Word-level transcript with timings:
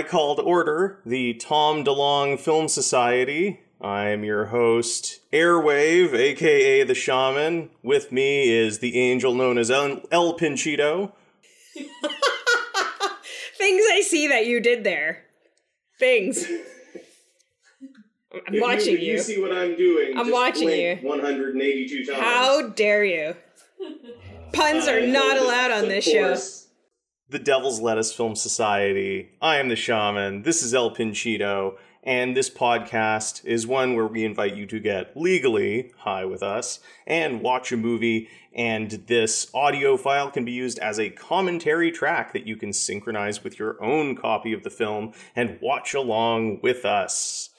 I 0.00 0.02
called 0.02 0.40
order 0.40 0.98
the 1.04 1.34
Tom 1.34 1.84
DeLonge 1.84 2.40
Film 2.40 2.68
Society. 2.68 3.60
I'm 3.82 4.24
your 4.24 4.46
host, 4.46 5.20
Airwave, 5.30 6.14
aka 6.14 6.84
the 6.84 6.94
Shaman. 6.94 7.68
With 7.82 8.10
me 8.10 8.48
is 8.48 8.78
the 8.78 8.98
angel 8.98 9.34
known 9.34 9.58
as 9.58 9.70
El, 9.70 10.00
El 10.10 10.38
Pinchito. 10.38 11.12
Things 13.58 13.84
I 13.92 14.00
see 14.00 14.26
that 14.28 14.46
you 14.46 14.58
did 14.58 14.84
there. 14.84 15.24
Things. 15.98 16.46
I'm 18.32 18.58
watching 18.58 18.94
you. 18.94 19.12
You 19.12 19.18
see 19.18 19.38
what 19.38 19.52
I'm 19.52 19.76
doing. 19.76 20.16
I'm 20.16 20.30
watching 20.30 20.70
you. 20.70 20.96
182 21.02 22.06
times. 22.06 22.18
How 22.18 22.68
dare 22.68 23.04
you? 23.04 23.36
Puns 24.54 24.88
are 24.88 25.06
not 25.06 25.36
allowed 25.36 25.72
on 25.72 25.88
this 25.88 26.06
show. 26.06 26.38
The 27.30 27.38
Devil's 27.38 27.80
Lettuce 27.80 28.12
Film 28.12 28.34
Society. 28.34 29.30
I 29.40 29.58
am 29.58 29.68
the 29.68 29.76
Shaman. 29.76 30.42
This 30.42 30.64
is 30.64 30.74
El 30.74 30.92
Pinchito. 30.92 31.76
And 32.02 32.36
this 32.36 32.50
podcast 32.50 33.44
is 33.44 33.68
one 33.68 33.94
where 33.94 34.08
we 34.08 34.24
invite 34.24 34.56
you 34.56 34.66
to 34.66 34.80
get 34.80 35.16
legally 35.16 35.92
high 35.98 36.24
with 36.24 36.42
us 36.42 36.80
and 37.06 37.40
watch 37.40 37.70
a 37.70 37.76
movie. 37.76 38.28
And 38.52 38.90
this 39.06 39.48
audio 39.54 39.96
file 39.96 40.32
can 40.32 40.44
be 40.44 40.50
used 40.50 40.80
as 40.80 40.98
a 40.98 41.10
commentary 41.10 41.92
track 41.92 42.32
that 42.32 42.48
you 42.48 42.56
can 42.56 42.72
synchronize 42.72 43.44
with 43.44 43.60
your 43.60 43.80
own 43.80 44.16
copy 44.16 44.52
of 44.52 44.64
the 44.64 44.70
film 44.70 45.12
and 45.36 45.56
watch 45.62 45.94
along 45.94 46.58
with 46.64 46.84
us. 46.84 47.50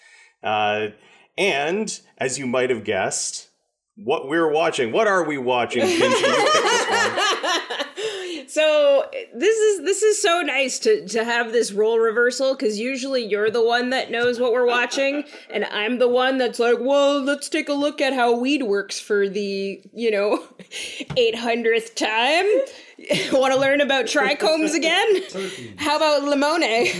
Uh, 0.43 0.87
and 1.37 2.01
as 2.17 2.37
you 2.37 2.45
might 2.45 2.71
have 2.71 2.83
guessed, 2.83 3.51
what 3.95 4.27
we're 4.27 4.51
watching, 4.51 4.91
what 4.91 5.07
are 5.07 5.23
we 5.23 5.37
watching? 5.37 5.83
Pinchy? 8.55 8.59
You 8.59 8.83
pick 8.83 9.03
this 9.03 9.11
one. 9.11 9.11
So 9.11 9.11
this 9.33 9.57
is 9.57 9.85
this 9.85 10.03
is 10.03 10.21
so 10.21 10.41
nice 10.41 10.79
to 10.79 11.07
to 11.07 11.23
have 11.23 11.51
this 11.51 11.71
role 11.71 11.99
reversal 11.99 12.53
because 12.53 12.79
usually 12.79 13.23
you're 13.23 13.49
the 13.49 13.63
one 13.63 13.91
that 13.91 14.11
knows 14.11 14.39
what 14.39 14.51
we're 14.51 14.67
watching, 14.67 15.23
and 15.49 15.65
I'm 15.65 15.99
the 15.99 16.09
one 16.09 16.37
that's 16.37 16.59
like, 16.59 16.77
well, 16.81 17.21
let's 17.21 17.49
take 17.49 17.69
a 17.69 17.73
look 17.73 18.01
at 18.01 18.13
how 18.13 18.35
weed 18.35 18.63
works 18.63 18.99
for 18.99 19.29
the 19.29 19.81
you 19.93 20.11
know, 20.11 20.43
eight 21.17 21.35
hundredth 21.35 21.95
time. 21.95 22.45
Want 23.31 23.53
to 23.53 23.59
learn 23.59 23.81
about 23.81 24.05
trichomes 24.05 24.75
again? 24.75 25.21
How 25.77 25.97
about 25.97 26.23
limone? 26.23 26.93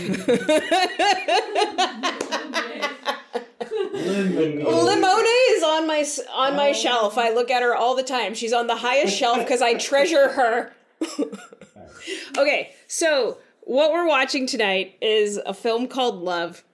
Limone 3.92 5.56
is 5.56 5.62
on 5.62 5.86
my 5.86 6.04
on 6.32 6.56
my 6.56 6.70
oh. 6.70 6.72
shelf. 6.72 7.18
I 7.18 7.30
look 7.30 7.50
at 7.50 7.62
her 7.62 7.76
all 7.76 7.94
the 7.94 8.02
time. 8.02 8.34
She's 8.34 8.52
on 8.52 8.66
the 8.66 8.76
highest 8.76 9.16
shelf 9.16 9.38
because 9.38 9.62
I 9.62 9.74
treasure 9.74 10.30
her. 10.30 10.72
okay, 12.38 12.72
so 12.86 13.38
what 13.62 13.92
we're 13.92 14.06
watching 14.06 14.46
tonight 14.46 14.96
is 15.00 15.38
a 15.44 15.54
film 15.54 15.88
called 15.88 16.16
Love. 16.16 16.64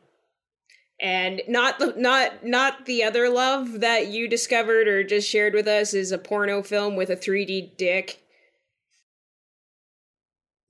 And 1.01 1.43
not 1.47 1.79
the 1.79 1.95
not 1.97 2.45
not 2.45 2.87
the 2.87 3.05
other 3.05 3.29
love 3.29 3.81
that 3.81 4.09
you 4.09 4.27
discovered 4.27 4.89
or 4.89 5.05
just 5.05 5.29
shared 5.29 5.55
with 5.55 5.69
us 5.69 5.95
is 5.95 6.11
a 6.11 6.19
porno 6.19 6.61
film 6.61 6.97
with 6.97 7.09
a 7.09 7.17
3D 7.17 7.77
dick. 7.77 8.21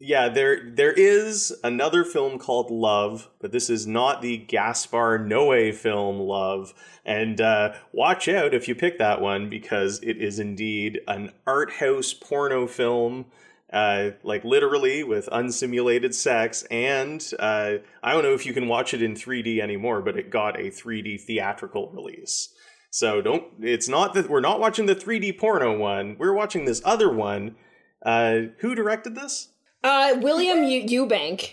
Yeah, 0.00 0.28
there 0.28 0.70
there 0.70 0.92
is 0.92 1.52
another 1.64 2.04
film 2.04 2.38
called 2.38 2.70
Love, 2.70 3.28
but 3.40 3.50
this 3.50 3.68
is 3.68 3.84
not 3.84 4.22
the 4.22 4.36
Gaspar 4.36 5.18
Noé 5.18 5.74
film 5.74 6.20
Love. 6.20 6.72
And 7.04 7.40
uh, 7.40 7.72
watch 7.92 8.28
out 8.28 8.54
if 8.54 8.68
you 8.68 8.76
pick 8.76 8.98
that 8.98 9.20
one 9.20 9.50
because 9.50 9.98
it 10.02 10.18
is 10.18 10.38
indeed 10.38 11.00
an 11.08 11.32
art 11.48 11.72
house 11.72 12.12
porno 12.12 12.68
film, 12.68 13.26
uh, 13.72 14.10
like 14.22 14.44
literally 14.44 15.04
with 15.04 15.28
unsimulated 15.30 16.14
sex. 16.14 16.64
And 16.70 17.24
uh, 17.38 17.74
I 18.02 18.12
don't 18.12 18.22
know 18.22 18.34
if 18.34 18.46
you 18.46 18.52
can 18.52 18.68
watch 18.68 18.94
it 18.94 19.02
in 19.02 19.14
3D 19.14 19.60
anymore, 19.60 20.00
but 20.02 20.16
it 20.16 20.30
got 20.30 20.58
a 20.58 20.64
3D 20.64 21.20
theatrical 21.20 21.90
release. 21.90 22.54
So 22.90 23.20
don't. 23.20 23.44
It's 23.60 23.88
not 23.88 24.14
that 24.14 24.30
we're 24.30 24.40
not 24.40 24.60
watching 24.60 24.86
the 24.86 24.96
3D 24.96 25.38
porno 25.38 25.76
one. 25.76 26.16
We're 26.18 26.32
watching 26.32 26.64
this 26.64 26.80
other 26.84 27.12
one. 27.12 27.56
Uh, 28.04 28.52
who 28.60 28.74
directed 28.74 29.14
this? 29.14 29.48
Uh 29.84 30.16
William 30.20 30.64
U- 30.64 31.06
Eubank. 31.06 31.52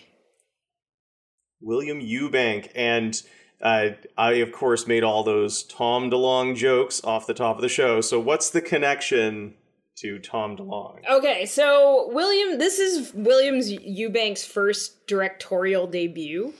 William 1.61 1.99
Eubank, 1.99 2.69
and 2.75 3.21
uh, 3.61 3.89
I 4.17 4.33
of 4.33 4.51
course 4.51 4.87
made 4.87 5.03
all 5.03 5.23
those 5.23 5.63
Tom 5.63 6.09
DeLonge 6.11 6.55
jokes 6.55 7.03
off 7.03 7.27
the 7.27 7.33
top 7.33 7.55
of 7.55 7.61
the 7.61 7.69
show. 7.69 8.01
So 8.01 8.19
what's 8.19 8.49
the 8.49 8.61
connection 8.61 9.55
to 9.97 10.19
Tom 10.19 10.57
DeLonge? 10.57 10.99
Okay, 11.09 11.45
so 11.45 12.09
William, 12.11 12.59
this 12.59 12.79
is 12.79 13.13
Williams 13.13 13.71
Eubank's 13.71 14.45
first 14.45 15.07
directorial 15.07 15.87
debut. 15.87 16.53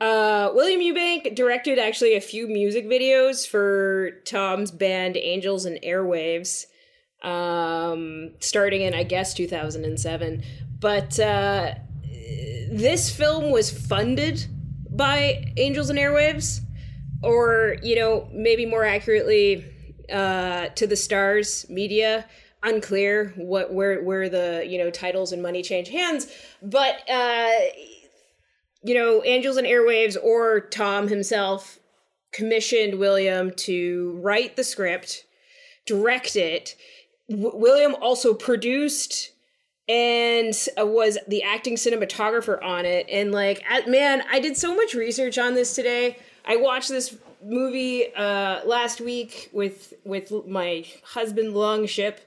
Uh, 0.00 0.50
William 0.54 0.80
Eubank 0.80 1.34
directed 1.36 1.78
actually 1.78 2.16
a 2.16 2.20
few 2.20 2.48
music 2.48 2.86
videos 2.86 3.46
for 3.46 4.10
Tom's 4.24 4.70
band 4.70 5.16
Angels 5.16 5.64
and 5.64 5.78
Airwaves, 5.82 6.66
um, 7.22 8.32
starting 8.40 8.80
in 8.80 8.94
I 8.94 9.04
guess 9.04 9.32
2007. 9.34 10.42
But 10.80 11.20
uh, 11.20 11.74
this 12.72 13.14
film 13.14 13.52
was 13.52 13.70
funded 13.70 14.44
by 14.90 15.52
Angels 15.56 15.88
and 15.88 15.98
Airwaves, 15.98 16.60
or 17.22 17.76
you 17.82 17.94
know 17.94 18.28
maybe 18.32 18.66
more 18.66 18.84
accurately, 18.84 19.64
uh, 20.12 20.66
to 20.68 20.86
the 20.86 20.96
Stars 20.96 21.64
Media 21.68 22.26
unclear 22.62 23.32
what 23.36 23.72
where 23.72 24.02
where 24.02 24.28
the 24.28 24.64
you 24.66 24.78
know 24.78 24.90
titles 24.90 25.32
and 25.32 25.42
money 25.42 25.62
change 25.62 25.88
hands 25.88 26.28
but 26.62 27.08
uh 27.10 27.50
you 28.82 28.94
know 28.94 29.22
angels 29.24 29.56
and 29.56 29.66
airwaves 29.66 30.16
or 30.22 30.60
tom 30.60 31.08
himself 31.08 31.78
commissioned 32.32 32.98
william 32.98 33.50
to 33.52 34.18
write 34.22 34.56
the 34.56 34.64
script 34.64 35.24
direct 35.86 36.36
it. 36.36 36.76
W- 37.28 37.56
william 37.56 37.94
also 38.00 38.32
produced 38.34 39.32
and 39.88 40.54
was 40.78 41.18
the 41.26 41.42
acting 41.42 41.74
cinematographer 41.74 42.62
on 42.62 42.86
it. 42.86 43.06
And 43.10 43.32
like 43.32 43.62
at, 43.68 43.88
man 43.88 44.22
i 44.30 44.38
did 44.38 44.56
so 44.56 44.74
much 44.74 44.94
research 44.94 45.38
on 45.38 45.54
this 45.54 45.74
today. 45.74 46.18
I 46.46 46.56
watched 46.56 46.88
this 46.88 47.16
movie 47.44 48.14
uh 48.14 48.64
last 48.64 49.00
week 49.00 49.50
with 49.52 49.94
with 50.04 50.32
my 50.46 50.84
husband 51.02 51.54
longship 51.54 52.20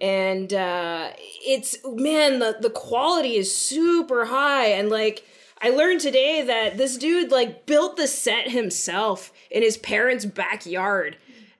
and 0.00 0.52
uh 0.52 1.10
it's 1.16 1.76
man 1.84 2.38
the 2.38 2.56
the 2.60 2.70
quality 2.70 3.36
is 3.36 3.54
super 3.54 4.26
high. 4.26 4.66
And 4.66 4.88
like 4.90 5.24
i 5.60 5.70
learned 5.70 6.00
today 6.00 6.42
that 6.42 6.76
this 6.76 6.96
dude 6.96 7.30
like 7.30 7.66
built 7.66 7.96
the 7.96 8.06
set 8.06 8.50
himself 8.50 9.32
in 9.50 9.62
his 9.62 9.76
parents 9.76 10.24
backyard 10.24 11.16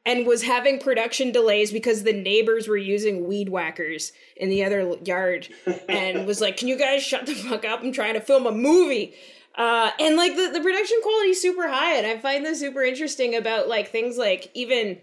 and 0.06 0.26
was 0.26 0.42
having 0.42 0.78
production 0.78 1.32
delays 1.32 1.70
because 1.70 2.02
the 2.02 2.12
neighbors 2.12 2.68
were 2.68 2.76
using 2.76 3.26
weed 3.26 3.48
whackers 3.48 4.12
in 4.36 4.48
the 4.48 4.64
other 4.64 4.96
yard 5.04 5.48
and 5.88 6.26
was 6.26 6.40
like 6.40 6.56
can 6.56 6.68
you 6.68 6.78
guys 6.78 7.02
shut 7.02 7.26
the 7.26 7.34
fuck 7.34 7.64
up? 7.64 7.82
I'm 7.82 7.92
trying 7.92 8.14
to 8.14 8.20
film 8.20 8.46
a 8.46 8.52
movie. 8.52 9.14
Uh, 9.54 9.90
and 9.98 10.16
like 10.16 10.36
the, 10.36 10.50
the 10.52 10.60
production 10.60 10.96
quality 11.02 11.30
is 11.30 11.42
super 11.42 11.66
high 11.66 11.96
and 11.96 12.06
i 12.06 12.16
find 12.16 12.46
this 12.46 12.60
super 12.60 12.84
interesting 12.84 13.34
about 13.34 13.66
like 13.66 13.90
things 13.90 14.16
like 14.16 14.52
even 14.54 14.96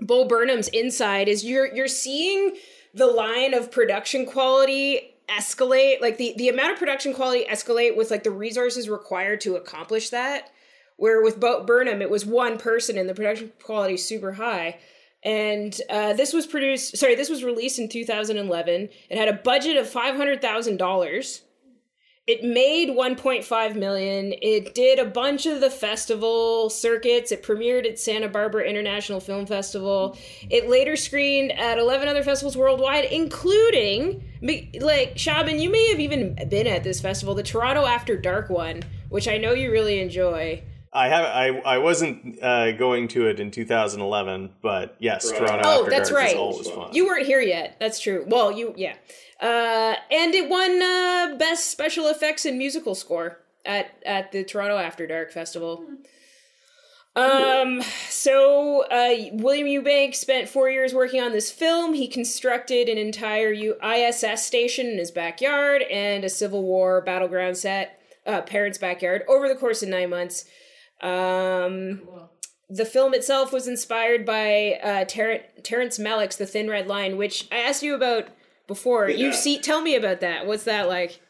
Bo 0.00 0.24
Burnham's 0.26 0.68
inside 0.68 1.28
is 1.28 1.44
you're 1.44 1.72
you're 1.74 1.88
seeing 1.88 2.56
the 2.94 3.06
line 3.06 3.54
of 3.54 3.70
production 3.70 4.26
quality 4.26 5.14
escalate 5.28 6.00
like 6.00 6.18
the 6.18 6.34
the 6.36 6.48
amount 6.48 6.72
of 6.72 6.78
production 6.78 7.14
quality 7.14 7.44
escalate 7.48 7.96
with 7.96 8.10
like 8.10 8.24
the 8.24 8.30
resources 8.30 8.88
required 8.88 9.40
to 9.40 9.56
accomplish 9.56 10.10
that 10.10 10.50
where 10.96 11.22
with 11.22 11.40
Bo 11.40 11.64
Burnham 11.64 12.02
it 12.02 12.10
was 12.10 12.26
one 12.26 12.58
person 12.58 12.98
and 12.98 13.08
the 13.08 13.14
production 13.14 13.52
quality 13.62 13.94
is 13.94 14.06
super 14.06 14.32
high. 14.32 14.78
And 15.24 15.80
uh, 15.88 16.14
this 16.14 16.32
was 16.32 16.46
produced 16.46 16.96
sorry 16.96 17.14
this 17.14 17.30
was 17.30 17.44
released 17.44 17.78
in 17.78 17.88
2011 17.88 18.88
it 19.08 19.18
had 19.18 19.28
a 19.28 19.32
budget 19.32 19.76
of 19.76 19.88
$500000 19.88 21.40
it 22.26 22.44
made 22.44 22.90
1.5 22.90 23.74
million. 23.76 24.32
It 24.40 24.74
did 24.74 24.98
a 25.00 25.04
bunch 25.04 25.46
of 25.46 25.60
the 25.60 25.70
festival 25.70 26.70
circuits. 26.70 27.32
It 27.32 27.42
premiered 27.42 27.84
at 27.88 27.98
santa 27.98 28.28
barbara 28.28 28.64
international 28.64 29.18
film 29.20 29.44
festival. 29.46 30.16
It 30.48 30.68
later 30.68 30.94
screened 30.96 31.50
at 31.52 31.78
11 31.78 32.08
other 32.08 32.22
festivals 32.22 32.56
worldwide 32.56 33.06
including 33.06 34.22
like 34.80 35.16
shaman 35.18 35.60
you 35.60 35.70
may 35.70 35.88
have 35.90 36.00
even 36.00 36.34
been 36.48 36.66
at 36.66 36.82
this 36.84 37.00
festival 37.00 37.34
the 37.34 37.42
toronto 37.42 37.84
after 37.86 38.16
dark 38.16 38.50
one 38.50 38.82
which 39.08 39.28
i 39.28 39.36
know 39.38 39.52
you 39.52 39.70
really 39.70 40.00
enjoy. 40.00 40.62
I 40.94 41.08
have 41.08 41.24
I 41.24 41.46
I 41.64 41.78
wasn't 41.78 42.42
uh, 42.42 42.72
going 42.72 43.08
to 43.08 43.26
it 43.28 43.40
in 43.40 43.50
2011, 43.50 44.50
but 44.60 44.94
yes, 44.98 45.30
Right. 45.30 45.38
Toronto 45.38 45.62
Oh, 45.64 45.78
After 45.80 45.90
that's 45.90 46.10
Dark 46.10 46.24
is 46.24 46.32
right. 46.32 46.36
always 46.36 46.68
fun. 46.68 46.92
you 46.92 47.06
weren't 47.06 47.24
here 47.24 47.40
yet. 47.40 47.76
That's 47.80 47.98
true. 47.98 48.26
Well 48.28 48.52
you 48.52 48.74
yeah 48.76 48.94
uh, 49.42 49.94
and 50.10 50.34
it 50.34 50.48
won 50.48 50.80
uh, 50.80 51.36
best 51.36 51.70
special 51.70 52.06
effects 52.06 52.44
and 52.46 52.56
musical 52.56 52.94
score 52.94 53.38
at 53.66 53.86
at 54.06 54.32
the 54.32 54.42
toronto 54.44 54.78
after 54.78 55.06
dark 55.06 55.30
festival 55.32 55.84
Um, 57.14 57.82
so 58.08 58.86
uh, 58.90 59.14
William 59.32 59.66
Eubank 59.66 60.14
spent 60.14 60.48
four 60.48 60.70
years 60.70 60.94
working 60.94 61.20
on 61.20 61.32
this 61.32 61.50
film. 61.50 61.92
He 61.92 62.08
constructed 62.08 62.88
an 62.88 62.96
entire 62.96 63.52
ISS 63.52 64.46
station 64.46 64.86
in 64.86 64.96
his 64.96 65.10
backyard 65.10 65.82
and 65.82 66.24
a 66.24 66.30
Civil 66.30 66.62
War 66.62 67.02
battleground 67.02 67.58
set. 67.58 68.00
uh, 68.26 68.40
parents' 68.42 68.78
backyard 68.78 69.24
over 69.28 69.46
the 69.46 69.54
course 69.56 69.82
of 69.82 69.90
nine 69.90 70.08
months. 70.08 70.46
Um, 71.02 72.02
the 72.70 72.86
film 72.86 73.12
itself 73.12 73.52
was 73.52 73.66
inspired 73.68 74.24
by 74.24 74.78
uh, 74.82 75.04
Ter- 75.04 75.42
Terrence 75.62 75.98
Malick's 75.98 76.36
The 76.36 76.46
Thin 76.46 76.68
Red 76.70 76.86
Line, 76.86 77.18
which 77.18 77.46
I 77.52 77.56
asked 77.58 77.82
you 77.82 77.94
about 77.94 78.28
before. 78.72 79.08
Yeah. 79.08 79.16
You 79.16 79.32
see, 79.32 79.58
tell 79.58 79.82
me 79.82 79.94
about 79.94 80.20
that. 80.20 80.46
What's 80.46 80.64
that 80.64 80.88
like? 80.88 81.20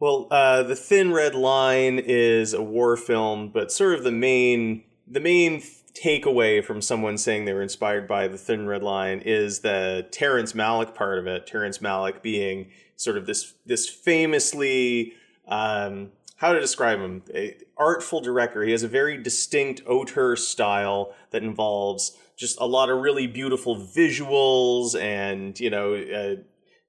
Well, 0.00 0.28
uh, 0.30 0.62
the 0.62 0.76
Thin 0.76 1.12
Red 1.12 1.34
Line 1.34 1.98
is 1.98 2.52
a 2.52 2.62
war 2.62 2.96
film, 2.96 3.50
but 3.52 3.70
sort 3.70 3.94
of 3.94 4.04
the 4.04 4.12
main 4.12 4.84
the 5.06 5.20
main 5.20 5.62
takeaway 5.94 6.64
from 6.64 6.80
someone 6.80 7.16
saying 7.18 7.44
they 7.44 7.52
were 7.52 7.62
inspired 7.62 8.08
by 8.08 8.26
the 8.26 8.38
Thin 8.38 8.66
Red 8.66 8.82
Line 8.82 9.20
is 9.24 9.60
the 9.60 10.06
Terrence 10.10 10.52
Malick 10.54 10.94
part 10.94 11.18
of 11.18 11.26
it. 11.26 11.46
Terrence 11.46 11.78
Malick 11.78 12.22
being 12.22 12.70
sort 12.96 13.16
of 13.16 13.26
this 13.26 13.54
this 13.66 13.88
famously 13.88 15.12
um, 15.46 16.10
how 16.36 16.52
to 16.52 16.60
describe 16.60 16.98
him 16.98 17.22
a 17.34 17.56
artful 17.76 18.20
director. 18.20 18.62
He 18.62 18.72
has 18.72 18.82
a 18.82 18.88
very 18.88 19.16
distinct 19.22 19.82
auteur 19.86 20.36
style 20.36 21.14
that 21.30 21.42
involves 21.42 22.16
just 22.36 22.60
a 22.60 22.66
lot 22.66 22.90
of 22.90 23.00
really 23.00 23.26
beautiful 23.26 23.76
visuals 23.76 24.98
and 25.00 25.58
you 25.58 25.70
know. 25.70 25.94
Uh, 25.94 26.42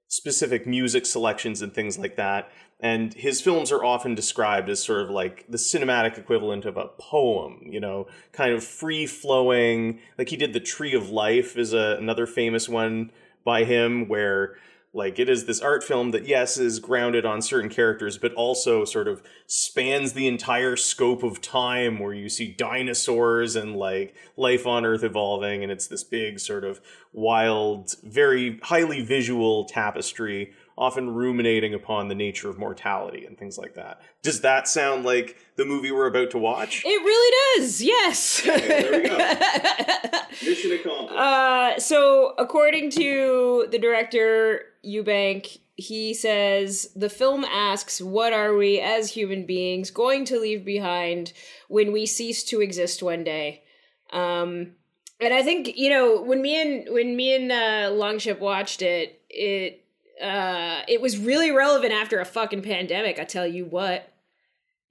specific 0.07 0.67
music 0.67 1.05
selections 1.05 1.61
and 1.61 1.73
things 1.73 1.97
like 1.97 2.15
that. 2.15 2.49
And 2.79 3.13
his 3.13 3.41
films 3.41 3.71
are 3.71 3.83
often 3.83 4.15
described 4.15 4.69
as 4.69 4.83
sort 4.83 5.01
of 5.01 5.09
like 5.09 5.45
the 5.49 5.57
cinematic 5.57 6.17
equivalent 6.17 6.65
of 6.65 6.77
a 6.77 6.89
poem, 6.99 7.61
you 7.63 7.79
know, 7.79 8.07
kind 8.31 8.53
of 8.53 8.63
free 8.63 9.07
flowing. 9.07 9.99
Like 10.17 10.29
he 10.29 10.37
did 10.37 10.53
The 10.53 10.59
Tree 10.59 10.93
of 10.93 11.09
Life 11.09 11.57
is 11.57 11.73
a, 11.73 11.97
another 11.97 12.27
famous 12.27 12.67
one 12.67 13.11
by 13.43 13.63
him 13.63 14.07
where 14.07 14.55
like 14.95 15.19
it 15.19 15.27
is 15.29 15.45
this 15.45 15.59
art 15.59 15.83
film 15.83 16.11
that 16.11 16.25
yes 16.25 16.57
is 16.57 16.79
grounded 16.79 17.25
on 17.25 17.41
certain 17.41 17.69
characters 17.69 18.17
but 18.17 18.33
also 18.33 18.85
sort 18.85 19.07
of 19.07 19.21
spans 19.45 20.13
the 20.13 20.27
entire 20.27 20.75
scope 20.75 21.21
of 21.21 21.41
time 21.41 21.99
where 21.99 22.13
you 22.13 22.29
see 22.29 22.47
dinosaurs 22.51 23.55
and 23.55 23.75
like 23.75 24.15
life 24.37 24.65
on 24.65 24.85
earth 24.85 25.03
evolving 25.03 25.61
and 25.61 25.71
it's 25.71 25.87
this 25.87 26.03
big 26.03 26.39
sort 26.39 26.63
of 26.63 26.79
wild 27.13 27.93
very 28.03 28.57
highly 28.63 29.01
visual 29.01 29.65
tapestry 29.65 30.51
often 30.77 31.13
ruminating 31.13 31.73
upon 31.73 32.07
the 32.09 32.15
nature 32.15 32.49
of 32.49 32.57
mortality 32.57 33.25
and 33.25 33.37
things 33.37 33.57
like 33.57 33.75
that 33.75 34.01
does 34.23 34.41
that 34.41 34.67
sound 34.67 35.05
like 35.05 35.37
the 35.57 35.65
movie 35.65 35.91
we're 35.91 36.07
about 36.07 36.29
to 36.31 36.37
watch 36.37 36.83
It 36.85 36.89
really 36.89 37.61
does. 37.61 37.81
Yes. 37.81 38.41
there 38.41 39.01
we 39.01 39.07
go. 39.07 39.17
mission 40.45 40.71
accomplished 40.73 41.13
Uh, 41.17 41.79
so 41.79 42.33
according 42.37 42.89
to 42.91 43.67
the 43.71 43.79
director 43.79 44.63
Eubank, 44.85 45.59
he 45.75 46.13
says 46.13 46.89
the 46.95 47.09
film 47.09 47.43
asks, 47.45 47.99
"What 48.01 48.33
are 48.33 48.55
we 48.55 48.79
as 48.79 49.11
human 49.11 49.45
beings 49.45 49.91
going 49.91 50.25
to 50.25 50.39
leave 50.39 50.63
behind 50.63 51.33
when 51.67 51.91
we 51.91 52.05
cease 52.05 52.43
to 52.45 52.61
exist 52.61 53.03
one 53.03 53.23
day?" 53.23 53.63
Um, 54.11 54.75
and 55.19 55.33
I 55.33 55.41
think 55.43 55.75
you 55.75 55.89
know 55.89 56.21
when 56.21 56.41
me 56.41 56.61
and 56.61 56.93
when 56.93 57.15
me 57.15 57.35
and 57.35 57.51
uh, 57.51 57.91
Longship 57.93 58.39
watched 58.39 58.81
it, 58.81 59.21
it 59.29 59.83
uh, 60.21 60.81
it 60.87 61.01
was 61.01 61.17
really 61.17 61.51
relevant 61.51 61.91
after 61.93 62.19
a 62.19 62.25
fucking 62.25 62.61
pandemic. 62.61 63.19
I 63.19 63.23
tell 63.25 63.47
you 63.47 63.65
what. 63.65 64.11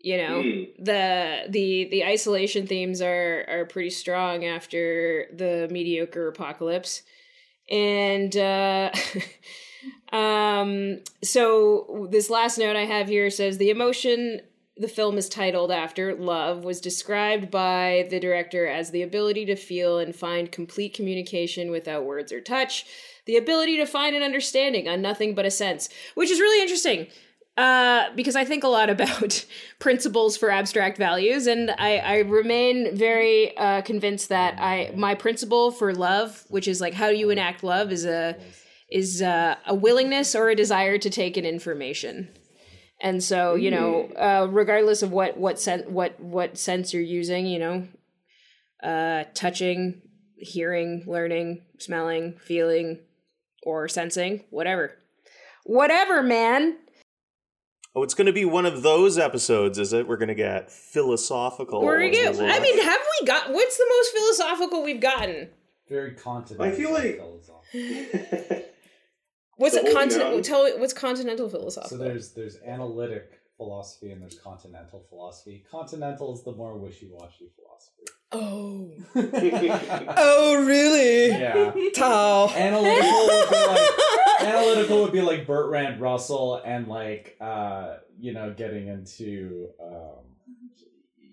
You 0.01 0.19
know 0.19 0.43
Hmm. 0.43 0.63
the 0.85 1.45
the 1.49 1.85
the 1.91 2.05
isolation 2.05 2.67
themes 2.67 3.01
are 3.01 3.47
are 3.49 3.65
pretty 3.65 3.89
strong 3.89 4.45
after 4.45 5.29
the 5.35 5.67
mediocre 5.71 6.29
apocalypse 6.29 7.01
and 7.71 8.37
uh 8.37 8.91
um 10.15 11.01
so 11.23 12.07
this 12.11 12.31
last 12.31 12.57
note 12.57 12.77
i 12.77 12.85
have 12.85 13.09
here 13.09 13.29
says 13.29 13.59
the 13.59 13.71
emotion 13.71 14.41
the 14.77 14.89
film 14.89 15.19
is 15.19 15.29
titled 15.29 15.71
after 15.71 16.15
love 16.15 16.65
was 16.65 16.81
described 16.81 17.51
by 17.51 18.07
the 18.11 18.21
director 18.21 18.67
as 18.67 18.91
the 18.91 19.03
ability 19.03 19.45
to 19.45 19.57
feel 19.57 19.99
and 19.99 20.15
find 20.15 20.53
complete 20.53 20.95
communication 20.95 21.71
without 21.71 22.05
words 22.05 22.33
or 22.33 22.41
touch 22.41 22.87
the 23.27 23.37
ability 23.37 23.77
to 23.77 23.87
find 23.87 24.15
an 24.15 24.23
understanding 24.23 24.89
on 24.89 25.03
nothing 25.03 25.35
but 25.35 25.45
a 25.45 25.51
sense 25.51 25.89
which 26.15 26.31
is 26.31 26.41
really 26.41 26.63
interesting 26.63 27.09
uh, 27.57 28.13
because 28.17 28.35
I 28.35 28.45
think 28.45 28.65
a 28.65 28.69
lot 28.69 28.91
about 28.95 29.45
principles 29.79 30.37
for 30.37 30.51
abstract 30.51 30.99
values, 30.99 31.47
and 31.47 31.71
I, 31.71 31.99
I 31.99 32.19
remain 32.19 32.97
very 32.97 33.57
uh, 33.57 33.83
convinced 33.83 34.29
that 34.31 34.59
I 34.59 34.93
my 34.97 35.15
principle 35.15 35.71
for 35.71 35.95
love, 35.95 36.45
which 36.49 36.67
is 36.67 36.81
like 36.81 36.95
how 36.95 37.11
do 37.11 37.17
you 37.17 37.31
enact 37.31 37.63
love, 37.63 37.93
is 37.93 38.05
a 38.05 38.37
is 38.95 39.21
uh, 39.21 39.57
a 39.67 39.75
willingness 39.75 40.37
or 40.37 40.49
a 40.51 40.55
desire 40.55 40.99
to 40.99 41.11
take 41.11 41.37
in 41.37 41.45
information. 41.45 42.29
And 43.03 43.23
so, 43.23 43.57
you 43.57 43.73
know, 43.73 44.05
uh, 44.17 44.47
regardless 44.49 45.03
of 45.03 45.11
what 45.11 45.37
what 45.37 45.59
sen- 45.61 45.93
what 45.93 46.19
what 46.21 46.57
sense 46.57 46.95
you're 46.95 47.03
using, 47.03 47.45
you 47.47 47.59
know, 47.59 47.89
uh, 48.85 49.25
touching, 49.35 50.01
hearing, 50.37 51.03
learning, 51.09 51.65
smelling, 51.81 52.39
feeling, 52.39 53.01
or 53.65 53.89
sensing, 53.89 54.45
whatever, 54.51 54.93
whatever, 55.65 56.23
man. 56.23 56.77
Oh, 57.97 58.05
it's 58.05 58.15
going 58.15 58.27
to 58.27 58.33
be 58.33 58.45
one 58.45 58.67
of 58.67 58.83
those 58.83 59.19
episodes, 59.19 59.79
is 59.79 59.93
it? 59.93 60.07
We're 60.09 60.17
going 60.17 60.29
to 60.29 60.35
get 60.35 60.71
philosophical. 60.71 61.83
We're 61.83 61.99
gonna 61.99 62.11
get, 62.11 62.37
I 62.37 62.61
mean, 62.61 62.83
have 62.83 63.01
we 63.21 63.27
got 63.27 63.51
what's 63.53 63.77
the 63.77 63.87
most 63.89 64.13
philosophical 64.13 64.85
we've 64.85 65.01
gotten? 65.01 65.51
Very 65.89 66.13
continental. 66.15 66.73
I 66.73 66.77
feel 66.77 66.93
like- 66.93 67.17
philosophy. 67.17 68.65
What's 69.57 69.75
The 69.75 69.89
a 69.89 69.93
continental? 69.93 70.41
Tell 70.43 70.65
me 70.65 70.73
what's 70.79 70.93
continental 70.93 71.49
philosophy. 71.49 71.89
So 71.89 71.97
there's 71.97 72.33
there's 72.33 72.59
analytic 72.67 73.41
philosophy 73.57 74.11
and 74.11 74.21
there's 74.21 74.39
continental 74.39 75.05
philosophy. 75.09 75.65
Continental 75.71 76.35
is 76.35 76.43
the 76.43 76.53
more 76.53 76.77
wishy-washy 76.77 77.51
philosophy. 77.55 78.05
oh, 78.33 78.91
oh, 80.17 80.65
really? 80.65 81.29
Yeah. 81.29 81.73
Tao. 81.95 82.49
Analytical 82.49 83.27
would 83.27 83.51
be 83.51 83.67
like 83.67 83.91
analytical 84.41 85.03
would 85.03 85.13
be 85.13 85.23
like 85.23 85.47
Bertrand 85.47 86.01
Russell 86.01 86.61
and 86.65 86.89
like 86.89 87.37
uh 87.41 87.97
you 88.19 88.33
know 88.33 88.53
getting 88.53 88.89
into 88.89 89.69
um 89.81 90.25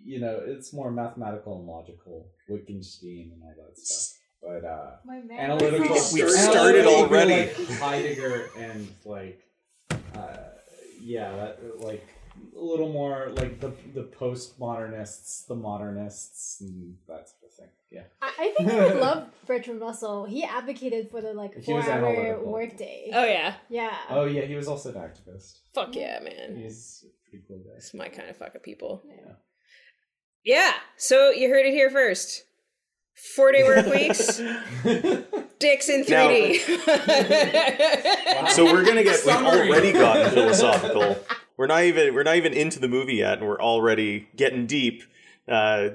you 0.03 0.19
know 0.19 0.41
it's 0.45 0.73
more 0.73 0.91
mathematical 0.91 1.57
and 1.57 1.67
logical 1.67 2.27
Wittgenstein 2.47 3.31
and 3.33 3.41
all 3.43 3.53
that 3.57 3.77
stuff. 3.77 4.20
But 4.41 4.65
uh 4.65 4.91
My 5.05 5.21
analytical 5.37 5.95
We've 6.13 6.29
started 6.31 6.85
already. 6.85 7.45
like 7.47 7.69
Heidegger 7.79 8.49
and 8.57 8.87
like 9.05 9.41
uh 10.15 10.37
yeah 10.99 11.35
that 11.35 11.79
like 11.79 12.07
a 12.57 12.59
little 12.63 12.91
more 12.91 13.29
like 13.35 13.59
the 13.59 13.71
the 13.93 14.03
postmodernists, 14.03 15.45
the 15.47 15.55
modernists 15.55 16.61
and 16.61 16.95
that 17.07 17.29
sort 17.29 17.43
of 17.51 17.53
thing. 17.57 17.67
Yeah. 17.91 18.03
I, 18.21 18.31
I 18.39 18.53
think 18.57 18.71
I 18.71 18.85
would 18.85 19.01
love 19.01 19.27
Bertrand 19.45 19.81
Russell. 19.81 20.25
He 20.25 20.43
advocated 20.43 21.09
for 21.11 21.21
the 21.21 21.33
like 21.33 21.55
He 21.55 21.61
four 21.63 21.81
hour 21.83 21.89
analytical. 21.91 22.51
workday. 22.51 23.11
Oh 23.13 23.25
yeah. 23.25 23.55
Yeah. 23.69 23.95
Oh 24.09 24.25
yeah, 24.25 24.43
he 24.43 24.55
was 24.55 24.67
also 24.67 24.89
an 24.89 24.95
activist. 24.95 25.59
Fuck 25.75 25.95
yeah, 25.95 26.19
man. 26.19 26.55
He's 26.55 27.05
a 27.05 27.29
pretty 27.29 27.45
cool 27.47 27.57
guy. 27.59 27.75
It's 27.77 27.93
my 27.93 28.07
kind 28.07 28.29
of 28.29 28.37
fucking 28.37 28.61
people. 28.61 29.03
Yeah. 29.05 29.33
Yeah. 30.43 30.71
So 30.97 31.29
you 31.31 31.49
heard 31.49 31.65
it 31.65 31.73
here 31.73 31.89
first. 31.89 32.45
Four 33.21 33.51
day 33.51 33.63
work 33.63 33.85
weeks. 33.93 34.37
Dicks 35.59 35.89
in 35.89 36.03
3D. 36.03 36.57
so 38.49 38.65
we're 38.65 38.83
gonna 38.83 39.03
get. 39.03 39.23
We've 39.25 39.35
already 39.35 39.93
gotten 39.93 40.31
philosophical. 40.31 41.17
We're 41.55 41.67
not 41.67 41.83
even. 41.83 42.15
We're 42.15 42.23
not 42.23 42.37
even 42.37 42.53
into 42.53 42.79
the 42.79 42.87
movie 42.87 43.15
yet, 43.15 43.37
and 43.37 43.47
we're 43.47 43.61
already 43.61 44.27
getting 44.35 44.65
deep. 44.65 45.03
Uh, 45.47 45.89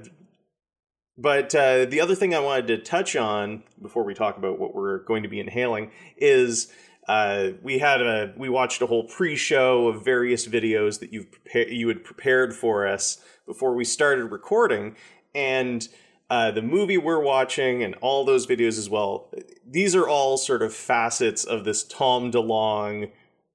but 1.18 1.54
uh, 1.54 1.87
the 1.87 2.00
other 2.00 2.14
thing 2.14 2.35
I 2.35 2.40
wanted 2.40 2.68
to 2.68 2.78
touch 2.78 3.16
on 3.16 3.64
before 3.83 4.04
we 4.04 4.14
talk 4.14 4.37
about 4.37 4.59
what 4.59 4.75
we're 4.75 4.99
going 5.04 5.23
to 5.23 5.28
be 5.28 5.40
inhaling 5.40 5.90
is 6.16 6.71
uh, 7.09 7.49
we 7.62 7.78
had 7.78 8.02
a 8.02 8.35
we 8.37 8.49
watched 8.49 8.83
a 8.83 8.87
whole 8.87 9.04
pre-show 9.04 9.88
of 9.88 10.04
various 10.04 10.47
videos 10.47 11.00
that 11.00 11.12
you've 11.12 11.33
prepared 11.33 11.71
you 11.71 11.88
had 11.88 12.04
prepared 12.04 12.54
for 12.54 12.87
us 12.87 13.18
before 13.47 13.75
we 13.75 13.85
started 13.85 14.26
recording, 14.26 14.95
and 15.35 15.88
uh, 16.28 16.50
the 16.50 16.62
movie 16.62 16.99
we're 16.99 17.23
watching 17.23 17.83
and 17.83 17.95
all 17.97 18.25
those 18.25 18.47
videos 18.47 18.78
as 18.78 18.90
well. 18.90 19.30
These 19.68 19.95
are 19.95 20.09
all 20.09 20.37
sort 20.37 20.62
of 20.62 20.75
facets 20.75 21.45
of 21.45 21.64
this 21.64 21.85
Tom 21.85 22.33
DeLonge 22.33 23.12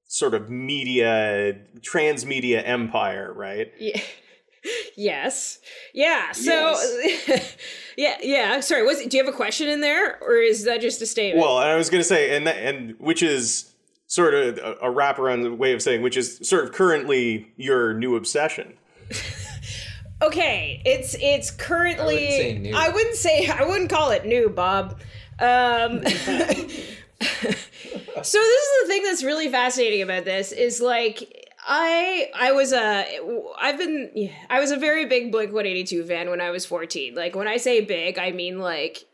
sort 0.08 0.34
of 0.34 0.50
media 0.50 1.58
transmedia 1.80 2.62
empire, 2.66 3.34
right? 3.34 3.72
yeah. 3.80 4.02
Yes. 4.96 5.58
Yeah. 5.92 6.34
So 6.34 6.76
yeah, 7.98 8.18
yeah. 8.22 8.60
Sorry, 8.60 8.84
was 8.84 9.00
do 9.04 9.18
you 9.18 9.24
have 9.24 9.34
a 9.34 9.36
question 9.36 9.68
in 9.68 9.82
there 9.82 10.22
or 10.22 10.36
is 10.36 10.66
that 10.66 10.82
just 10.82 11.02
a 11.02 11.08
statement? 11.08 11.44
Well, 11.44 11.58
I 11.58 11.76
was 11.76 11.90
going 11.90 12.02
to 12.02 12.08
say, 12.08 12.38
and 12.38 12.46
that, 12.46 12.58
and 12.58 12.94
which 13.00 13.24
is 13.24 13.74
sort 14.06 14.36
of 14.36 14.60
a, 14.60 14.74
a 14.74 14.94
wraparound 14.94 15.58
way 15.58 15.74
of 15.74 15.82
saying, 15.82 16.04
which 16.04 16.16
is 16.16 16.38
sort 16.48 16.66
of 16.66 16.74
currently 16.74 17.52
your 17.58 17.96
new 17.96 18.16
obsession. 18.16 18.74
Okay, 20.22 20.82
it's 20.86 21.16
it's 21.20 21.52
currently. 21.52 22.04
I 22.04 22.20
wouldn't 22.20 22.32
say 22.32 22.58
new. 22.60 22.76
I 22.76 22.90
wouldn't 22.90 23.16
say. 23.16 23.48
I 23.48 23.64
wouldn't 23.64 23.90
call 23.90 24.12
it 24.12 24.26
new, 24.26 24.50
Bob. 24.50 25.00
Um, 25.40 26.04
so 26.06 26.10
this 27.22 28.24
is 28.24 28.82
the 28.82 28.88
thing 28.88 29.04
that's 29.04 29.24
really 29.24 29.50
fascinating 29.50 30.04
about 30.04 30.26
this 30.26 30.52
is 30.52 30.80
like 30.80 31.50
I 31.68 32.30
I 32.36 32.52
was 32.52 32.74
a 32.74 33.06
I've 33.60 33.78
been 33.78 34.12
yeah, 34.14 34.32
I 34.50 34.60
was 34.60 34.72
a 34.72 34.78
very 34.78 35.06
big 35.06 35.32
Blink 35.32 35.52
182 35.52 36.04
fan 36.06 36.30
when 36.30 36.42
I 36.42 36.52
was 36.52 36.66
14. 36.66 37.16
Like 37.16 37.36
when 37.36 37.48
I 37.48 37.58
say 37.58 37.82
big, 37.82 38.20
I 38.20 38.32
mean 38.32 38.60
like 38.60 39.06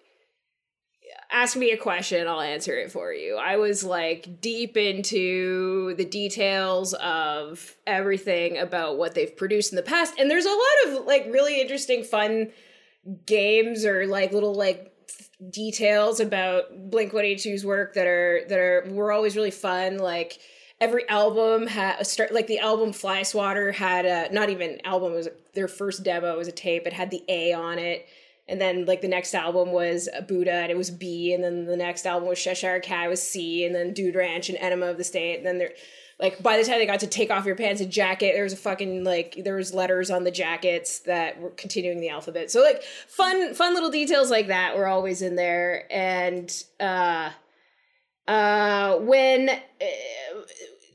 ask 1.32 1.56
me 1.56 1.72
a 1.72 1.78
question, 1.78 2.28
I'll 2.28 2.42
answer 2.42 2.78
it 2.78 2.92
for 2.92 3.14
you. 3.14 3.38
I 3.38 3.58
was 3.58 3.84
like 3.84 4.42
deep 4.42 4.78
into 4.78 5.96
the 5.96 6.06
details 6.06 6.94
of 6.94 7.76
everything 7.86 8.58
about 8.58 8.98
what 8.98 9.16
they've 9.16 9.36
produced 9.36 9.72
in 9.72 9.76
the 9.76 9.84
past. 9.84 10.14
And 10.18 10.32
there's 10.32 10.46
a 10.46 10.50
lot 10.50 11.00
of 11.00 11.06
like 11.06 11.28
really 11.30 11.60
interesting 11.60 12.04
fun 12.04 12.52
games 13.26 13.86
or 13.86 14.06
like 14.08 14.32
little 14.32 14.54
like 14.54 14.94
details 15.52 16.20
about 16.20 16.90
Blink 16.90 17.14
182's 17.14 17.66
work 17.66 17.94
that 17.94 18.08
are 18.08 18.42
that 18.50 18.60
are 18.60 18.86
were 18.90 19.12
always 19.12 19.36
really 19.36 19.52
fun 19.52 19.98
like 19.98 20.40
every 20.82 21.08
album 21.10 21.68
had 21.68 22.00
a 22.00 22.06
start 22.06 22.34
like 22.34 22.48
the 22.48 22.60
album 22.60 22.92
Fly 22.92 23.24
Swatter 23.24 23.72
had 23.72 24.06
a 24.06 24.34
not 24.34 24.50
even 24.50 24.80
album 24.84 25.14
it 25.14 25.16
was 25.16 25.30
their 25.54 25.68
first 25.68 26.04
demo 26.04 26.34
it 26.34 26.38
was 26.38 26.48
a 26.48 26.52
tape 26.52 26.88
it 26.88 26.94
had 26.94 27.12
the 27.12 27.24
A 27.30 27.54
on 27.54 27.78
it 27.78 28.08
and 28.48 28.62
then 28.62 28.86
like 28.86 29.02
the 29.02 29.08
next 29.08 29.34
album 29.34 29.72
was 29.72 30.08
Buddha 30.28 30.52
and 30.52 30.72
it 30.72 30.78
was 30.78 30.90
B 30.90 31.34
and 31.34 31.44
then 31.44 31.66
the 31.66 31.78
next 31.78 32.06
album 32.06 32.28
was 32.28 32.42
Cheshire 32.42 32.80
Cat 32.80 33.10
was 33.10 33.22
C 33.22 33.66
and 33.66 33.76
then 33.76 33.94
Dude 33.94 34.16
Ranch 34.16 34.50
and 34.50 34.58
Enema 34.58 34.88
of 34.88 34.98
the 34.98 35.04
State 35.04 35.38
and 35.38 35.46
then 35.46 35.58
there 35.58 35.72
like 36.20 36.42
by 36.42 36.58
the 36.58 36.64
time 36.64 36.80
they 36.80 36.86
got 36.86 37.02
to 37.02 37.08
take 37.08 37.30
off 37.30 37.46
your 37.46 37.56
pants 37.56 37.82
and 37.82 37.92
jacket 37.92 38.34
there 38.34 38.44
was 38.44 38.54
a 38.54 38.58
fucking 38.58 39.04
like 39.04 39.42
there 39.44 39.56
was 39.56 39.74
letters 39.74 40.10
on 40.10 40.24
the 40.24 40.32
jackets 40.32 41.00
that 41.00 41.40
were 41.40 41.52
continuing 41.52 42.00
the 42.00 42.10
alphabet. 42.10 42.50
So 42.50 42.62
like 42.62 42.84
fun 42.84 43.54
fun 43.54 43.74
little 43.74 43.92
details 43.92 44.32
like 44.32 44.48
that 44.48 44.78
were 44.78 44.88
always 44.88 45.22
in 45.22 45.36
there. 45.36 45.86
And 45.92 46.52
uh 46.80 47.32
uh 48.28 48.98
when 48.98 49.50
uh, 49.50 49.86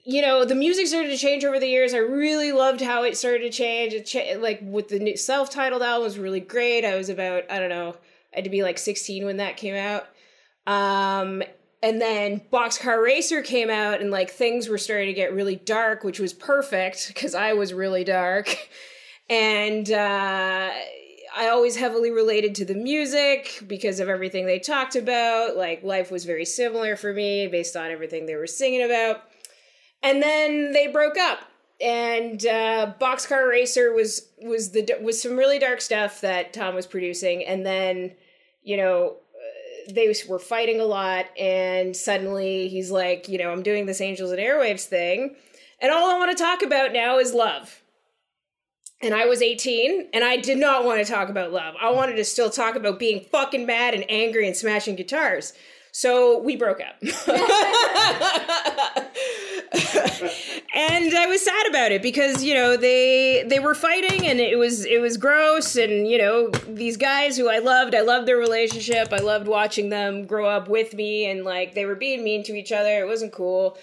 you 0.04 0.20
know 0.20 0.44
the 0.44 0.54
music 0.54 0.86
started 0.86 1.10
to 1.10 1.16
change 1.16 1.44
over 1.44 1.60
the 1.60 1.68
years. 1.68 1.94
I 1.94 1.98
really 1.98 2.52
loved 2.52 2.80
how 2.80 3.04
it 3.04 3.16
started 3.16 3.42
to 3.42 3.50
change. 3.50 3.92
It 3.92 4.06
cha- 4.06 4.38
like 4.38 4.60
with 4.62 4.88
the 4.88 4.98
new 4.98 5.16
self-titled 5.16 5.82
album 5.82 6.04
was 6.04 6.18
really 6.18 6.40
great. 6.40 6.84
I 6.84 6.96
was 6.96 7.08
about 7.08 7.44
i 7.50 7.58
don't 7.58 7.68
know 7.68 7.94
i 8.32 8.36
had 8.36 8.44
to 8.44 8.50
be 8.50 8.62
like 8.62 8.78
16 8.78 9.24
when 9.24 9.36
that 9.36 9.56
came 9.56 9.74
out. 9.74 10.06
Um 10.66 11.42
and 11.84 12.00
then 12.00 12.40
boxcar 12.52 13.02
racer 13.02 13.42
came 13.42 13.70
out 13.70 14.00
and 14.00 14.10
like 14.10 14.30
things 14.30 14.68
were 14.68 14.78
starting 14.78 15.08
to 15.08 15.12
get 15.12 15.32
really 15.32 15.56
dark 15.56 16.04
which 16.04 16.20
was 16.20 16.32
perfect 16.32 17.08
because 17.08 17.34
i 17.34 17.52
was 17.52 17.72
really 17.72 18.04
dark. 18.04 18.56
And 19.30 19.90
uh 19.90 20.70
I 21.34 21.48
always 21.48 21.76
heavily 21.76 22.10
related 22.10 22.54
to 22.56 22.66
the 22.66 22.74
music 22.74 23.62
because 23.66 24.00
of 24.00 24.10
everything 24.10 24.44
they 24.44 24.58
talked 24.58 24.96
about. 24.96 25.56
Like, 25.56 25.82
life 25.82 26.10
was 26.10 26.26
very 26.26 26.44
similar 26.44 26.94
for 26.94 27.14
me 27.14 27.46
based 27.46 27.74
on 27.74 27.90
everything 27.90 28.26
they 28.26 28.36
were 28.36 28.46
singing 28.46 28.82
about. 28.82 29.22
And 30.02 30.22
then 30.22 30.72
they 30.72 30.88
broke 30.88 31.16
up. 31.16 31.40
And 31.80 32.44
uh, 32.46 32.94
Boxcar 33.00 33.48
Racer 33.48 33.92
was 33.92 34.28
was 34.40 34.70
the 34.70 34.88
was 35.02 35.20
some 35.20 35.36
really 35.36 35.58
dark 35.58 35.80
stuff 35.80 36.20
that 36.20 36.52
Tom 36.52 36.76
was 36.76 36.86
producing, 36.86 37.44
and 37.44 37.66
then 37.66 38.12
you 38.62 38.76
know 38.76 39.16
uh, 39.34 39.92
they 39.92 40.14
were 40.28 40.38
fighting 40.38 40.80
a 40.80 40.84
lot, 40.84 41.26
and 41.36 41.96
suddenly 41.96 42.68
he's 42.68 42.92
like, 42.92 43.28
you 43.28 43.36
know, 43.36 43.50
I'm 43.50 43.64
doing 43.64 43.86
this 43.86 44.00
Angels 44.00 44.30
and 44.30 44.38
Airwaves 44.38 44.84
thing, 44.84 45.34
and 45.80 45.90
all 45.90 46.08
I 46.08 46.18
want 46.18 46.36
to 46.36 46.40
talk 46.40 46.62
about 46.62 46.92
now 46.92 47.18
is 47.18 47.34
love 47.34 47.82
and 49.02 49.14
I 49.14 49.26
was 49.26 49.42
18 49.42 50.08
and 50.14 50.24
I 50.24 50.36
did 50.36 50.58
not 50.58 50.84
want 50.84 51.04
to 51.04 51.12
talk 51.12 51.28
about 51.28 51.52
love. 51.52 51.74
I 51.80 51.90
wanted 51.90 52.16
to 52.16 52.24
still 52.24 52.50
talk 52.50 52.76
about 52.76 52.98
being 52.98 53.20
fucking 53.20 53.66
mad 53.66 53.94
and 53.94 54.04
angry 54.08 54.46
and 54.46 54.56
smashing 54.56 54.94
guitars. 54.94 55.52
So 55.94 56.40
we 56.40 56.56
broke 56.56 56.80
up. 56.80 56.96
and 57.02 57.12
I 61.14 61.26
was 61.28 61.42
sad 61.42 61.66
about 61.68 61.92
it 61.92 62.00
because, 62.00 62.42
you 62.42 62.54
know, 62.54 62.78
they 62.78 63.44
they 63.46 63.60
were 63.60 63.74
fighting 63.74 64.26
and 64.26 64.40
it 64.40 64.58
was 64.58 64.86
it 64.86 65.02
was 65.02 65.18
gross 65.18 65.76
and, 65.76 66.08
you 66.08 66.16
know, 66.16 66.48
these 66.66 66.96
guys 66.96 67.36
who 67.36 67.50
I 67.50 67.58
loved, 67.58 67.94
I 67.94 68.00
loved 68.00 68.26
their 68.26 68.38
relationship. 68.38 69.12
I 69.12 69.18
loved 69.18 69.46
watching 69.46 69.90
them 69.90 70.24
grow 70.24 70.48
up 70.48 70.66
with 70.66 70.94
me 70.94 71.26
and 71.26 71.44
like 71.44 71.74
they 71.74 71.84
were 71.84 71.94
being 71.94 72.24
mean 72.24 72.42
to 72.44 72.54
each 72.54 72.72
other. 72.72 73.02
It 73.02 73.06
wasn't 73.06 73.32
cool. 73.32 73.76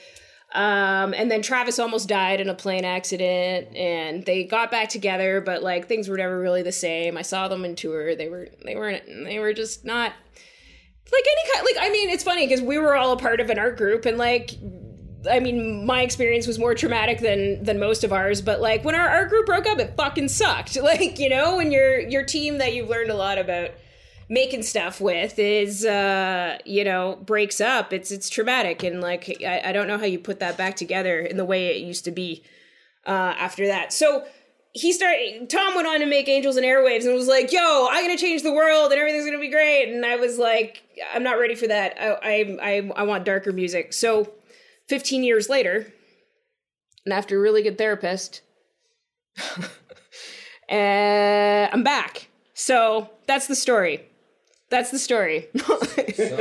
Um, 0.52 1.14
and 1.14 1.30
then 1.30 1.44
Travis 1.44 1.78
almost 1.78 2.10
died 2.10 2.42
in 2.42 2.50
a 2.50 2.56
plane 2.56 2.84
accident, 2.84 3.68
and 3.76 4.26
they 4.26 4.46
got 4.46 4.72
back 4.72 4.90
together, 4.90 5.42
but 5.42 5.62
like 5.62 5.88
things 5.88 6.10
were 6.10 6.18
never 6.18 6.40
really 6.40 6.64
the 6.64 6.72
same. 6.72 7.18
I 7.18 7.22
saw 7.22 7.48
them 7.48 7.64
in 7.66 7.76
tour; 7.76 8.16
they 8.16 8.30
were 8.30 8.50
they 8.66 8.76
weren't 8.76 9.06
they 9.06 9.38
were 9.38 9.54
just 9.54 9.86
not 9.86 10.14
like 11.12 11.26
any 11.28 11.54
kind. 11.54 11.66
Like 11.66 11.86
I 11.88 11.92
mean, 11.92 12.10
it's 12.10 12.24
funny 12.24 12.46
because 12.46 12.62
we 12.62 12.78
were 12.78 12.96
all 12.96 13.12
a 13.12 13.18
part 13.18 13.40
of 13.40 13.50
an 13.50 13.60
art 13.60 13.78
group, 13.78 14.06
and 14.06 14.18
like 14.18 14.52
I 15.30 15.40
mean, 15.40 15.86
my 15.86 16.02
experience 16.02 16.48
was 16.48 16.58
more 16.58 16.76
traumatic 16.76 17.20
than 17.20 17.64
than 17.64 17.80
most 17.80 18.04
of 18.04 18.14
ours. 18.14 18.42
But 18.42 18.62
like 18.62 18.84
when 18.84 18.96
our 18.96 19.08
art 19.08 19.30
group 19.30 19.46
broke 19.46 19.68
up, 19.68 19.80
it 19.80 19.96
fucking 19.96 20.30
sucked. 20.30 20.78
Like 20.90 21.20
you 21.20 21.30
know, 21.30 21.58
when 21.58 21.72
your 21.72 22.00
your 22.00 22.24
team 22.24 22.58
that 22.58 22.74
you've 22.74 22.90
learned 22.90 23.12
a 23.12 23.16
lot 23.16 23.38
about 23.38 23.72
making 24.30 24.62
stuff 24.62 25.02
with 25.02 25.40
is 25.40 25.84
uh 25.84 26.58
you 26.64 26.84
know 26.84 27.18
breaks 27.26 27.60
up 27.60 27.92
it's 27.92 28.12
it's 28.12 28.30
traumatic 28.30 28.84
and 28.84 29.02
like 29.02 29.28
I, 29.44 29.62
I 29.66 29.72
don't 29.72 29.88
know 29.88 29.98
how 29.98 30.06
you 30.06 30.20
put 30.20 30.40
that 30.40 30.56
back 30.56 30.76
together 30.76 31.20
in 31.20 31.36
the 31.36 31.46
way 31.46 31.76
it 31.76 31.82
used 31.84 32.06
to 32.06 32.12
be 32.12 32.44
uh 33.08 33.34
after 33.40 33.66
that 33.66 33.92
so 33.92 34.24
he 34.74 34.94
started 34.94 35.50
tom 35.50 35.76
went 35.76 35.88
on 35.88 36.00
to 36.00 36.06
make 36.06 36.28
angels 36.28 36.56
and 36.56 36.66
airwaves 36.66 37.04
and 37.06 37.14
was 37.14 37.28
like 37.28 37.52
yo 37.52 37.88
i'm 37.90 38.04
gonna 38.04 38.18
change 38.18 38.44
the 38.44 38.54
world 38.54 38.92
and 38.92 39.00
everything's 39.00 39.26
gonna 39.26 39.40
be 39.40 39.50
great. 39.50 39.92
And 39.92 40.06
i 40.06 40.16
was 40.16 40.38
like 40.38 40.84
i'm 41.14 41.24
not 41.24 41.40
ready 41.40 41.56
for 41.56 41.68
that. 41.68 41.96
I 42.00 42.60
i 42.64 42.92
i, 42.96 43.04
want 43.04 43.26
darker 43.26 43.52
music. 43.52 43.94
So 43.94 44.32
15 44.88 45.24
years 45.24 45.50
later 45.50 45.92
and 47.06 47.14
after 47.14 47.38
a 47.38 47.42
really 47.42 47.64
good 47.64 47.78
therapist 47.78 48.42
uh, 49.58 49.64
i'm 51.74 51.84
back. 51.84 52.28
So 52.54 53.10
that's 53.26 53.48
the 53.48 53.56
story. 53.56 54.06
That's 54.70 54.92
the 54.92 55.00
story. 55.00 55.48
So, 56.16 56.36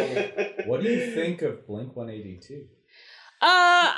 what 0.67 0.83
do 0.83 0.89
you 0.89 1.15
think 1.15 1.41
of 1.43 1.67
Blink 1.67 1.95
182? 1.95 2.67
Uh 3.41 3.93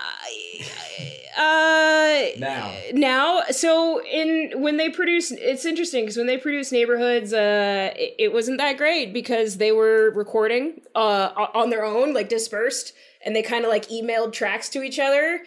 uh 1.38 2.24
Now. 2.38 2.72
now? 2.92 3.42
So 3.50 4.02
in 4.04 4.60
when 4.60 4.76
they 4.76 4.90
produced 4.90 5.32
it's 5.32 5.64
interesting 5.64 6.04
because 6.04 6.16
when 6.16 6.26
they 6.26 6.36
produced 6.36 6.72
neighborhoods 6.72 7.32
uh 7.32 7.92
it, 7.96 8.14
it 8.18 8.32
wasn't 8.32 8.58
that 8.58 8.76
great 8.76 9.12
because 9.12 9.56
they 9.56 9.72
were 9.72 10.10
recording 10.10 10.82
uh 10.94 11.30
on 11.54 11.70
their 11.70 11.84
own 11.84 12.12
like 12.12 12.28
dispersed 12.28 12.92
and 13.24 13.34
they 13.34 13.42
kind 13.42 13.64
of 13.64 13.70
like 13.70 13.88
emailed 13.88 14.32
tracks 14.32 14.68
to 14.70 14.82
each 14.82 14.98
other. 14.98 15.40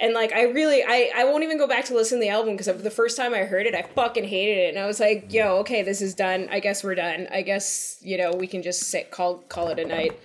And 0.00 0.12
like 0.12 0.32
i 0.32 0.42
really 0.42 0.82
i 0.82 1.10
i 1.14 1.24
won't 1.24 1.44
even 1.44 1.56
go 1.58 1.68
back 1.68 1.84
to 1.86 1.94
listen 1.94 2.18
to 2.18 2.22
the 2.22 2.28
album 2.30 2.56
because 2.56 2.82
the 2.82 2.90
first 2.90 3.16
time 3.16 3.32
i 3.32 3.44
heard 3.44 3.64
it 3.66 3.74
i 3.76 3.82
fucking 3.82 4.24
hated 4.24 4.58
it 4.58 4.74
and 4.74 4.78
i 4.82 4.86
was 4.86 4.98
like 4.98 5.32
yo 5.32 5.58
okay 5.58 5.82
this 5.82 6.02
is 6.02 6.14
done. 6.14 6.48
I 6.50 6.58
guess 6.60 6.82
we're 6.82 6.96
done. 6.96 7.28
I 7.30 7.42
guess 7.42 7.98
you 8.02 8.18
know 8.18 8.32
we 8.32 8.46
can 8.48 8.62
just 8.62 8.82
sit 8.84 9.10
call 9.12 9.38
call 9.48 9.68
it 9.68 9.78
a 9.78 9.84
night 9.84 10.18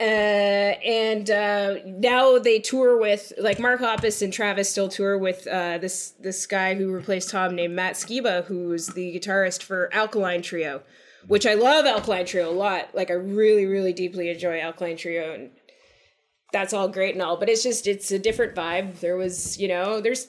uh, 0.00 0.04
and 0.04 1.28
uh, 1.28 1.74
now 1.84 2.38
they 2.38 2.60
tour 2.60 2.96
with 2.96 3.32
like 3.36 3.58
Mark 3.58 3.80
Hoppus 3.80 4.22
and 4.22 4.32
Travis 4.32 4.70
still 4.70 4.88
tour 4.88 5.18
with 5.18 5.46
uh, 5.48 5.78
this 5.78 6.10
this 6.20 6.46
guy 6.46 6.76
who 6.76 6.92
replaced 6.92 7.30
Tom 7.30 7.56
named 7.56 7.74
Matt 7.74 7.94
Skiba, 7.94 8.44
who's 8.44 8.86
the 8.88 9.18
guitarist 9.18 9.64
for 9.64 9.92
Alkaline 9.92 10.40
Trio, 10.40 10.82
which 11.26 11.46
I 11.46 11.54
love 11.54 11.84
Alkaline 11.84 12.26
Trio 12.26 12.48
a 12.48 12.54
lot. 12.54 12.94
Like 12.94 13.10
I 13.10 13.14
really 13.14 13.66
really 13.66 13.92
deeply 13.92 14.30
enjoy 14.30 14.60
Alkaline 14.60 14.96
Trio, 14.96 15.34
and 15.34 15.50
that's 16.52 16.72
all 16.72 16.86
great 16.86 17.14
and 17.14 17.22
all, 17.22 17.36
but 17.36 17.48
it's 17.48 17.64
just 17.64 17.88
it's 17.88 18.12
a 18.12 18.20
different 18.20 18.54
vibe. 18.54 19.00
There 19.00 19.16
was 19.16 19.58
you 19.58 19.66
know 19.66 20.00
there's 20.00 20.28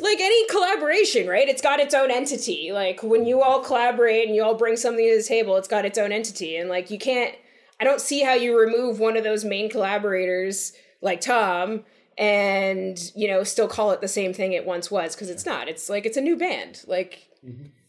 like 0.00 0.18
any 0.18 0.46
collaboration, 0.48 1.28
right? 1.28 1.48
It's 1.48 1.62
got 1.62 1.78
its 1.78 1.94
own 1.94 2.10
entity. 2.10 2.72
Like 2.72 3.04
when 3.04 3.26
you 3.26 3.42
all 3.42 3.60
collaborate 3.60 4.26
and 4.26 4.34
you 4.34 4.42
all 4.42 4.54
bring 4.54 4.76
something 4.76 5.08
to 5.08 5.18
the 5.18 5.22
table, 5.22 5.56
it's 5.56 5.68
got 5.68 5.84
its 5.84 5.98
own 5.98 6.10
entity, 6.10 6.56
and 6.56 6.68
like 6.68 6.90
you 6.90 6.98
can't 6.98 7.36
I 7.80 7.84
don't 7.84 8.00
see 8.00 8.22
how 8.22 8.34
you 8.34 8.58
remove 8.58 8.98
one 8.98 9.16
of 9.16 9.24
those 9.24 9.44
main 9.44 9.70
collaborators 9.70 10.72
like 11.00 11.20
Tom 11.20 11.84
and 12.16 13.12
you 13.14 13.28
know 13.28 13.44
still 13.44 13.68
call 13.68 13.92
it 13.92 14.00
the 14.00 14.08
same 14.08 14.32
thing 14.32 14.52
it 14.52 14.66
once 14.66 14.90
was 14.90 15.14
because 15.14 15.30
it's 15.30 15.46
not. 15.46 15.68
It's 15.68 15.88
like 15.88 16.04
it's 16.04 16.16
a 16.16 16.20
new 16.20 16.36
band. 16.36 16.82
Like 16.86 17.28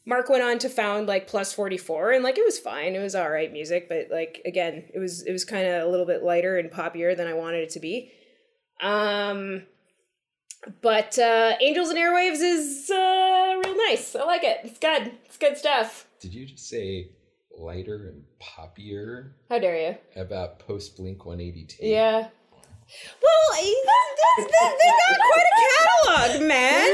Mark 0.05 0.29
went 0.29 0.43
on 0.43 0.59
to 0.59 0.69
found 0.69 1.07
like 1.07 1.27
Plus 1.27 1.53
44 1.53 2.11
and 2.11 2.23
like 2.23 2.37
it 2.37 2.45
was 2.45 2.59
fine. 2.59 2.95
It 2.95 2.99
was 2.99 3.15
all 3.15 3.29
right 3.29 3.51
music, 3.51 3.89
but 3.89 4.07
like 4.11 4.41
again, 4.45 4.83
it 4.93 4.99
was 4.99 5.23
it 5.23 5.31
was 5.31 5.43
kind 5.45 5.67
of 5.67 5.83
a 5.87 5.89
little 5.89 6.05
bit 6.05 6.23
lighter 6.23 6.57
and 6.57 6.71
poppier 6.71 7.15
than 7.17 7.27
I 7.27 7.33
wanted 7.33 7.63
it 7.63 7.69
to 7.71 7.79
be. 7.79 8.11
Um 8.81 9.63
but 10.81 11.17
uh 11.17 11.53
Angels 11.61 11.89
and 11.89 11.97
Airwaves 11.97 12.41
is 12.41 12.91
uh 12.91 13.55
real 13.65 13.77
nice. 13.89 14.15
I 14.15 14.23
like 14.25 14.43
it. 14.43 14.59
It's 14.63 14.79
good. 14.79 15.13
It's 15.25 15.37
good 15.37 15.57
stuff. 15.57 16.05
Did 16.19 16.33
you 16.33 16.45
just 16.45 16.69
say 16.69 17.09
lighter 17.57 18.09
and 18.09 18.23
poppier 18.41 19.31
How 19.49 19.59
dare 19.59 19.91
you? 20.15 20.21
about 20.21 20.59
post 20.59 20.97
Blink 20.97 21.25
182? 21.25 21.85
Yeah. 21.85 22.27
Well, 23.21 23.63
that's, 23.85 24.51
that's, 24.51 24.83
they 24.83 24.89
got 24.89 25.19
quite 25.29 25.45
a 25.45 25.55
catalog, 25.69 26.47
man. 26.47 26.85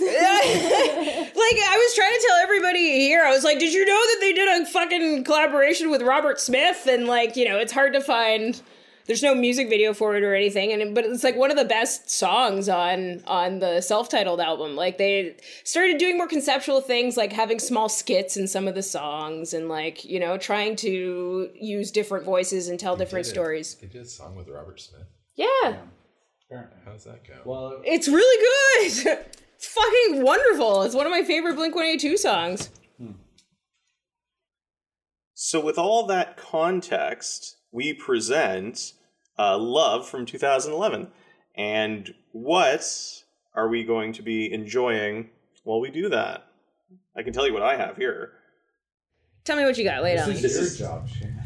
like, 1.34 1.58
I 1.62 1.76
was 1.76 1.94
trying 1.94 2.12
to 2.12 2.24
tell 2.26 2.36
everybody 2.42 2.98
here, 2.98 3.24
I 3.24 3.30
was 3.30 3.44
like, 3.44 3.60
did 3.60 3.72
you 3.72 3.84
know 3.86 3.92
that 3.94 4.16
they 4.20 4.32
did 4.32 4.62
a 4.62 4.66
fucking 4.66 5.24
collaboration 5.24 5.90
with 5.90 6.02
Robert 6.02 6.40
Smith? 6.40 6.88
And, 6.88 7.06
like, 7.06 7.36
you 7.36 7.48
know, 7.48 7.56
it's 7.58 7.72
hard 7.72 7.92
to 7.92 8.00
find 8.00 8.60
there's 9.06 9.22
no 9.22 9.34
music 9.34 9.68
video 9.68 9.92
for 9.92 10.16
it 10.16 10.22
or 10.22 10.34
anything, 10.34 10.72
and 10.72 10.94
but 10.94 11.04
it's 11.04 11.24
like 11.24 11.36
one 11.36 11.50
of 11.50 11.56
the 11.56 11.64
best 11.64 12.10
songs 12.10 12.68
on 12.68 13.22
on 13.26 13.58
the 13.58 13.80
self-titled 13.80 14.40
album. 14.40 14.76
Like 14.76 14.98
they 14.98 15.36
started 15.64 15.98
doing 15.98 16.16
more 16.16 16.28
conceptual 16.28 16.80
things, 16.80 17.16
like 17.16 17.32
having 17.32 17.58
small 17.58 17.88
skits 17.88 18.36
in 18.36 18.48
some 18.48 18.66
of 18.68 18.74
the 18.74 18.82
songs, 18.82 19.52
and 19.54 19.68
like 19.68 20.04
you 20.04 20.18
know 20.20 20.38
trying 20.38 20.76
to 20.76 21.50
use 21.54 21.90
different 21.90 22.24
voices 22.24 22.68
and 22.68 22.80
tell 22.80 22.96
different 22.96 23.24
did 23.24 23.30
it. 23.30 23.34
stories. 23.34 23.74
They 23.74 23.88
did 23.88 24.02
a 24.02 24.06
song 24.06 24.36
with 24.36 24.48
Robert 24.48 24.80
Smith. 24.80 25.06
Yeah, 25.34 25.76
Apparently. 26.48 26.78
How's 26.84 27.04
that 27.04 27.26
go? 27.26 27.34
Well, 27.44 27.80
it's 27.84 28.08
really 28.08 28.42
good. 29.04 29.18
it's 29.56 29.66
fucking 29.66 30.22
wonderful. 30.22 30.82
It's 30.82 30.94
one 30.94 31.06
of 31.06 31.12
my 31.12 31.24
favorite 31.24 31.56
Blink 31.56 31.74
One 31.74 31.84
Eighty 31.84 31.98
Two 32.08 32.16
songs. 32.16 32.70
Hmm. 32.98 33.12
So, 35.34 35.60
with 35.60 35.78
all 35.78 36.06
that 36.06 36.36
context, 36.36 37.56
we 37.74 37.92
present 37.92 38.92
uh, 39.36 39.58
Love 39.58 40.08
from 40.08 40.24
2011. 40.24 41.08
And 41.56 42.14
what 42.32 43.24
are 43.54 43.68
we 43.68 43.84
going 43.84 44.12
to 44.14 44.22
be 44.22 44.50
enjoying 44.52 45.28
while 45.64 45.80
we 45.80 45.90
do 45.90 46.08
that? 46.08 46.46
I 47.16 47.22
can 47.22 47.32
tell 47.32 47.46
you 47.46 47.52
what 47.52 47.62
I 47.62 47.76
have 47.76 47.96
here. 47.96 48.32
Tell 49.44 49.56
me 49.56 49.64
what 49.64 49.76
you 49.76 49.84
got. 49.84 50.02
Lay 50.02 50.14
it 50.14 50.20
on 50.20 50.30
me. 50.30 50.40
this 50.40 50.56
is 50.56 50.80
your 50.80 50.88
job, 50.88 51.08
Shane. 51.08 51.42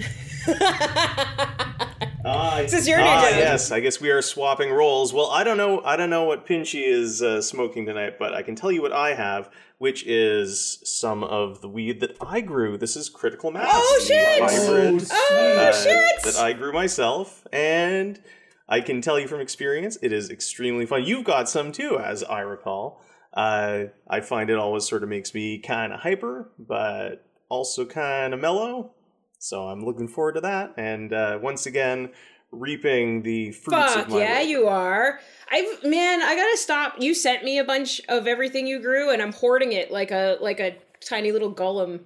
Ah, 2.25 2.59
This 2.63 2.73
is 2.73 2.89
your 2.89 2.99
new 2.99 3.05
ah, 3.05 3.29
job. 3.31 3.39
yes. 3.39 3.71
I 3.71 3.81
guess 3.81 4.01
we 4.01 4.11
are 4.11 4.23
swapping 4.23 4.71
roles. 4.71 5.13
Well, 5.13 5.31
I 5.31 5.45
don't 5.45 5.57
know. 5.57 5.83
I 5.85 5.97
don't 5.97 6.11
know 6.11 6.25
what 6.25 6.47
Pinchy 6.47 6.87
is 6.87 7.23
uh, 7.23 7.41
smoking 7.41 7.87
tonight, 7.87 8.19
but 8.19 8.35
I 8.35 8.43
can 8.43 8.55
tell 8.55 8.73
you 8.73 8.83
what 8.83 8.93
I 8.93 9.15
have, 9.15 9.51
which 9.79 10.05
is 10.07 10.81
some 10.85 11.23
of 11.25 11.61
the 11.61 11.69
weed 11.69 12.01
that 12.01 12.17
I 12.21 12.41
grew. 12.41 12.77
This 12.77 12.97
is 12.97 13.09
Critical 13.09 13.51
Mass. 13.51 13.67
Oh, 13.71 14.05
shit! 14.07 14.43
hybrid, 14.43 15.07
Oh 15.11 15.57
uh, 15.59 15.73
shit! 15.73 16.23
that 16.25 16.37
I 16.37 16.53
grew 16.53 16.73
myself, 16.73 17.47
and 17.53 18.21
I 18.69 18.81
can 18.81 19.01
tell 19.01 19.19
you 19.19 19.29
from 19.29 19.41
experience, 19.41 19.97
it 20.03 20.13
is 20.13 20.29
extremely 20.31 20.87
fun. 20.87 21.05
You've 21.05 21.25
got 21.25 21.49
some 21.49 21.73
too, 21.73 21.99
as 21.99 22.25
I 22.25 22.41
recall. 22.41 23.03
Uh, 23.33 23.85
I 24.09 24.21
find 24.21 24.51
it 24.51 24.57
always 24.57 24.89
sort 24.89 25.03
of 25.03 25.09
makes 25.09 25.33
me 25.35 25.59
kind 25.59 25.93
of 25.93 26.01
hyper, 26.01 26.51
but 26.59 27.25
also 27.49 27.85
kind 27.87 28.35
of 28.35 28.41
mellow. 28.41 28.93
So 29.39 29.69
I'm 29.69 29.85
looking 29.85 30.09
forward 30.09 30.35
to 30.35 30.41
that, 30.43 30.75
and 30.77 31.13
uh, 31.13 31.39
once 31.41 31.67
again, 31.67 32.11
reaping 32.51 33.23
the 33.23 33.53
fruits 33.53 33.95
Fuck 33.95 34.07
of 34.07 34.13
my 34.13 34.19
yeah, 34.21 34.35
labor. 34.39 34.49
you 34.51 34.67
are. 34.69 35.21
I've 35.51 35.85
man, 35.85 36.23
I 36.23 36.35
gotta 36.35 36.57
stop. 36.57 36.95
You 36.99 37.15
sent 37.15 37.45
me 37.45 37.59
a 37.59 37.65
bunch 37.65 38.01
of 38.09 38.27
everything 38.27 38.67
you 38.67 38.81
grew, 38.81 39.11
and 39.13 39.23
I'm 39.23 39.33
hoarding 39.33 39.73
it 39.73 39.91
like 39.93 40.11
a 40.11 40.39
like 40.41 40.59
a 40.61 40.77
tiny 41.07 41.31
little 41.33 41.55
golem. 41.55 42.01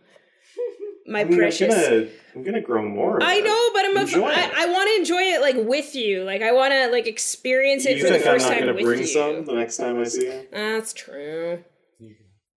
My 1.06 1.20
I 1.22 1.24
mean, 1.24 1.38
precious. 1.38 1.74
I'm 1.74 1.82
gonna, 1.90 2.08
I'm 2.36 2.42
gonna 2.44 2.60
grow 2.60 2.82
more. 2.82 3.22
I 3.22 3.36
it. 3.36 3.44
know, 3.44 3.70
but 3.72 3.84
I'm 3.86 3.96
a, 3.96 4.00
Enjoy 4.02 4.28
I. 4.28 4.52
I 4.54 4.66
want 4.66 4.88
to 4.90 4.94
enjoy 5.00 5.22
it 5.22 5.40
like 5.40 5.56
with 5.66 5.94
you. 5.94 6.24
Like 6.24 6.42
I 6.42 6.52
want 6.52 6.72
to 6.72 6.88
like 6.90 7.06
experience 7.06 7.86
it 7.86 7.96
You 7.96 8.04
for 8.04 8.12
the 8.12 8.18
think 8.18 8.26
I'm 8.26 8.32
first 8.34 8.44
not 8.46 8.52
time 8.52 8.60
gonna 8.60 8.74
with 8.74 8.84
bring 8.84 9.00
you. 9.00 9.06
some 9.06 9.44
the 9.46 9.54
next 9.54 9.78
time 9.78 9.98
I 9.98 10.04
see 10.04 10.26
you? 10.26 10.46
That's 10.52 10.92
true. 10.92 11.64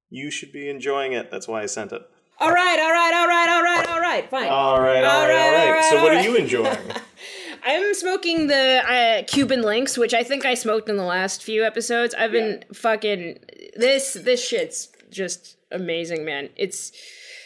You 0.09 0.31
should 0.31 0.51
be 0.51 0.69
enjoying 0.69 1.13
it. 1.13 1.31
That's 1.31 1.47
why 1.47 1.61
I 1.61 1.65
sent 1.65 1.91
it. 1.91 2.01
All 2.39 2.51
right, 2.51 2.79
all 2.79 2.91
right, 2.91 3.13
all 3.13 3.27
right, 3.27 3.49
all 3.49 3.63
right, 3.63 3.89
all 3.89 3.99
right. 4.01 4.29
Fine. 4.29 4.49
All 4.49 4.81
right, 4.81 5.03
all 5.03 5.21
All 5.21 5.27
right, 5.27 5.31
all 5.31 5.51
right, 5.51 5.71
right. 5.71 5.83
all 5.83 5.89
So, 5.89 5.95
right, 5.95 6.03
what 6.03 6.11
all 6.13 6.17
are 6.19 6.21
you 6.23 6.35
enjoying? 6.35 6.77
I'm 7.63 7.93
smoking 7.95 8.47
the 8.47 8.83
uh, 8.87 9.23
Cuban 9.25 9.61
Links, 9.61 9.97
which 9.97 10.13
I 10.13 10.23
think 10.23 10.45
I 10.45 10.53
smoked 10.53 10.87
in 10.89 10.97
the 10.97 11.03
last 11.03 11.41
few 11.41 11.63
episodes. 11.63 12.13
I've 12.13 12.31
been 12.31 12.63
fucking 12.73 13.39
this 13.75 14.13
this 14.13 14.45
shit's 14.47 14.89
just 15.09 15.57
amazing, 15.71 16.25
man. 16.25 16.49
It's 16.55 16.91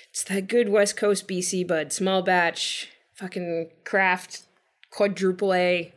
it's 0.09 0.23
that 0.25 0.47
good 0.47 0.69
West 0.69 0.97
Coast 0.97 1.27
BC 1.27 1.65
bud, 1.67 1.93
small 1.93 2.21
batch, 2.21 2.89
fucking 3.15 3.69
craft, 3.85 4.43
quadruple 4.91 5.53
A. 5.53 5.93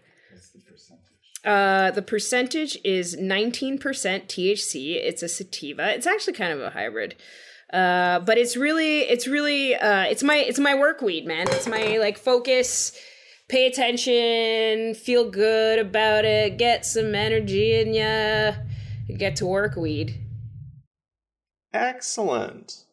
Uh, 1.44 1.90
the 1.90 2.02
percentage 2.02 2.78
is 2.84 3.16
19% 3.16 3.80
THC. 3.80 4.94
It's 4.94 5.22
a 5.24 5.28
sativa. 5.28 5.92
It's 5.92 6.06
actually 6.06 6.34
kind 6.34 6.52
of 6.52 6.60
a 6.60 6.70
hybrid. 6.70 7.16
Uh, 7.72 8.20
but 8.20 8.36
it's 8.36 8.56
really, 8.56 9.00
it's 9.00 9.26
really, 9.26 9.74
uh, 9.74 10.02
it's 10.02 10.22
my, 10.22 10.36
it's 10.36 10.58
my 10.58 10.74
work 10.74 11.00
weed, 11.00 11.26
man. 11.26 11.46
It's 11.50 11.66
my 11.66 11.96
like 11.98 12.18
focus, 12.18 12.92
pay 13.48 13.66
attention, 13.66 14.94
feel 14.94 15.30
good 15.30 15.78
about 15.78 16.24
it, 16.24 16.58
get 16.58 16.84
some 16.84 17.14
energy 17.14 17.80
in 17.80 17.94
ya, 17.94 18.52
get 19.16 19.36
to 19.36 19.46
work 19.46 19.76
weed. 19.76 20.18
Excellent. 21.72 22.84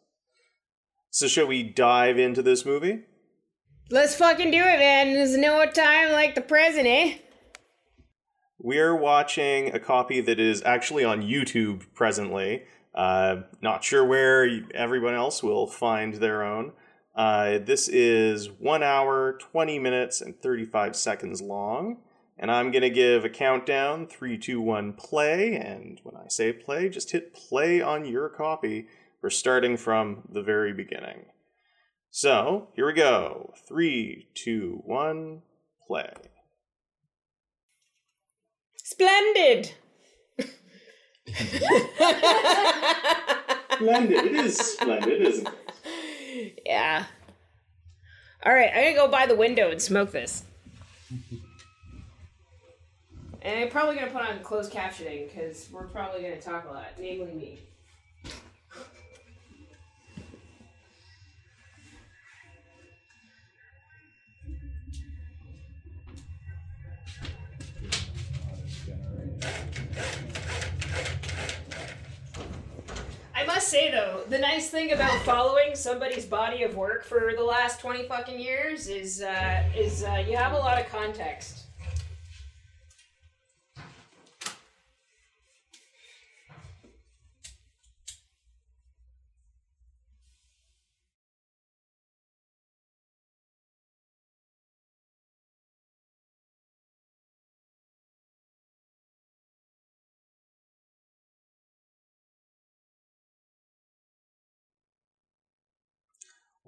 So, 1.11 1.27
shall 1.27 1.47
we 1.47 1.63
dive 1.63 2.17
into 2.17 2.41
this 2.41 2.65
movie? 2.65 3.01
Let's 3.89 4.15
fucking 4.15 4.51
do 4.51 4.59
it, 4.59 4.79
man. 4.79 5.13
There's 5.13 5.35
no 5.35 5.65
time 5.65 6.11
like 6.11 6.35
the 6.35 6.41
present, 6.41 6.85
eh? 6.85 7.17
We're 8.59 8.95
watching 8.95 9.73
a 9.73 9.79
copy 9.79 10.21
that 10.21 10.39
is 10.39 10.61
actually 10.63 11.03
on 11.03 11.23
YouTube 11.23 11.85
presently. 11.93 12.65
Uh, 12.99 13.43
not 13.61 13.81
sure 13.81 14.03
where 14.03 14.45
everyone 14.75 15.13
else 15.13 15.41
will 15.41 15.65
find 15.65 16.15
their 16.15 16.43
own. 16.43 16.73
Uh, 17.15 17.57
this 17.59 17.87
is 17.87 18.49
one 18.49 18.83
hour, 18.83 19.37
20 19.39 19.79
minutes, 19.79 20.19
and 20.19 20.37
35 20.41 20.97
seconds 20.97 21.41
long. 21.41 22.01
And 22.37 22.51
I'm 22.51 22.71
going 22.71 22.81
to 22.81 22.89
give 22.89 23.23
a 23.23 23.29
countdown 23.29 24.05
three, 24.05 24.37
two, 24.37 24.59
one, 24.59 24.91
play. 24.91 25.55
And 25.55 26.01
when 26.03 26.17
I 26.17 26.27
say 26.27 26.51
play, 26.51 26.89
just 26.89 27.11
hit 27.11 27.33
play 27.33 27.79
on 27.79 28.03
your 28.03 28.27
copy. 28.27 28.87
We're 29.21 29.29
starting 29.29 29.77
from 29.77 30.23
the 30.29 30.43
very 30.43 30.73
beginning. 30.73 31.27
So 32.11 32.67
here 32.75 32.85
we 32.85 32.91
go. 32.91 33.53
Three, 33.65 34.27
two, 34.33 34.81
one, 34.83 35.43
play. 35.87 36.11
Splendid. 38.75 39.71
Splendid. 43.89 44.25
It 44.25 44.35
is 44.35 44.57
splendid, 44.57 45.21
isn't 45.21 45.47
it? 45.47 45.53
Yeah. 46.65 47.05
All 48.45 48.53
right, 48.53 48.69
I'm 48.73 48.95
gonna 48.95 49.07
go 49.07 49.07
by 49.11 49.25
the 49.25 49.35
window 49.35 49.71
and 49.71 49.81
smoke 49.81 50.11
this. 50.11 50.43
And 53.41 53.59
I'm 53.59 53.69
probably 53.69 53.95
gonna 53.95 54.11
put 54.11 54.21
on 54.21 54.39
closed 54.41 54.71
captioning 54.71 55.27
because 55.27 55.67
we're 55.71 55.87
probably 55.87 56.21
gonna 56.21 56.39
talk 56.39 56.65
a 56.69 56.71
lot, 56.71 56.85
namely 56.99 57.33
me. 57.33 57.59
Say 73.69 73.91
though, 73.91 74.23
the 74.29 74.39
nice 74.39 74.67
thing 74.71 74.93
about 74.93 75.15
following 75.21 75.75
somebody's 75.75 76.25
body 76.25 76.63
of 76.63 76.75
work 76.75 77.03
for 77.03 77.33
the 77.37 77.43
last 77.43 77.79
twenty 77.79 78.01
fucking 78.07 78.39
years 78.39 78.87
is 78.87 79.21
uh, 79.21 79.63
is 79.77 80.03
uh, 80.03 80.23
you 80.27 80.35
have 80.35 80.53
a 80.53 80.57
lot 80.57 80.81
of 80.81 80.89
context. 80.89 81.58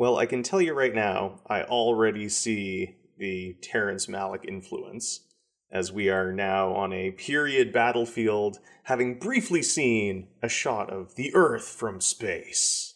Well, 0.02 0.18
I 0.18 0.26
can 0.26 0.42
tell 0.42 0.60
you 0.60 0.74
right 0.74 0.96
now, 0.96 1.42
I 1.46 1.62
already 1.62 2.28
see 2.28 2.96
the 3.20 3.56
Terrence 3.62 4.08
Malick 4.08 4.46
influence, 4.46 5.28
as 5.72 5.92
we 5.92 6.10
are 6.10 6.34
now 6.34 6.74
on 6.74 6.92
a 6.92 7.12
period 7.12 7.72
battlefield, 7.72 8.58
having 8.86 9.20
briefly 9.20 9.62
seen 9.62 10.30
a 10.42 10.50
shot 10.50 10.90
of 10.90 11.14
the 11.14 11.32
Earth 11.36 11.68
from 11.68 12.02
space. 12.02 12.96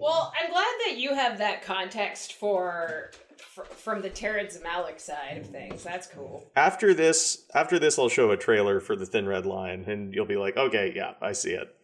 Well, 0.00 0.32
I'm 0.34 0.50
glad 0.50 0.74
that 0.86 0.96
you 0.96 1.12
have 1.12 1.36
that 1.36 1.60
context 1.60 2.32
for, 2.32 3.10
fr 3.36 3.64
from 3.64 4.00
the 4.00 4.08
Terrence 4.08 4.56
Malick 4.56 4.98
side 4.98 5.36
of 5.36 5.46
things. 5.48 5.84
That's 5.84 6.06
cool. 6.06 6.50
After 6.56 6.94
this, 6.94 7.44
after 7.52 7.78
this, 7.78 7.98
I'll 7.98 8.08
show 8.08 8.30
a 8.30 8.36
trailer 8.38 8.80
for 8.80 8.96
the 8.96 9.04
Thin 9.04 9.28
Red 9.28 9.44
Line, 9.44 9.84
and 9.86 10.14
you'll 10.14 10.24
be 10.24 10.38
like, 10.38 10.56
"Okay, 10.56 10.94
yeah, 10.96 11.16
I 11.20 11.32
see 11.32 11.52
it." 11.52 11.76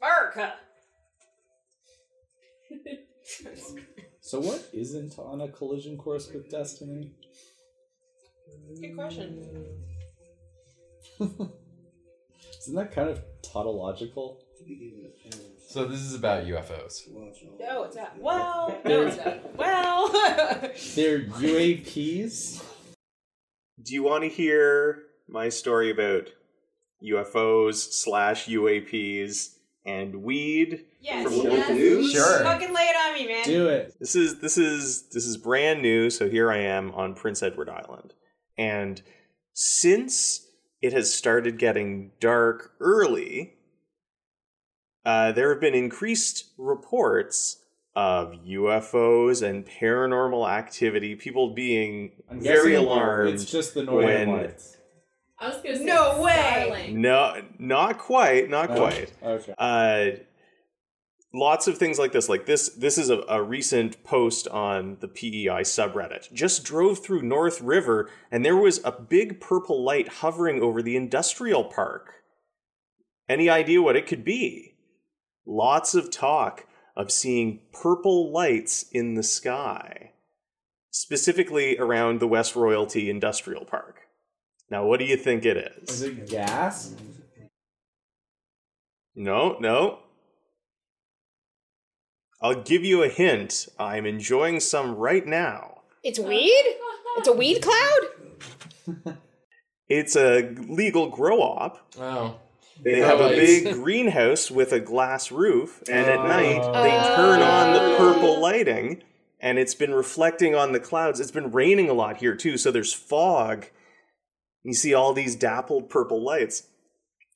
America. 0.00 0.54
So 4.20 4.40
what 4.40 4.68
isn't 4.72 5.18
on 5.18 5.40
a 5.42 5.48
collision 5.48 5.96
course 5.96 6.30
with 6.32 6.50
destiny? 6.50 7.12
Good 8.80 8.94
question. 8.96 9.46
Isn't 11.20 12.74
that 12.76 12.92
kind 12.92 13.08
of 13.10 13.20
tautological? 13.42 14.40
So 15.68 15.86
this 15.86 16.00
is 16.00 16.14
about 16.14 16.44
UFOs. 16.44 17.08
No, 17.58 17.84
it's 17.84 17.96
not. 17.96 18.18
Well, 18.18 18.78
no, 18.84 19.06
it's 19.06 19.16
not. 19.16 19.56
Well. 19.56 20.08
They're 20.94 21.22
UAPs. 21.22 22.62
Do 23.82 23.94
you 23.94 24.02
want 24.02 24.22
to 24.22 24.28
hear 24.28 25.02
my 25.28 25.48
story 25.48 25.90
about 25.90 26.28
UFOs 27.02 27.92
slash 27.92 28.46
UAPs 28.46 29.56
and 29.84 30.22
weed 30.22 30.84
yes. 31.00 31.24
from 31.24 31.50
Yes. 31.50 31.70
news? 31.70 32.12
Sure. 32.12 32.42
Fucking 32.44 32.72
lay 32.72 32.82
it 32.82 32.96
on 32.96 33.14
me, 33.14 33.26
man. 33.28 33.44
Do 33.44 33.68
it. 33.68 33.94
This 33.98 34.14
is 34.14 34.40
this 34.40 34.56
is 34.58 35.08
this 35.10 35.26
is 35.26 35.36
brand 35.36 35.82
new, 35.82 36.10
so 36.10 36.28
here 36.28 36.50
I 36.50 36.58
am 36.58 36.92
on 36.92 37.14
Prince 37.14 37.42
Edward 37.42 37.68
Island. 37.68 38.14
And 38.56 39.02
since 39.52 40.46
it 40.80 40.92
has 40.92 41.12
started 41.12 41.58
getting 41.58 42.12
dark 42.20 42.72
early, 42.80 43.54
uh, 45.04 45.32
there 45.32 45.50
have 45.50 45.60
been 45.60 45.74
increased 45.74 46.52
reports 46.58 47.58
of 47.94 48.32
UFOs 48.46 49.42
and 49.42 49.66
paranormal 49.66 50.48
activity, 50.48 51.14
people 51.14 51.52
being 51.54 52.12
I'm 52.30 52.40
very 52.40 52.74
alarmed. 52.74 53.34
It's 53.34 53.44
just 53.50 53.74
the 53.74 53.82
Northern 53.82 54.30
when- 54.30 54.42
Lights. 54.44 54.78
I 55.42 55.48
was 55.48 55.56
gonna 55.56 55.76
say 55.76 55.84
No 55.84 56.22
way. 56.22 56.68
Starlink. 56.70 56.92
No, 56.94 57.42
not 57.58 57.98
quite, 57.98 58.48
not 58.48 58.70
Oh, 58.70 58.76
quite. 58.76 59.12
Okay. 59.22 59.54
uh, 59.58 60.10
lots 61.34 61.66
of 61.66 61.78
things 61.78 61.98
like 61.98 62.12
this 62.12 62.28
like 62.28 62.46
this 62.46 62.68
this 62.70 62.98
is 62.98 63.08
a, 63.10 63.22
a 63.28 63.42
recent 63.42 64.04
post 64.04 64.46
on 64.48 64.98
the 65.00 65.08
pei 65.08 65.46
subreddit 65.62 66.30
just 66.32 66.62
drove 66.62 66.98
through 66.98 67.22
north 67.22 67.60
river 67.62 68.10
and 68.30 68.44
there 68.44 68.56
was 68.56 68.80
a 68.84 68.92
big 68.92 69.40
purple 69.40 69.82
light 69.82 70.08
hovering 70.08 70.60
over 70.62 70.82
the 70.82 70.94
industrial 70.94 71.64
park 71.64 72.12
any 73.30 73.48
idea 73.48 73.80
what 73.80 73.96
it 73.96 74.06
could 74.06 74.24
be 74.26 74.74
lots 75.46 75.94
of 75.94 76.10
talk 76.10 76.66
of 76.94 77.10
seeing 77.10 77.60
purple 77.72 78.30
lights 78.30 78.84
in 78.92 79.14
the 79.14 79.22
sky 79.22 80.10
specifically 80.90 81.78
around 81.78 82.20
the 82.20 82.28
west 82.28 82.54
royalty 82.54 83.08
industrial 83.08 83.64
park 83.64 84.01
now 84.72 84.84
what 84.84 84.98
do 84.98 85.04
you 85.04 85.16
think 85.16 85.44
it 85.44 85.56
is 85.56 85.88
Is 85.90 86.02
it 86.02 86.28
gas? 86.28 86.94
no, 89.14 89.56
no. 89.60 89.98
I'll 92.40 92.60
give 92.62 92.82
you 92.82 93.04
a 93.04 93.08
hint. 93.08 93.68
I'm 93.78 94.04
enjoying 94.04 94.58
some 94.58 94.96
right 94.96 95.24
now. 95.24 95.82
It's 96.02 96.18
weed? 96.18 96.64
It's 97.18 97.28
a 97.28 97.32
weed 97.32 97.62
cloud? 97.62 99.18
It's 99.88 100.16
a 100.16 100.54
legal 100.68 101.10
grow 101.10 101.42
op. 101.42 101.92
Oh. 101.98 102.36
They 102.82 103.00
have 103.00 103.20
a 103.20 103.28
big 103.28 103.74
greenhouse 103.74 104.50
with 104.50 104.72
a 104.72 104.80
glass 104.80 105.30
roof, 105.30 105.82
and 105.86 106.06
at 106.06 106.26
night 106.26 106.60
oh. 106.62 106.82
they 106.82 106.90
Oh. 106.90 107.16
turn 107.16 107.42
on 107.42 107.74
the 107.74 107.80
oh. 107.80 107.96
purple 107.98 108.40
lighting, 108.40 109.02
and 109.38 109.58
it's 109.58 109.74
been 109.74 109.92
reflecting 109.92 110.54
on 110.54 110.72
the 110.72 110.80
clouds. 110.80 111.20
It's 111.20 111.30
been 111.30 111.52
raining 111.52 111.90
a 111.90 111.92
lot 111.92 112.16
here 112.16 112.34
too, 112.34 112.56
so 112.56 112.70
there's 112.70 112.94
fog. 112.94 113.66
You 114.62 114.74
see 114.74 114.94
all 114.94 115.12
these 115.12 115.36
dappled 115.36 115.90
purple 115.90 116.22
lights. 116.22 116.68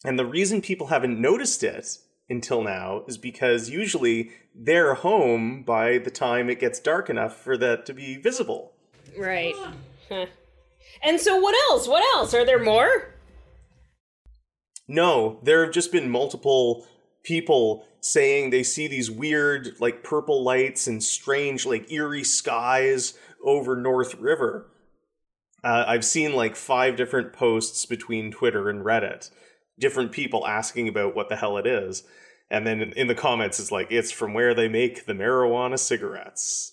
And 0.05 0.19
the 0.19 0.27
reason 0.27 0.61
people 0.61 0.89
haven't 0.89 1.21
noticed 1.21 1.63
it 1.65 1.99
until 2.29 2.63
now 2.63 3.05
is 3.07 3.19
because 3.19 3.71
usually 3.71 4.31
they're 4.55 4.95
home 4.95 5.63
by 5.63 5.99
the 5.99 6.11
time 6.11 6.49
it 6.49 6.61
gets 6.61 6.81
dark 6.81 7.11
enough 7.11 7.37
for 7.37 7.57
that 7.57 7.87
to 7.87 7.95
be 7.95 8.17
visible. 8.17 8.73
Right. 9.19 9.55
Huh. 10.09 10.27
And 11.03 11.21
so 11.21 11.37
what 11.39 11.55
else? 11.71 11.89
What 11.89 12.05
else? 12.17 12.35
Are 12.35 12.45
there 12.45 12.63
more? 12.63 13.15
No, 14.89 15.41
there 15.43 15.65
have 15.65 15.75
just 15.75 15.91
been 15.91 16.09
multiple 16.09 16.87
people 17.25 17.85
saying 18.01 18.51
they 18.51 18.63
see 18.63 18.87
these 18.87 19.11
weird, 19.11 19.75
like 19.81 20.05
purple 20.05 20.45
lights 20.45 20.87
and 20.87 21.03
strange, 21.03 21.67
like 21.67 21.91
eerie 21.91 22.23
skies 22.23 23.15
over 23.45 23.75
North 23.75 24.15
River. 24.15 24.71
Uh, 25.67 25.85
I've 25.89 26.05
seen 26.05 26.33
like 26.35 26.55
five 26.55 26.95
different 26.97 27.33
posts 27.33 27.87
between 27.87 28.31
Twitter 28.31 28.69
and 28.71 28.85
Reddit, 28.85 29.31
different 29.81 30.13
people 30.13 30.47
asking 30.47 30.87
about 30.89 31.17
what 31.17 31.29
the 31.29 31.35
hell 31.37 31.59
it 31.59 31.67
is. 31.67 32.05
And 32.51 32.65
then 32.65 32.81
in- 32.81 32.93
in 32.93 33.07
the 33.09 33.15
comments, 33.17 33.59
it's 33.59 33.73
like, 33.73 33.91
it's 33.91 34.13
from 34.13 34.33
where 34.33 34.55
they 34.55 34.69
make 34.69 35.07
the 35.07 35.13
marijuana 35.13 35.77
cigarettes. 35.79 36.73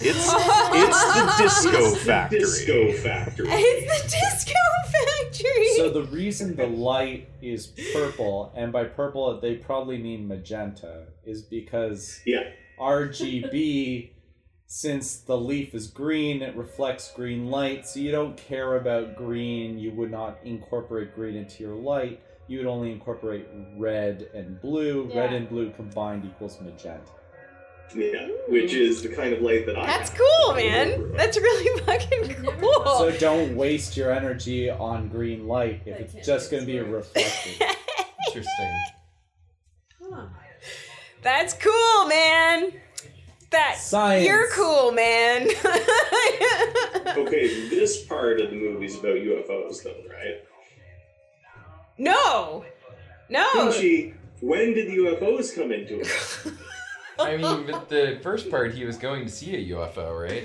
It's 0.00 0.30
it's 0.32 1.14
the 1.14 1.34
disco 1.42 1.94
factory. 1.96 2.38
Disco 2.40 2.92
factory. 2.92 3.48
It's 3.50 4.02
the 4.02 4.08
disco 4.08 4.60
factory. 4.92 5.68
So 5.76 5.90
the 5.90 6.04
reason 6.04 6.54
the 6.54 6.66
light 6.68 7.28
is 7.42 7.72
purple, 7.92 8.52
and 8.54 8.70
by 8.70 8.84
purple 8.84 9.40
they 9.40 9.56
probably 9.56 9.98
mean 9.98 10.28
magenta, 10.28 11.06
is 11.24 11.42
because 11.42 12.20
Yeah. 12.26 12.44
RGB, 12.78 14.10
since 14.70 15.16
the 15.16 15.36
leaf 15.36 15.74
is 15.74 15.86
green, 15.86 16.42
it 16.42 16.54
reflects 16.54 17.10
green 17.12 17.50
light. 17.50 17.88
So 17.88 18.00
you 18.00 18.12
don't 18.12 18.36
care 18.36 18.76
about 18.76 19.16
green. 19.16 19.78
You 19.78 19.92
would 19.92 20.10
not 20.10 20.38
incorporate 20.44 21.14
green 21.14 21.36
into 21.36 21.64
your 21.64 21.74
light. 21.74 22.20
You 22.48 22.58
would 22.58 22.66
only 22.66 22.92
incorporate 22.92 23.46
red 23.78 24.28
and 24.34 24.60
blue. 24.60 25.10
Red 25.14 25.32
and 25.32 25.48
blue 25.48 25.70
combined 25.70 26.26
equals 26.26 26.60
magenta. 26.60 27.00
Yeah, 27.96 28.28
which 28.48 28.74
is 28.74 29.00
the 29.02 29.08
kind 29.08 29.32
of 29.32 29.40
light 29.40 29.64
that 29.64 29.78
I. 29.78 29.86
That's 29.86 30.10
have. 30.10 30.20
cool, 30.20 30.54
man. 30.54 31.12
That's 31.12 31.38
really 31.38 31.80
fucking 31.86 32.34
cool. 32.60 32.84
So 32.84 33.10
don't 33.18 33.56
waste 33.56 33.96
your 33.96 34.12
energy 34.12 34.68
on 34.68 35.08
green 35.08 35.48
light 35.48 35.80
if 35.86 36.14
it's 36.14 36.26
just 36.26 36.50
going 36.50 36.64
to 36.64 36.66
be 36.66 36.78
reflected. 36.78 37.66
Interesting. 38.28 38.74
That's 41.22 41.54
cool, 41.54 42.06
man. 42.08 42.72
That 43.50 43.78
Science. 43.78 44.26
you're 44.26 44.48
cool, 44.50 44.92
man. 44.92 45.48
Okay, 47.16 47.68
this 47.70 48.04
part 48.04 48.40
of 48.40 48.50
the 48.50 48.56
movie's 48.56 48.94
about 48.98 49.16
UFOs, 49.16 49.82
though, 49.82 49.94
right? 50.08 50.44
no, 51.96 52.64
no. 53.28 53.48
Pinchy, 53.54 54.14
when 54.40 54.74
did 54.74 54.88
the 54.88 54.96
UFOs 54.98 55.54
come 55.54 55.72
into 55.72 56.00
it? 56.00 56.52
I 57.18 57.36
mean, 57.36 57.66
but 57.66 57.88
the 57.88 58.18
first 58.22 58.50
part, 58.50 58.72
he 58.74 58.84
was 58.84 58.96
going 58.98 59.24
to 59.24 59.30
see 59.30 59.56
a 59.56 59.74
UFO, 59.76 60.20
right? 60.22 60.44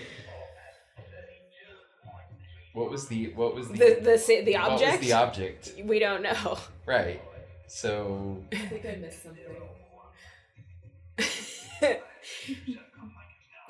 What 2.73 2.89
was 2.89 3.07
the 3.07 3.31
what 3.33 3.53
was 3.53 3.67
the 3.67 3.77
The 3.77 3.99
the 4.01 4.17
sa- 4.17 4.41
the 4.43 4.53
what 4.55 4.71
was 4.71 4.81
object. 4.81 5.01
the 5.03 5.13
object? 5.13 5.71
we 5.83 5.99
don't 5.99 6.23
know. 6.23 6.57
Right. 6.85 7.21
So 7.67 8.41
I 8.51 8.55
think 8.57 8.85
I 8.85 8.95
missed 8.95 9.21
something. 9.23 9.43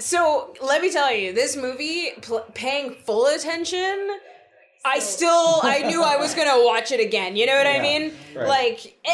So 0.04 0.54
let 0.62 0.82
me 0.82 0.92
tell 0.92 1.14
you, 1.16 1.32
this 1.34 1.56
movie, 1.56 2.12
pl- 2.22 2.46
paying 2.54 2.96
full 3.06 3.28
attention, 3.28 4.10
I 4.84 5.00
still 5.00 5.62
I 5.64 5.84
knew 5.88 6.04
I 6.04 6.18
was 6.18 6.34
gonna 6.34 6.62
watch 6.66 6.92
it 6.92 7.00
again. 7.00 7.38
You 7.38 7.46
know 7.46 7.56
what 7.56 7.68
I 7.68 7.80
mean? 7.80 8.12
right. 8.36 8.48
Like, 8.48 8.98
a- 9.06 9.10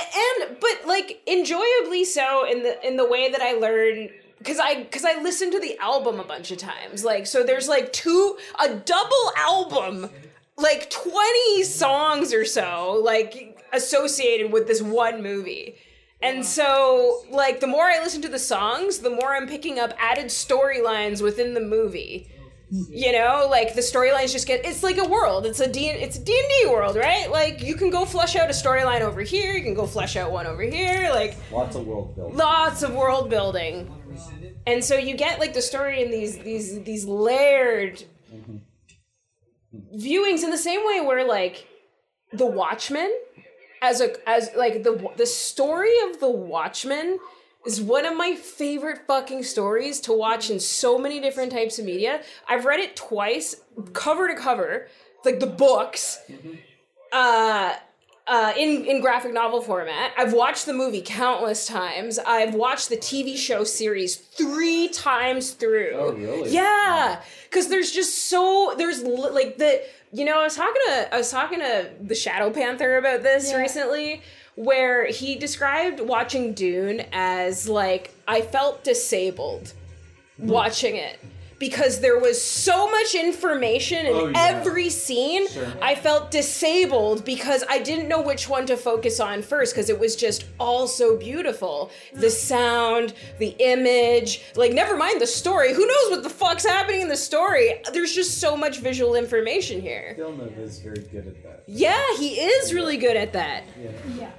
and 0.47 0.57
but 0.59 0.87
like 0.87 1.21
enjoyably 1.27 2.05
so 2.05 2.43
in 2.51 2.63
the 2.63 2.87
in 2.87 2.97
the 2.97 3.05
way 3.07 3.29
that 3.31 3.41
I 3.41 3.53
learned. 3.53 4.09
Cause 4.43 4.57
I, 4.57 4.85
cause 4.85 5.03
I 5.03 5.21
listened 5.21 5.51
to 5.51 5.59
the 5.59 5.77
album 5.79 6.17
a 6.17 6.23
bunch 6.23 6.49
of 6.49 6.57
times. 6.57 7.03
Like, 7.03 7.27
so 7.27 7.43
there's 7.43 7.67
like 7.67 7.91
two, 7.91 8.37
a 8.57 8.73
double 8.73 9.31
album, 9.35 10.09
like 10.55 10.89
20 10.89 11.63
songs 11.63 12.33
or 12.33 12.45
so, 12.45 13.01
like 13.03 13.61
associated 13.73 14.53
with 14.53 14.65
this 14.65 14.81
one 14.81 15.21
movie. 15.21 15.75
And 16.21 16.45
so, 16.45 17.23
like, 17.31 17.61
the 17.61 17.67
more 17.67 17.85
I 17.85 17.99
listen 17.99 18.21
to 18.23 18.27
the 18.27 18.39
songs, 18.39 18.99
the 18.99 19.09
more 19.09 19.35
I'm 19.35 19.47
picking 19.47 19.79
up 19.79 19.93
added 19.97 20.25
storylines 20.25 21.21
within 21.21 21.53
the 21.53 21.61
movie. 21.61 22.29
Mm-hmm. 22.73 22.93
You 22.93 23.11
know, 23.13 23.47
like 23.49 23.73
the 23.73 23.81
storylines 23.81 24.31
just 24.31 24.45
get 24.45 24.63
it's 24.63 24.83
like 24.83 24.99
a 24.99 25.07
world. 25.07 25.47
It's 25.47 25.59
a 25.59 25.67
D 25.67 25.87
it's 25.87 26.17
a 26.17 26.23
D&D 26.23 26.69
world, 26.69 26.95
right? 26.95 27.29
Like 27.31 27.63
you 27.63 27.75
can 27.75 27.89
go 27.89 28.05
flesh 28.05 28.35
out 28.35 28.47
a 28.47 28.53
storyline 28.53 29.01
over 29.01 29.21
here, 29.21 29.53
you 29.53 29.63
can 29.63 29.73
go 29.73 29.87
flesh 29.87 30.15
out 30.15 30.31
one 30.31 30.45
over 30.45 30.61
here, 30.61 31.09
like 31.09 31.35
Lots 31.51 31.75
of 31.75 31.87
world 31.87 32.15
building. 32.15 32.37
lots 32.37 32.83
of 32.83 32.93
world 32.93 33.27
building. 33.27 33.91
And 34.67 34.83
so 34.83 34.95
you 34.97 35.17
get 35.17 35.39
like 35.39 35.55
the 35.55 35.63
story 35.63 36.03
in 36.03 36.11
these 36.11 36.37
these 36.37 36.83
these 36.83 37.05
layered 37.05 38.03
mm-hmm. 38.31 38.57
viewings 39.97 40.43
in 40.43 40.51
the 40.51 40.57
same 40.57 40.85
way 40.85 41.01
where 41.01 41.25
like 41.25 41.65
the 42.33 42.45
Watchmen 42.45 43.11
as 43.81 44.01
a 44.01 44.15
as 44.29 44.49
like 44.55 44.83
the 44.83 45.09
the 45.17 45.25
story 45.25 45.93
of 46.09 46.19
the 46.19 46.29
Watchmen 46.29 47.19
is 47.65 47.81
one 47.81 48.05
of 48.05 48.15
my 48.15 48.35
favorite 48.35 48.99
fucking 49.05 49.43
stories 49.43 49.99
to 50.01 50.13
watch 50.13 50.49
in 50.49 50.59
so 50.59 50.97
many 50.97 51.19
different 51.19 51.51
types 51.51 51.77
of 51.79 51.85
media. 51.85 52.21
I've 52.47 52.65
read 52.65 52.79
it 52.79 52.95
twice, 52.95 53.55
cover 53.93 54.27
to 54.27 54.35
cover, 54.35 54.87
like 55.25 55.39
the 55.39 55.47
books. 55.47 56.19
Uh 57.11 57.75
uh, 58.29 58.53
in 58.55 58.85
in 58.85 59.01
graphic 59.01 59.33
novel 59.33 59.59
format. 59.59 60.11
I've 60.15 60.33
watched 60.33 60.67
the 60.67 60.73
movie 60.73 61.01
countless 61.01 61.65
times. 61.65 62.19
I've 62.19 62.53
watched 62.53 62.89
the 62.89 62.97
TV 62.97 63.35
show 63.35 63.63
series 63.63 64.15
three 64.15 64.87
times 64.89 65.51
through. 65.51 65.93
Oh, 65.95 66.11
really? 66.13 66.51
Yeah, 66.51 67.21
because 67.49 67.69
there's 67.69 67.91
just 67.91 68.29
so 68.29 68.75
there's 68.77 69.01
li- 69.01 69.31
like 69.31 69.57
the 69.57 69.81
you 70.11 70.25
know 70.25 70.39
I 70.39 70.43
was 70.43 70.55
talking 70.55 70.81
to 70.87 71.13
I 71.13 71.17
was 71.17 71.29
talking 71.31 71.59
to 71.59 71.89
the 72.01 72.15
Shadow 72.15 72.49
Panther 72.51 72.97
about 72.97 73.23
this 73.23 73.51
Yeah. 73.51 73.57
recently, 73.57 74.21
where 74.55 75.05
he 75.07 75.35
described 75.35 75.99
watching 75.99 76.53
Dune 76.53 77.05
as 77.13 77.69
like 77.69 78.13
I 78.27 78.41
felt 78.41 78.83
disabled 78.83 79.73
watching 80.37 80.95
it 80.95 81.19
because 81.59 81.99
there 81.99 82.17
was 82.17 82.41
so 82.41 82.89
much 82.89 83.13
information 83.15 84.05
in 84.05 84.13
Oh, 84.13 84.27
yeah. 84.29 84.47
every 84.47 84.89
scene. 84.89 85.47
Sure. 85.49 85.67
I 85.81 85.93
felt 85.95 86.31
disabled 86.31 87.25
because 87.25 87.63
I 87.69 87.79
didn't 87.79 88.07
know 88.07 88.21
which 88.21 88.47
one 88.49 88.65
to 88.67 88.77
focus 88.77 89.19
on 89.19 89.41
first 89.41 89.73
because 89.73 89.89
it 89.89 89.99
was 89.99 90.15
just 90.15 90.45
all 90.59 90.87
so 90.87 91.17
beautiful. 91.17 91.91
The 92.13 92.29
sound, 92.29 93.13
the 93.39 93.55
image, 93.59 94.41
like 94.55 94.71
never 94.73 94.95
mind 94.95 95.19
the 95.21 95.27
story. 95.27 95.73
Who 95.73 95.85
knows 95.85 96.09
what 96.11 96.23
the 96.23 96.29
fuck's 96.29 96.65
happening 96.65 97.01
in 97.01 97.09
the 97.09 97.17
story? 97.17 97.81
There's 97.93 98.13
just 98.15 98.39
so 98.39 98.55
much 98.55 98.79
visual 98.79 99.15
information 99.15 99.81
here. 99.81 100.13
Villeneuve 100.17 100.57
is 100.59 100.79
very 100.79 100.99
good 101.11 101.27
at 101.27 101.43
that. 101.43 101.63
Yeah, 101.67 102.01
he 102.17 102.35
is 102.39 102.73
really 102.73 102.97
good 102.97 103.17
at 103.17 103.33
that. 103.33 103.63
Yeah. 103.81 103.91
Yeah. 104.17 104.31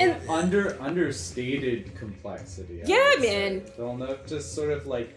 And 0.00 0.28
Under 0.28 0.76
understated 0.82 1.94
complexity. 1.96 2.82
I 2.82 2.86
Yeah, 2.86 3.08
would 3.10 3.22
say. 3.22 3.50
man. 3.50 3.60
Villeneuve 3.76 4.26
just 4.26 4.52
sort 4.52 4.70
of 4.72 4.86
like, 4.88 5.14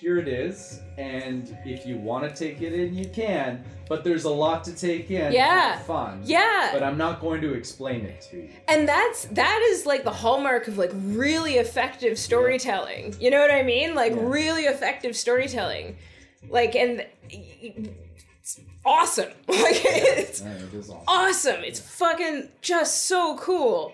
here 0.00 0.18
it 0.18 0.28
is, 0.28 0.80
and 0.98 1.56
if 1.64 1.84
you 1.86 1.98
want 1.98 2.28
to 2.28 2.34
take 2.34 2.62
it 2.62 2.72
in, 2.72 2.94
you 2.94 3.06
can. 3.08 3.62
But 3.88 4.02
there's 4.04 4.24
a 4.24 4.30
lot 4.30 4.64
to 4.64 4.74
take 4.74 5.10
in. 5.10 5.32
Yeah. 5.32 5.74
Have 5.76 5.86
fun. 5.86 6.22
yeah. 6.24 6.70
But 6.72 6.82
I'm 6.82 6.96
not 6.96 7.20
going 7.20 7.40
to 7.42 7.52
explain 7.54 8.04
it 8.06 8.20
to 8.30 8.36
you. 8.38 8.50
and 8.68 8.88
that's 8.88 9.26
that 9.26 9.60
is 9.70 9.84
like 9.86 10.04
the 10.04 10.12
hallmark 10.12 10.68
of 10.68 10.78
like 10.78 10.90
really 10.94 11.54
effective 11.54 12.18
storytelling 12.18 13.14
you 13.20 13.30
know 13.30 13.40
what 13.40 13.50
i 13.50 13.62
mean 13.62 13.94
like 13.94 14.12
Yeah. 14.14 14.22
really 14.22 14.64
effective 14.64 15.16
storytelling 15.16 15.96
like 16.48 16.74
and 16.76 17.04
it's 17.30 18.60
awesome 18.84 19.28
like 19.48 19.80
it's 19.84 20.40
Yeah, 20.42 20.52
it 20.52 20.74
is 20.74 20.88
awesome. 20.90 21.04
awesome 21.08 21.64
it's 21.64 21.80
fucking 21.80 22.48
just 22.62 23.04
so 23.08 23.36
cool 23.38 23.92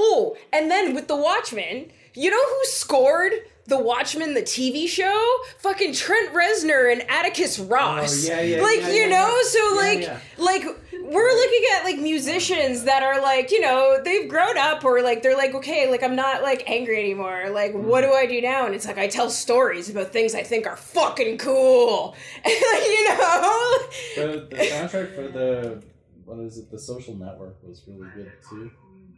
oh 0.00 0.36
and 0.52 0.70
then 0.70 0.94
with 0.94 1.08
the 1.08 1.16
watchmen 1.16 1.90
you 2.14 2.30
know 2.30 2.44
who 2.44 2.64
scored 2.64 3.32
the 3.70 3.78
Watchmen, 3.78 4.34
the 4.34 4.42
TV 4.42 4.86
show, 4.86 5.36
fucking 5.58 5.94
Trent 5.94 6.34
Reznor 6.34 6.92
and 6.92 7.08
Atticus 7.08 7.58
oh, 7.58 7.64
Ross. 7.64 8.28
Oh, 8.28 8.32
yeah, 8.32 8.40
yeah, 8.40 8.62
like 8.62 8.80
yeah, 8.80 8.88
you 8.88 9.00
yeah, 9.02 9.08
know, 9.08 9.28
yeah. 9.28 9.42
so 9.44 9.74
like, 9.76 10.20
like 10.38 10.64
we're 11.04 11.32
looking 11.32 11.64
at 11.76 11.84
like 11.84 11.98
musicians 11.98 12.84
that 12.84 13.02
are 13.02 13.22
like, 13.22 13.50
you 13.50 13.60
know, 13.60 14.00
they've 14.04 14.28
grown 14.28 14.58
up 14.58 14.84
or 14.84 15.00
like 15.02 15.22
they're 15.22 15.36
like, 15.36 15.54
okay, 15.54 15.88
like 15.88 16.02
I'm 16.02 16.16
not 16.16 16.42
like 16.42 16.68
angry 16.68 16.98
anymore. 16.98 17.48
Like, 17.50 17.72
what 17.72 18.02
do 18.02 18.08
mm-hmm. 18.08 18.16
I 18.16 18.26
do 18.26 18.40
now? 18.40 18.66
And 18.66 18.74
it's 18.74 18.86
like 18.86 18.98
I 18.98 19.06
tell 19.06 19.30
stories 19.30 19.88
about 19.88 20.12
things 20.12 20.34
I 20.34 20.42
think 20.42 20.66
are 20.66 20.76
fucking 20.76 21.38
cool. 21.38 22.16
Like, 22.44 22.54
you 22.54 23.08
know, 23.08 23.78
The, 24.16 24.46
the 24.50 24.56
soundtrack 24.56 25.14
for 25.14 25.28
the 25.28 25.82
what 26.24 26.38
is 26.40 26.58
it? 26.58 26.70
The 26.70 26.78
Social 26.78 27.14
Network 27.14 27.56
was 27.62 27.82
really 27.86 28.08
good 28.14 28.32
too. 28.48 28.70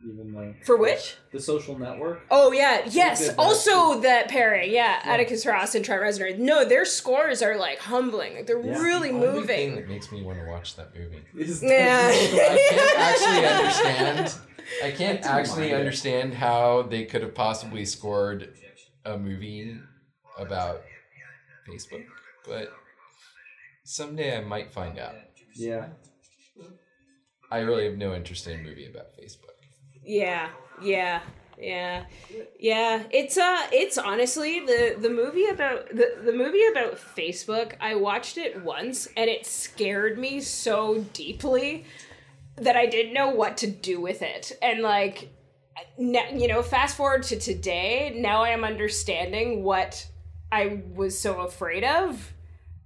Even 0.05 0.33
though 0.33 0.55
for 0.65 0.77
which? 0.77 1.17
the 1.33 1.41
Social 1.41 1.79
Network. 1.79 2.23
Oh 2.31 2.51
yeah, 2.53 2.83
yes. 2.91 3.29
that 3.29 3.39
Also 3.39 4.01
that 4.01 4.29
pairing, 4.29 4.73
yeah, 4.73 5.01
Atticus 5.05 5.47
Ross 5.47 5.75
and 5.77 5.85
Trent 5.85 6.03
Reznor. 6.03 6.37
No, 6.39 6.65
their 6.65 6.85
scores 6.85 7.41
are 7.43 7.57
like 7.57 7.79
humbling. 7.79 8.35
Like 8.35 8.47
they're 8.47 8.61
Yeah. 8.61 8.83
really 8.83 9.11
Only 9.11 9.27
thing 9.27 9.35
moving. 9.71 9.75
that 9.77 9.89
makes 9.89 10.11
me 10.11 10.23
want 10.23 10.39
to 10.41 10.47
watch 10.47 10.75
that 10.77 10.95
movie. 10.95 11.23
Is 11.37 11.63
Yeah. 11.63 12.09
I 12.13 12.69
can't 12.71 12.99
actually 12.99 13.47
understand. 13.47 14.35
I 14.85 14.91
can't 14.91 15.23
didn't 15.23 15.27
actually 15.37 15.63
mind 15.69 15.75
understand 15.75 16.35
how 16.35 16.83
they 16.83 17.05
could 17.05 17.23
have 17.23 17.35
possibly 17.35 17.85
scored 17.85 18.53
a 19.05 19.17
movie 19.19 19.77
about 20.39 20.83
Facebook, 21.69 22.05
but 22.47 22.73
someday 23.85 24.37
I 24.37 24.41
might 24.41 24.71
find 24.71 24.99
out. 24.99 25.15
Yeah. 25.55 25.89
I 27.51 27.59
really 27.59 27.85
have 27.85 27.99
no 27.99 28.15
interest 28.15 28.47
in 28.47 28.59
a 28.61 28.63
movie 28.63 28.87
about 28.87 29.09
Facebook. 29.21 29.52
Yeah, 30.05 30.49
yeah, 30.83 31.21
yeah, 31.59 32.05
yeah. 32.59 33.05
It's 33.11 33.39
uh, 33.39 33.67
it's 33.73 33.99
honestly 33.99 34.61
the 34.61 34.97
the 35.01 35.11
movie 35.11 35.47
about 35.47 35.89
the 35.91 36.17
the 36.25 36.33
movie 36.33 36.65
about 36.71 36.97
Facebook. 36.97 37.75
I 37.81 37.95
watched 37.95 38.37
it 38.37 38.63
once 38.63 39.07
and 39.17 39.31
it 39.31 39.47
scared 39.47 40.19
me 40.19 40.41
so 40.41 41.05
deeply 41.13 41.85
that 42.57 42.77
I 42.77 42.87
didn't 42.87 43.15
know 43.15 43.31
what 43.31 43.57
to 43.59 43.67
do 43.67 44.01
with 44.01 44.23
it. 44.23 44.53
And 44.61 44.83
like, 44.83 45.31
now, 45.99 46.29
you 46.31 46.49
know, 46.49 46.63
fast 46.63 46.97
forward 46.97 47.23
to 47.25 47.39
today. 47.39 48.13
Now 48.17 48.43
I 48.43 48.51
am 48.51 48.65
understanding 48.65 49.63
what 49.63 50.07
I 50.51 50.83
was 50.95 51.19
so 51.19 51.41
afraid 51.41 51.85
of, 51.85 52.33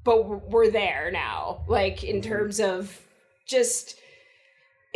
but 0.04 0.48
we're 0.50 0.70
there 0.70 1.10
now. 1.10 1.64
Like 1.66 2.04
in 2.04 2.22
terms 2.22 2.60
of 2.60 3.00
just 3.46 3.98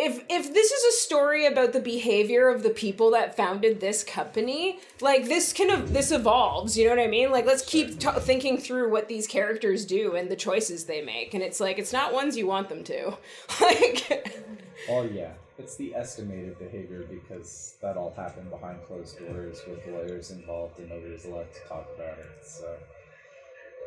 if 0.01 0.25
if 0.29 0.53
this 0.55 0.71
is 0.73 0.95
a 0.95 0.97
story 0.99 1.47
about 1.47 1.73
the 1.73 1.81
behavior 1.81 2.49
of 2.49 2.63
the 2.63 2.71
people 2.71 3.11
that 3.11 3.37
founded 3.37 3.81
this 3.81 4.03
company 4.03 4.81
like 5.01 5.27
this 5.27 5.53
kind 5.53 5.71
of 5.71 5.93
this 5.93 6.11
evolves 6.11 6.77
you 6.77 6.85
know 6.85 6.95
what 6.97 7.03
i 7.03 7.07
mean 7.07 7.31
like 7.31 7.47
let's 7.47 7.65
keep 7.65 7.99
t- 7.99 8.09
thinking 8.21 8.57
through 8.59 8.91
what 8.91 9.09
these 9.09 9.27
characters 9.27 9.85
do 9.85 10.17
and 10.17 10.31
the 10.31 10.37
choices 10.37 10.85
they 10.85 11.03
make 11.03 11.35
and 11.35 11.43
it's 11.43 11.61
like 11.61 11.79
it's 11.79 11.93
not 11.93 12.13
ones 12.13 12.37
you 12.37 12.47
want 12.47 12.69
them 12.69 12.83
to 12.85 13.17
like 13.61 14.41
Oh 14.89 15.03
yeah. 15.03 15.33
It's 15.59 15.77
the 15.77 15.95
estimated 15.95 16.59
behavior 16.59 17.05
because 17.11 17.75
that 17.83 17.99
all 17.99 18.15
happened 18.17 18.49
behind 18.51 18.83
closed 18.87 19.19
doors 19.19 19.61
with 19.69 19.87
lawyers 19.87 20.31
involved 20.31 20.79
and 20.79 20.89
nobody's 20.89 21.27
allowed 21.27 21.53
to 21.53 21.61
talk 21.69 21.87
about 21.97 22.19
it. 22.19 22.31
So 22.43 22.67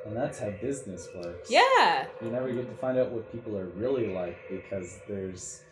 and 0.06 0.15
that's 0.15 0.38
how 0.38 0.52
business 0.62 1.08
works. 1.15 1.49
yeah 1.49 2.06
You 2.21 2.30
never 2.30 2.52
get 2.52 2.69
to 2.69 2.76
find 2.76 2.97
out 2.97 3.10
what 3.10 3.32
people 3.32 3.58
are 3.58 3.67
really 3.69 4.13
like 4.13 4.38
because 4.49 4.99
there's 5.08 5.63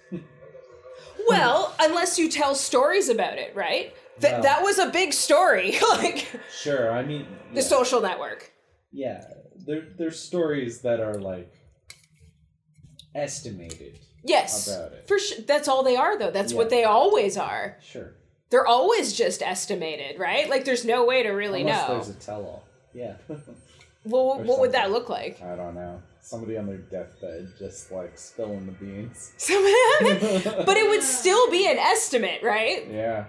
well 1.29 1.73
unless 1.79 2.17
you 2.19 2.29
tell 2.29 2.55
stories 2.55 3.09
about 3.09 3.37
it 3.37 3.55
right 3.55 3.93
Th- 4.19 4.33
No. 4.33 4.41
that 4.41 4.61
was 4.63 4.77
a 4.79 4.89
big 4.89 5.13
story 5.13 5.75
like 5.91 6.27
sure, 6.61 6.91
I 6.91 7.03
mean 7.03 7.25
the 7.53 7.61
social 7.61 8.01
network 8.01 8.51
Yeah, 8.91 9.23
there 9.67 9.83
there's 9.97 10.19
stories 10.19 10.81
that 10.81 10.99
are 10.99 11.15
like 11.15 11.53
estimated. 13.13 13.99
yes 14.23 14.67
About 14.67 14.93
it. 14.93 15.07
for 15.07 15.19
sure 15.19 15.39
that's 15.47 15.67
all 15.67 15.83
they 15.83 15.95
are 15.97 16.17
though 16.17 16.31
that's 16.31 16.53
what 16.53 16.69
they 16.69 16.83
always 16.83 17.37
are 17.37 17.77
Sure. 17.81 18.13
they're 18.49 18.67
always 18.67 19.13
just 19.13 19.41
estimated 19.41 20.19
right 20.19 20.49
like 20.49 20.65
there's 20.65 20.85
no 20.85 21.05
way 21.05 21.23
to 21.23 21.29
really 21.29 21.61
Unless 21.61 21.87
know 21.87 21.93
there's 21.95 22.09
a 22.09 22.13
tell-all. 22.13 22.63
Yeah. 22.93 23.15
Well, 24.03 24.21
Or 24.23 24.39
what 24.43 24.59
would 24.61 24.71
that 24.71 24.89
look 24.89 25.09
like? 25.09 25.39
I 25.43 25.55
don't 25.55 25.75
know. 25.75 26.01
Somebody 26.31 26.57
on 26.57 26.65
their 26.65 26.77
deathbed 26.77 27.49
just 27.59 27.91
like 27.91 28.17
spilling 28.17 28.65
the 28.65 28.71
beans. 28.71 29.33
but 30.65 30.77
it 30.77 30.89
would 30.89 31.03
still 31.03 31.51
be 31.51 31.69
an 31.69 31.77
estimate, 31.77 32.41
right? 32.41 32.87
Yeah. 32.89 33.25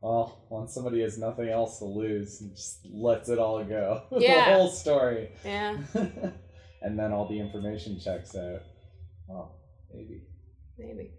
Well, 0.00 0.46
once 0.48 0.72
somebody 0.72 1.02
has 1.02 1.18
nothing 1.18 1.50
else 1.50 1.78
to 1.80 1.84
lose, 1.84 2.40
and 2.40 2.56
just 2.56 2.86
lets 2.90 3.28
it 3.28 3.38
all 3.38 3.62
go. 3.64 4.04
Yeah. 4.18 4.48
the 4.48 4.56
whole 4.56 4.70
story. 4.70 5.28
Yeah, 5.44 5.76
and 6.80 6.98
then 6.98 7.12
all 7.12 7.28
the 7.28 7.38
information 7.38 8.00
checks 8.00 8.34
out. 8.34 8.62
Well, 9.26 9.60
maybe. 9.92 10.22
maybe. 10.78 11.10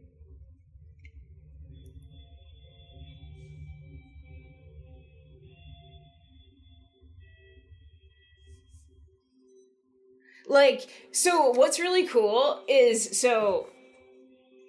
Like, 10.49 10.87
so 11.11 11.51
what's 11.51 11.79
really 11.79 12.05
cool 12.05 12.63
is 12.67 13.19
so 13.19 13.67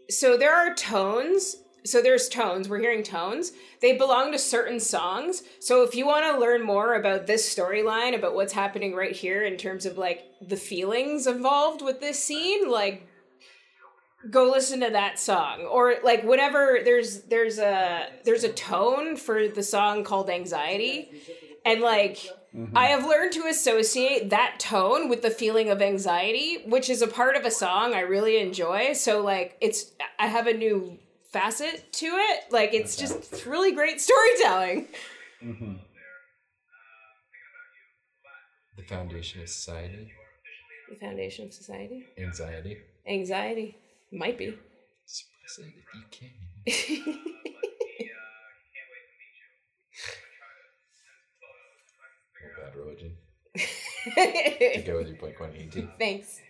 so 0.08 0.36
there 0.36 0.54
are 0.54 0.74
tones 0.74 1.56
so 1.84 2.02
there's 2.02 2.28
tones 2.28 2.68
we're 2.68 2.80
hearing 2.80 3.02
tones. 3.02 3.52
They 3.80 3.96
belong 3.96 4.32
to 4.32 4.38
certain 4.38 4.80
songs. 4.80 5.42
So 5.60 5.82
if 5.82 5.94
you 5.94 6.06
want 6.06 6.26
to 6.26 6.38
learn 6.38 6.62
more 6.62 6.94
about 6.94 7.26
this 7.26 7.54
storyline 7.54 8.14
about 8.14 8.34
what's 8.34 8.52
happening 8.52 8.94
right 8.94 9.16
here 9.16 9.44
in 9.44 9.56
terms 9.56 9.86
of 9.86 9.96
like 9.96 10.24
the 10.46 10.56
feelings 10.56 11.26
involved 11.26 11.82
with 11.82 12.00
this 12.00 12.22
scene 12.22 12.70
like 12.70 13.06
go 14.30 14.50
listen 14.50 14.80
to 14.80 14.90
that 14.90 15.18
song. 15.18 15.62
Or 15.62 15.96
like 16.04 16.22
whatever 16.22 16.80
there's 16.84 17.22
there's 17.22 17.58
a 17.58 18.08
there's 18.24 18.44
a 18.44 18.52
tone 18.52 19.16
for 19.16 19.48
the 19.48 19.62
song 19.62 20.04
called 20.04 20.28
anxiety. 20.28 21.10
And 21.64 21.80
like 21.80 22.18
I 22.74 22.86
have 22.86 23.06
learned 23.06 23.32
to 23.34 23.46
associate 23.46 24.30
that 24.30 24.58
tone 24.58 25.08
with 25.08 25.22
the 25.22 25.30
feeling 25.30 25.70
of 25.70 25.80
anxiety, 25.80 26.62
which 26.66 26.90
is 26.90 27.00
a 27.00 27.06
part 27.06 27.36
of 27.36 27.44
a 27.44 27.50
song 27.50 27.94
I 27.94 28.00
really 28.00 28.38
enjoy. 28.38 28.92
So 28.94 29.22
like 29.22 29.56
it's 29.60 29.92
I 30.18 30.26
have 30.26 30.46
a 30.48 30.54
new 30.54 30.98
facet 31.32 31.92
to 31.94 32.06
it. 32.06 32.40
Like 32.50 32.74
it's 32.74 32.96
just 32.96 33.32
it's 33.32 33.46
really 33.46 33.72
great 33.72 34.00
storytelling. 34.00 34.88
hmm 35.40 35.74
The 38.76 38.82
foundation 38.88 39.42
of 39.42 39.48
society. 39.48 40.10
The 40.90 40.96
foundation 40.96 41.46
of 41.46 41.54
society. 41.54 42.06
Anxiety. 42.18 42.78
Anxiety. 43.06 43.76
Might 44.10 44.36
be. 44.38 44.58
Suppress 45.06 45.58
it 45.58 45.72
if 45.78 45.94
you 45.94 47.12
can. 47.14 47.20
Not 52.42 52.72
bad 52.72 52.76
religion. 52.76 53.16
To 53.54 54.82
go 54.86 54.96
with 54.98 55.08
your 55.08 55.16
Blink 55.16 55.40
182. 55.40 55.88
Thanks. 55.98 56.40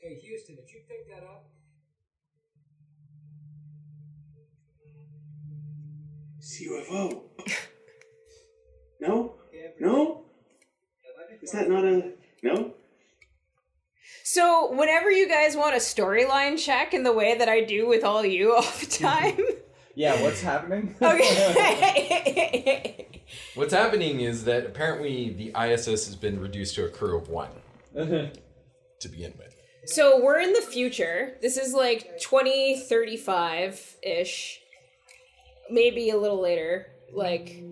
Hey, 0.00 0.16
Houston, 0.16 0.56
did 0.56 0.70
you 0.70 0.80
pick 0.88 1.08
that 1.08 1.24
up? 1.24 1.46
UFO. 6.62 7.22
No? 9.00 9.34
No? 9.80 10.26
Is 11.42 11.50
that 11.50 11.68
not 11.68 11.84
a 11.84 12.12
no? 12.44 12.74
So, 14.32 14.72
whenever 14.72 15.10
you 15.10 15.28
guys 15.28 15.58
want 15.58 15.74
a 15.74 15.78
storyline 15.78 16.58
check 16.58 16.94
in 16.94 17.02
the 17.02 17.12
way 17.12 17.36
that 17.36 17.50
I 17.50 17.60
do 17.60 17.86
with 17.86 18.02
all 18.02 18.24
you 18.24 18.54
all 18.54 18.62
the 18.80 18.86
time, 18.86 19.38
Yeah, 19.94 20.22
what's 20.22 20.40
happening? 20.40 20.94
okay. 21.02 21.60
What's 23.54 23.74
happening 23.74 24.20
is 24.20 24.44
that 24.44 24.64
apparently 24.64 25.28
the 25.34 25.48
ISS 25.54 26.06
has 26.06 26.16
been 26.16 26.40
reduced 26.40 26.74
to 26.76 26.86
a 26.86 26.88
crew 26.88 27.18
of 27.18 27.28
one 27.28 27.50
to 27.94 29.08
begin 29.10 29.34
with. 29.36 29.54
so, 29.84 30.24
we're 30.24 30.40
in 30.40 30.54
the 30.54 30.62
future. 30.62 31.36
This 31.42 31.58
is 31.58 31.74
like 31.74 32.18
2035 32.18 33.96
ish. 34.02 34.62
Maybe 35.68 36.08
a 36.08 36.16
little 36.16 36.40
later. 36.40 36.86
Like, 37.12 37.62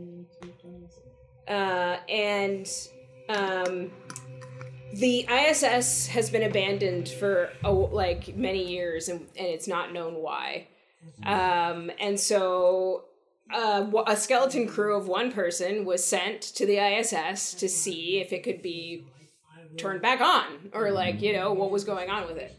uh, 1.48 1.96
and 2.06 2.70
um, 3.30 3.90
the 4.92 5.26
ISS 5.28 6.08
has 6.08 6.30
been 6.30 6.42
abandoned 6.42 7.08
for 7.08 7.50
a, 7.64 7.70
like 7.72 8.36
many 8.36 8.70
years, 8.70 9.08
and, 9.08 9.20
and 9.36 9.46
it's 9.46 9.68
not 9.68 9.92
known 9.92 10.14
why. 10.14 10.68
Um, 11.24 11.90
and 12.00 12.18
so 12.18 13.04
uh, 13.52 13.86
a 14.06 14.16
skeleton 14.16 14.66
crew 14.66 14.96
of 14.96 15.08
one 15.08 15.32
person 15.32 15.84
was 15.84 16.04
sent 16.04 16.42
to 16.42 16.66
the 16.66 16.78
ISS 16.78 17.54
to 17.54 17.68
see 17.68 18.20
if 18.20 18.32
it 18.32 18.42
could 18.42 18.62
be 18.62 19.06
turned 19.76 20.02
back 20.02 20.20
on, 20.20 20.70
or 20.72 20.90
like 20.90 21.22
you 21.22 21.32
know 21.32 21.52
what 21.52 21.70
was 21.70 21.84
going 21.84 22.10
on 22.10 22.26
with 22.26 22.36
it. 22.36 22.56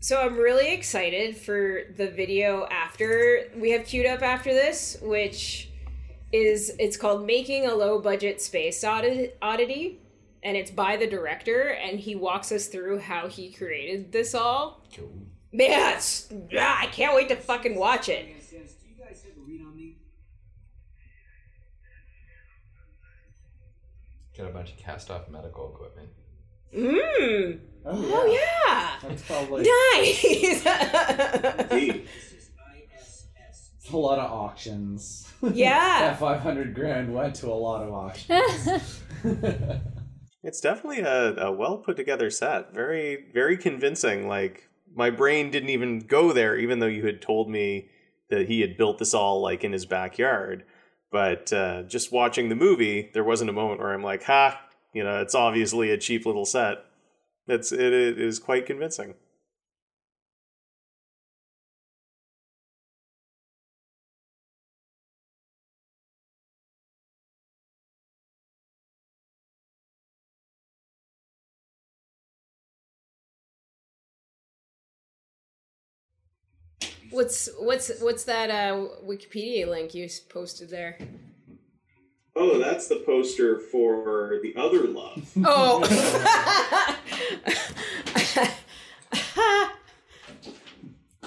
So 0.00 0.20
I'm 0.20 0.36
really 0.36 0.72
excited 0.72 1.36
for 1.36 1.82
the 1.96 2.08
video 2.08 2.66
after 2.70 3.50
we 3.56 3.72
have 3.72 3.84
queued 3.84 4.06
up 4.06 4.22
after 4.22 4.52
this, 4.52 4.96
which 5.02 5.70
is 6.32 6.72
it's 6.78 6.96
called 6.96 7.26
"Making 7.26 7.66
a 7.66 7.74
Low 7.74 7.98
Budget 8.00 8.40
Space 8.40 8.84
Oddity,", 8.84 9.98
and 10.44 10.56
it's 10.56 10.70
by 10.70 10.96
the 10.96 11.06
director, 11.08 11.70
and 11.70 11.98
he 11.98 12.14
walks 12.14 12.52
us 12.52 12.68
through 12.68 13.00
how 13.00 13.26
he 13.26 13.50
created 13.52 14.12
this 14.12 14.36
all. 14.36 14.84
Cool. 14.94 15.10
Man, 15.50 15.96
it's, 15.96 16.28
ah, 16.56 16.78
I 16.80 16.86
can't 16.86 17.16
wait 17.16 17.28
to 17.30 17.36
fucking 17.36 17.74
watch 17.74 18.08
it. 18.08 18.40
Sense, 18.40 18.74
do 18.74 18.86
you 18.86 19.04
guys 19.04 19.24
have 19.24 19.36
a 19.36 19.40
read 19.40 19.62
on 19.62 19.74
me? 19.74 19.96
Got 24.36 24.48
a 24.48 24.52
bunch 24.52 24.70
of 24.70 24.76
cast 24.76 25.10
off 25.10 25.28
medical 25.28 25.72
equipment. 25.72 26.10
Mmm. 26.76 27.60
Oh, 27.84 28.10
Oh 28.14 28.26
yeah. 28.26 29.08
That's 29.08 29.22
probably 29.22 29.62
Nice. 29.62 30.24
Indeed. 30.24 32.06
This 32.06 32.32
is 32.32 32.50
ISS. 33.84 33.92
a 33.92 33.96
lot 33.96 34.18
of 34.18 34.30
auctions. 34.30 35.26
Yeah. 35.42 36.00
that 36.10 36.18
500 36.20 36.74
grand 36.74 37.12
went 37.14 37.34
to 37.36 37.46
a 37.48 37.54
lot 37.54 37.82
of 37.82 37.92
auctions. 37.92 39.00
It's 40.44 40.60
definitely 40.60 41.00
a, 41.00 41.34
a 41.46 41.52
well 41.52 41.78
put 41.78 41.96
together 41.96 42.30
set. 42.30 42.72
Very, 42.72 43.26
very 43.34 43.56
convincing. 43.56 44.28
Like, 44.28 44.68
my 44.94 45.10
brain 45.10 45.50
didn't 45.50 45.70
even 45.70 45.98
go 45.98 46.32
there, 46.32 46.56
even 46.56 46.78
though 46.78 46.86
you 46.86 47.04
had 47.04 47.20
told 47.20 47.50
me 47.50 47.88
that 48.30 48.46
he 48.48 48.60
had 48.60 48.76
built 48.76 48.98
this 48.98 49.14
all, 49.14 49.42
like, 49.42 49.64
in 49.64 49.72
his 49.72 49.84
backyard. 49.84 50.64
But 51.10 51.52
uh, 51.52 51.82
just 51.82 52.12
watching 52.12 52.48
the 52.48 52.54
movie, 52.54 53.10
there 53.14 53.24
wasn't 53.24 53.50
a 53.50 53.52
moment 53.52 53.80
where 53.80 53.92
I'm 53.92 54.02
like, 54.02 54.22
ha, 54.22 54.60
you 54.92 55.04
know, 55.04 55.20
it's 55.20 55.34
obviously 55.34 55.90
a 55.90 55.98
cheap 55.98 56.26
little 56.26 56.44
set. 56.46 56.84
It's, 57.46 57.72
it, 57.72 57.80
it 57.80 58.20
is 58.20 58.38
quite 58.38 58.66
convincing. 58.66 59.14
what's 77.10 77.48
what's 77.58 78.00
what's 78.00 78.24
that 78.24 78.50
uh, 78.50 78.86
Wikipedia 79.04 79.66
link 79.68 79.94
you 79.94 80.08
posted 80.28 80.70
there? 80.70 80.98
Oh, 82.40 82.56
that's 82.56 82.86
the 82.86 83.02
poster 83.04 83.58
for 83.58 84.38
The 84.42 84.54
Other 84.56 84.84
Love. 84.86 85.28
Oh. 85.44 85.82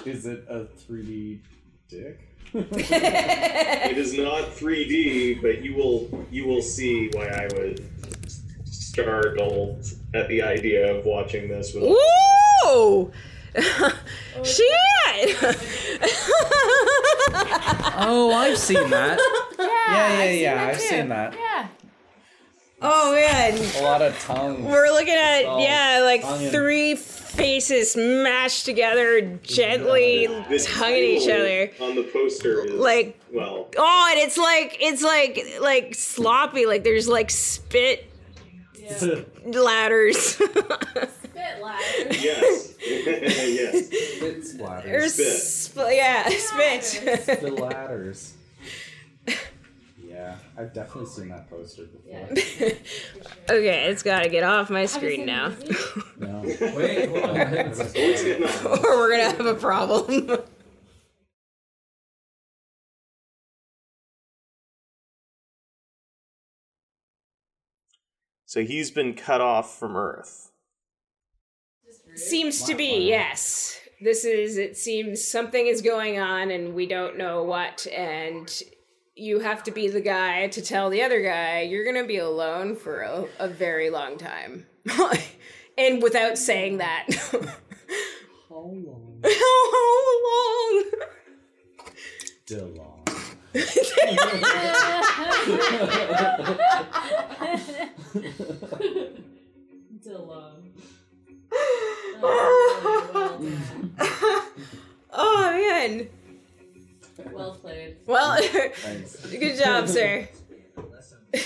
Is 0.06 0.24
it 0.26 0.44
a 0.48 0.64
3D 0.64 1.40
dick? 1.88 2.28
it 2.54 3.96
is 3.96 4.14
not 4.18 4.50
3D, 4.56 5.40
but 5.42 5.62
you 5.62 5.74
will 5.74 6.26
you 6.30 6.46
will 6.46 6.62
see 6.62 7.08
why 7.12 7.26
I 7.28 7.44
was 7.54 7.78
startled 8.64 9.84
at 10.14 10.28
the 10.28 10.42
idea 10.42 10.94
of 10.94 11.04
watching 11.04 11.48
this 11.48 11.74
with 11.74 11.84
Ooh! 11.84 13.12
Shit! 14.42 15.36
Oh, 17.94 18.32
I've 18.34 18.56
seen 18.58 18.88
that. 18.90 19.18
Yeah, 19.92 20.22
Yeah, 20.24 20.30
yeah, 20.30 20.30
I've 20.30 20.30
seen 20.32 20.40
yeah. 20.42 20.54
that 20.54 20.68
I've 20.68 20.74
too. 20.80 20.86
seen 20.88 21.08
that. 21.08 21.34
Yeah. 21.34 21.66
oh 22.82 23.14
man, 23.14 23.58
A 23.76 23.82
lot 23.82 24.02
of 24.02 24.18
tongue. 24.20 24.64
we're 24.64 24.90
looking 24.90 25.14
at 25.14 25.44
Oh, 25.46 25.58
yeah, 25.62 26.00
like 26.04 26.24
onion. 26.24 26.50
three 26.50 26.94
faces 26.96 27.96
mashed 27.96 28.64
together, 28.66 29.20
gently 29.42 30.26
This 30.48 30.66
hugging 30.66 30.96
each 31.20 31.28
other. 31.28 31.70
on 31.80 31.94
the 31.94 32.02
poster 32.12 32.64
is 32.66 32.72
Like 32.74 33.18
well 33.32 33.68
oh, 33.78 34.08
and 34.10 34.20
it's 34.20 34.36
like 34.36 34.76
it's 34.80 35.02
like 35.02 35.46
like 35.60 35.94
sloppy. 35.94 36.66
Like 36.66 36.82
there's 36.84 37.08
like 37.08 37.30
spit 37.30 38.08
ladders. 39.46 40.18
Spit 40.36 41.62
ladders. 41.62 42.22
yes 42.24 42.74
yes 42.84 43.86
Spit 43.86 44.36
or 44.36 44.40
splatters. 44.42 45.10
Spit. 45.10 45.38
sp- 45.72 45.90
yeah, 45.92 46.28
spit. 46.28 47.40
the 47.40 47.50
ladders. 47.52 48.34
Yeah. 50.22 50.36
Yeah, 50.56 50.62
I've 50.62 50.72
definitely 50.72 51.10
seen 51.10 51.28
that 51.30 51.50
poster 51.50 51.82
before. 51.84 52.72
Okay, 53.50 53.84
it's 53.90 54.02
got 54.02 54.22
to 54.22 54.28
get 54.28 54.44
off 54.44 54.70
my 54.70 54.86
screen 54.86 55.26
now. 55.26 55.52
No. 56.16 56.40
Wait, 56.76 57.08
hold 57.08 57.24
on. 57.24 57.40
On? 57.40 58.84
or 58.84 58.96
we're 58.96 59.10
gonna 59.10 59.36
have 59.36 59.46
a 59.46 59.54
problem. 59.54 60.38
So 68.46 68.62
he's 68.62 68.90
been 68.90 69.14
cut 69.14 69.40
off 69.40 69.78
from 69.78 69.96
Earth. 69.96 70.52
Seems 72.14 72.62
to 72.64 72.74
be, 72.74 73.08
yes. 73.08 73.78
This 74.00 74.24
is, 74.24 74.56
it 74.56 74.76
seems 74.76 75.26
something 75.26 75.66
is 75.66 75.80
going 75.80 76.18
on 76.18 76.50
and 76.50 76.74
we 76.74 76.86
don't 76.86 77.16
know 77.16 77.42
what, 77.42 77.86
and 77.86 78.62
you 79.14 79.40
have 79.40 79.62
to 79.64 79.70
be 79.70 79.88
the 79.88 80.00
guy 80.00 80.48
to 80.48 80.62
tell 80.62 80.88
the 80.90 81.02
other 81.02 81.22
guy 81.22 81.60
you're 81.62 81.84
gonna 81.84 82.06
be 82.06 82.18
alone 82.18 82.76
for 82.76 83.00
a, 83.00 83.26
a 83.38 83.48
very 83.48 83.90
long 83.90 84.16
time. 84.16 84.66
and 85.78 86.02
without 86.02 86.38
saying 86.38 86.78
that. 86.78 87.06
How 88.48 88.56
long? 88.56 89.20
How 89.24 90.10
long? 90.24 90.84
DeLong. 92.46 92.98
oh 105.12 105.52
man. 105.82 106.08
Well 107.30 107.54
played. 107.54 107.96
Well, 108.06 108.40
good 109.30 109.58
job, 109.58 109.88
sir. 109.88 110.28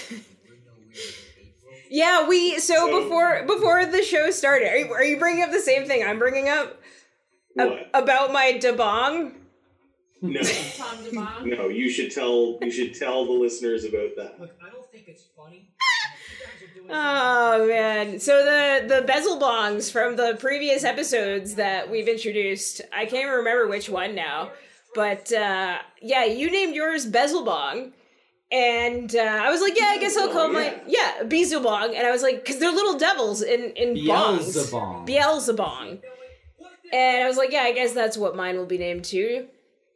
Yeah, 1.89 2.27
we 2.29 2.59
so 2.59 3.01
before 3.03 3.45
before 3.47 3.87
the 3.87 4.03
show 4.03 4.31
started, 4.33 4.69
are 4.69 4.77
you, 4.77 4.93
are 4.93 5.05
you 5.05 5.19
bringing 5.19 5.45
up 5.45 5.53
the 5.53 5.61
same 5.61 5.87
thing 5.87 6.05
I'm 6.05 6.19
bringing 6.19 6.49
up 6.49 6.81
A- 7.59 7.87
about 7.95 8.33
my 8.33 8.59
debong? 8.61 9.35
No, 10.21 10.41
Tom 10.43 10.97
DeBon. 11.05 11.47
no. 11.57 11.69
You 11.69 11.89
should 11.89 12.11
tell. 12.11 12.59
You 12.61 12.71
should 12.73 12.95
tell 12.95 13.25
the 13.25 13.33
listeners 13.33 13.85
about 13.85 14.11
that. 14.17 14.41
Look, 14.41 14.51
I 14.67 14.71
don't 14.71 14.91
think 14.91 15.05
it's 15.09 15.27
funny. 15.37 15.71
You 16.29 16.45
guys 16.45 16.71
are 16.71 16.75
doing 16.75 16.87
Oh 16.91 17.69
man! 17.69 18.19
So 18.19 18.45
the 18.45 18.87
the 18.97 19.03
bezel 19.03 19.39
bongs 19.39 19.91
from 19.91 20.17
the 20.17 20.37
previous 20.41 20.83
episodes 20.85 21.55
that 21.55 21.89
we've 21.91 22.09
introduced, 22.09 22.81
I 22.93 23.05
can't 23.05 23.23
even 23.23 23.33
remember 23.35 23.69
which 23.69 23.89
one 23.89 24.15
now, 24.17 24.51
but 24.97 25.31
uh, 25.31 25.77
yeah, 26.01 26.25
you 26.25 26.51
named 26.51 26.75
yours 26.75 27.05
bezel 27.05 27.45
bong, 27.45 27.93
and 28.51 29.15
uh, 29.15 29.19
I 29.21 29.51
was 29.51 29.61
like, 29.61 29.79
yeah, 29.79 29.89
I 29.91 29.99
guess 29.99 30.17
I'll 30.17 30.33
call 30.33 30.49
my 30.49 30.75
yeah 30.89 31.23
bezel 31.25 31.61
bong, 31.61 31.95
and 31.95 32.07
I 32.07 32.11
was 32.11 32.23
like, 32.23 32.43
because 32.43 32.59
they're 32.59 32.73
little 32.73 32.99
devils 32.99 33.43
in 33.43 33.73
in 33.73 33.95
bongs, 33.95 34.57
Beelzebong. 34.57 35.07
Beelzebong, 35.07 36.01
and 36.93 37.25
I 37.25 37.29
was 37.29 37.37
like, 37.37 37.53
yeah, 37.53 37.61
I 37.61 37.73
guess 37.73 37.93
that's 37.93 38.17
what 38.17 38.35
mine 38.35 38.57
will 38.57 38.67
be 38.67 38.79
named 38.79 39.05
too. 39.05 39.47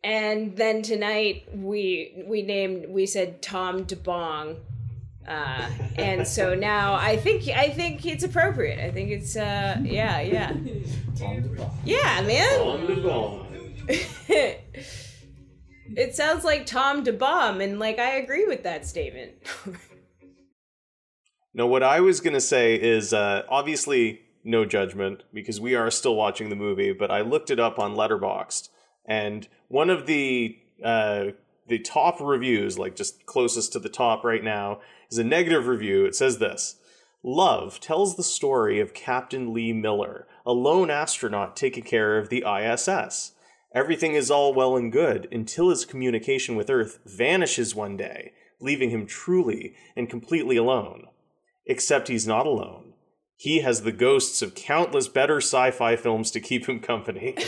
And 0.04 0.54
then 0.56 0.82
tonight 0.82 1.48
we 1.54 2.22
we 2.26 2.42
named 2.42 2.90
we 2.90 3.06
said 3.06 3.40
Tom 3.40 3.86
DeBong. 3.86 4.56
Uh, 5.26 5.68
and 5.96 6.28
so 6.28 6.54
now 6.54 6.92
I 6.94 7.16
think 7.16 7.48
I 7.48 7.70
think 7.70 8.04
it's 8.04 8.24
appropriate. 8.24 8.84
I 8.84 8.90
think 8.90 9.10
it's 9.10 9.34
uh 9.34 9.78
yeah, 9.82 10.20
yeah. 10.20 10.48
Tom 11.16 11.42
DeBong. 11.42 11.70
Yeah, 11.86 12.20
man. 12.20 12.60
On 12.60 12.86
the 12.86 13.00
ball. 13.00 13.46
it 15.96 16.14
sounds 16.14 16.44
like 16.44 16.66
Tom 16.66 17.04
DeBomb 17.04 17.62
and 17.62 17.78
like 17.78 17.98
I 17.98 18.16
agree 18.16 18.46
with 18.46 18.62
that 18.64 18.86
statement. 18.86 19.32
No, 21.52 21.66
what 21.66 21.82
I 21.82 22.00
was 22.00 22.20
gonna 22.20 22.40
say 22.40 22.76
is 22.76 23.12
uh, 23.12 23.42
obviously 23.48 24.20
no 24.44 24.64
judgment 24.64 25.24
because 25.32 25.60
we 25.60 25.74
are 25.74 25.90
still 25.90 26.14
watching 26.14 26.48
the 26.48 26.56
movie. 26.56 26.92
But 26.92 27.10
I 27.10 27.22
looked 27.22 27.50
it 27.50 27.58
up 27.58 27.78
on 27.78 27.96
Letterboxd, 27.96 28.68
and 29.04 29.48
one 29.68 29.90
of 29.90 30.06
the 30.06 30.56
uh, 30.84 31.26
the 31.66 31.80
top 31.80 32.20
reviews, 32.20 32.78
like 32.78 32.94
just 32.94 33.26
closest 33.26 33.72
to 33.72 33.78
the 33.80 33.88
top 33.88 34.24
right 34.24 34.44
now, 34.44 34.80
is 35.10 35.18
a 35.18 35.24
negative 35.24 35.66
review. 35.66 36.04
It 36.04 36.14
says 36.14 36.38
this: 36.38 36.76
Love 37.24 37.80
tells 37.80 38.16
the 38.16 38.22
story 38.22 38.78
of 38.78 38.94
Captain 38.94 39.52
Lee 39.52 39.72
Miller, 39.72 40.28
a 40.46 40.52
lone 40.52 40.90
astronaut 40.90 41.56
taking 41.56 41.84
care 41.84 42.16
of 42.16 42.28
the 42.28 42.44
ISS. 42.46 43.32
Everything 43.72 44.14
is 44.14 44.30
all 44.30 44.52
well 44.52 44.76
and 44.76 44.90
good 44.90 45.28
until 45.30 45.70
his 45.70 45.84
communication 45.84 46.56
with 46.56 46.68
Earth 46.68 46.98
vanishes 47.06 47.72
one 47.74 47.96
day, 47.96 48.32
leaving 48.60 48.90
him 48.90 49.06
truly 49.06 49.74
and 49.96 50.10
completely 50.10 50.56
alone. 50.56 51.06
Except 51.66 52.08
he's 52.08 52.26
not 52.26 52.46
alone. 52.46 52.94
He 53.36 53.60
has 53.60 53.82
the 53.82 53.92
ghosts 53.92 54.42
of 54.42 54.56
countless 54.56 55.06
better 55.06 55.36
sci 55.36 55.70
fi 55.70 55.94
films 55.94 56.32
to 56.32 56.40
keep 56.40 56.68
him 56.68 56.80
company. 56.80 57.36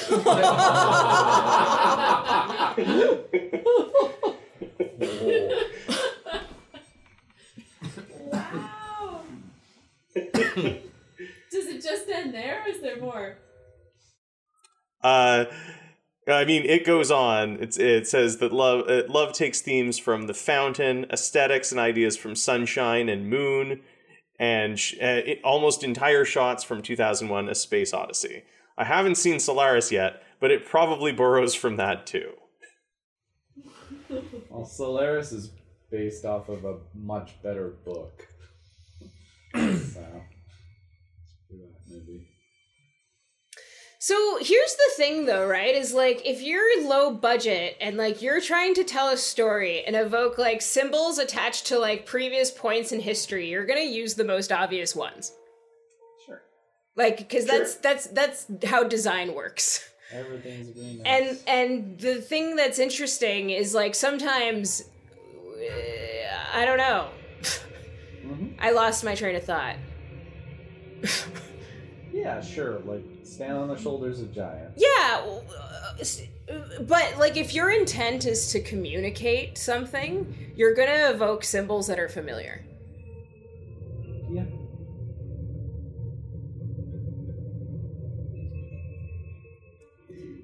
Wow. 8.33 9.23
Does 10.15 11.67
it 11.67 11.83
just 11.83 12.09
end 12.09 12.33
there, 12.33 12.63
or 12.65 12.69
is 12.69 12.81
there 12.81 12.99
more? 13.01 13.37
Uh, 15.03 15.45
I 16.29 16.45
mean, 16.45 16.65
it 16.65 16.85
goes 16.85 17.11
on. 17.11 17.59
It's, 17.61 17.79
it 17.79 18.07
says 18.07 18.39
that 18.39 18.53
love 18.53 18.89
uh, 18.89 19.03
love 19.09 19.33
takes 19.33 19.61
themes 19.61 19.99
from 19.99 20.27
The 20.29 20.35
Fountain, 20.35 21.07
aesthetics 21.11 21.73
and 21.73 21.81
ideas 21.81 22.17
from 22.17 22.37
Sunshine 22.37 23.09
and 23.09 23.29
Moon, 23.29 23.81
and 24.39 24.79
sh- 24.79 24.95
uh, 24.95 25.23
it, 25.27 25.41
almost 25.43 25.83
entire 25.83 26.25
shots 26.25 26.63
from 26.63 26.81
2001: 26.81 27.49
A 27.49 27.55
Space 27.55 27.93
Odyssey. 27.93 28.45
I 28.79 28.85
haven't 28.85 29.17
seen 29.17 29.41
Solaris 29.41 29.91
yet, 29.91 30.23
but 30.39 30.53
it 30.53 30.65
probably 30.65 31.13
borrows 31.13 31.55
from 31.55 31.77
that 31.77 32.07
too. 32.07 32.33
Well, 34.51 34.67
Solaris 34.67 35.33
is 35.33 35.51
based 35.91 36.27
off 36.27 36.51
of 36.51 36.67
a 36.67 36.77
much 36.95 37.43
better 37.43 37.69
book. 37.83 38.29
so, 39.55 40.23
maybe. 41.89 42.32
So 44.03 44.37
here's 44.41 44.75
the 44.75 44.91
thing 44.97 45.27
though, 45.27 45.47
right? 45.47 45.77
Is 45.77 45.95
like 45.95 46.23
if 46.27 46.43
you're 46.43 46.85
low 46.89 47.13
budget 47.13 47.77
and 47.81 47.97
like 47.97 48.21
you're 48.21 48.41
trying 48.41 48.75
to 48.75 48.83
tell 48.83 49.11
a 49.11 49.17
story 49.17 49.85
and 49.85 49.95
evoke 49.95 50.39
like 50.39 50.61
symbols 50.61 51.19
attached 51.19 51.67
to 51.67 51.79
like 51.79 52.05
previous 52.05 52.51
points 52.51 52.91
in 52.91 52.99
history, 52.99 53.49
you're 53.49 53.65
going 53.65 53.79
to 53.79 53.87
use 53.87 54.15
the 54.15 54.25
most 54.25 54.51
obvious 54.51 54.97
ones. 54.97 55.33
Sure. 56.27 56.43
Like 56.97 57.31
cuz 57.31 57.45
that's 57.45 57.77
that's 57.77 58.07
that's 58.09 58.47
how 58.65 58.83
design 58.83 59.35
works. 59.35 59.89
Everything's 60.11 60.73
green. 60.73 61.03
And 61.07 61.39
and 61.47 62.01
the 62.01 62.17
thing 62.17 62.57
that's 62.57 62.81
interesting 62.81 63.51
is 63.51 63.73
like 63.73 63.95
sometimes 63.95 64.83
uh, 64.83 66.59
I 66.59 66.65
don't 66.65 66.79
know. 66.79 67.09
Mhm. 68.27 68.55
I 68.59 68.71
lost 68.73 69.05
my 69.05 69.15
train 69.15 69.37
of 69.37 69.45
thought. 69.45 69.77
Yeah, 72.13 72.41
sure. 72.41 72.81
Like 72.81 73.05
stand 73.25 73.55
on 73.55 73.69
the 73.69 73.77
shoulders 73.77 74.21
of 74.21 74.33
giants. 74.35 74.81
Yeah, 74.81 75.41
uh, 75.59 76.83
but 76.83 77.15
like 77.19 77.37
if 77.37 77.55
your 77.55 77.71
intent 77.71 78.27
is 78.27 78.53
to 78.53 78.61
communicate 78.61 79.57
something, 79.57 80.53
you're 80.55 80.75
gonna 80.75 81.11
evoke 81.11 81.43
symbols 81.45 81.87
that 81.87 81.99
are 81.99 82.09
familiar. 82.09 82.65
Yeah. 84.31 84.45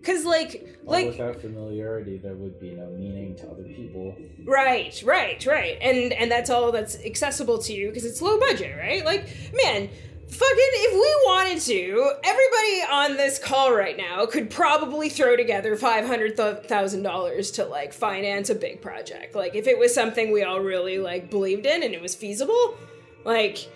Cause 0.02 0.24
like 0.24 0.78
Well, 0.84 1.00
like 1.00 1.08
without 1.10 1.40
familiarity, 1.40 2.16
there 2.16 2.34
would 2.34 2.58
be 2.58 2.70
no 2.70 2.86
meaning 2.86 3.36
to 3.36 3.50
other 3.50 3.64
people. 3.64 4.16
right, 4.46 5.02
right, 5.04 5.44
right, 5.44 5.76
and 5.82 6.14
and 6.14 6.30
that's 6.30 6.48
all 6.48 6.72
that's 6.72 6.96
accessible 7.04 7.58
to 7.58 7.74
you 7.74 7.88
because 7.88 8.06
it's 8.06 8.22
low 8.22 8.38
budget, 8.38 8.74
right? 8.78 9.04
Like 9.04 9.28
man. 9.52 9.90
Fucking, 10.28 10.56
if 10.56 10.92
we 10.92 11.26
wanted 11.26 11.60
to, 11.62 12.12
everybody 12.22 12.92
on 12.92 13.16
this 13.16 13.38
call 13.38 13.72
right 13.72 13.96
now 13.96 14.26
could 14.26 14.50
probably 14.50 15.08
throw 15.08 15.36
together 15.36 15.74
five 15.74 16.06
hundred 16.06 16.36
thousand 16.36 17.02
dollars 17.02 17.50
to 17.52 17.64
like 17.64 17.94
finance 17.94 18.50
a 18.50 18.54
big 18.54 18.82
project. 18.82 19.34
Like, 19.34 19.54
if 19.54 19.66
it 19.66 19.78
was 19.78 19.94
something 19.94 20.30
we 20.30 20.42
all 20.42 20.60
really 20.60 20.98
like 20.98 21.30
believed 21.30 21.64
in 21.64 21.82
and 21.82 21.94
it 21.94 22.02
was 22.02 22.14
feasible, 22.14 22.76
like, 23.24 23.70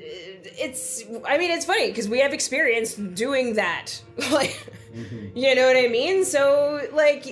it's. 0.00 1.04
I 1.24 1.38
mean, 1.38 1.52
it's 1.52 1.64
funny 1.64 1.88
because 1.88 2.08
we 2.08 2.18
have 2.18 2.32
experience 2.32 2.94
doing 2.94 3.54
that. 3.54 3.92
like, 4.32 4.58
mm-hmm. 4.92 5.36
you 5.36 5.54
know 5.54 5.66
what 5.68 5.76
I 5.76 5.86
mean? 5.86 6.24
So, 6.24 6.88
like, 6.92 7.24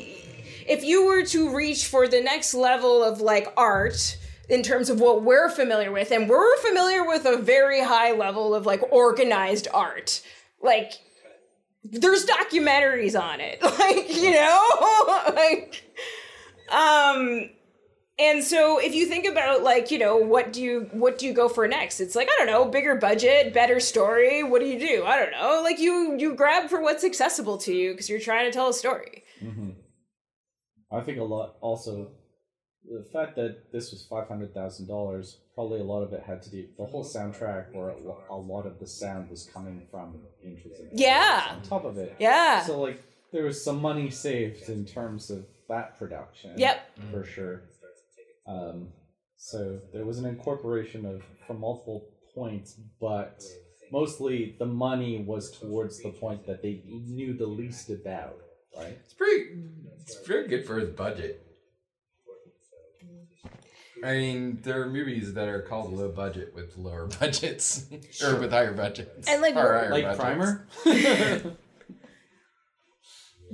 if 0.69 0.85
you 0.85 1.07
were 1.07 1.25
to 1.27 1.55
reach 1.55 1.87
for 1.87 2.07
the 2.07 2.21
next 2.21 2.55
level 2.55 3.03
of 3.03 3.21
like 3.21 3.53
art 3.57 4.19
in 4.49 4.63
terms 4.63 4.91
of 4.91 5.01
what 5.01 5.23
we're 5.23 5.49
familiar 5.49 5.91
with, 5.93 6.11
and 6.11 6.29
we're 6.29 6.57
familiar 6.59 7.07
with 7.07 7.25
a 7.25 7.37
very 7.37 7.83
high 7.83 8.13
level 8.13 8.55
of 8.55 8.67
like 8.67 8.83
organized 8.93 9.69
art, 9.73 10.23
like 10.63 10.93
there's 11.85 12.25
documentaries 12.27 13.21
on 13.21 13.41
it, 13.41 13.63
like 13.79 14.15
you 14.15 14.33
know, 14.33 14.69
like 15.35 15.85
um. 16.71 17.51
And 18.19 18.45
so 18.45 18.79
if 18.79 18.95
you 18.95 19.07
think 19.07 19.27
about 19.27 19.63
like, 19.63 19.91
you 19.91 19.99
know, 19.99 20.17
what 20.17 20.53
do 20.53 20.63
you 20.63 20.89
what 20.93 21.19
do 21.19 21.27
you 21.27 21.33
go 21.33 21.49
for 21.49 21.67
next? 21.67 21.99
It's 21.99 22.15
like, 22.15 22.29
I 22.29 22.35
don't 22.39 22.47
know, 22.47 22.67
bigger 22.67 22.95
budget, 22.95 23.55
better 23.55 23.81
story. 23.81 24.45
What 24.45 24.61
do 24.61 24.69
you 24.69 24.79
do? 24.79 25.05
I 25.05 25.19
don't 25.19 25.33
know. 25.33 25.61
Like 25.65 25.81
you 25.81 26.17
you 26.19 26.35
grab 26.35 26.69
for 26.69 26.81
what's 26.81 27.05
accessible 27.05 27.57
to 27.59 27.75
you 27.75 27.93
because 27.93 28.11
you're 28.11 28.21
trying 28.21 28.45
to 28.45 28.53
tell 28.53 28.69
a 28.69 28.75
story. 28.75 29.25
hmm 29.41 29.71
I 30.93 31.01
think 31.01 31.19
a 31.19 31.25
lot 31.25 31.57
also 31.63 32.13
the 32.99 33.05
fact 33.13 33.37
that 33.37 33.73
this 33.73 33.91
was 33.91 34.05
five 34.05 34.29
hundred 34.29 34.55
thousand 34.55 34.87
dollars. 34.89 35.39
Probably 35.55 35.81
a 35.81 35.85
lot 35.85 36.03
of 36.03 36.13
it 36.13 36.23
had 36.27 36.43
to 36.43 36.51
do 36.51 36.67
the 36.79 36.85
whole 36.85 37.05
soundtrack, 37.05 37.75
or 37.75 37.95
a 38.31 38.37
lot 38.37 38.67
of 38.67 38.79
the 38.79 38.87
sound 38.87 39.31
was 39.31 39.49
coming 39.53 39.83
from 39.91 40.15
intrusive. 40.43 40.89
Yeah. 40.93 41.55
On 41.57 41.63
top 41.63 41.85
of 41.85 41.99
it, 41.99 42.17
Yeah. 42.19 42.63
So 42.65 42.81
like 42.81 43.03
there 43.33 43.45
was 43.45 43.63
some 43.63 43.81
money 43.81 44.11
saved 44.11 44.69
in 44.69 44.85
terms 44.85 45.31
of 45.31 45.45
that 45.69 45.99
production. 45.99 46.53
Yep. 46.57 46.89
For 47.11 47.25
sure. 47.25 47.63
Um, 48.47 48.89
so 49.37 49.79
there 49.93 50.05
was 50.05 50.19
an 50.19 50.27
incorporation 50.27 51.05
of 51.07 51.23
from 51.47 51.61
multiple 51.61 52.09
points, 52.35 52.79
but 53.01 53.43
mostly 53.91 54.57
the 54.59 54.67
money 54.67 55.23
was 55.23 55.51
towards 55.59 56.03
the 56.03 56.11
point 56.11 56.47
that 56.47 56.63
they 56.63 56.83
knew 56.87 57.35
the 57.35 57.47
least 57.47 57.91
about, 57.91 58.37
right? 58.77 58.99
It's 59.05 59.15
pretty. 59.15 59.51
It's 60.01 60.27
very 60.27 60.49
good 60.49 60.67
for 60.67 60.79
his 60.79 60.91
budget. 60.91 61.47
I 64.05 64.13
mean, 64.15 64.59
there 64.63 64.83
are 64.83 64.87
movies 64.87 65.35
that 65.35 65.49
are 65.49 65.63
called 65.63 65.93
low 65.93 66.09
budget 66.09 66.55
with 66.55 66.77
lower 66.77 67.07
budgets, 67.21 67.87
or 68.25 68.37
with 68.37 68.51
higher 68.51 68.73
budgets, 68.73 69.29
And, 69.29 69.43
like, 69.43 69.55
or 69.55 69.75
higher 69.79 69.91
Like 69.91 70.05
budgets. 70.05 70.21
Primer. 70.21 70.67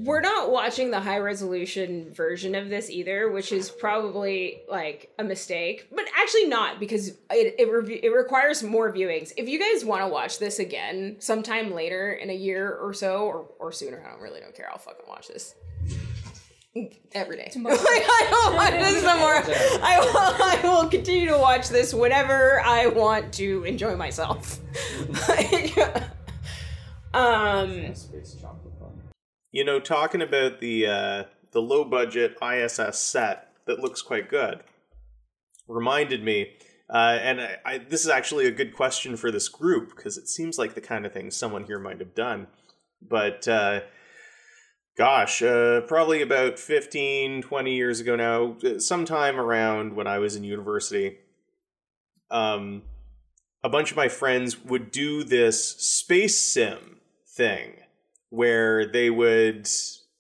We're 0.01 0.20
not 0.20 0.53
watching 0.53 0.92
the 0.92 1.01
high 1.01 1.18
resolution 1.18 2.14
version 2.14 2.55
of 2.55 2.68
this 2.68 2.88
either, 2.88 3.28
which 3.32 3.51
is 3.51 3.68
probably 3.68 4.61
like 4.70 5.11
a 5.18 5.24
mistake, 5.24 5.88
but 5.90 6.05
actually 6.16 6.46
not 6.46 6.78
because 6.78 7.09
it 7.09 7.57
it, 7.59 7.68
rev- 7.68 7.90
it 7.90 8.12
requires 8.14 8.62
more 8.62 8.92
viewings. 8.92 9.32
If 9.36 9.49
you 9.49 9.59
guys 9.59 9.84
want 9.84 10.03
to 10.03 10.09
watch 10.09 10.38
this 10.38 10.61
again 10.61 11.16
sometime 11.18 11.74
later 11.74 12.12
in 12.12 12.30
a 12.30 12.34
year 12.34 12.72
or 12.76 12.94
so 12.94 13.24
or, 13.24 13.49
or 13.59 13.72
sooner, 13.72 14.01
I 14.07 14.12
don't 14.12 14.20
really 14.22 14.38
don't 14.38 14.55
care. 14.55 14.70
I'll 14.70 14.78
fucking 14.78 15.05
watch 15.09 15.26
this 15.26 15.57
every 17.12 17.36
day. 17.36 17.50
like, 17.56 17.78
I 17.80 18.26
don't 18.30 18.54
want 18.54 18.74
this 18.74 19.02
somewhere. 19.08 19.42
I 19.82 20.00
will, 20.00 20.44
I 20.44 20.60
will 20.62 20.88
continue 20.88 21.28
to 21.28 21.38
watch 21.38 21.68
this 21.68 21.94
whenever 21.94 22.60
I 22.60 22.86
want 22.86 23.32
to 23.34 23.64
enjoy 23.64 23.96
myself. 23.96 24.58
um. 27.14 27.94
Space 27.94 28.36
chocolate 28.40 28.78
fun. 28.78 29.00
You 29.50 29.64
know, 29.64 29.80
talking 29.80 30.22
about 30.22 30.60
the 30.60 30.86
uh, 30.86 31.24
the 31.52 31.62
low 31.62 31.84
budget 31.84 32.36
ISS 32.42 32.98
set 32.98 33.52
that 33.66 33.80
looks 33.80 34.02
quite 34.02 34.28
good 34.28 34.62
reminded 35.68 36.24
me, 36.24 36.54
uh, 36.90 37.18
and 37.20 37.40
I, 37.40 37.56
I, 37.64 37.78
this 37.78 38.02
is 38.02 38.08
actually 38.08 38.46
a 38.46 38.50
good 38.50 38.74
question 38.74 39.16
for 39.16 39.30
this 39.30 39.48
group 39.48 39.94
because 39.94 40.16
it 40.16 40.28
seems 40.28 40.58
like 40.58 40.74
the 40.74 40.80
kind 40.80 41.04
of 41.04 41.12
thing 41.12 41.30
someone 41.30 41.64
here 41.64 41.78
might 41.78 42.00
have 42.00 42.14
done. 42.14 42.46
But 43.06 43.46
uh, 43.46 43.80
gosh, 44.99 45.42
uh, 45.42 45.80
probably 45.82 46.20
about 46.20 46.59
15, 46.59 47.42
20 47.42 47.74
years 47.74 48.01
ago 48.01 48.16
now, 48.16 48.57
uh, 48.64 48.80
sometime 48.80 49.38
around 49.38 49.94
when 49.94 50.09
I 50.09 50.18
was 50.18 50.34
in 50.34 50.42
university, 50.42 51.18
um, 52.30 52.82
a 53.62 53.68
bunch 53.68 53.92
of 53.92 53.96
my 53.96 54.09
friends 54.09 54.62
would 54.64 54.90
do 54.90 55.22
this 55.22 55.76
space 55.76 56.38
sim 56.38 56.99
thing 57.28 57.74
where 58.30 58.86
they 58.86 59.09
would 59.09 59.68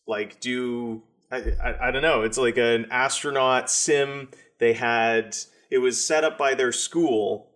like 0.06 0.40
do 0.40 1.02
I, 1.30 1.52
I, 1.62 1.88
I 1.88 1.90
don't 1.90 2.02
know 2.02 2.22
it's 2.22 2.38
like 2.38 2.56
an 2.56 2.86
astronaut 2.90 3.68
sim 3.70 4.28
they 4.58 4.72
had 4.72 5.36
it 5.70 5.78
was 5.78 6.04
set 6.04 6.24
up 6.24 6.38
by 6.38 6.54
their 6.54 6.72
school 6.72 7.50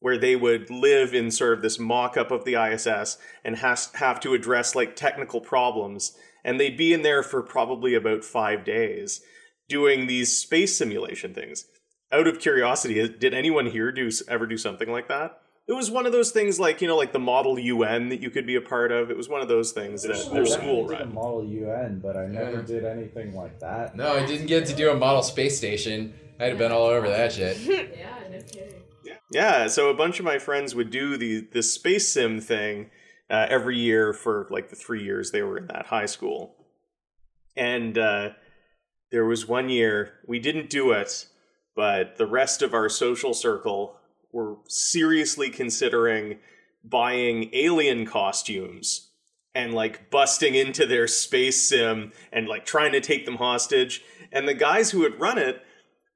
where 0.00 0.16
they 0.16 0.36
would 0.36 0.70
live 0.70 1.12
in 1.12 1.30
sort 1.30 1.54
of 1.54 1.62
this 1.62 1.78
mock-up 1.78 2.30
of 2.30 2.44
the 2.44 2.54
ISS 2.54 3.18
and 3.44 3.56
has 3.56 3.90
have 3.94 4.20
to 4.20 4.32
address 4.32 4.74
like 4.74 4.96
technical 4.96 5.40
problems 5.40 6.16
and 6.44 6.60
they'd 6.60 6.76
be 6.76 6.92
in 6.92 7.02
there 7.02 7.22
for 7.22 7.42
probably 7.42 7.94
about 7.94 8.24
5 8.24 8.64
days 8.64 9.20
doing 9.68 10.06
these 10.06 10.36
space 10.36 10.76
simulation 10.76 11.32
things 11.34 11.66
out 12.12 12.26
of 12.26 12.38
curiosity 12.38 13.08
did 13.08 13.34
anyone 13.34 13.66
here 13.66 13.90
do 13.90 14.10
ever 14.28 14.46
do 14.46 14.56
something 14.56 14.90
like 14.90 15.08
that 15.08 15.38
it 15.66 15.72
was 15.72 15.90
one 15.90 16.04
of 16.04 16.12
those 16.12 16.30
things 16.30 16.60
like 16.60 16.82
you 16.82 16.86
know 16.88 16.96
like 16.96 17.12
the 17.12 17.18
model 17.18 17.56
un 17.56 18.08
that 18.10 18.20
you 18.20 18.30
could 18.30 18.46
be 18.46 18.54
a 18.56 18.60
part 18.60 18.92
of 18.92 19.10
it 19.10 19.16
was 19.16 19.28
one 19.28 19.40
of 19.40 19.48
those 19.48 19.72
things 19.72 20.02
that 20.02 20.28
their 20.32 20.44
school 20.44 20.84
I 20.84 20.88
did 20.92 21.00
a 21.00 21.04
run 21.04 21.14
model 21.14 21.44
UN, 21.44 22.00
but 22.02 22.16
I 22.16 22.26
never 22.26 22.58
Yeah. 22.58 22.62
did 22.66 22.84
anything 22.84 23.34
like 23.34 23.58
that. 23.60 23.96
No, 23.96 24.12
I 24.14 24.26
didn't 24.26 24.46
get 24.46 24.66
to 24.66 24.74
do 24.74 24.90
a 24.90 24.94
model 24.94 25.22
space 25.22 25.56
station. 25.56 26.12
I'd 26.38 26.50
have 26.50 26.58
been 26.58 26.72
all 26.72 26.86
over 26.86 27.08
that 27.08 27.32
shit. 27.32 27.56
Yeah, 27.66 28.28
no 28.30 28.38
kidding. 28.52 28.82
yeah 29.32 29.66
so 29.68 29.88
a 29.88 29.94
bunch 29.94 30.18
of 30.18 30.24
my 30.26 30.38
friends 30.38 30.74
would 30.74 30.90
do 30.90 31.16
the 31.16 31.46
this 31.52 31.72
space 31.72 32.08
sim 32.12 32.40
thing 32.40 32.90
uh, 33.30 33.46
every 33.48 33.78
year 33.78 34.12
for 34.12 34.46
like 34.50 34.68
the 34.68 34.76
three 34.76 35.02
years 35.02 35.30
they 35.30 35.42
were 35.42 35.58
in 35.58 35.66
that 35.66 35.86
high 35.86 36.06
school 36.06 36.54
and 37.56 37.96
uh, 37.98 38.30
there 39.10 39.24
was 39.24 39.46
one 39.46 39.68
year 39.68 40.14
we 40.26 40.38
didn't 40.38 40.70
do 40.70 40.92
it 40.92 41.26
but 41.74 42.16
the 42.16 42.26
rest 42.26 42.62
of 42.62 42.74
our 42.74 42.88
social 42.88 43.34
circle 43.34 43.96
were 44.32 44.56
seriously 44.68 45.48
considering 45.48 46.38
buying 46.84 47.48
alien 47.54 48.04
costumes 48.04 49.10
and 49.54 49.72
like 49.72 50.10
busting 50.10 50.54
into 50.54 50.84
their 50.86 51.06
space 51.06 51.68
sim 51.68 52.12
and 52.32 52.48
like 52.48 52.66
trying 52.66 52.92
to 52.92 53.00
take 53.00 53.24
them 53.24 53.36
hostage. 53.36 54.02
And 54.32 54.48
the 54.48 54.54
guys 54.54 54.90
who 54.90 55.04
had 55.04 55.20
run 55.20 55.38
it, 55.38 55.62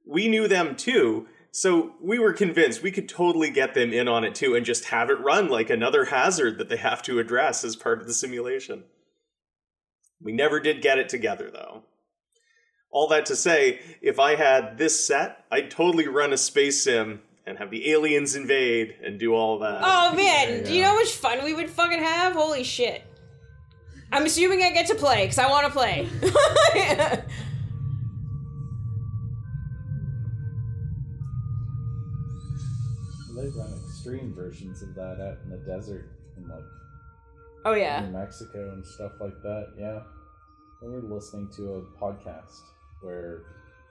we 0.05 0.29
knew 0.29 0.49
them 0.49 0.75
too. 0.75 1.29
So 1.59 1.95
we 2.01 2.21
were 2.21 2.33
convinced 2.33 2.85
we 2.85 2.93
could 2.93 3.09
totally 3.09 3.51
get 3.51 3.75
them 3.75 3.93
in 3.93 4.07
on 4.07 4.23
it 4.23 4.37
too 4.37 4.55
and 4.55 4.65
just 4.65 4.85
have 4.85 5.11
it 5.11 5.19
run 5.19 5.49
like 5.49 5.71
another 5.71 6.05
hazard 6.05 6.57
that 6.59 6.69
they 6.69 6.77
have 6.77 7.03
to 7.03 7.19
address 7.19 7.65
as 7.65 7.75
part 7.75 8.01
of 8.01 8.07
the 8.07 8.15
simulation. 8.15 8.85
We 10.23 10.31
never 10.31 10.61
did 10.61 10.83
get 10.83 11.01
it 11.01 11.09
together 11.09 11.51
though. 11.51 11.83
All 12.93 13.09
that 13.09 13.27
to 13.27 13.35
say, 13.35 13.81
if 14.01 14.21
I 14.21 14.37
had 14.37 14.79
this 14.79 15.05
set, 15.05 15.47
I'd 15.51 15.69
totally 15.69 16.07
run 16.07 16.33
a 16.33 16.37
space 16.37 16.85
sim 16.85 17.23
and 17.45 17.59
have 17.59 17.73
the 17.73 17.91
aliens 17.91 18.37
invade 18.37 18.95
and 19.05 19.19
do 19.19 19.35
all 19.35 19.59
that. 19.59 19.81
Oh 19.83 20.15
man, 20.17 20.47
There 20.47 20.59
you 20.59 20.65
do 20.65 20.75
you 20.75 20.83
know 20.83 20.91
how 20.91 20.95
much 20.95 21.11
fun 21.11 21.43
we 21.43 21.55
would 21.55 21.71
fucking 21.71 21.99
have? 21.99 22.35
Holy 22.35 22.63
shit. 22.63 23.03
I'm 24.13 24.27
assuming 24.27 24.63
I 24.63 24.71
get 24.71 24.87
to 24.87 24.95
play 24.95 25.25
because 25.25 25.39
I 25.39 25.49
want 25.49 25.67
to 25.67 25.73
play. 25.73 26.09
extreme 34.09 34.35
versions 34.35 34.83
of 34.83 34.95
that 34.95 35.21
out 35.21 35.39
in 35.45 35.51
the 35.51 35.59
desert 35.59 36.11
in 36.37 36.49
like 36.49 36.65
oh 37.65 37.75
yeah. 37.75 38.01
New 38.01 38.13
Mexico 38.13 38.71
and 38.73 38.85
stuff 38.87 39.13
like 39.21 39.41
that. 39.43 39.69
Yeah, 39.79 40.01
we 40.83 40.89
were 40.89 41.03
listening 41.03 41.49
to 41.57 41.75
a 41.75 41.83
podcast 42.03 42.63
where 43.03 43.43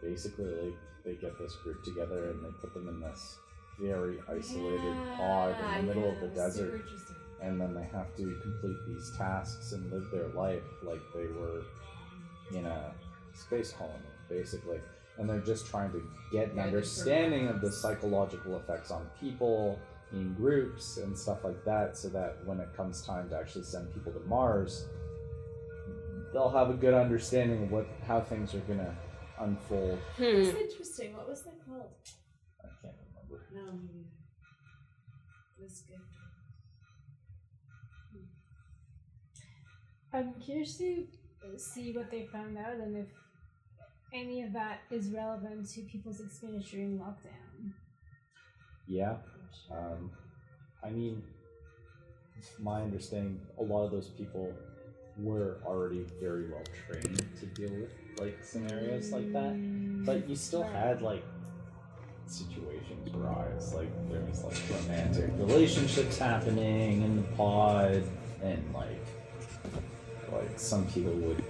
basically 0.02 0.46
like 0.46 0.78
they 1.06 1.14
get 1.16 1.38
this 1.38 1.56
group 1.64 1.84
together 1.84 2.32
and 2.32 2.44
they 2.44 2.50
put 2.62 2.74
them 2.74 2.88
in 2.88 3.00
this 3.00 3.38
very 3.80 4.18
isolated 4.30 4.96
pod 5.18 5.56
in 5.80 5.86
the 5.86 5.94
middle 5.94 6.10
of 6.12 6.20
the 6.20 6.28
desert, 6.28 6.82
and 7.42 7.62
then 7.62 7.74
they 7.76 7.84
have 7.84 8.16
to 8.16 8.24
complete 8.42 8.78
these 8.88 9.12
tasks 9.18 9.74
and 9.74 9.92
live 9.92 10.10
their 10.12 10.28
life 10.30 10.64
like 10.82 11.02
they 11.14 11.28
were 11.28 11.62
in 12.56 12.66
a 12.66 12.92
space 13.34 13.72
colony, 13.74 13.94
basically. 14.30 14.80
And 15.20 15.28
they're 15.28 15.40
just 15.40 15.68
trying 15.68 15.92
to 15.92 16.04
get 16.32 16.52
an 16.52 16.60
understanding 16.60 17.48
of 17.48 17.60
the 17.60 17.72
psychological 17.72 18.56
effects 18.58 18.92
on 18.92 19.08
people 19.20 19.80
in 20.14 20.34
groups 20.34 20.98
and 20.98 21.18
stuff 21.18 21.44
like 21.44 21.64
that, 21.66 21.98
so 21.98 22.10
that 22.10 22.38
when 22.46 22.60
it 22.60 22.70
comes 22.76 23.02
time 23.02 23.30
to 23.30 23.38
actually 23.38 23.66
send 23.66 23.94
people 23.94 24.12
to 24.14 24.20
Mars, 24.22 24.86
they'll 26.34 26.50
have 26.50 26.70
a 26.70 26.74
good 26.74 26.94
understanding 26.94 27.64
of 27.64 27.72
what 27.72 27.88
how 28.06 28.22
things 28.22 28.54
are 28.54 28.60
gonna 28.60 28.96
unfold. 29.40 30.00
Hmm. 30.16 30.24
That's 30.24 30.58
interesting. 30.58 31.16
What 31.16 31.28
was 31.28 31.44
that 31.44 31.56
called? 31.66 31.92
I 32.64 32.68
can't 32.82 32.96
remember. 33.14 33.46
No, 33.54 33.72
me. 33.74 34.06
It 35.60 35.64
was 35.64 35.84
good. 35.88 35.98
I'm 40.14 40.34
curious 40.40 40.78
to 40.78 41.06
see 41.58 41.92
what 41.92 42.10
they 42.10 42.28
found 42.32 42.58
out 42.58 42.76
and 42.76 42.98
if 42.98 43.08
any 44.14 44.42
of 44.42 44.54
that 44.54 44.80
is 44.90 45.10
relevant 45.10 45.70
to 45.70 45.82
people's 45.82 46.22
experience 46.22 46.70
during 46.72 46.98
lockdown. 46.98 47.74
Yeah. 48.88 49.18
Um, 49.72 50.12
I 50.84 50.90
mean, 50.90 51.24
my 52.60 52.82
understanding, 52.82 53.40
a 53.60 53.64
lot 53.64 53.84
of 53.86 53.92
those 53.92 54.08
people 54.08 54.54
were 55.18 55.58
already 55.66 56.06
very 56.22 56.50
well 56.50 56.64
trained 56.86 57.26
to 57.40 57.46
deal 57.48 57.72
with 57.72 57.92
like 58.20 58.38
scenarios 58.44 59.12
like 59.12 59.32
that. 59.34 60.06
But 60.06 60.30
you 60.30 60.36
still 60.36 60.64
had 60.64 61.02
like 61.02 61.24
situations 62.28 63.14
rise, 63.14 63.74
like 63.74 63.90
there 64.10 64.22
was 64.22 64.44
like 64.44 64.58
romantic 64.70 65.32
relationships 65.38 66.18
happening 66.18 67.02
in 67.02 67.16
the 67.18 67.24
pod, 67.36 68.04
and 68.44 68.74
like 68.74 69.06
like 70.32 70.60
some 70.60 70.86
people 70.88 71.14
would, 71.14 71.44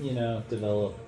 you 0.00 0.12
know, 0.12 0.42
develop 0.48 0.98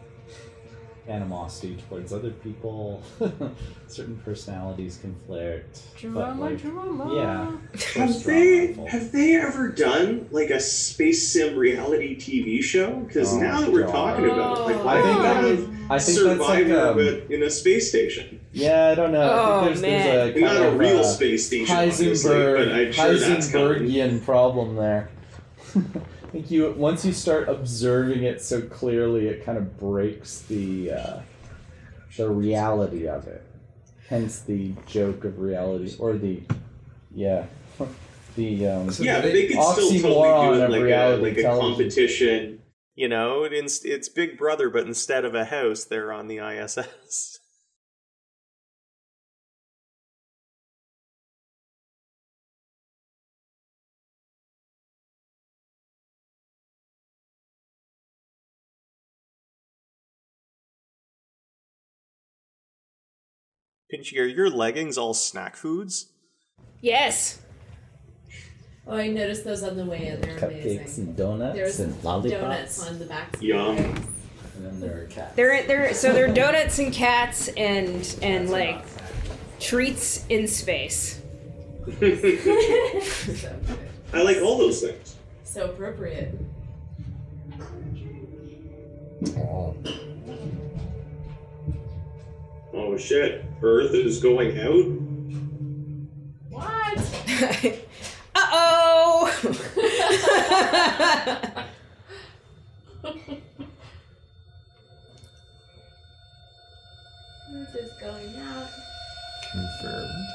animosity 1.09 1.77
towards 1.89 2.13
other 2.13 2.31
people. 2.31 3.03
Certain 3.89 4.17
personalities 4.25 4.99
conflict. 5.01 5.81
but, 5.95 6.01
Drama, 6.01 6.41
like, 6.41 6.61
drama. 6.61 7.15
Yeah. 7.15 8.01
Have 8.03 8.25
they 8.25 8.73
drama 8.75 8.91
have 8.91 9.13
they 9.13 9.37
ever 9.37 9.69
done 9.69 10.29
like 10.31 10.51
a 10.51 10.61
space 10.61 11.27
sim 11.29 11.57
reality 11.57 12.17
TV 12.17 12.63
show? 12.63 12.93
Because 13.01 13.35
Oh, 13.35 13.41
now 13.41 13.61
that 13.63 13.73
we're 13.73 13.87
God. 13.87 13.93
talking 13.93 14.27
about 14.27 14.71
it, 14.71 14.77
like 14.77 14.87
I 14.87 15.03
think 15.03 15.23
that 15.23 15.43
would. 15.43 15.59
I 15.91 15.99
think 15.99 16.19
that's 16.19 16.41
like 16.41 16.59
Survivor 16.67 17.23
um, 17.23 17.33
in 17.33 17.43
a 17.43 17.51
space 17.51 17.89
station. 17.89 18.41
Yeah, 18.53 18.89
I 18.89 18.95
don't 18.95 19.13
know. 19.13 19.23
Oh, 19.23 19.61
I 19.61 19.65
think 19.65 19.81
there's, 19.81 19.83
man. 19.83 20.17
there's 20.17 20.37
a 20.37 20.41
Not 20.41 20.57
kind 20.57 20.75
a 20.75 20.79
real 20.79 20.99
uh, 21.01 21.05
space 21.05 21.47
station, 21.47 21.75
obviously, 21.77 22.31
Heisenberg, 22.31 22.57
but 22.59 22.75
I'm 22.75 22.93
sure 22.93 23.19
that's. 23.19 23.51
Heisenbergian 23.51 24.25
problem 24.25 24.77
there. 24.77 25.11
I 26.29 26.31
think 26.31 26.51
you 26.51 26.71
once 26.73 27.07
you 27.07 27.15
start 27.15 27.49
observing 27.49 28.25
it 28.25 28.43
so 28.43 28.61
clearly, 28.61 29.29
it 29.29 29.47
kind 29.47 29.57
of 29.57 29.79
breaks 29.79 30.41
the 30.43 30.93
uh, 30.93 31.21
the 32.19 32.29
reality 32.29 33.09
of 33.09 33.27
it. 33.27 33.47
Hence 34.11 34.41
the 34.41 34.75
joke 34.87 35.25
of 35.25 35.39
reality, 35.39 35.97
or 35.99 36.13
the 36.19 36.43
yeah, 37.15 37.47
the 38.37 38.67
um, 38.69 38.91
So 38.91 39.05
Yeah, 39.05 39.23
but 39.23 39.33
they 39.33 39.47
could 39.47 39.63
still 39.63 39.91
totally 40.03 40.59
do 40.59 40.63
it 40.63 40.71
like 40.71 40.83
a 40.83 41.17
like 41.17 41.39
a 41.39 41.43
television. 41.43 41.77
competition. 41.77 42.63
You 42.95 43.09
know, 43.09 43.45
it's 43.45 43.83
it's 43.87 44.11
Big 44.11 44.37
Brother, 44.37 44.69
but 44.69 44.87
instead 44.87 45.25
of 45.25 45.35
a 45.35 45.47
house, 45.47 45.85
they're 45.85 46.13
on 46.13 46.29
the 46.29 46.39
ISS. 46.41 47.38
Pinchier, 63.93 64.35
your 64.35 64.51
leggings 64.51 64.99
all 64.99 65.15
snack 65.15 65.57
foods? 65.57 66.13
Yes. 66.81 67.41
Oh, 68.87 68.97
I 68.97 69.09
noticed 69.09 69.45
those 69.45 69.63
on 69.63 69.77
the 69.77 69.85
way 69.85 70.07
in. 70.09 70.21
They're 70.21 70.39
cupcakes 70.39 70.75
amazing. 70.77 71.05
and 71.09 71.17
donuts 71.17 71.55
There's 71.55 71.81
and 71.81 72.05
lollipops, 72.05 72.41
donuts 72.41 72.87
on 72.89 72.99
the 72.99 73.05
back. 73.07 73.37
Yum. 73.41 73.77
and 73.77 74.07
then 74.61 74.81
there 74.81 75.03
are 75.03 75.07
cats. 75.07 75.37
They're 75.37 75.63
they're 75.67 75.95
so 75.95 76.13
they're 76.13 76.33
donuts 76.33 76.79
and 76.79 76.93
cats 76.93 77.49
and 77.49 78.17
and 78.23 78.51
like 78.51 78.83
treats 79.61 80.25
in 80.29 80.47
space. 80.47 81.21
I 84.13 84.23
like 84.23 84.39
all 84.43 84.59
those 84.59 84.81
things. 84.83 85.17
So 85.45 85.67
appropriate. 85.67 86.35
Oh. 89.37 89.75
Oh 92.81 92.97
shit! 92.97 93.45
Earth 93.61 93.93
is 93.93 94.21
going 94.23 94.57
out. 94.61 94.85
What? 96.49 96.99
uh 98.37 98.49
oh. 98.53 99.33
Earth 107.53 107.75
is 107.75 107.93
going 108.01 108.37
out. 108.37 108.69
Confirmed. 109.51 110.29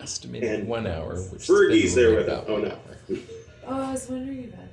Estimated 0.00 0.60
And 0.60 0.68
one 0.68 0.86
hour, 0.86 1.16
which 1.16 1.46
Fergie's 1.46 1.94
there 1.94 2.16
with 2.16 2.28
about 2.28 2.44
it. 2.44 2.50
Oh, 2.50 2.52
one 2.52 2.62
no. 2.64 2.68
hour. 2.68 3.18
Oh, 3.66 3.80
I 3.82 3.92
was 3.92 4.08
wondering 4.10 4.44
about 4.44 4.69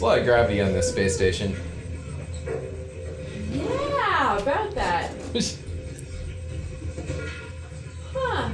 There's 0.00 0.06
a 0.06 0.12
lot 0.14 0.18
of 0.20 0.24
gravity 0.24 0.62
on 0.62 0.72
this 0.72 0.88
space 0.88 1.14
station. 1.14 1.54
Yeah, 3.52 4.38
about 4.38 4.74
that. 4.74 5.12
Huh. 8.12 8.50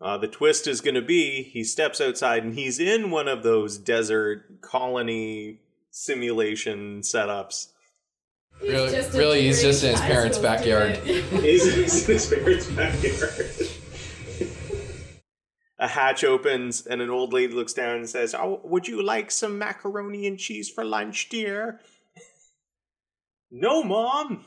Uh, 0.00 0.18
the 0.18 0.28
twist 0.28 0.66
is 0.66 0.80
going 0.82 0.94
to 0.94 1.02
be 1.02 1.42
he 1.42 1.64
steps 1.64 2.00
outside 2.02 2.44
and 2.44 2.54
he's 2.54 2.78
in 2.78 3.10
one 3.10 3.26
of 3.28 3.42
those 3.42 3.76
desert 3.78 4.60
colony 4.60 5.60
simulation 5.90 7.00
setups. 7.00 7.68
He's 8.60 8.70
Really- 8.72 8.90
just 8.92 9.12
really, 9.14 9.40
he's 9.42 9.62
just 9.62 9.82
in 9.84 9.90
his 9.92 10.00
parents' 10.02 10.38
backyard. 10.38 10.96
He's, 10.98 11.24
he's 11.30 11.66
in 12.08 12.14
his 12.14 12.26
parents' 12.28 12.66
backyard. 12.70 13.65
A 15.78 15.88
hatch 15.88 16.24
opens 16.24 16.86
and 16.86 17.02
an 17.02 17.10
old 17.10 17.32
lady 17.32 17.52
looks 17.52 17.74
down 17.74 17.96
and 17.96 18.08
says, 18.08 18.34
"Oh, 18.34 18.60
would 18.64 18.88
you 18.88 19.02
like 19.02 19.30
some 19.30 19.58
macaroni 19.58 20.26
and 20.26 20.38
cheese 20.38 20.70
for 20.70 20.84
lunch, 20.84 21.28
dear?" 21.28 21.80
no, 23.50 23.82
mom. 23.82 24.44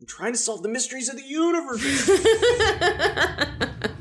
I'm 0.00 0.06
trying 0.06 0.32
to 0.32 0.38
solve 0.38 0.62
the 0.62 0.68
mysteries 0.68 1.08
of 1.08 1.16
the 1.16 1.22
universe. 1.22 2.08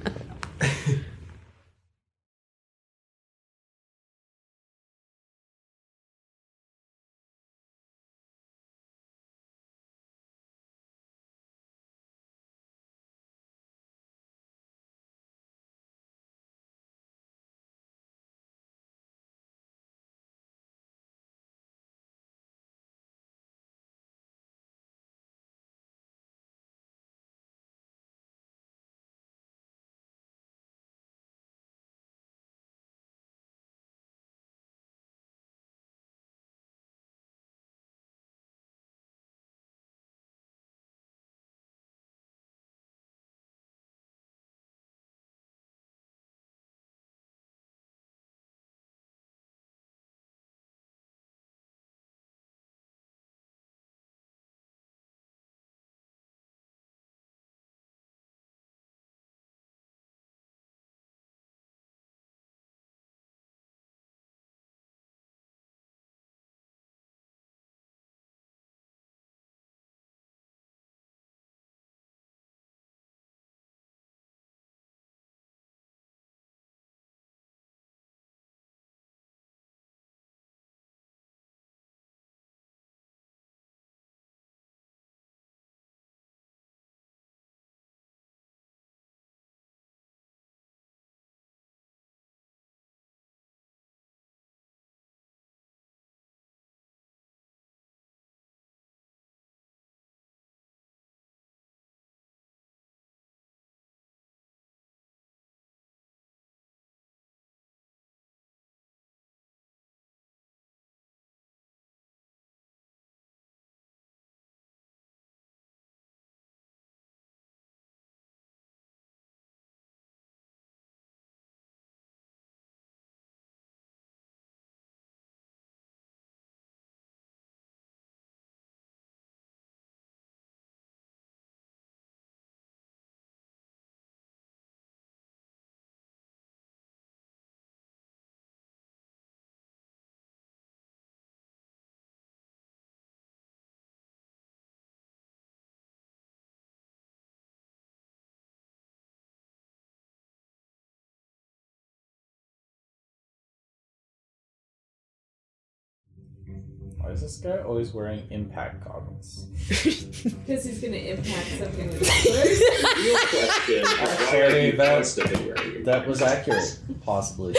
Why 156.97 157.11
is 157.11 157.21
this 157.21 157.37
guy 157.37 157.57
always 157.59 157.93
wearing 157.93 158.23
impact 158.29 158.83
goggles? 158.85 159.45
Because 160.19 160.65
he's 160.65 160.79
gonna 160.81 160.97
impact 160.97 161.47
something 161.59 161.87
with 161.87 161.99
his 161.99 162.59
Real 162.97 163.17
question: 163.17 163.83
Why 163.83 164.39
are 164.39 164.43
Actually, 164.43 164.65
you 164.65 164.71
that- 164.77 164.95
constantly 164.95 165.45
wearing 165.53 165.83
That 165.83 166.07
was 166.07 166.21
accurate, 166.21 166.79
possibly. 167.05 167.55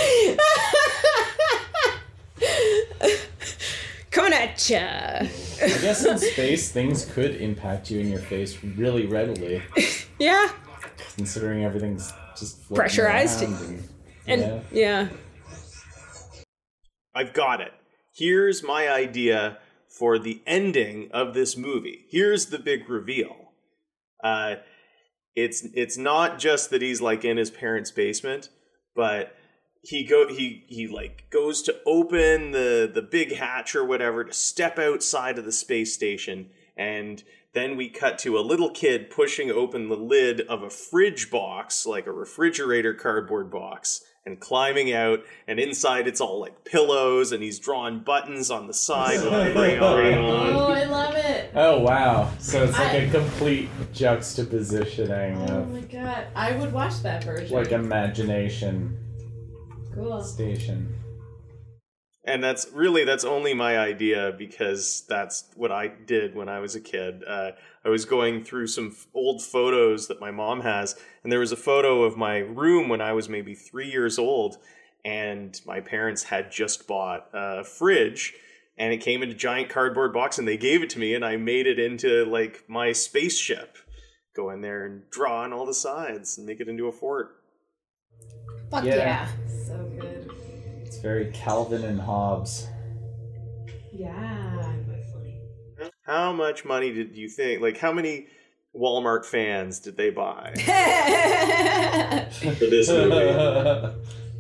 Coming 4.10 4.32
at 4.32 4.68
ya. 4.68 4.78
I 5.22 5.26
guess 5.80 6.04
in 6.04 6.18
space, 6.18 6.70
things 6.72 7.04
could 7.12 7.36
impact 7.36 7.90
you 7.90 8.00
in 8.00 8.08
your 8.10 8.18
face 8.20 8.62
really 8.64 9.06
readily, 9.06 9.62
Yeah. 10.18 10.50
considering 11.16 11.64
everything's 11.64 12.12
just 12.36 12.58
floating 12.62 12.76
Pressurized. 12.80 13.42
around 13.42 13.88
And 14.26 14.40
yeah. 14.42 14.60
yeah. 14.72 15.08
I've 17.14 17.32
got 17.32 17.60
it. 17.60 17.72
Here's 18.20 18.62
my 18.62 18.86
idea 18.86 19.56
for 19.88 20.18
the 20.18 20.42
ending 20.46 21.08
of 21.10 21.32
this 21.32 21.56
movie. 21.56 22.04
Here's 22.10 22.46
the 22.46 22.58
big 22.58 22.90
reveal. 22.90 23.52
Uh, 24.22 24.56
it's 25.34 25.66
it's 25.72 25.96
not 25.96 26.38
just 26.38 26.68
that 26.68 26.82
he's 26.82 27.00
like 27.00 27.24
in 27.24 27.38
his 27.38 27.50
parents' 27.50 27.90
basement, 27.90 28.50
but 28.94 29.34
he 29.80 30.04
go 30.04 30.28
he 30.28 30.66
he 30.68 30.86
like 30.86 31.30
goes 31.30 31.62
to 31.62 31.80
open 31.86 32.50
the 32.50 32.90
the 32.92 33.00
big 33.00 33.36
hatch 33.36 33.74
or 33.74 33.86
whatever 33.86 34.22
to 34.24 34.34
step 34.34 34.78
outside 34.78 35.38
of 35.38 35.46
the 35.46 35.52
space 35.52 35.94
station 35.94 36.50
and 36.76 37.24
then 37.54 37.74
we 37.74 37.88
cut 37.88 38.18
to 38.18 38.38
a 38.38 38.40
little 38.40 38.70
kid 38.70 39.08
pushing 39.08 39.50
open 39.50 39.88
the 39.88 39.96
lid 39.96 40.42
of 40.42 40.62
a 40.62 40.68
fridge 40.68 41.30
box 41.30 41.86
like 41.86 42.06
a 42.06 42.12
refrigerator 42.12 42.92
cardboard 42.92 43.50
box 43.50 44.02
and 44.26 44.38
climbing 44.38 44.92
out 44.92 45.20
and 45.48 45.58
inside 45.58 46.06
it's 46.06 46.20
all 46.20 46.40
like 46.40 46.64
pillows 46.64 47.32
and 47.32 47.42
he's 47.42 47.58
drawing 47.58 48.00
buttons 48.00 48.50
on 48.50 48.66
the 48.66 48.74
side 48.74 49.20
with 49.22 49.32
a 49.32 49.52
crayon 49.78 50.22
Oh, 50.54 50.68
I 50.68 50.84
love 50.84 51.14
it. 51.16 51.50
Oh 51.54 51.80
wow! 51.80 52.30
So 52.38 52.62
it's 52.64 52.78
like 52.78 52.90
I- 52.92 52.96
a 52.96 53.10
complete 53.10 53.68
juxtapositioning 53.92 55.50
Oh 55.50 55.58
of 55.60 55.70
my 55.72 55.80
god. 55.80 56.26
I 56.34 56.52
would 56.56 56.72
watch 56.72 57.02
that 57.02 57.24
version. 57.24 57.54
like 57.56 57.72
imagination 57.72 58.96
cool. 59.94 60.22
station. 60.22 60.94
And 62.30 62.42
that's 62.42 62.68
really 62.72 63.04
that's 63.04 63.24
only 63.24 63.54
my 63.54 63.78
idea 63.78 64.32
because 64.36 65.04
that's 65.08 65.44
what 65.56 65.70
I 65.72 65.88
did 65.88 66.34
when 66.34 66.48
I 66.48 66.60
was 66.60 66.74
a 66.74 66.80
kid. 66.80 67.22
Uh, 67.26 67.52
I 67.84 67.88
was 67.88 68.04
going 68.04 68.44
through 68.44 68.66
some 68.68 68.88
f- 68.88 69.06
old 69.14 69.42
photos 69.42 70.08
that 70.08 70.20
my 70.20 70.30
mom 70.30 70.60
has, 70.60 70.96
and 71.22 71.32
there 71.32 71.40
was 71.40 71.52
a 71.52 71.56
photo 71.56 72.02
of 72.02 72.16
my 72.16 72.38
room 72.38 72.88
when 72.88 73.00
I 73.00 73.12
was 73.12 73.28
maybe 73.28 73.54
three 73.54 73.90
years 73.90 74.18
old, 74.18 74.56
and 75.04 75.60
my 75.66 75.80
parents 75.80 76.24
had 76.24 76.50
just 76.50 76.86
bought 76.86 77.28
a 77.32 77.64
fridge. 77.64 78.34
And 78.78 78.94
it 78.94 79.02
came 79.02 79.22
in 79.22 79.28
a 79.30 79.34
giant 79.34 79.68
cardboard 79.68 80.14
box, 80.14 80.38
and 80.38 80.48
they 80.48 80.56
gave 80.56 80.82
it 80.82 80.88
to 80.90 80.98
me, 80.98 81.14
and 81.14 81.22
I 81.22 81.36
made 81.36 81.66
it 81.66 81.78
into 81.78 82.24
like 82.24 82.64
my 82.66 82.92
spaceship. 82.92 83.76
Go 84.34 84.48
in 84.50 84.62
there 84.62 84.86
and 84.86 85.02
draw 85.10 85.42
on 85.42 85.52
all 85.52 85.66
the 85.66 85.74
sides 85.74 86.38
and 86.38 86.46
make 86.46 86.60
it 86.60 86.68
into 86.68 86.86
a 86.86 86.92
fort. 86.92 87.36
Fuck 88.70 88.84
Yeah. 88.84 88.94
yeah. 88.96 89.28
So 89.66 89.76
good. 89.76 89.89
It's 90.90 90.98
very 90.98 91.30
Calvin 91.30 91.84
and 91.84 92.00
Hobbes. 92.00 92.66
Yeah. 93.92 94.74
How 96.04 96.32
much 96.32 96.64
money 96.64 96.92
did 96.92 97.16
you 97.16 97.28
think? 97.28 97.62
Like, 97.62 97.78
how 97.78 97.92
many 97.92 98.26
Walmart 98.74 99.24
fans 99.24 99.78
did 99.78 99.96
they 99.96 100.10
buy 100.10 100.52
for 100.56 100.64
this 102.66 102.88
movie? 102.88 103.14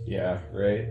yeah, 0.06 0.40
right. 0.52 0.88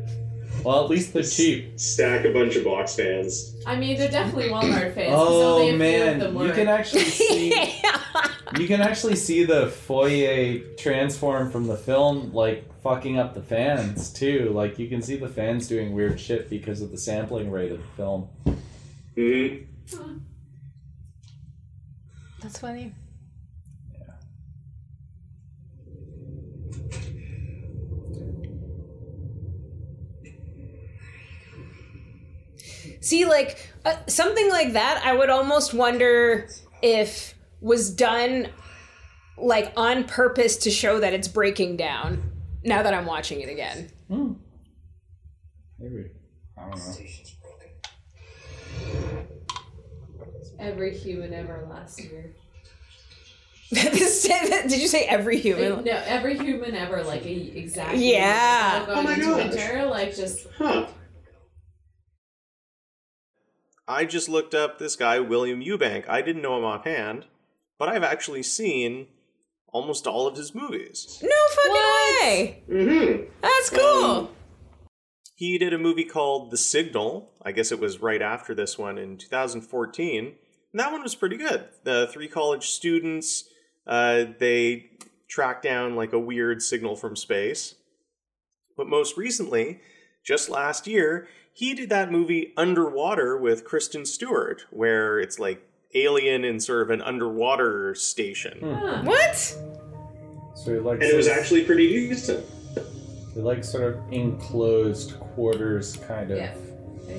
Well, 0.63 0.83
at 0.83 0.89
least 0.89 1.13
they're 1.13 1.23
cheap. 1.23 1.79
Stack 1.79 2.25
a 2.25 2.31
bunch 2.31 2.55
of 2.55 2.63
box 2.65 2.95
fans. 2.95 3.55
I 3.65 3.75
mean, 3.75 3.97
they're 3.97 4.11
definitely 4.11 4.49
Walmart 4.49 4.93
fans. 4.93 5.13
Oh 5.15 5.55
only 5.55 5.69
a 5.69 5.71
few 5.71 5.79
man, 5.79 6.19
them 6.19 6.33
you 6.33 6.39
work. 6.39 6.55
can 6.55 6.67
actually 6.67 7.03
see 7.05 7.81
you 8.57 8.67
can 8.67 8.81
actually 8.81 9.15
see 9.15 9.43
the 9.43 9.67
Fourier 9.67 10.75
transform 10.77 11.51
from 11.51 11.67
the 11.67 11.77
film 11.77 12.33
like 12.33 12.65
fucking 12.81 13.19
up 13.19 13.33
the 13.33 13.41
fans 13.41 14.11
too. 14.11 14.51
Like 14.53 14.79
you 14.79 14.87
can 14.87 15.01
see 15.01 15.17
the 15.17 15.29
fans 15.29 15.67
doing 15.67 15.93
weird 15.93 16.19
shit 16.19 16.49
because 16.49 16.81
of 16.81 16.91
the 16.91 16.97
sampling 16.97 17.51
rate 17.51 17.71
of 17.71 17.79
the 17.79 17.87
film. 17.95 18.27
Mm-hmm. 19.15 20.17
That's 22.41 22.59
funny. 22.59 22.93
See, 33.01 33.25
like 33.25 33.71
uh, 33.85 33.95
something 34.07 34.49
like 34.49 34.73
that, 34.73 35.01
I 35.05 35.13
would 35.13 35.29
almost 35.29 35.73
wonder 35.73 36.49
if 36.81 37.33
was 37.61 37.89
done 37.93 38.47
like 39.37 39.71
on 39.77 40.03
purpose 40.03 40.57
to 40.57 40.69
show 40.71 40.99
that 40.99 41.13
it's 41.13 41.27
breaking 41.27 41.77
down. 41.77 42.23
Now 42.63 42.83
that 42.83 42.93
I'm 42.93 43.05
watching 43.05 43.39
it 43.41 43.49
again, 43.49 43.89
Hmm. 44.09 44.33
Maybe. 45.79 46.09
I 46.57 46.69
don't 46.69 46.77
know. 46.77 46.95
Every 50.59 50.97
human 50.97 51.33
ever 51.33 51.65
last 51.69 52.03
year. 52.03 52.33
did 53.71 54.73
you 54.81 54.87
say 54.89 55.03
every 55.05 55.39
human? 55.39 55.85
No, 55.85 56.01
every 56.05 56.37
human 56.37 56.75
ever, 56.75 57.01
like 57.03 57.25
a, 57.25 57.57
exactly. 57.57 58.11
Yeah. 58.11 58.85
Going 58.85 58.97
Oh 58.97 59.01
my 59.03 59.13
into 59.13 59.25
gosh. 59.27 59.37
winter, 59.37 59.85
like 59.85 60.13
just 60.15 60.47
Huh. 60.57 60.87
I 63.89 64.05
just 64.05 64.29
looked 64.29 64.53
up 64.53 64.77
this 64.77 64.95
guy, 64.95 65.19
William 65.19 65.61
Eubank. 65.61 66.07
I 66.07 66.21
didn't 66.21 66.43
know 66.43 66.55
him 66.55 66.63
offhand, 66.63 67.25
but 67.79 67.89
I've 67.89 68.03
actually 68.03 68.43
seen 68.43 69.07
almost 69.73 70.05
all 70.05 70.27
of 70.27 70.37
his 70.37 70.53
movies. 70.53 71.17
No 71.23 71.29
fucking 71.55 71.73
way. 71.73 72.63
Mm-hmm. 72.69 73.23
That's 73.41 73.71
cool. 73.71 74.31
He 75.35 75.57
did 75.57 75.73
a 75.73 75.79
movie 75.79 76.03
called 76.05 76.51
The 76.51 76.57
Signal. 76.57 77.31
I 77.41 77.51
guess 77.51 77.71
it 77.71 77.79
was 77.79 77.99
right 77.99 78.21
after 78.21 78.53
this 78.53 78.77
one 78.77 78.99
in 78.99 79.17
2014. 79.17 80.25
And 80.25 80.79
that 80.79 80.91
one 80.91 81.01
was 81.01 81.15
pretty 81.15 81.37
good. 81.37 81.65
The 81.83 82.09
three 82.13 82.27
college 82.27 82.67
students, 82.67 83.45
uh, 83.87 84.25
they 84.37 84.91
track 85.27 85.63
down 85.63 85.95
like 85.95 86.13
a 86.13 86.19
weird 86.19 86.61
signal 86.61 86.95
from 86.95 87.15
space. 87.15 87.73
But 88.77 88.87
most 88.87 89.17
recently, 89.17 89.79
just 90.23 90.47
last 90.47 90.85
year, 90.85 91.27
he 91.59 91.73
did 91.73 91.89
that 91.89 92.09
movie 92.09 92.53
Underwater 92.55 93.35
with 93.35 93.65
Kristen 93.65 94.05
Stewart, 94.05 94.65
where 94.69 95.19
it's 95.19 95.39
like 95.39 95.61
alien 95.93 96.45
in 96.45 96.57
sort 96.61 96.83
of 96.83 96.89
an 96.89 97.01
underwater 97.01 97.93
station. 97.95 98.59
Hmm. 98.59 98.73
huh. 98.75 99.01
what? 99.03 99.35
So 99.35 100.73
he 100.73 100.79
like 100.79 101.01
And 101.01 101.03
it 101.03 101.17
was 101.17 101.27
actually 101.27 101.65
pretty 101.65 101.89
decent. 101.89 102.45
he 103.33 103.41
like 103.41 103.65
sort 103.65 103.93
of 103.93 104.13
enclosed 104.13 105.19
quarters 105.19 105.97
kind 105.97 106.31
of 106.31 106.37
Yeah. 106.37 106.55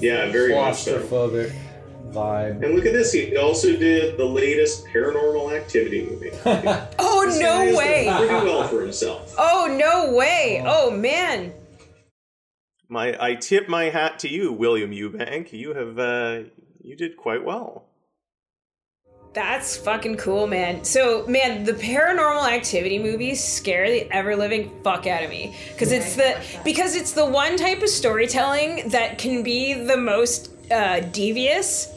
Yeah, 0.01 0.33
very 0.33 0.55
much 0.55 0.77
so. 0.77 1.03
claustrophobic 1.03 1.55
vibe. 2.07 2.65
And 2.65 2.75
look 2.75 2.87
at 2.87 2.95
this, 2.95 3.13
he 3.13 3.37
also 3.37 3.77
did 3.77 4.17
the 4.17 4.25
latest 4.25 4.87
paranormal 4.87 5.55
activity 5.55 6.07
movie. 6.07 6.31
Oh 6.99 7.39
no 7.39 7.77
way. 7.77 8.11
Pretty 8.17 8.33
well 8.33 8.67
for 8.67 8.81
himself. 8.81 9.35
Oh 9.37 9.69
no 9.79 10.17
way. 10.17 10.63
Oh, 10.65 10.89
oh 10.89 10.91
man. 10.91 11.53
My, 12.91 13.17
I 13.25 13.37
tip 13.37 13.69
my 13.69 13.85
hat 13.85 14.19
to 14.19 14.29
you, 14.29 14.53
William 14.53 14.91
Eubank. 14.91 15.53
You 15.53 15.75
have, 15.75 15.99
uh, 15.99 16.41
you 16.83 16.97
did 16.97 17.17
quite 17.17 17.45
well. 17.45 17.85
That's 19.33 19.77
fucking 19.77 20.17
cool, 20.17 20.49
man. 20.49 20.83
So, 20.83 21.25
man, 21.29 21.63
the 21.63 21.73
paranormal 21.73 22.51
activity 22.51 22.99
movies 22.99 23.43
scare 23.43 23.89
the 23.89 24.11
ever 24.11 24.35
living 24.35 24.73
fuck 24.83 25.07
out 25.07 25.23
of 25.23 25.31
me 25.31 25.57
because 25.73 25.93
it's 25.93 26.17
the 26.17 26.43
because 26.65 26.97
it's 26.97 27.13
the 27.13 27.25
one 27.25 27.57
type 27.57 27.81
of 27.81 27.89
storytelling 27.91 28.89
that 28.89 29.19
can 29.19 29.45
be 29.45 29.73
the 29.73 29.97
most 29.97 30.51
uh, 30.73 30.99
devious 31.13 31.95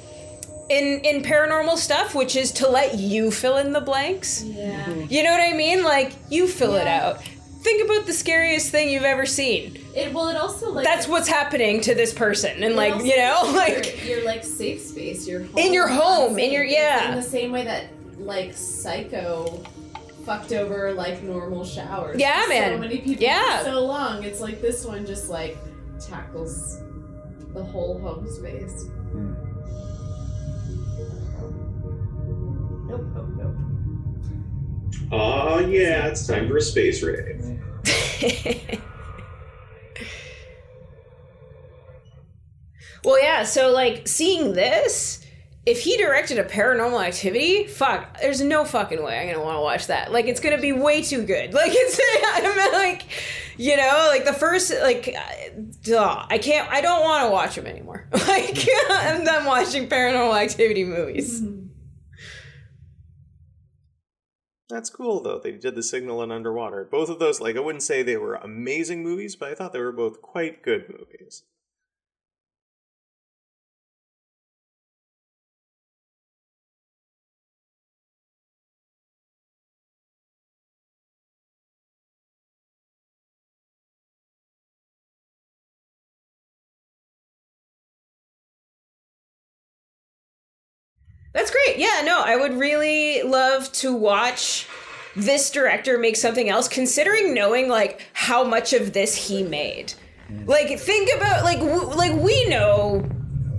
in 0.70 1.00
in 1.04 1.24
paranormal 1.24 1.78
stuff, 1.78 2.14
which 2.14 2.36
is 2.36 2.52
to 2.52 2.70
let 2.70 3.00
you 3.00 3.32
fill 3.32 3.58
in 3.58 3.74
the 3.74 3.82
blanks. 3.82 4.44
Yeah. 4.44 4.94
You 5.10 5.24
know 5.24 5.32
what 5.32 5.42
I 5.42 5.58
mean? 5.58 5.84
Like 5.84 6.14
you 6.30 6.48
fill 6.48 6.76
it 6.76 6.88
out. 6.88 7.24
Think 7.64 7.84
about 7.90 8.06
the 8.06 8.14
scariest 8.14 8.72
thing 8.72 8.90
you've 8.90 9.04
ever 9.04 9.26
seen. 9.26 9.78
It 9.96 10.14
well, 10.14 10.28
it 10.28 10.36
also 10.36 10.70
like 10.72 10.84
That's 10.84 11.08
what's 11.08 11.30
happening 11.30 11.80
to 11.82 11.96
this 11.96 12.14
person, 12.14 12.62
and 12.62 12.76
like 12.76 13.04
you 13.06 13.16
know, 13.18 13.42
gives 13.44 13.56
like 13.56 14.06
your, 14.06 14.18
your 14.18 14.26
like 14.26 14.44
safe 14.44 14.82
space, 14.82 15.26
your 15.28 15.44
home, 15.44 15.58
In 15.58 15.74
your 15.74 15.88
home, 15.88 16.38
in 16.38 16.52
your- 16.52 16.66
yeah. 16.66 17.10
in 17.10 17.16
the 17.16 17.22
same 17.22 17.52
way 17.52 17.64
that 17.64 17.86
like 18.20 18.54
Psycho 18.54 19.64
fucked 20.26 20.52
over 20.52 20.94
like 20.94 21.24
normal 21.24 21.64
showers. 21.64 22.20
Yeah, 22.20 22.46
man. 22.50 22.74
So 22.74 22.78
many 22.80 22.98
people 23.00 23.24
Yeah. 23.24 23.60
for 23.60 23.66
so 23.66 23.86
long. 23.86 24.24
It's 24.24 24.42
like 24.42 24.62
this 24.62 24.86
one 24.86 25.06
just 25.06 25.30
like 25.30 25.58
tackles 26.00 26.80
the 27.54 27.64
whole 27.64 27.98
home 28.00 28.30
space. 28.30 28.84
Hmm. 29.12 29.34
Nope, 32.90 33.06
nope, 33.16 33.28
nope. 33.38 33.56
Ah, 35.12 35.60
yeah, 35.60 36.08
it's 36.08 36.26
time 36.28 36.48
for 36.48 36.58
a 36.58 36.62
space 36.62 37.02
rave. 37.04 37.43
Well, 43.04 43.22
yeah. 43.22 43.44
So, 43.44 43.72
like, 43.72 44.08
seeing 44.08 44.54
this, 44.54 45.26
if 45.66 45.82
he 45.82 45.98
directed 45.98 46.40
a 46.40 46.44
Paranormal 46.44 47.06
Activity, 47.06 47.68
fuck, 47.68 48.20
there's 48.22 48.42
no 48.42 48.66
fucking 48.66 49.04
way 49.04 49.20
I'm 49.20 49.28
gonna 49.28 49.44
want 49.44 49.58
to 49.58 49.62
watch 49.62 49.88
that. 49.88 50.12
Like, 50.12 50.28
it's 50.28 50.40
gonna 50.40 50.60
be 50.60 50.72
way 50.72 51.02
too 51.02 51.24
good. 51.26 51.54
Like, 51.64 51.72
it's 51.74 52.00
I'm 52.34 52.72
like, 52.74 53.04
you 53.58 53.78
know, 53.78 54.08
like 54.10 54.26
the 54.26 54.34
first, 54.34 54.74
like, 54.82 55.14
uh, 55.18 55.62
duh, 55.84 56.26
I 56.30 56.38
can't, 56.38 56.70
I 56.70 56.82
don't 56.82 57.02
want 57.02 57.26
to 57.26 57.32
watch 57.32 57.56
them 57.56 57.68
anymore. 57.68 58.08
Like, 58.14 58.68
I'm 58.90 59.24
done 59.24 59.46
watching 59.46 59.88
Paranormal 59.88 60.42
Activity 60.42 60.86
movies. 60.86 61.42
That's 64.74 64.90
cool 64.90 65.22
though. 65.22 65.38
They 65.38 65.52
did 65.52 65.76
The 65.76 65.84
Signal 65.84 66.24
and 66.24 66.32
Underwater. 66.32 66.84
Both 66.84 67.08
of 67.08 67.20
those, 67.20 67.40
like 67.40 67.56
I 67.56 67.60
wouldn't 67.60 67.84
say 67.84 68.02
they 68.02 68.18
were 68.18 68.34
amazing 68.34 69.04
movies, 69.04 69.36
but 69.36 69.52
I 69.52 69.54
thought 69.54 69.72
they 69.72 69.80
were 69.80 69.92
both 69.92 70.20
quite 70.20 70.64
good 70.64 70.90
movies. 70.90 71.44
That's 91.34 91.52
great. 91.52 91.78
Yeah, 91.78 92.02
no, 92.06 92.22
I 92.24 92.36
would 92.36 92.54
really 92.54 93.24
love 93.24 93.72
to 93.74 93.94
watch 93.94 94.68
this 95.16 95.50
director 95.50 95.98
make 95.98 96.16
something 96.16 96.50
else, 96.50 96.68
considering 96.68 97.34
knowing 97.34 97.68
like 97.70 98.08
how 98.14 98.44
much 98.44 98.74
of 98.74 98.94
this 98.94 99.16
he 99.16 99.44
made. 99.44 99.94
Like, 100.46 100.80
think 100.80 101.10
about 101.16 101.44
like 101.44 101.60
w- 101.60 101.96
like 101.96 102.14
we 102.14 102.48
know 102.48 103.08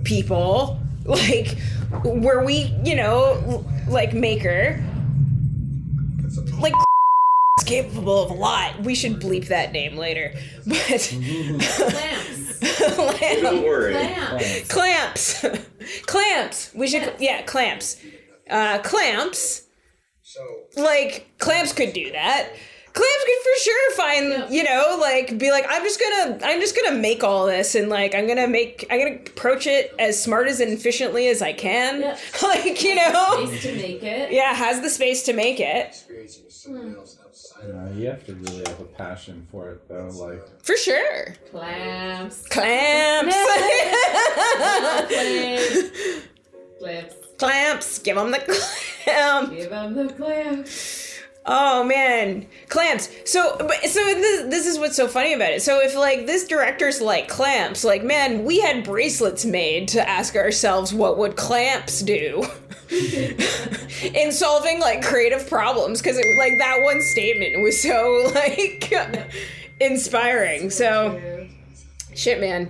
people 0.03 0.79
like 1.05 1.57
where 2.03 2.43
we 2.43 2.73
you 2.83 2.95
know 2.95 3.65
like 3.87 4.13
maker 4.13 4.83
like 6.59 6.73
is 7.59 7.63
capable 7.65 8.23
of 8.23 8.31
a 8.31 8.33
lot. 8.33 8.79
We 8.81 8.95
should 8.95 9.21
bleep 9.21 9.47
that 9.47 9.71
name 9.71 9.95
later, 9.97 10.33
but 10.65 10.75
Clamps. 11.65 12.59
Don't 13.41 13.63
worry. 13.63 13.93
Clamps. 13.93 14.67
clamps 14.67 15.45
clamps. 16.05 16.71
We 16.73 16.87
should 16.87 17.13
yeah 17.19 17.41
clamps. 17.43 17.97
Uh 18.49 18.79
clamps. 18.79 19.63
So. 20.23 20.41
like 20.75 21.27
clamps 21.37 21.71
could 21.71 21.93
do 21.93 22.11
that. 22.11 22.49
Clamps 22.93 23.25
could 23.25 23.41
for 23.43 23.61
sure 23.61 23.91
find 23.91 24.53
you 24.53 24.63
know 24.63 24.97
like 25.01 25.37
be 25.37 25.51
like 25.51 25.65
i'm 25.67 25.83
just 25.83 25.99
gonna 25.99 26.39
i'm 26.45 26.61
just 26.61 26.77
gonna 26.77 26.97
make 26.97 27.25
all 27.25 27.45
this 27.45 27.75
and 27.75 27.89
like 27.89 28.15
i'm 28.15 28.25
gonna 28.25 28.47
make 28.47 28.87
i'm 28.89 28.99
gonna 28.99 29.15
approach 29.15 29.67
it 29.67 29.93
as 29.99 30.21
smart 30.21 30.47
as 30.47 30.61
and 30.61 30.71
efficiently 30.71 31.27
as 31.27 31.41
i 31.41 31.51
can. 31.51 31.99
Yeah. 31.99 32.17
like 32.43 32.81
you 32.83 32.95
know? 32.95 33.45
Space 33.47 33.63
to 33.63 33.75
make 33.75 34.01
it. 34.03 34.31
yeah 34.31 34.53
has 34.53 34.79
the 34.81 34.89
space 34.89 35.23
to 35.23 35.33
make 35.33 35.59
it. 35.59 36.05
You, 36.09 36.25
know, 37.67 37.91
you 37.95 38.07
have 38.07 38.25
to 38.25 38.33
really 38.33 38.59
have 38.59 38.79
a 38.79 38.85
passion 38.85 39.47
for 39.51 39.69
it, 39.69 39.87
though. 39.87 40.07
Like, 40.07 40.63
for 40.63 40.75
sure 40.77 41.35
Clamps. 41.51 42.47
clamps 42.47 43.35
Clamps. 43.35 43.35
Clamps. 46.79 47.15
clamps 47.37 47.99
give 47.99 48.15
them 48.15 48.31
the 48.31 48.39
clamp 49.05 49.49
Give 49.51 49.69
them 49.69 49.93
the 49.95 50.13
clamps. 50.13 51.03
Oh 51.47 51.83
man, 51.83 52.47
clamps. 52.69 53.07
So, 53.25 53.55
but, 53.59 53.83
so 53.83 53.99
this 54.03 54.49
this 54.49 54.65
is 54.65 54.79
what's 54.79 54.95
so 54.95 55.07
funny 55.07 55.33
about 55.33 55.51
it. 55.51 55.61
So 55.61 55.79
if 55.79 55.95
like 55.95 56.25
this 56.25 56.47
director's 56.47 57.01
like 57.01 57.27
clamps, 57.27 57.83
like 57.83 58.03
man, 58.03 58.45
we 58.45 58.59
had 58.59 58.83
bracelets 58.83 59.45
made 59.45 59.87
to 59.89 60.09
ask 60.09 60.35
ourselves 60.35 60.91
what 60.91 61.19
would 61.19 61.35
clamps 61.35 62.01
do 62.01 62.43
in 64.13 64.31
solving 64.31 64.79
like 64.79 65.01
creative 65.03 65.47
problems 65.49 66.01
because 66.01 66.17
it 66.17 66.25
like 66.37 66.57
that 66.59 66.81
one 66.81 67.01
statement 67.01 67.61
was 67.61 67.81
so 67.81 68.31
like 68.35 68.93
inspiring. 69.79 70.69
So 70.69 71.47
shit, 72.13 72.39
man. 72.39 72.69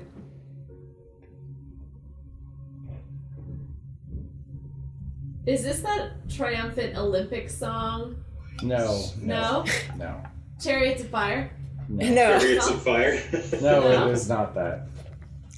Is 5.46 5.64
this 5.64 5.82
that 5.82 6.12
triumphant 6.30 6.98
Olympic 6.98 7.50
song? 7.50 8.16
no, 8.64 9.04
No? 9.22 9.66
no, 9.98 10.22
Chariots 10.60 11.04
of 11.04 11.10
Fire? 11.10 11.52
no, 11.88 12.10
No. 12.14 12.40
Chariots 12.40 12.70
of 12.70 12.82
Fire. 12.82 13.22
no, 13.62 13.82
No. 13.82 14.08
it 14.08 14.14
is 14.14 14.28
not 14.30 14.56
that. 14.56 14.88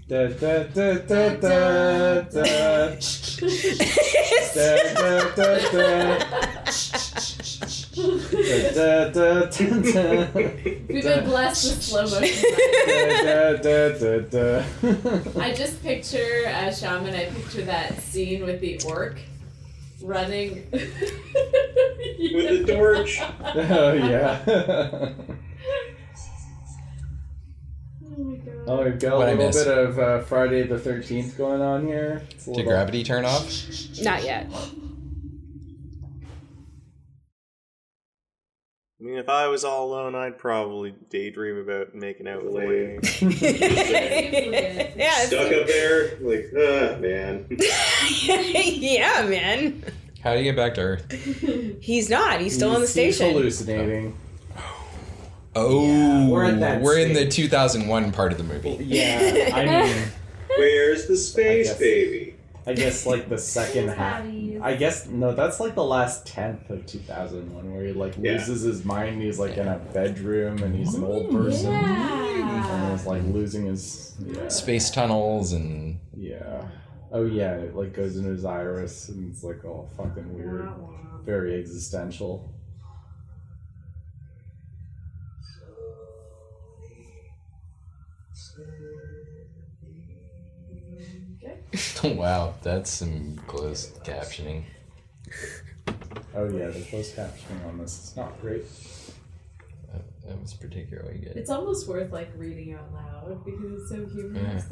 Da, 0.10 0.28
da, 0.28 0.64
da, 0.64 0.93
da, 0.99 1.30
da, 1.36 2.22
da. 2.22 2.95
Da, 4.53 4.78
da, 4.95 5.20
da, 5.36 5.60
da. 5.72 6.18
Da, 8.38 8.70
da, 8.72 9.10
da, 9.10 9.49
da, 9.49 9.66
da. 9.91 10.28
We've 10.34 11.03
been 11.03 11.26
blessed 11.26 11.64
with 11.66 11.84
slow 11.84 12.03
motion. 12.03 12.53
Da, 12.88 13.58
da, 13.58 13.89
da, 13.97 14.20
da, 14.20 14.64
da. 14.72 15.41
I 15.41 15.53
just 15.53 15.84
picture 15.84 16.45
a 16.45 16.74
shaman, 16.74 17.14
I 17.14 17.26
picture 17.26 17.64
that 17.64 18.01
scene 18.01 18.45
with 18.45 18.62
the 18.62 18.80
orc 18.88 19.20
running 20.01 20.70
With 20.72 22.66
the 22.66 22.74
torch. 22.74 23.20
Oh 23.43 23.91
yeah. 23.91 25.10
Oh 28.70 28.78
my 28.78 28.84
god. 28.84 28.86
we've 28.86 28.99
got 28.99 29.18
What 29.18 29.28
I 29.28 29.32
a 29.32 29.36
little 29.36 29.47
miss? 29.47 29.63
bit 29.63 29.78
of 29.78 29.99
uh, 29.99 30.20
Friday 30.24 30.63
the 30.63 30.78
Thirteenth 30.78 31.38
going 31.38 31.61
on 31.61 31.86
here. 31.88 32.22
It's 32.32 32.43
a 32.47 32.49
Did 32.49 32.57
little- 32.57 32.72
gravity 32.72 33.03
turn 33.03 33.24
off? 33.26 33.49
Not 34.01 34.24
yet. 34.24 34.47
I 38.99 39.03
mean, 39.03 39.18
if 39.20 39.30
I 39.30 39.47
was 39.47 39.63
all 39.63 39.86
alone, 39.86 40.15
I'd 40.15 40.39
probably 40.39 40.95
daydream 41.11 41.57
about 41.59 41.93
making 41.93 42.28
out 42.28 42.43
with 42.43 42.53
a 42.53 42.57
lady. 42.57 42.97
yeah, 44.97 45.11
Stuck 45.26 45.51
up 45.53 45.68
there, 45.68 46.18
like, 46.20 46.47
ah, 46.57 46.97
man. 46.99 47.45
yeah, 48.26 49.24
man. 49.30 49.84
How 50.24 50.34
do 50.34 50.39
you 50.39 50.45
get 50.45 50.55
back 50.55 50.74
to 50.76 50.82
Earth? 50.82 51.11
He's 51.80 52.09
not. 52.09 52.41
He's 52.41 52.55
still 52.55 52.70
on 52.70 52.82
the 52.82 52.88
He's- 52.88 52.95
he's 52.95 53.15
station. 53.18 53.34
hallucinating. 53.36 54.18
Oh, 55.55 56.29
we're 56.29 56.45
at 56.45 56.59
that 56.59 56.81
we're 56.81 56.99
in 56.99 57.13
the 57.13 57.27
2001 57.27 58.11
part 58.11 58.31
of 58.31 58.37
the 58.37 58.43
movie. 58.43 58.77
Yeah, 58.83 59.49
I 59.53 59.65
mean, 59.65 60.07
Where's 60.57 61.07
the 61.07 61.13
I 61.13 61.17
space 61.17 61.67
guess- 61.69 61.79
baby? 61.79 62.33
I 62.65 62.73
guess 62.73 63.05
like 63.05 63.29
the 63.29 63.37
second 63.37 63.87
half. 63.87 64.25
I 64.61 64.75
guess 64.75 65.07
no, 65.07 65.33
that's 65.33 65.61
like 65.61 65.73
the 65.73 65.85
last 65.85 66.27
tenth 66.27 66.69
of 66.69 66.85
two 66.85 66.99
thousand 66.99 67.55
one, 67.55 67.73
where 67.73 67.85
he 67.85 67.93
like 67.93 68.15
Yeah. 68.19 68.33
loses 68.33 68.61
his 68.63 68.83
mind. 68.83 69.13
and 69.13 69.21
He's 69.21 69.39
like 69.39 69.55
in 69.55 69.69
a 69.69 69.77
bedroom, 69.93 70.61
and 70.61 70.75
he's 70.75 70.93
an 70.93 71.05
old 71.05 71.31
person, 71.31 71.73
and 71.73 72.37
Yeah. 72.39 72.91
he's 72.91 73.05
like 73.05 73.23
losing 73.23 73.67
his 73.67 74.15
yeah, 74.19 74.49
Space 74.49 74.89
tunnels 74.91 75.53
and 75.53 75.97
yeah. 76.13 76.65
Oh 77.09 77.23
yeah, 77.25 77.53
it 77.55 77.73
like 77.73 77.93
goes 77.93 78.17
into 78.17 78.31
his 78.31 78.43
iris, 78.43 79.07
and 79.07 79.31
it's 79.31 79.45
like 79.45 79.63
all 79.63 79.89
fucking 79.95 80.33
weird, 80.35 80.67
very 81.23 81.57
existential. 81.57 82.51
Oh, 92.03 92.13
wow, 92.13 92.53
that's 92.63 92.91
some 92.91 93.38
closed 93.47 94.03
captioning. 94.03 94.63
Oh 96.36 96.45
yeah, 96.49 96.67
the 96.67 96.86
closed 96.89 97.15
captioning 97.15 97.65
on 97.67 97.78
this 97.80 98.03
is 98.09 98.15
not 98.15 98.39
great. 98.41 98.63
That, 99.91 100.01
that 100.28 100.41
was 100.41 100.53
particularly 100.53 101.17
good. 101.19 101.36
It's 101.36 101.49
almost 101.49 101.88
worth 101.88 102.11
like 102.11 102.30
reading 102.38 102.73
out 102.73 102.93
loud 102.93 103.43
because 103.45 103.82
it's 103.82 103.89
so 103.89 104.05
humorous. 104.13 104.65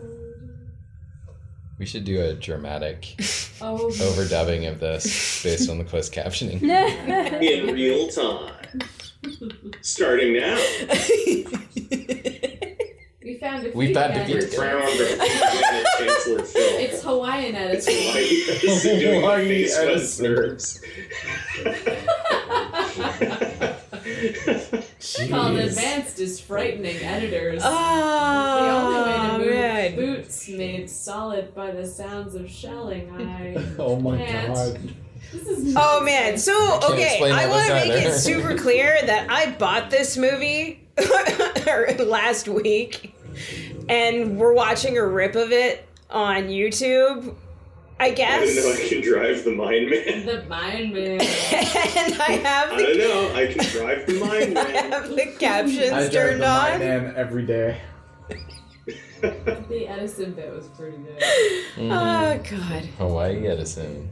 We 1.78 1.86
should 1.86 2.06
do 2.06 2.22
a 2.22 2.34
dramatic 2.34 3.16
Oh, 3.62 3.78
overdubbing 3.90 4.70
of 4.72 4.80
this 4.80 5.42
based 5.44 5.70
on 5.70 5.78
the 5.78 5.84
closed 5.84 6.14
captioning. 6.14 6.62
In 7.42 7.74
real 7.74 8.08
time. 8.10 8.52
Starting 9.82 10.34
now. 10.38 10.56
we 13.24 13.38
found 13.40 13.66
a 13.66 13.72
We 13.74 13.94
found 13.94 14.14
a 14.14 14.18
editors. 14.18 14.54
few. 14.54 14.62
Round 14.62 14.84
of 14.84 15.20
Chancellor 15.98 16.44
Phil. 17.16 17.26
It's 17.26 17.56
Hawaiian 17.56 17.56
It's 17.56 17.88
editing. 17.88 18.80
Hawaii 18.84 19.00
doing 19.00 19.22
Hawaii 19.22 19.68
face 19.68 19.78
Called 25.30 25.58
advanced 25.58 26.20
is 26.20 26.40
frightening 26.40 26.98
editors. 26.98 27.62
Oh, 27.64 28.60
the 28.66 28.72
only 28.72 29.02
way 29.02 29.28
to 29.28 29.38
move 29.38 29.56
man. 29.56 29.96
boots 29.96 30.48
made 30.50 30.90
solid 30.90 31.54
by 31.56 31.72
the 31.72 31.86
sounds 31.86 32.36
of 32.36 32.50
shelling. 32.50 33.10
I 33.12 33.56
Oh 33.80 34.00
my 34.00 34.18
can't. 34.18 34.54
god. 34.54 34.80
Oh 35.76 36.02
man, 36.04 36.38
so 36.38 36.80
okay, 36.92 37.20
I 37.32 37.48
want 37.50 37.68
to 37.68 37.74
make 37.74 37.92
either. 37.92 38.10
it 38.10 38.14
super 38.14 38.56
clear 38.58 38.98
that 39.06 39.30
I 39.30 39.52
bought 39.52 39.90
this 39.90 40.18
movie 40.18 40.82
last 42.00 42.48
week, 42.48 43.14
and 43.90 44.38
we're 44.38 44.54
watching 44.54 44.98
a 44.98 45.06
rip 45.06 45.36
of 45.36 45.52
it 45.52 45.85
on 46.10 46.44
YouTube. 46.50 47.36
I 47.98 48.08
I 48.08 48.12
guess. 48.12 48.56
don't 48.56 48.66
know. 48.66 48.74
I 48.84 48.88
can 48.90 49.02
drive 49.02 49.44
the 49.46 49.52
Mind 49.52 49.90
Man. 49.90 50.26
The 50.26 50.44
Mind 50.50 50.94
Man. 50.94 51.12
and 51.22 52.22
I 52.22 52.40
have 52.44 52.72
I 52.74 52.78
the, 52.78 52.84
don't 52.84 52.98
know. 52.98 53.36
I 53.36 53.48
can 53.54 53.66
drive 53.72 54.06
the 54.06 54.20
Mind 54.26 54.54
Man. 54.54 54.68
I 54.68 54.72
have 54.96 55.10
the 55.10 55.26
captions 55.40 55.92
I 55.92 56.02
drive 56.02 56.12
turned 56.12 56.42
the 56.42 56.46
Mind 56.48 56.74
on. 56.74 56.80
Man 56.80 57.14
every 57.16 57.46
day. 57.46 57.82
The 59.22 59.88
Edison 59.88 60.34
bit 60.34 60.54
was 60.54 60.68
pretty 60.68 60.98
good. 60.98 61.18
Mhm. 61.78 61.90
Oh 61.92 62.38
god. 62.50 62.84
Hawaii 63.00 63.48
Edison. 63.48 64.12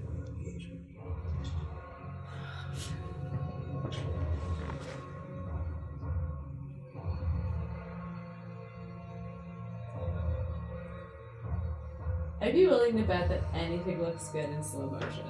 I'd 12.43 12.53
be 12.53 12.67
willing 12.67 12.97
to 12.97 13.03
bet 13.03 13.29
that 13.29 13.41
anything 13.55 14.01
looks 14.03 14.27
good 14.29 14.49
in 14.49 14.61
slow 14.63 14.87
motion. 14.89 15.23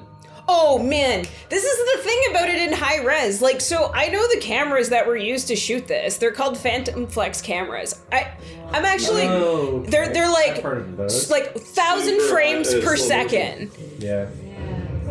Oh 0.48 0.78
man, 0.78 1.24
this 1.50 1.64
is 1.64 1.96
the 1.98 2.04
thing 2.04 2.20
about 2.32 2.50
it 2.50 2.56
in 2.56 2.74
high 2.74 3.02
res. 3.04 3.42
Like, 3.42 3.62
so 3.62 3.92
I 3.94 4.08
know 4.10 4.28
the 4.34 4.42
cameras 4.42 4.90
that 4.90 5.08
were 5.08 5.16
used 5.16 5.48
to 5.48 5.56
shoot 5.56 5.88
this. 5.88 6.18
They're 6.18 6.34
called 6.34 6.58
Phantom 6.58 7.08
Flex 7.08 7.42
cameras. 7.42 8.02
I, 8.12 8.32
I'm 8.72 8.84
actually, 8.84 9.22
Oh, 9.28 9.84
they're 9.88 10.12
they're 10.12 10.30
like, 10.32 10.62
heard 10.62 10.80
of 10.80 10.98
those. 10.98 11.30
like 11.30 11.54
thousand 11.56 12.20
Super, 12.20 12.34
frames 12.34 12.74
per 12.74 12.98
second. 12.98 13.72
yeah. 14.00 14.26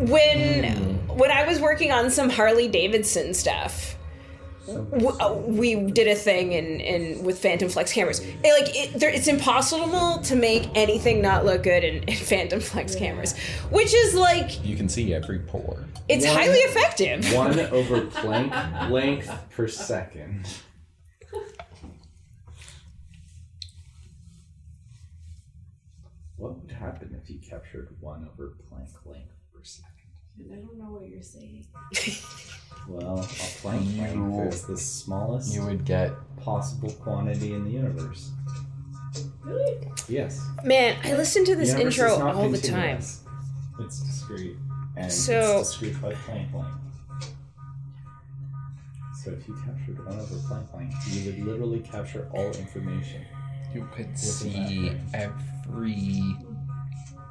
When 0.01 0.63
hmm. 0.75 1.17
when 1.17 1.31
I 1.31 1.47
was 1.47 1.59
working 1.59 1.91
on 1.91 2.11
some 2.11 2.29
Harley 2.29 2.67
Davidson 2.67 3.33
stuff, 3.33 3.92
w- 3.92 3.92
Uh, 4.67 5.33
we 5.45 5.75
did 5.91 6.07
a 6.07 6.15
thing 6.15 6.53
in, 6.53 6.79
in 6.79 7.23
with 7.23 7.39
Phantom 7.39 7.67
Flex 7.67 7.91
cameras. 7.91 8.19
It, 8.21 8.43
like 8.43 8.75
it, 8.75 8.99
there, 8.99 9.09
it's 9.09 9.27
impossible 9.27 10.19
to 10.23 10.35
make 10.35 10.69
anything 10.73 11.21
not 11.21 11.43
look 11.45 11.63
good 11.63 11.83
in, 11.83 12.03
in 12.03 12.15
Phantom 12.31 12.59
Flex 12.61 12.95
cameras, 12.95 13.37
which 13.71 13.93
is 13.93 14.15
like 14.15 14.63
You 14.65 14.77
can 14.77 14.87
see 14.87 15.13
every 15.13 15.39
pore. 15.39 15.83
it's 16.07 16.25
One- 16.25 16.35
highly 16.35 16.59
effective. 16.59 17.33
One 17.33 17.59
over 17.59 18.01
Planck 18.05 18.89
length 18.89 19.29
per 19.51 19.67
second. 19.67 20.47
What 26.37 26.59
would 26.61 26.71
happen 26.71 27.17
if 27.21 27.29
you 27.29 27.39
captured 27.39 27.95
one 27.99 28.27
over 28.33 28.53
Planck 28.69 28.89
length 29.05 29.33
per 29.53 29.63
second? 29.63 29.91
I 30.51 30.55
don't 30.55 30.77
know 30.77 30.91
what 30.91 31.07
you're 31.07 31.21
saying. 31.21 31.65
Well, 32.87 33.19
a 33.19 33.23
Planck 33.23 33.97
length 33.97 34.53
is 34.53 34.65
the 34.65 34.77
smallest 34.77 35.53
You 35.53 35.65
would 35.65 35.85
get 35.85 36.11
possible 36.37 36.91
quantity 36.91 37.53
in 37.53 37.63
the 37.63 37.71
universe. 37.71 38.31
Really? 39.43 39.87
Yes. 40.09 40.41
Man, 40.63 40.97
I 41.03 41.13
listen 41.15 41.45
to 41.45 41.51
The 41.55 41.61
this 41.61 41.69
universe 41.69 41.97
intro 41.97 42.13
is 42.13 42.19
not 42.19 42.35
all 42.35 42.49
the 42.49 42.57
time. 42.57 42.71
continuous. 42.97 43.23
It's 43.79 43.99
discrete. 44.01 44.57
And 44.97 45.11
So- 45.11 45.59
it's 45.59 45.69
discrete 45.71 46.01
by 46.01 46.13
Planck 46.13 46.53
length. 46.53 46.77
So 49.23 49.31
if 49.31 49.47
you 49.47 49.55
captured 49.65 50.05
one 50.05 50.19
over 50.19 50.35
Planck 50.35 50.73
length, 50.75 51.07
you 51.15 51.25
would 51.31 51.39
literally 51.45 51.79
capture 51.79 52.27
all 52.33 52.47
information. 52.51 53.21
you 53.73 53.87
could 53.95 54.05
Within 54.09 54.17
see 54.17 54.91
every 55.15 56.35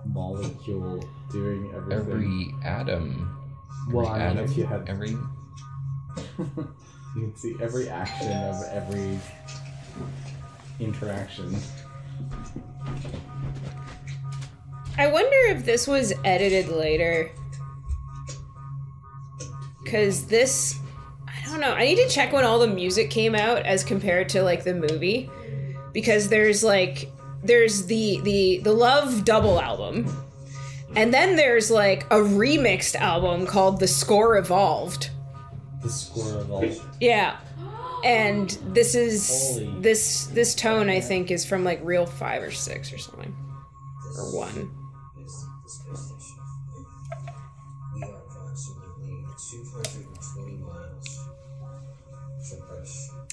Molecule 0.07 1.05
doing 1.31 1.71
everything. 1.73 1.93
every 1.93 2.55
atom. 2.65 3.39
Every 3.87 3.95
Well, 3.95 4.09
I 4.09 4.19
mean, 4.19 4.23
atom. 4.39 4.45
if 4.45 4.57
you 4.57 4.67
had- 4.67 4.89
every 4.89 5.17
you 6.39 6.47
can 7.15 7.37
see 7.37 7.55
every 7.61 7.89
action 7.89 8.33
of 8.33 8.63
every 8.71 9.19
interaction. 10.81 11.57
I 14.99 15.07
wonder 15.07 15.57
if 15.57 15.65
this 15.65 15.87
was 15.87 16.13
edited 16.25 16.69
later. 16.69 17.31
Cause 19.87 20.27
this 20.27 20.79
I 21.27 21.47
don't 21.47 21.61
know. 21.61 21.73
I 21.73 21.85
need 21.85 21.97
to 21.97 22.09
check 22.09 22.33
when 22.33 22.45
all 22.45 22.59
the 22.59 22.67
music 22.67 23.11
came 23.11 23.35
out 23.35 23.59
as 23.59 23.85
compared 23.85 24.29
to 24.31 24.43
like 24.43 24.65
the 24.65 24.75
movie. 24.75 25.31
Because 25.93 26.29
there's 26.29 26.63
like 26.63 27.11
there's 27.43 27.87
the 27.87 28.21
the 28.23 28.61
the 28.63 28.73
Love 28.73 29.25
double 29.25 29.61
album. 29.61 30.07
And 30.95 31.13
then 31.13 31.37
there's 31.37 31.71
like 31.71 32.05
a 32.05 32.17
remixed 32.17 32.95
album 32.97 33.47
called 33.47 33.81
The 33.81 33.89
Score 33.89 34.37
Evolved. 34.37 35.11
The 35.83 35.89
score 35.89 36.39
of 36.39 36.51
all. 36.51 36.64
Yeah. 37.01 37.39
And 38.05 38.51
this 38.68 38.95
is 38.95 39.59
Holy. 39.59 39.80
this 39.80 40.26
this 40.26 40.55
tone 40.55 40.89
I 40.89 41.01
think 41.01 41.30
is 41.30 41.45
from 41.45 41.64
like 41.64 41.80
Real 41.83 42.07
5 42.07 42.43
or 42.43 42.51
6 42.51 42.93
or 42.93 42.99
something. 42.99 43.35
Or 44.16 44.37
1. 44.37 44.82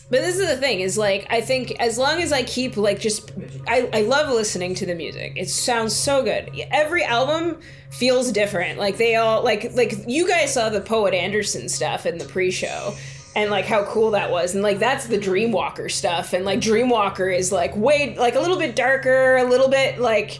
But 0.10 0.22
this 0.22 0.40
is 0.40 0.48
the 0.48 0.58
thing 0.58 0.80
is 0.80 0.98
like 0.98 1.28
I 1.30 1.42
think 1.42 1.72
as 1.80 1.98
long 1.98 2.22
as 2.22 2.32
I 2.32 2.44
keep 2.44 2.78
like 2.78 3.00
just 3.00 3.32
I, 3.68 3.90
I 3.94 4.02
love 4.02 4.30
listening 4.34 4.74
to 4.76 4.86
the 4.86 4.96
music. 4.96 5.34
It 5.36 5.50
sounds 5.50 5.96
so 5.96 6.24
good. 6.24 6.50
Every 6.72 7.04
album 7.04 7.60
feels 7.92 8.32
different. 8.32 8.80
Like 8.80 8.98
they 8.98 9.16
all 9.16 9.44
like 9.44 9.74
like 9.76 9.94
you 10.08 10.28
guys 10.28 10.54
saw 10.54 10.70
the 10.70 10.82
Poet 10.82 11.14
Anderson 11.14 11.70
stuff 11.70 12.06
in 12.08 12.18
the 12.18 12.26
pre-show 12.26 12.96
and 13.36 13.52
like 13.52 13.66
how 13.66 13.84
cool 13.86 14.12
that 14.12 14.32
was 14.32 14.56
and 14.56 14.64
like 14.64 14.80
that's 14.80 15.06
the 15.06 15.20
Dreamwalker 15.20 15.92
stuff 15.92 16.34
and 16.34 16.44
like 16.44 16.60
Dreamwalker 16.60 17.36
is 17.36 17.52
like 17.52 17.76
way 17.76 18.16
like 18.18 18.34
a 18.34 18.40
little 18.40 18.58
bit 18.58 18.76
darker, 18.76 19.38
a 19.38 19.44
little 19.44 19.70
bit 19.70 20.00
like 20.00 20.40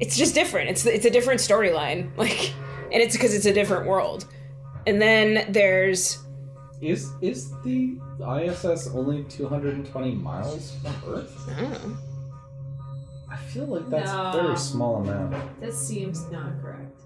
it's 0.00 0.18
just 0.18 0.34
different. 0.34 0.68
It's 0.68 0.84
it's 0.84 1.06
a 1.06 1.10
different 1.10 1.40
storyline. 1.40 2.10
Like 2.18 2.52
and 2.92 3.02
it's 3.02 3.14
because 3.14 3.34
it's 3.34 3.46
a 3.46 3.52
different 3.52 3.86
world. 3.86 4.26
And 4.86 5.00
then 5.00 5.50
there's 5.50 6.18
Is 6.82 7.10
is 7.22 7.52
the 7.62 7.98
ISS 8.20 8.88
only 8.94 9.24
220 9.24 10.12
miles 10.16 10.76
from 10.82 10.94
Earth? 11.14 11.48
I. 11.48 13.34
I 13.34 13.36
feel 13.36 13.66
like 13.66 13.88
that's 13.88 14.10
No. 14.10 14.30
a 14.30 14.42
very 14.42 14.56
small 14.56 14.96
amount. 15.02 15.60
That 15.60 15.72
seems 15.74 16.28
not 16.30 16.60
correct. 16.62 17.00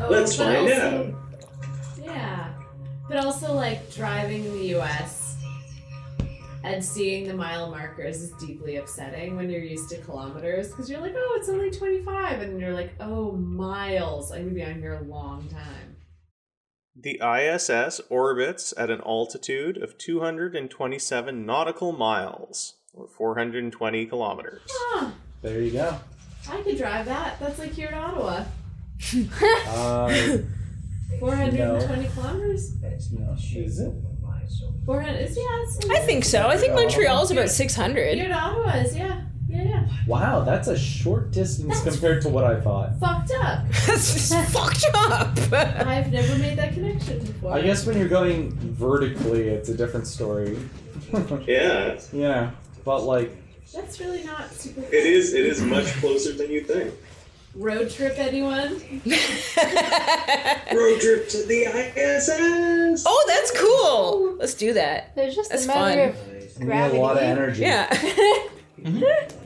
Oh, 0.00 0.08
Let's 0.10 0.36
find 0.36 0.68
out. 0.70 1.14
Yeah. 2.02 2.52
But 3.08 3.18
also, 3.18 3.54
like, 3.54 3.92
driving 3.94 4.44
in 4.44 4.52
the 4.52 4.66
US 4.78 5.36
and 6.64 6.82
seeing 6.84 7.28
the 7.28 7.34
mile 7.34 7.70
markers 7.70 8.22
is 8.22 8.30
deeply 8.32 8.76
upsetting 8.76 9.36
when 9.36 9.50
you're 9.50 9.62
used 9.62 9.88
to 9.90 9.98
kilometers 9.98 10.68
because 10.70 10.90
you're 10.90 11.00
like, 11.00 11.14
oh, 11.16 11.36
it's 11.38 11.48
only 11.48 11.70
25. 11.70 12.40
And 12.40 12.60
you're 12.60 12.72
like, 12.72 12.92
oh, 13.00 13.32
miles. 13.32 14.32
I'm 14.32 14.38
going 14.42 14.48
to 14.48 14.54
be 14.54 14.64
on 14.64 14.80
here 14.80 14.94
a 14.94 15.02
long 15.04 15.46
time. 15.48 15.93
The 16.96 17.20
ISS 17.20 18.00
orbits 18.08 18.72
at 18.76 18.88
an 18.90 19.00
altitude 19.04 19.76
of 19.82 19.98
227 19.98 21.44
nautical 21.44 21.92
miles, 21.92 22.74
or 22.92 23.08
420 23.08 24.06
kilometers. 24.06 24.62
Huh. 24.70 25.10
There 25.42 25.60
you 25.60 25.72
go. 25.72 25.98
I 26.48 26.62
could 26.62 26.78
drive 26.78 27.06
that. 27.06 27.40
That's 27.40 27.58
like 27.58 27.72
here 27.72 27.88
in 27.88 27.94
Ottawa. 27.94 28.44
Uh, 29.66 30.08
420 31.18 32.08
kilometers? 32.08 32.74
no, 33.12 33.36
is 33.54 33.80
it? 33.80 33.92
400 34.86 35.18
is, 35.20 35.36
yeah. 35.36 35.44
It's 35.62 35.90
I 35.90 35.98
think 36.00 36.24
so. 36.24 36.46
I 36.46 36.56
think 36.56 36.74
Montreal 36.74 37.22
is 37.22 37.30
about 37.30 37.48
600. 37.48 38.14
Here 38.14 38.26
in 38.26 38.32
Ottawa 38.32 38.70
is, 38.76 38.96
yeah. 38.96 39.22
Yeah, 39.54 39.62
yeah. 39.62 39.86
Wow, 40.08 40.40
that's 40.42 40.66
a 40.68 40.76
short 40.76 41.30
distance 41.30 41.78
That's- 41.78 41.94
compared 41.94 42.22
to 42.22 42.28
what 42.28 42.44
I 42.44 42.60
thought. 42.60 42.98
Fucked 42.98 43.30
up. 43.40 43.64
That's 43.86 44.12
just 44.14 44.32
fucked 44.52 44.84
up. 44.94 45.38
I've 45.86 46.10
never 46.12 46.36
made 46.38 46.58
that 46.58 46.72
connection 46.74 47.20
before. 47.20 47.52
I 47.52 47.62
guess 47.62 47.86
when 47.86 47.96
you're 47.96 48.08
going 48.08 48.50
vertically, 48.72 49.48
it's 49.48 49.68
a 49.68 49.76
different 49.76 50.06
story. 50.06 50.58
Yeah, 51.46 52.00
yeah, 52.12 52.50
but 52.84 53.02
like, 53.04 53.30
That's 53.72 54.00
really 54.00 54.24
not 54.24 54.50
super. 54.50 54.80
it 54.80 54.92
is. 55.06 55.32
It 55.32 55.46
is 55.46 55.60
much 55.62 55.86
closer 56.00 56.32
than 56.32 56.50
you 56.50 56.62
think. 56.62 56.92
Road 57.54 57.88
trip, 57.88 58.14
anyone? 58.18 58.70
Road 58.72 58.80
trip 61.00 61.28
to 61.28 61.46
the 61.46 61.66
ISS. 61.96 63.04
oh, 63.06 63.24
that's 63.28 63.52
cool. 63.56 64.36
Let's 64.38 64.54
do 64.54 64.72
that. 64.72 65.14
There's 65.14 65.36
just 65.36 65.50
That's 65.50 65.64
a 65.66 65.68
matter 65.68 66.12
fun. 66.12 66.36
of 66.36 66.60
you 66.60 66.66
need 66.66 66.98
a 66.98 67.00
lot 67.00 67.16
of 67.16 67.22
energy. 67.22 67.62
Yeah. 67.62 67.86
Mm-hmm. 68.80 69.43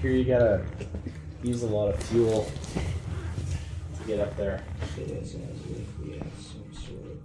Here 0.00 0.10
you 0.12 0.24
gotta 0.24 0.64
use 1.42 1.62
a 1.62 1.66
lot 1.66 1.94
of 1.94 2.02
fuel 2.04 2.50
to 3.98 4.06
get 4.06 4.20
up 4.20 4.36
there. 4.36 4.64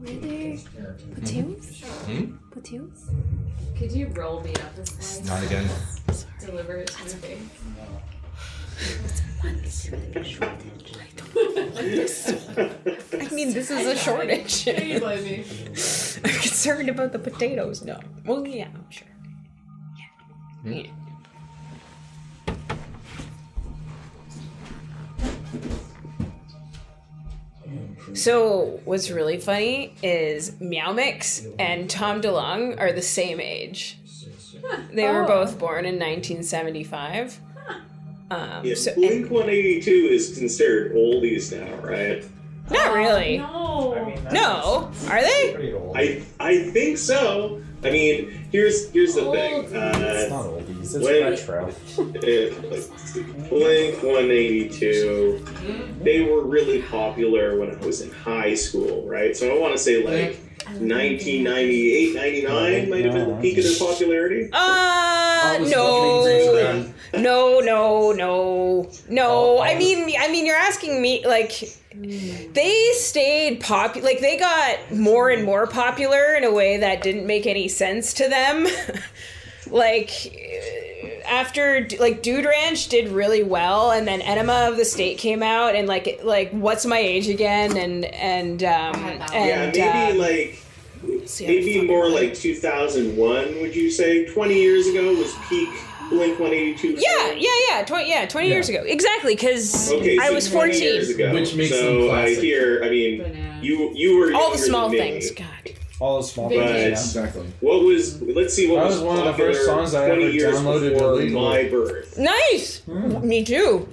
Platoons? 0.04 1.82
Hmm? 2.06 2.36
Platoons? 2.52 3.10
Could 3.78 3.92
you 3.92 4.08
roll 4.08 4.42
me 4.42 4.54
up 4.56 4.78
a 4.78 4.86
slide? 4.86 5.28
Not 5.28 5.44
again. 5.44 5.70
Deliver 6.40 6.78
it 6.78 6.88
to 6.88 7.04
my 7.04 7.10
face. 7.10 7.68
I 13.14 13.34
mean, 13.34 13.54
this 13.54 13.72
is 13.72 13.86
a 13.86 13.96
shortage. 13.96 14.64
Here 14.64 14.84
you 14.84 15.00
blame 15.00 15.24
me. 15.24 15.44
I'm 16.24 16.32
concerned 16.32 16.90
about 16.90 17.12
the 17.12 17.20
potatoes. 17.20 17.84
No. 17.84 18.00
Well, 18.26 18.48
yeah, 18.48 18.68
I'm 18.74 18.90
sure. 18.90 19.08
Yeah. 20.66 20.92
So 28.14 28.80
what's 28.86 29.12
really 29.12 29.38
funny 29.38 29.94
is 30.02 30.60
Meow 30.60 30.94
Mix 30.94 31.46
and 31.60 31.90
Tom 31.90 32.22
DeLonge 32.22 32.80
are 32.80 32.92
the 32.92 33.02
same 33.02 33.40
age. 33.40 34.00
They 34.92 35.08
were 35.08 35.24
oh. 35.24 35.28
both 35.28 35.60
born 35.60 35.86
in 35.86 35.96
1975. 35.96 37.40
Um, 38.30 38.66
yeah, 38.66 38.76
so, 38.76 38.94
Blink 38.96 39.32
182 39.32 39.92
is 39.92 40.38
considered 40.38 40.94
oldies 40.94 41.58
now, 41.58 41.74
right? 41.78 42.26
Not 42.70 42.90
oh, 42.90 42.94
really. 42.94 43.40
Oh, 43.40 43.94
no. 43.94 43.96
I 43.96 44.06
mean, 44.06 44.24
no, 44.34 44.92
are 45.10 45.22
they? 45.22 45.74
I 45.96 46.24
I 46.40 46.70
think 46.72 46.98
so. 46.98 47.62
I 47.84 47.92
mean, 47.92 48.48
here's 48.52 48.90
here's 48.92 49.14
the 49.16 49.32
thing. 49.32 49.64
it's 49.66 49.74
Uh, 49.74 50.28
not 50.30 50.46
oldies. 50.46 50.82
It's 50.82 50.94
when- 50.96 51.24
retro. 51.24 51.68
uh. 51.68 53.50
Blink 53.50 54.02
182. 54.04 55.46
They 56.02 56.22
were 56.22 56.42
really 56.44 56.82
popular 56.84 57.58
when 57.60 57.72
I 57.72 57.86
was 57.86 58.02
in 58.02 58.12
high 58.12 58.56
school, 58.56 59.04
right? 59.08 59.36
So 59.38 59.56
I 59.56 59.60
want 59.60 59.74
to 59.74 59.78
say 59.80 60.04
like 60.04 60.40
1998, 60.80 62.16
99 62.16 62.90
might 62.90 63.06
have 63.06 63.14
been 63.14 63.30
the 63.30 63.36
peak 63.42 63.58
of 63.58 63.64
their 63.64 63.76
popularity. 63.78 64.50
Uh, 64.52 65.58
no, 65.70 66.24
fucking 66.26 66.94
no, 67.14 67.60
no, 67.60 68.12
no, 68.12 68.90
no. 69.10 69.62
I 69.62 69.78
mean, 69.78 70.14
I 70.20 70.28
mean, 70.30 70.46
you're 70.46 70.56
asking 70.56 71.02
me 71.02 71.26
like 71.26 71.64
they 71.94 72.92
stayed 72.94 73.60
popular. 73.60 74.06
Like 74.08 74.20
they 74.20 74.38
got 74.38 74.92
more 74.94 75.30
and 75.30 75.44
more 75.44 75.68
popular 75.68 76.36
in 76.36 76.44
a 76.44 76.52
way 76.52 76.78
that 76.78 77.02
didn't 77.02 77.26
make 77.26 77.46
any 77.46 77.68
sense 77.68 78.14
to 78.16 78.28
them. 78.28 78.68
like 79.72 80.12
uh, 81.04 81.28
after 81.28 81.88
like 82.00 82.22
Dude 82.22 82.46
Ranch 82.46 82.88
did 82.90 83.10
really 83.10 83.44
well, 83.44 83.92
and 83.92 84.08
then 84.08 84.22
Enema 84.22 84.70
of 84.70 84.78
the 84.78 84.86
State 84.86 85.18
came 85.18 85.42
out, 85.42 85.76
and 85.76 85.88
like 85.88 86.20
like 86.24 86.52
What's 86.52 86.86
My 86.86 87.00
Age 87.00 87.30
Again, 87.30 87.78
and 87.78 88.06
and 88.06 88.64
um 88.64 88.94
had 88.96 89.20
that 89.22 89.30
one. 89.30 89.40
and 89.40 89.76
yeah, 89.76 89.94
maybe 89.94 90.20
uh, 90.20 90.24
like 90.24 91.28
see, 91.28 91.48
maybe 91.48 91.88
more 91.88 92.10
like 92.10 92.36
2001. 92.36 93.62
Would 93.62 93.76
you 93.76 93.90
say 93.90 94.26
20 94.26 94.54
years 94.56 94.88
ago 94.88 95.14
was 95.14 95.34
peak 95.50 95.70
Blink 96.10 96.40
182? 96.40 96.88
Yeah, 97.00 97.32
yeah, 97.34 97.50
yeah, 97.70 97.86
twenty, 97.86 98.10
yeah, 98.10 98.26
twenty 98.28 98.48
Yeah. 98.48 98.54
years 98.56 98.70
ago, 98.70 98.84
exactly. 98.86 99.36
Because 99.36 99.92
Okay, 99.92 100.18
I 100.20 100.28
so 100.30 100.34
was 100.36 100.50
20 100.50 100.80
years 100.80 101.08
fourteen. 101.08 101.28
ago. 101.28 101.34
Which 101.34 101.56
makes 101.56 101.72
them 101.72 101.80
so 101.80 102.06
I 102.12 102.24
classic. 102.26 102.40
hear. 102.44 102.82
I 102.84 102.90
mean, 102.90 103.18
Bananas. 103.24 103.64
you 103.66 103.92
you 103.94 104.18
were 104.18 104.34
All 104.34 104.52
the 104.52 104.58
small 104.58 104.90
than 104.90 104.92
me. 104.92 104.98
things. 105.20 105.32
God. 105.32 105.48
All 106.00 106.18
the 106.18 106.24
small 106.28 106.48
Big 106.50 106.60
things. 106.60 106.72
Yeah. 106.80 106.88
Exactly. 107.24 107.48
What 107.60 107.84
was? 107.84 108.22
Let's 108.22 108.54
see. 108.54 108.68
What 108.70 108.82
That 108.82 108.86
was, 108.86 108.96
was 108.98 109.04
one 109.04 109.18
of 109.18 109.26
the 109.26 109.34
first 109.34 109.66
songs 109.66 109.96
I 109.96 110.06
20 110.08 110.24
ever 110.26 110.32
years 110.32 110.56
downloaded 110.56 110.94
before 110.94 111.08
illegally. 111.14 111.42
my 111.42 111.64
birth. 111.70 112.18
Nice. 112.20 112.82
Me 112.88 113.44
too. 113.44 113.88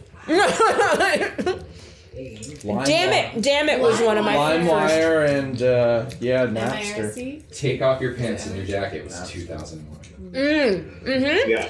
Lime 2.64 2.84
damn 2.84 3.12
it! 3.12 3.42
Damn 3.42 3.68
it! 3.68 3.80
Was 3.80 4.00
one 4.00 4.16
of 4.18 4.24
my 4.24 4.34
first. 4.34 4.68
LimeWire 4.70 5.28
and 5.28 5.62
uh, 5.62 6.10
yeah, 6.20 6.46
Napster. 6.46 7.12
MIRC? 7.14 7.42
Take 7.58 7.82
off 7.82 8.00
your 8.00 8.14
pants 8.14 8.46
and 8.46 8.56
your 8.56 8.64
jacket 8.64 9.04
was 9.04 9.28
2001. 9.28 10.32
Mm, 10.32 11.02
mm-hmm. 11.02 11.50
Yeah. 11.50 11.68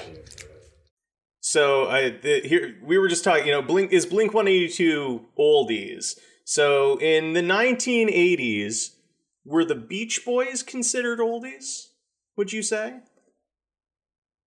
So 1.55 1.89
I 1.89 2.11
the, 2.11 2.41
here 2.41 2.75
we 2.83 2.99
were 2.99 3.07
just 3.07 3.23
talking. 3.23 3.47
You 3.47 3.53
know, 3.53 3.63
Blink 3.63 3.93
is 3.93 4.07
Blink 4.07 4.35
One 4.35 4.49
Eighty 4.49 4.67
Two 4.67 5.27
oldies. 5.39 6.19
So 6.45 6.99
in 7.01 7.33
the 7.35 7.43
nineteen 7.43 8.11
eighties, 8.11 8.97
were 9.45 9.65
the 9.65 9.77
Beach 9.77 10.23
Boys 10.27 10.65
considered 10.65 11.21
oldies? 11.21 11.91
Would 12.37 12.53
you 12.53 12.61
say? 12.61 12.95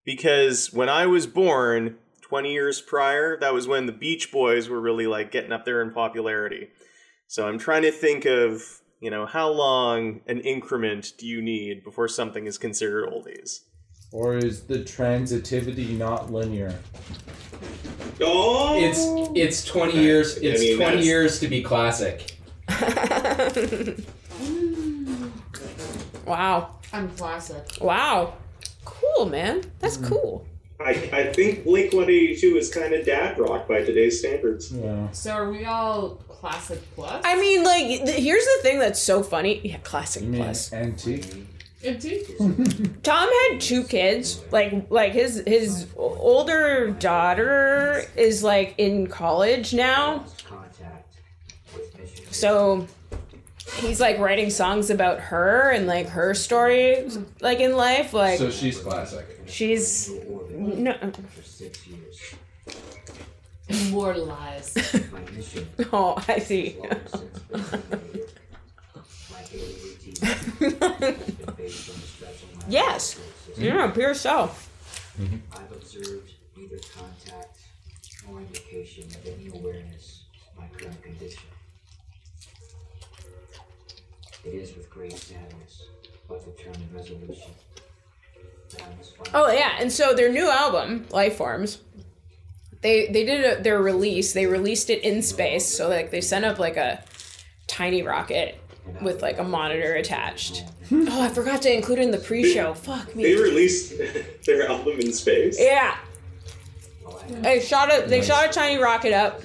Because 0.03 0.73
when 0.73 0.89
I 0.89 1.05
was 1.05 1.27
born, 1.27 1.95
twenty 2.19 2.51
years 2.51 2.81
prior, 2.81 3.39
that 3.39 3.53
was 3.53 3.69
when 3.69 3.85
the 3.85 3.93
Beach 3.93 4.29
Boys 4.29 4.67
were 4.67 4.81
really 4.81 5.07
like 5.07 5.31
getting 5.31 5.53
up 5.53 5.63
there 5.63 5.81
in 5.81 5.91
popularity. 5.91 6.67
So 7.27 7.47
I'm 7.47 7.57
trying 7.57 7.83
to 7.83 7.91
think 7.91 8.25
of 8.25 8.81
you 8.99 9.09
know 9.09 9.25
how 9.25 9.47
long 9.47 10.19
an 10.27 10.41
increment 10.41 11.13
do 11.17 11.25
you 11.25 11.41
need 11.41 11.85
before 11.85 12.09
something 12.09 12.47
is 12.47 12.57
considered 12.57 13.07
oldies? 13.07 13.61
Or 14.11 14.37
is 14.37 14.63
the 14.63 14.79
transitivity 14.79 15.97
not 15.97 16.31
linear? 16.31 16.79
Oh, 18.21 18.79
It's 18.79 19.05
it's 19.35 19.65
20 19.65 19.99
years. 19.99 20.37
It's 20.37 20.61
mean, 20.61 20.77
20 20.77 20.89
that's- 20.89 21.05
years 21.05 21.39
to 21.41 21.47
be 21.47 21.61
classic. 21.61 22.33
wow. 26.25 26.75
I'm 26.93 27.09
classic. 27.15 27.65
Wow. 27.81 28.33
Cool, 28.85 29.25
man. 29.25 29.61
That's 29.79 29.97
hmm. 29.97 30.05
cool. 30.05 30.45
I, 30.79 30.91
I 31.11 31.33
think 31.33 31.63
Blink 31.63 31.91
182 31.91 32.55
is 32.57 32.69
kind 32.73 32.93
of 32.93 33.03
dad 33.05 33.39
rock 33.39 33.67
by 33.67 33.83
today's 33.83 34.19
standards. 34.19 34.71
Yeah. 34.71 35.09
So 35.11 35.31
are 35.31 35.51
we 35.51 35.65
all 35.65 36.11
classic 36.29 36.79
plus? 36.93 37.21
I 37.25 37.35
mean, 37.39 37.63
like, 37.63 37.87
th- 37.87 38.23
here's 38.23 38.45
the 38.45 38.59
thing 38.61 38.77
that's 38.79 39.01
so 39.01 39.23
funny. 39.23 39.59
Yeah, 39.63 39.77
classic 39.79 40.21
You 40.23 40.29
mean 40.29 40.43
plus. 40.43 40.71
antique? 40.71 41.33
Empty? 41.83 42.23
Tom 43.03 43.29
had 43.51 43.61
two 43.61 43.83
kids. 43.83 44.41
Like, 44.51 44.89
like 44.89 45.13
his 45.13 45.43
his 45.45 45.87
older 45.95 46.91
daughter 46.91 48.03
is 48.15 48.43
like 48.43 48.75
in 48.77 49.07
college 49.07 49.73
now. 49.73 50.25
So 52.31 52.87
he's 53.75 53.99
like 53.99 54.17
writing 54.17 54.49
songs 54.49 54.89
about 54.89 55.19
her 55.19 55.71
and 55.71 55.87
like 55.87 56.07
her 56.09 56.33
story, 56.33 57.07
like 57.41 57.59
in 57.59 57.75
life. 57.75 58.13
Like 58.13 58.39
So 58.39 58.49
she's 58.49 58.79
classic. 58.79 59.25
she's 59.45 60.09
no. 60.51 60.95
Immortalized. 63.69 64.79
Oh, 65.93 66.15
I 66.27 66.39
see. 66.39 66.75
yes. 72.67 73.19
Yeah, 73.57 73.87
pure 73.87 74.13
self. 74.13 74.69
I've 75.51 75.71
observed 75.71 76.31
neither 76.55 76.77
contact 76.95 77.59
nor 78.27 78.39
indication 78.39 79.05
of 79.05 79.25
any 79.25 79.47
awareness 79.47 80.23
of 80.51 80.63
my 80.63 80.67
current 80.77 81.01
condition. 81.01 81.43
It 84.45 84.53
is 84.53 84.75
with 84.75 84.89
great 84.89 85.17
sadness, 85.17 85.87
but 86.29 86.43
determined 86.45 86.93
resolution, 86.93 87.51
that 88.71 88.81
I 88.81 88.95
must 88.95 89.17
find 89.17 89.29
Oh 89.33 89.51
yeah, 89.51 89.77
and 89.79 89.91
so 89.91 90.13
their 90.13 90.31
new 90.31 90.49
album, 90.49 91.05
Life 91.09 91.35
Forms, 91.37 91.79
they 92.81 93.07
they 93.07 93.25
did 93.25 93.59
a, 93.59 93.61
their 93.61 93.81
release. 93.81 94.33
They 94.33 94.45
released 94.45 94.89
it 94.89 95.03
in 95.03 95.21
space, 95.21 95.67
so 95.67 95.89
like 95.89 96.11
they 96.11 96.21
sent 96.21 96.45
up 96.45 96.59
like 96.59 96.77
a 96.77 97.03
tiny 97.65 98.03
rocket 98.03 98.57
with 99.01 99.21
like 99.21 99.39
a 99.39 99.43
monitor 99.43 99.95
attached. 99.95 100.65
Oh, 100.91 101.21
I 101.21 101.29
forgot 101.29 101.61
to 101.63 101.73
include 101.73 101.99
it 101.99 102.03
in 102.03 102.11
the 102.11 102.17
pre-show. 102.17 102.73
Fuck 102.73 103.15
me. 103.15 103.23
They 103.23 103.35
released 103.35 103.93
their 104.45 104.67
album 104.67 104.99
in 104.99 105.13
space. 105.13 105.59
Yeah. 105.59 105.97
They 107.29 107.59
shot 107.59 107.91
a 107.93 108.07
they 108.07 108.21
shot 108.21 108.49
a 108.49 108.51
tiny 108.51 108.81
rocket 108.81 109.13
up. 109.13 109.41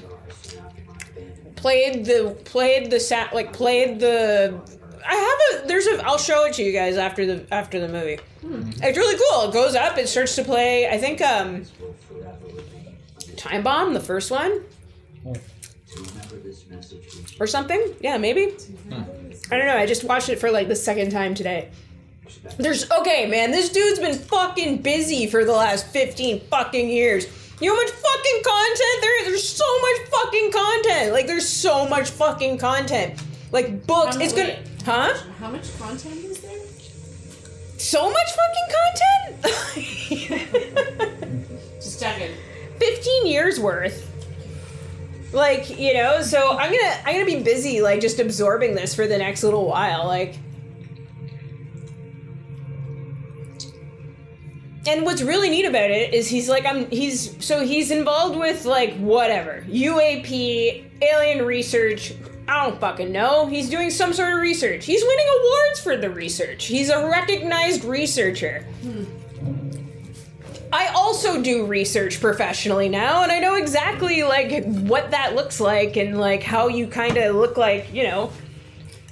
Played 1.57 2.05
the 2.05 2.37
played 2.45 2.91
the 2.91 3.01
sat 3.01 3.35
like 3.35 3.53
played 3.53 3.99
the. 4.01 4.61
I 5.05 5.15
have 5.15 5.65
a 5.65 5.67
there's 5.69 5.87
a 5.87 6.05
I'll 6.07 6.19
show 6.19 6.45
it 6.45 6.55
to 6.55 6.63
you 6.63 6.73
guys 6.73 6.97
after 6.97 7.27
the 7.27 7.47
after 7.53 7.81
the 7.81 7.89
movie. 7.89 8.19
Hmm. 8.41 8.71
It's 8.83 8.97
really 8.97 9.21
cool. 9.31 9.49
It 9.49 9.53
goes 9.53 9.75
up. 9.75 9.99
It 9.99 10.09
starts 10.09 10.37
to 10.37 10.45
play. 10.45 10.89
I 10.89 10.99
think 10.99 11.21
um. 11.21 11.65
Time 13.37 13.65
Bomb, 13.65 13.93
the 13.93 14.01
first 14.01 14.31
one, 14.31 14.63
to 15.25 15.41
remember 15.97 16.37
this 16.45 16.65
message 16.69 17.05
which 17.17 17.41
or 17.41 17.47
something. 17.49 17.95
Yeah, 18.01 18.17
maybe. 18.17 18.51
Hmm. 18.51 19.03
I 19.53 19.59
don't 19.59 19.67
know. 19.67 19.77
I 19.77 19.85
just 19.85 20.03
watched 20.05 20.31
it 20.31 20.39
for 20.39 20.51
like 20.51 20.69
the 20.69 20.75
second 20.75 21.11
time 21.11 21.35
today. 21.35 21.69
There's 22.57 22.91
okay, 22.91 23.27
man. 23.27 23.51
This 23.51 23.69
dude's 23.69 23.99
been 23.99 24.15
fucking 24.19 24.81
busy 24.81 25.27
for 25.27 25.45
the 25.45 25.53
last 25.53 25.89
fifteen 25.89 26.41
fucking 26.41 26.89
years. 26.89 27.27
You 27.61 27.69
know 27.69 27.77
how 27.77 27.83
much 27.83 27.91
fucking 27.91 28.43
content 28.43 29.01
there 29.03 29.21
is? 29.21 29.27
There's 29.29 29.47
so 29.47 29.81
much 29.83 30.09
fucking 30.09 30.53
content. 30.53 31.13
Like 31.13 31.27
there's 31.27 31.47
so 31.47 31.87
much 31.87 32.09
fucking 32.09 32.57
content. 32.57 33.23
Like 33.53 33.87
books. 33.87 34.17
It's 34.17 34.33
gonna, 34.33 34.59
huh? 34.87 35.15
How 35.39 35.51
much 35.51 35.79
content 35.79 36.17
is 36.25 36.41
there? 36.41 36.59
So 37.77 38.11
much 38.11 38.33
fucking 38.41 38.69
content. 39.37 40.63
Just 41.75 42.01
checking. 42.01 42.31
15 42.79 43.27
years 43.27 43.61
worth 43.61 44.12
like 45.33 45.79
you 45.79 45.95
know 45.95 46.21
so 46.23 46.51
i'm 46.59 46.71
gonna 46.71 47.01
i'm 47.07 47.15
gonna 47.15 47.25
be 47.25 47.43
busy 47.43 47.81
like 47.81 48.01
just 48.01 48.19
absorbing 48.19 48.75
this 48.75 48.95
for 48.95 49.07
the 49.07 49.19
next 49.19 49.43
little 49.43 49.67
while 49.67 50.07
like. 50.07 50.37
And 54.85 55.05
what's 55.05 55.23
really 55.23 55.49
neat 55.49 55.65
about 55.65 55.93
it 55.93 56.13
is 56.13 56.27
he's 56.27 56.49
like 56.49 56.67
i'm 56.67 56.91
he's 56.91 57.45
so 57.45 57.65
he's 57.65 57.93
involved 57.93 58.37
with 58.37 58.65
like 58.65 58.97
whatever. 58.97 59.65
Uap 59.69 60.91
alien 61.01 61.47
research. 61.47 62.15
I 62.49 62.65
don't 62.67 62.81
fucking 62.81 63.13
know. 63.13 63.47
He's 63.47 63.71
doing 63.71 63.91
some 63.91 64.13
sort 64.13 64.35
of 64.35 64.41
research. 64.41 64.85
He's 64.85 65.03
winning 65.05 65.27
awards 65.39 65.81
for 65.81 65.97
the 65.97 66.11
research. 66.11 66.67
He's 66.67 66.91
a 66.91 67.07
recognized 67.09 67.85
researcher 67.85 68.63
hmm. 68.83 69.05
I 70.73 70.87
also 70.95 71.43
do 71.43 71.67
research 71.67 72.19
professionally 72.19 72.89
now, 72.89 73.23
and 73.23 73.31
I 73.31 73.41
know 73.41 73.57
exactly 73.57 74.23
like 74.23 74.65
what 74.65 75.11
that 75.11 75.35
looks 75.35 75.61
like 75.61 75.97
and 75.97 76.19
like 76.19 76.43
how 76.43 76.69
you 76.69 76.87
kind 76.87 77.19
of 77.19 77.37
look 77.37 77.59
like, 77.59 77.93
you 77.93 78.05
know, 78.05 78.31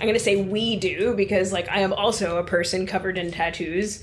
I'm 0.01 0.07
gonna 0.07 0.19
say 0.19 0.43
we 0.43 0.77
do 0.77 1.15
because 1.15 1.53
like 1.53 1.69
I 1.69 1.81
am 1.81 1.93
also 1.93 2.39
a 2.39 2.45
person 2.45 2.87
covered 2.87 3.19
in 3.19 3.31
tattoos 3.31 4.03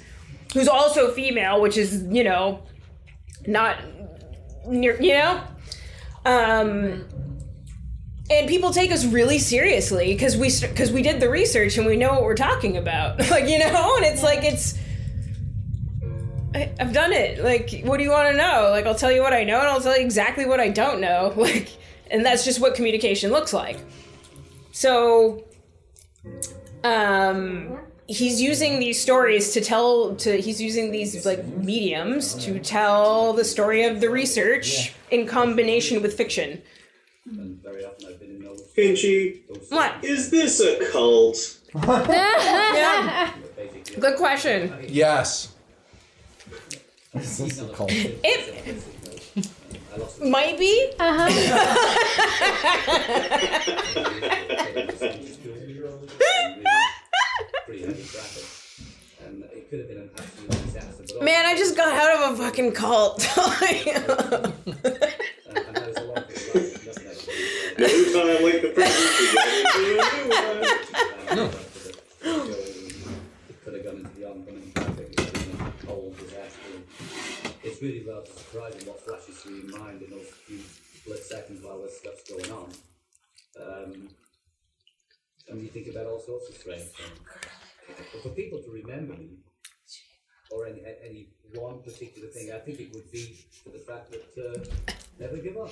who's 0.53 0.67
also 0.67 1.11
female, 1.11 1.59
which 1.59 1.77
is 1.77 2.03
you 2.09 2.23
know 2.23 2.61
not 3.47 3.77
near 4.67 5.01
you 5.01 5.13
know? 5.13 5.41
Um 6.25 7.05
and 8.29 8.47
people 8.47 8.71
take 8.71 8.91
us 8.91 9.05
really 9.05 9.39
seriously 9.39 10.13
because 10.13 10.37
we 10.37 10.51
because 10.61 10.91
we 10.91 11.01
did 11.01 11.19
the 11.19 11.29
research 11.29 11.77
and 11.79 11.87
we 11.87 11.95
know 11.97 12.11
what 12.11 12.21
we're 12.21 12.35
talking 12.35 12.77
about 12.77 13.17
like 13.31 13.49
you 13.49 13.57
know? 13.57 13.95
And 13.97 14.05
it's 14.05 14.21
like 14.21 14.43
it's 14.43 14.77
I, 16.55 16.71
i've 16.79 16.93
done 16.93 17.11
it. 17.11 17.43
Like 17.43 17.81
what 17.83 17.97
do 17.97 18.03
you 18.03 18.11
want 18.11 18.29
to 18.29 18.37
know? 18.37 18.69
Like 18.71 18.85
i'll 18.85 18.95
tell 18.95 19.11
you 19.11 19.21
what 19.21 19.33
i 19.33 19.43
know 19.43 19.59
and 19.59 19.67
i'll 19.67 19.81
tell 19.81 19.97
you 19.97 20.03
exactly 20.03 20.45
what 20.45 20.59
i 20.59 20.69
don't 20.69 21.01
know. 21.01 21.33
Like 21.37 21.69
and 22.09 22.25
that's 22.25 22.45
just 22.45 22.61
what 22.61 22.75
communication 22.75 23.31
looks 23.31 23.53
like. 23.53 23.79
So 24.71 25.43
um 26.83 27.79
he's 28.07 28.41
using 28.41 28.79
these 28.79 29.01
stories 29.01 29.51
to 29.51 29.61
tell 29.61 30.15
to 30.15 30.39
he's 30.39 30.61
using 30.61 30.91
these 30.91 31.25
like 31.25 31.45
mediums 31.45 32.33
to 32.45 32.59
tell 32.59 33.33
the 33.33 33.43
story 33.43 33.83
of 33.83 33.99
the 33.99 34.09
research 34.09 34.93
in 35.11 35.27
combination 35.27 36.01
with 36.01 36.13
fiction. 36.13 36.61
Pinchy, 38.77 39.41
what? 39.69 40.03
is 40.03 40.29
this 40.29 40.61
a 40.61 40.89
cult? 40.91 41.59
yeah 41.75 43.33
good 43.99 44.17
question. 44.17 44.85
Yes. 44.87 45.53
Is 47.19 47.37
this 47.37 47.61
a 47.61 47.67
cult? 47.69 47.89
it 47.91 48.77
might 50.23 50.57
be 50.57 50.91
Uh 50.99 51.29
huh. 51.29 52.37
man 61.21 61.45
i 61.45 61.55
just 61.57 61.75
got 61.75 61.89
out 61.93 62.31
of 62.31 62.39
a 62.39 62.43
fucking 62.43 62.71
cult 62.71 63.19
No 67.79 67.85
time 67.85 68.43
like 68.43 68.61
the 68.63 68.69
present 68.73 69.05
to 69.17 69.23
get 69.33 69.47
into 69.53 69.79
a 69.85 70.05
new 70.17 70.29
one. 70.33 70.61
No. 71.35 71.45
could 73.63 73.73
have 73.75 73.83
gone 73.83 73.97
into 73.97 74.09
the 74.19 74.23
oncoming 74.27 74.71
traffic 74.73 75.07
and 75.19 75.27
been 75.33 75.61
a 75.61 75.85
whole 75.85 76.11
disaster. 76.17 76.73
It's 77.77 77.83
really 77.83 78.03
rather 78.09 78.25
surprising 78.25 78.87
what 78.87 78.99
flashes 79.01 79.37
through 79.37 79.57
your 79.57 79.77
mind 79.77 80.01
in 80.01 80.09
those 80.09 80.25
few 80.47 80.57
split 80.57 81.23
seconds 81.23 81.63
while 81.63 81.79
this 81.79 81.99
stuff's 81.99 82.23
going 82.27 82.51
on. 82.51 82.73
Um, 83.61 84.09
and 85.47 85.61
you 85.61 85.67
think 85.67 85.85
about 85.85 86.07
all 86.07 86.19
sorts 86.19 86.49
of 86.49 86.55
strange 86.55 86.89
things. 86.89 87.19
But 87.85 88.23
for 88.23 88.29
people 88.29 88.63
to 88.63 88.71
remember 88.71 89.13
me, 89.13 89.37
or 90.49 90.65
any, 90.65 90.81
any 91.05 91.27
one 91.53 91.83
particular 91.83 92.29
thing, 92.29 92.49
I 92.51 92.57
think 92.57 92.79
it 92.79 92.95
would 92.95 93.11
be 93.11 93.45
for 93.63 93.69
the 93.69 93.77
fact 93.77 94.09
that 94.09 94.25
uh, 94.43 94.97
never 95.19 95.37
give 95.37 95.57
up. 95.57 95.69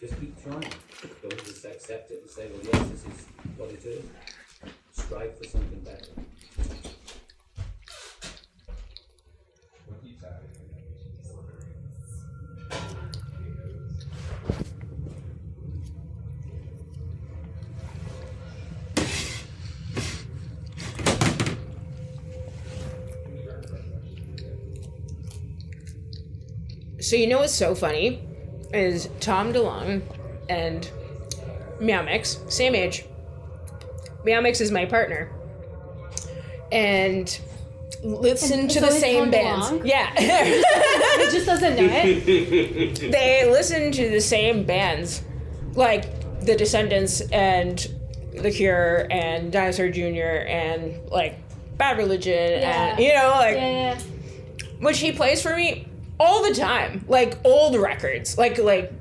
Just 0.00 0.18
keep 0.18 0.42
trying. 0.42 0.66
Don't 1.22 1.44
just 1.44 1.64
accept 1.64 2.10
it 2.10 2.22
and 2.22 2.28
say, 2.28 2.50
well, 2.50 2.60
yes, 2.60 2.88
this 2.90 3.04
is 3.04 3.26
what 3.56 3.70
it 3.70 3.84
is. 3.84 4.04
Strive 4.90 5.38
for 5.38 5.44
something 5.44 5.78
better. 5.78 6.81
So 27.12 27.16
you 27.18 27.26
know 27.26 27.40
what's 27.40 27.52
so 27.52 27.74
funny 27.74 28.22
is 28.72 29.10
Tom 29.20 29.52
DeLonge 29.52 30.00
and 30.48 30.90
Meow 31.78 32.00
Mix, 32.00 32.38
same 32.48 32.74
age. 32.74 33.04
Meow 34.24 34.40
Mix 34.40 34.62
is 34.62 34.70
my 34.70 34.86
partner, 34.86 35.30
and 36.72 37.38
listen 38.02 38.60
And 38.60 38.70
to 38.70 38.80
the 38.80 38.90
same 38.90 39.30
bands. 39.30 39.84
Yeah, 39.84 40.10
It 40.16 41.30
just 41.30 41.44
doesn't 41.44 41.76
know 41.76 41.86
it. 41.86 42.94
they 43.12 43.46
listen 43.50 43.92
to 43.92 44.08
the 44.08 44.22
same 44.22 44.64
bands, 44.64 45.22
like 45.74 46.40
The 46.40 46.56
Descendents 46.56 47.20
and 47.30 47.86
The 48.38 48.50
Cure 48.50 49.06
and 49.10 49.52
Dinosaur 49.52 49.90
Jr. 49.90 50.46
and 50.48 51.10
like 51.10 51.36
Bad 51.76 51.98
Religion 51.98 52.62
and 52.62 52.98
you 52.98 53.12
know 53.12 53.34
like 53.36 53.56
Yeah, 53.56 53.92
yeah. 53.96 54.00
which 54.80 54.98
he 54.98 55.12
plays 55.12 55.42
for 55.42 55.54
me 55.54 55.88
all 56.22 56.42
the 56.48 56.54
time 56.54 57.04
like 57.08 57.36
old 57.44 57.74
records 57.76 58.38
like 58.38 58.56
like 58.58 58.92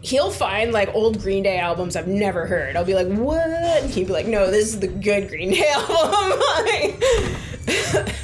he'll 0.00 0.30
find 0.30 0.72
like 0.72 0.88
old 0.94 1.20
green 1.20 1.42
day 1.42 1.58
albums 1.58 1.94
i've 1.96 2.08
never 2.08 2.46
heard. 2.46 2.74
I'll 2.76 2.84
be 2.84 2.94
like 2.94 3.08
what? 3.08 3.46
And 3.46 3.90
he'd 3.90 4.06
be 4.06 4.12
like 4.12 4.26
no 4.26 4.50
this 4.50 4.66
is 4.72 4.80
the 4.80 4.88
good 4.88 5.28
green 5.28 5.50
day 5.50 5.68
album. 5.74 6.40
Like, 6.40 7.02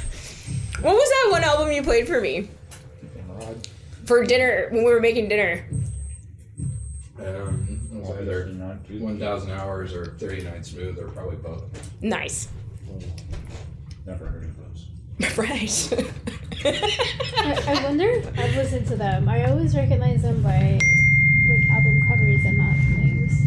what 0.81 0.95
was 0.95 1.09
that 1.09 1.27
one 1.31 1.43
album 1.43 1.71
you 1.71 1.83
played 1.83 2.07
for 2.07 2.19
me? 2.19 2.49
For 4.05 4.25
dinner 4.25 4.67
when 4.71 4.83
we 4.83 4.91
were 4.91 4.99
making 4.99 5.29
dinner. 5.29 5.65
Um, 7.19 7.79
either 8.19 8.47
1,000 8.89 9.51
hours 9.51 9.93
or 9.93 10.15
39 10.17 10.63
smooth 10.63 10.97
or 10.97 11.09
probably 11.09 11.35
both. 11.37 11.63
nice. 12.01 12.47
Never 14.05 14.25
heard. 14.25 14.53
right 15.37 15.93
I, 16.65 17.63
I 17.67 17.83
wonder. 17.83 18.21
I've 18.37 18.55
listened 18.55 18.87
to 18.87 18.95
them. 18.97 19.29
I 19.29 19.49
always 19.49 19.75
recognize 19.75 20.21
them 20.23 20.41
by 20.43 20.79
like 21.47 21.69
album 21.69 22.05
covers 22.07 22.43
and 22.45 22.57
not 22.57 22.75
things. 22.75 23.45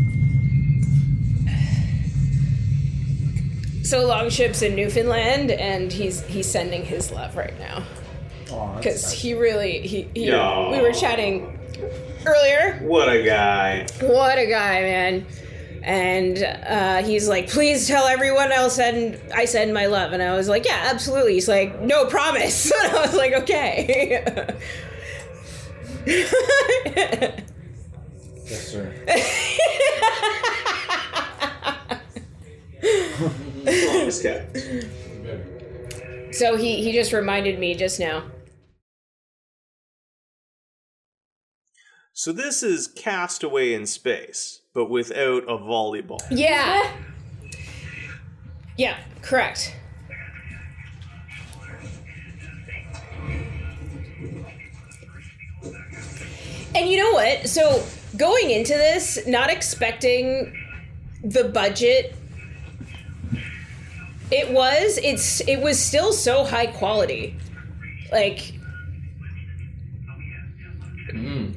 so 3.89 4.07
longship's 4.07 4.63
in 4.63 4.75
newfoundland 4.75 5.51
and 5.51 5.93
he's 5.93 6.23
he's 6.23 6.51
sending 6.51 6.83
his 6.85 7.11
love 7.13 7.37
right 7.37 7.59
now 7.59 7.83
because 8.77 9.03
nice. 9.03 9.13
he 9.13 9.35
really 9.35 9.87
he, 9.87 10.09
he 10.15 10.33
Aw. 10.33 10.71
we 10.71 10.81
were 10.81 10.93
chatting 10.93 11.59
earlier 12.25 12.79
What 12.83 13.09
a 13.11 13.23
guy. 13.23 13.87
what 14.01 14.39
a 14.39 14.47
guy 14.47 14.81
man 14.81 15.27
and 15.83 16.43
uh, 16.43 17.03
he's 17.03 17.29
like 17.29 17.49
please 17.49 17.87
tell 17.89 18.07
everyone 18.07 18.53
else 18.53 18.79
and 18.79 19.21
i 19.35 19.45
send 19.45 19.75
my 19.75 19.87
love. 19.87 20.13
And 20.13 20.23
i 20.23 20.37
was 20.37 20.49
like 20.49 20.65
yeah 20.65 20.89
absolutely. 20.91 21.35
He's 21.35 21.49
like 21.49 21.81
no 21.81 22.07
promise. 22.07 22.73
And 22.85 22.97
i 22.97 23.01
was 23.03 23.15
like 23.15 23.33
okay. 23.35 24.57
Yes, 28.45 28.69
sir. 28.69 28.93
Promise 33.63 34.23
kept. 34.23 34.59
so 36.35 36.57
he 36.57 36.83
he 36.83 36.93
just 36.93 37.13
reminded 37.13 37.59
me 37.59 37.75
just 37.75 38.01
now. 38.01 38.25
So 42.13 42.33
this 42.33 42.63
is 42.63 42.89
Castaway 42.89 43.73
in 43.73 43.87
Space, 43.87 44.62
but 44.75 44.87
without 44.91 45.45
a 45.45 45.57
volleyball. 45.59 46.21
yeah 46.31 46.91
yeah 48.77 48.99
correct 49.21 49.75
And 56.75 56.89
you 56.89 56.97
know 56.97 57.13
what? 57.13 57.49
So 57.49 57.85
going 58.17 58.51
into 58.51 58.73
this, 58.73 59.19
not 59.27 59.51
expecting 59.51 60.57
the 61.23 61.45
budget, 61.45 62.15
it 64.31 64.51
was 64.51 64.99
it's 65.03 65.47
it 65.47 65.61
was 65.61 65.79
still 65.79 66.13
so 66.13 66.45
high 66.45 66.67
quality, 66.67 67.37
like. 68.11 68.55
Hmm. 71.11 71.51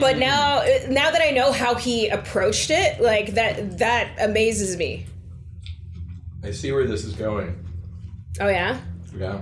But 0.00 0.18
now, 0.18 0.64
now 0.88 1.10
that 1.12 1.22
I 1.22 1.30
know 1.30 1.52
how 1.52 1.74
he 1.76 2.08
approached 2.08 2.70
it, 2.70 3.00
like 3.00 3.34
that, 3.34 3.78
that 3.78 4.10
amazes 4.20 4.76
me. 4.76 5.06
I 6.42 6.50
see 6.50 6.72
where 6.72 6.86
this 6.86 7.04
is 7.04 7.14
going. 7.14 7.64
Oh 8.40 8.48
yeah, 8.48 8.80
Yeah. 9.16 9.40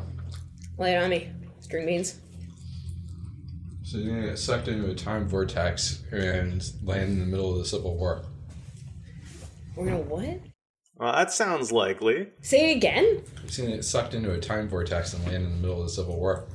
lay 0.79 0.95
it 0.95 1.03
on 1.03 1.09
me. 1.11 1.31
String 1.61 1.87
beans. 1.87 2.21
So 3.83 3.99
you're 3.99 4.15
gonna 4.15 4.27
get 4.29 4.39
sucked 4.39 4.69
into 4.69 4.91
a 4.91 4.95
time 4.95 5.27
vortex 5.29 6.03
and 6.13 6.63
land 6.83 7.13
in 7.13 7.21
the 7.21 7.27
middle 7.27 7.53
of 7.53 7.59
the 7.59 7.65
Civil 7.65 7.97
War. 7.97 8.23
We're 9.75 9.87
gonna 9.87 9.99
what? 10.01 10.41
Well, 10.97 11.13
that 11.13 11.33
sounds 11.33 11.73
likely. 11.73 12.29
Say 12.43 12.73
it 12.73 12.77
again. 12.77 13.05
You're 13.05 13.67
gonna 13.67 13.77
get 13.77 13.85
sucked 13.85 14.13
into 14.15 14.33
a 14.33 14.39
time 14.41 14.69
vortex 14.69 15.15
and 15.15 15.25
land 15.27 15.45
in 15.45 15.51
the 15.51 15.57
middle 15.59 15.81
of 15.81 15.87
the 15.87 15.93
Civil 15.93 16.17
War. 16.19 16.47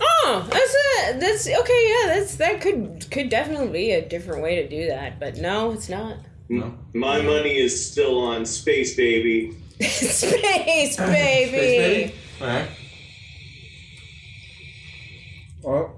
Oh, 0.00 0.46
that's 0.50 0.76
a 1.14 1.18
that's 1.18 1.46
okay. 1.48 1.94
Yeah, 2.06 2.14
that's 2.14 2.36
that 2.36 2.60
could 2.60 3.06
could 3.10 3.28
definitely 3.28 3.68
be 3.72 3.90
a 3.92 4.06
different 4.08 4.42
way 4.42 4.56
to 4.62 4.68
do 4.68 4.86
that, 4.88 5.18
but 5.20 5.36
no, 5.36 5.70
it's 5.72 5.88
not. 5.88 6.16
M- 6.50 6.78
My 6.94 7.20
money 7.20 7.56
is 7.58 7.90
still 7.90 8.18
on 8.18 8.46
space, 8.46 8.94
baby. 8.96 9.56
Space 9.80 10.96
baby. 10.98 12.14
Alright. 12.40 12.68
Oh. 15.64 15.90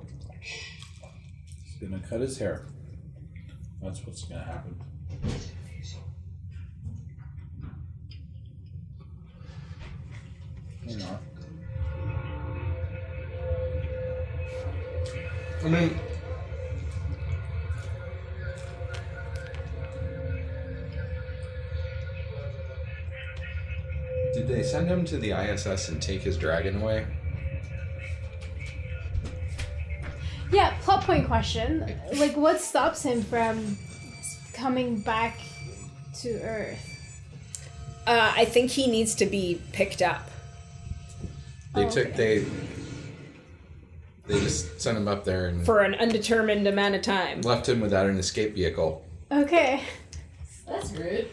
He's 1.64 1.88
gonna 1.88 2.02
cut 2.06 2.20
his 2.20 2.36
hair. 2.38 2.66
That's 3.82 4.04
what's 4.04 4.24
gonna 4.24 4.42
happen. 4.44 4.76
Hang 10.86 11.02
on. 11.02 11.18
I 15.62 15.68
mean, 15.68 15.98
did 24.34 24.46
they 24.48 24.62
send 24.62 24.86
him 24.88 25.04
to 25.06 25.18
the 25.18 25.32
ISS 25.32 25.88
and 25.88 26.00
take 26.00 26.22
his 26.22 26.36
dragon 26.36 26.80
away? 26.80 27.06
Yeah, 30.52 30.76
plot 30.80 31.04
point 31.04 31.26
question. 31.26 31.96
Like, 32.16 32.36
what 32.36 32.60
stops 32.60 33.02
him 33.02 33.22
from 33.22 33.76
coming 34.52 35.00
back 35.00 35.38
to 36.20 36.40
Earth? 36.42 36.86
Uh, 38.06 38.32
I 38.36 38.44
think 38.44 38.70
he 38.70 38.88
needs 38.88 39.14
to 39.16 39.26
be 39.26 39.60
picked 39.72 40.02
up. 40.02 40.28
They 41.74 41.84
Oh, 41.84 41.90
took 41.90 42.06
okay. 42.08 42.16
they 42.40 42.46
they 44.30 44.40
just 44.40 44.80
sent 44.80 44.96
him 44.96 45.08
up 45.08 45.24
there 45.24 45.46
and 45.46 45.64
for 45.66 45.80
an 45.80 45.94
undetermined 45.94 46.66
amount 46.66 46.94
of 46.94 47.02
time. 47.02 47.40
left 47.42 47.68
him 47.68 47.80
without 47.80 48.06
an 48.06 48.16
escape 48.18 48.54
vehicle. 48.54 49.04
Okay. 49.30 49.82
That's 50.66 50.90
rude. 50.92 51.28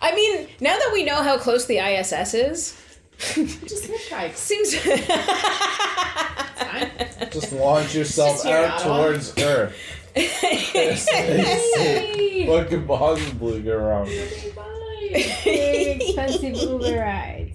I 0.00 0.14
mean, 0.14 0.48
now 0.60 0.76
that 0.78 0.90
we 0.92 1.04
know 1.04 1.22
how 1.22 1.38
close 1.38 1.66
the 1.66 1.78
ISS 1.78 2.34
is, 2.34 2.82
Just 3.18 3.90
hitchhike. 3.90 4.36
seems 4.36 4.72
Just 7.32 7.52
launch 7.52 7.94
yourself 7.94 8.36
Just 8.36 8.44
your 8.46 8.58
out 8.58 8.80
Ottawa. 8.80 8.96
towards 8.96 9.38
Earth. 9.38 9.74
What 12.46 12.68
could 12.68 12.86
possibly 12.86 13.60
go 13.62 13.76
wrong? 13.76 14.06
bye. 14.54 15.10
Big 15.44 16.02
expensive 16.02 16.56
Uber 16.56 16.98
ride. 17.00 17.52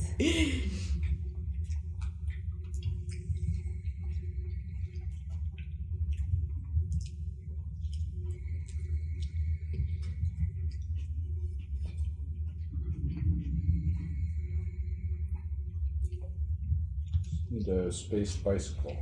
Need 17.61 17.69
a 17.75 17.91
space 17.91 18.35
bicycle. 18.38 18.97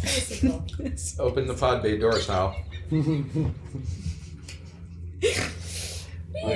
Bicycle. 0.00 0.64
Open 1.18 1.48
the 1.48 1.54
pod 1.54 1.82
bay 1.82 1.98
doors, 1.98 2.28
Hal. 2.28 2.54
My 2.90 3.50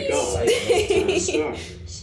God. 0.09 0.49
Stars. 0.49 2.03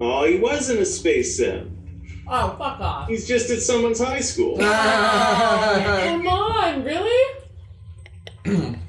Oh, 0.00 0.24
he 0.26 0.38
wasn't 0.38 0.78
a 0.80 0.86
space 0.86 1.36
sim. 1.38 2.04
Oh, 2.28 2.50
fuck 2.50 2.78
off. 2.80 3.08
He's 3.08 3.26
just 3.26 3.50
at 3.50 3.62
someone's 3.62 3.98
high 4.00 4.20
school. 4.20 4.56
Come 4.58 6.26
on, 6.28 6.84
really? 6.84 7.40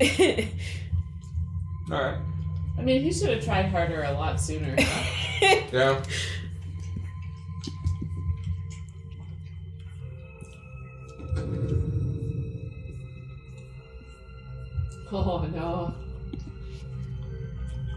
Alright. 1.90 2.18
I 2.78 2.82
mean, 2.82 3.02
he 3.02 3.12
should 3.12 3.30
have 3.30 3.44
tried 3.44 3.66
harder 3.66 4.04
a 4.04 4.12
lot 4.12 4.40
sooner. 4.40 4.76
Yeah. 5.70 6.02
oh 15.12 15.46
no. 15.54 15.94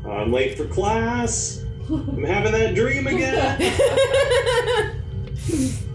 I'm 0.08 0.32
late 0.32 0.56
for 0.56 0.68
class. 0.68 1.64
I'm 1.90 2.24
having 2.24 2.52
that 2.52 2.76
dream 2.76 3.08
again. 3.08 3.74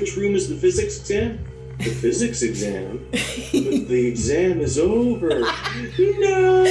Which 0.00 0.16
room 0.16 0.34
is 0.34 0.48
the 0.48 0.54
physics 0.54 0.98
exam? 0.98 1.44
The 1.76 1.90
physics 1.90 2.40
exam? 2.40 3.06
But 3.10 3.20
the 3.52 4.06
exam 4.06 4.60
is 4.62 4.78
over. 4.78 5.40
No! 5.98 6.64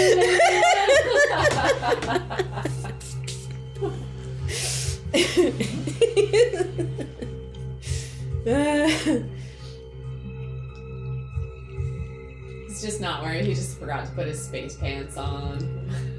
He's 12.67 12.81
just 12.81 12.99
not 12.99 13.21
wearing. 13.21 13.45
He 13.45 13.53
just 13.53 13.77
forgot 13.77 14.05
to 14.07 14.11
put 14.13 14.25
his 14.25 14.41
space 14.43 14.75
pants 14.75 15.17
on. 15.17 15.59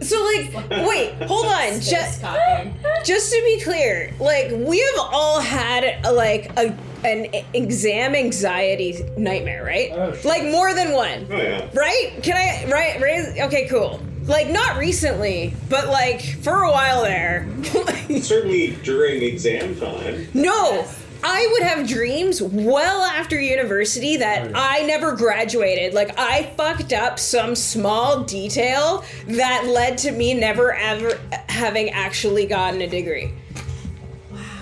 so, 0.01 0.23
like, 0.23 0.55
wait, 0.87 1.15
hold 1.23 1.47
on. 1.47 1.73
Space 1.73 1.91
Just, 1.91 2.21
cocking. 2.21 2.77
just 3.05 3.33
to 3.33 3.43
be 3.45 3.61
clear, 3.63 4.15
like, 4.21 4.51
we 4.53 4.79
have 4.79 5.07
all 5.13 5.41
had, 5.41 6.05
like, 6.05 6.57
a 6.57 6.77
an 7.05 7.29
exam 7.55 8.15
anxiety 8.15 9.05
nightmare, 9.17 9.65
right? 9.65 9.91
Oh, 9.93 10.15
sure. 10.15 10.31
Like, 10.31 10.45
more 10.45 10.75
than 10.75 10.93
one. 10.93 11.27
Oh, 11.31 11.37
yeah. 11.37 11.69
Right? 11.73 12.21
Can 12.23 12.37
I 12.37 12.71
right 12.71 13.01
raise 13.01 13.39
okay, 13.41 13.69
cool. 13.69 14.01
Like 14.25 14.49
not 14.49 14.77
recently, 14.77 15.55
but 15.69 15.89
like 15.89 16.21
for 16.23 16.63
a 16.63 16.71
while 16.71 17.03
there. 17.03 17.49
Certainly 18.21 18.77
during 18.83 19.23
exam 19.23 19.75
time. 19.77 20.29
no. 20.35 20.87
I 21.23 21.49
would 21.53 21.63
have 21.63 21.87
dreams 21.87 22.41
well 22.41 23.03
after 23.03 23.39
university 23.39 24.17
that 24.17 24.49
oh, 24.49 24.53
I 24.55 24.87
never 24.87 25.13
graduated. 25.15 25.93
Like 25.93 26.19
I 26.19 26.45
fucked 26.57 26.95
up 26.95 27.19
some 27.19 27.55
small 27.55 28.23
detail 28.23 29.05
that 29.27 29.67
led 29.67 29.99
to 29.99 30.13
me 30.13 30.33
never 30.33 30.73
ever 30.73 31.21
having 31.49 31.91
actually 31.91 32.47
gotten 32.47 32.81
a 32.81 32.87
degree. 32.87 33.33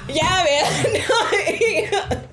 Yeah, 0.09 0.45
man. 0.75 2.25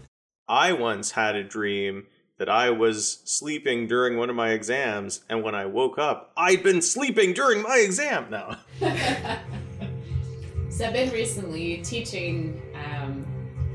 I 0.47 0.73
once 0.73 1.11
had 1.11 1.35
a 1.35 1.43
dream 1.43 2.07
that 2.37 2.49
I 2.49 2.69
was 2.69 3.19
sleeping 3.23 3.87
during 3.87 4.17
one 4.17 4.29
of 4.29 4.35
my 4.35 4.49
exams, 4.49 5.21
and 5.29 5.41
when 5.41 5.55
I 5.55 5.65
woke 5.65 5.97
up, 5.97 6.31
I'd 6.35 6.63
been 6.63 6.81
sleeping 6.81 7.33
during 7.33 7.61
my 7.61 7.77
exam. 7.77 8.29
now. 8.29 8.59
So 10.75 10.85
I've 10.85 10.91
been 10.91 11.09
recently 11.11 11.77
teaching 11.83 12.61
um, 12.73 13.25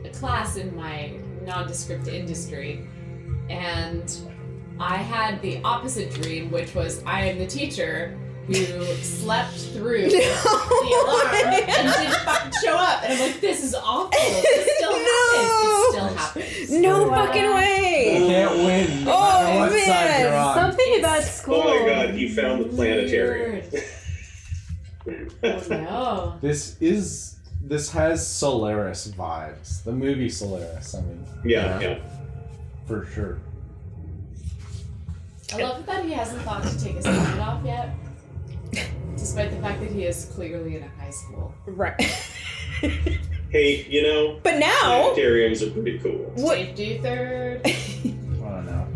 a 0.05 0.11
class 0.11 0.57
in 0.57 0.77
my 0.77 1.15
nondescript 1.47 2.09
industry, 2.09 2.87
and 3.49 4.15
I 4.79 4.99
had 4.99 5.41
the 5.41 5.63
opposite 5.63 6.11
dream, 6.11 6.51
which 6.51 6.75
was 6.75 7.03
I 7.07 7.23
am 7.23 7.39
the 7.39 7.47
teacher 7.47 8.19
who 8.47 8.85
slept 9.03 9.53
through 9.55 10.03
the 10.11 10.17
alarm 10.19 11.35
and 11.35 11.51
didn't 11.93 12.15
fucking 12.25 12.53
show 12.65 12.75
up. 12.77 13.03
And 13.05 13.13
I'm 13.13 13.21
like, 13.21 13.41
this 13.41 13.63
is 13.63 13.75
awful. 13.75 14.11
This 14.11 14.77
still 14.77 14.93
happens. 14.95 15.51
It 15.73 15.91
still 15.93 16.09
happens. 16.17 16.71
No 16.73 17.09
Wow. 17.09 17.27
fucking 17.27 17.55
way. 17.55 18.19
You 18.21 18.27
can't 18.27 18.57
win. 18.57 19.05
No 19.05 19.13
Oh, 19.13 19.43
matter 19.45 19.59
what 19.59 19.71
side 19.85 19.87
man. 20.11 20.21
you're 20.23 20.35
on. 20.37 20.55
Something 20.57 20.99
about 20.99 21.19
oh 21.19 21.23
school. 21.23 21.55
Oh 21.67 21.81
my 21.81 21.87
god, 21.89 22.11
he 22.15 22.29
found 22.29 22.65
the 22.65 22.69
planetarium. 22.69 23.67
Oh 25.43 25.63
no. 25.71 26.39
This 26.43 26.77
is 26.81 27.39
this 27.63 27.91
has 27.91 28.25
Solaris 28.27 29.09
vibes. 29.09 29.83
The 29.83 29.93
movie 29.93 30.29
Solaris. 30.29 30.95
I 30.95 31.01
mean, 31.01 31.25
yeah, 31.45 31.81
yeah. 31.81 31.99
for 32.87 33.07
sure. 33.07 33.39
I 35.55 35.57
love 35.63 35.85
that 35.87 36.05
he 36.05 36.13
hasn't 36.13 36.43
thought 36.43 36.63
to 36.65 36.79
take 36.81 36.97
his 36.97 37.07
helmet 37.07 37.39
off 37.41 37.65
yet. 37.65 37.91
Despite 39.17 39.51
the 39.51 39.57
fact 39.59 39.81
that 39.81 39.91
he 39.91 40.05
is 40.05 40.27
clearly 40.35 40.77
in 40.77 40.83
a 40.83 40.89
high 41.03 41.11
school. 41.11 41.55
Right. 41.67 42.01
Hey, 43.51 43.85
you 43.91 44.03
know, 44.05 44.39
but 44.45 44.59
now, 44.59 45.11
planetariums 45.13 45.67
are 45.67 45.73
pretty 45.73 45.99
cool. 45.99 46.31
what? 46.37 46.57
Safety 46.57 46.99
third. 46.99 47.61
I 47.67 47.71
don't 48.49 48.65
know. 48.65 48.87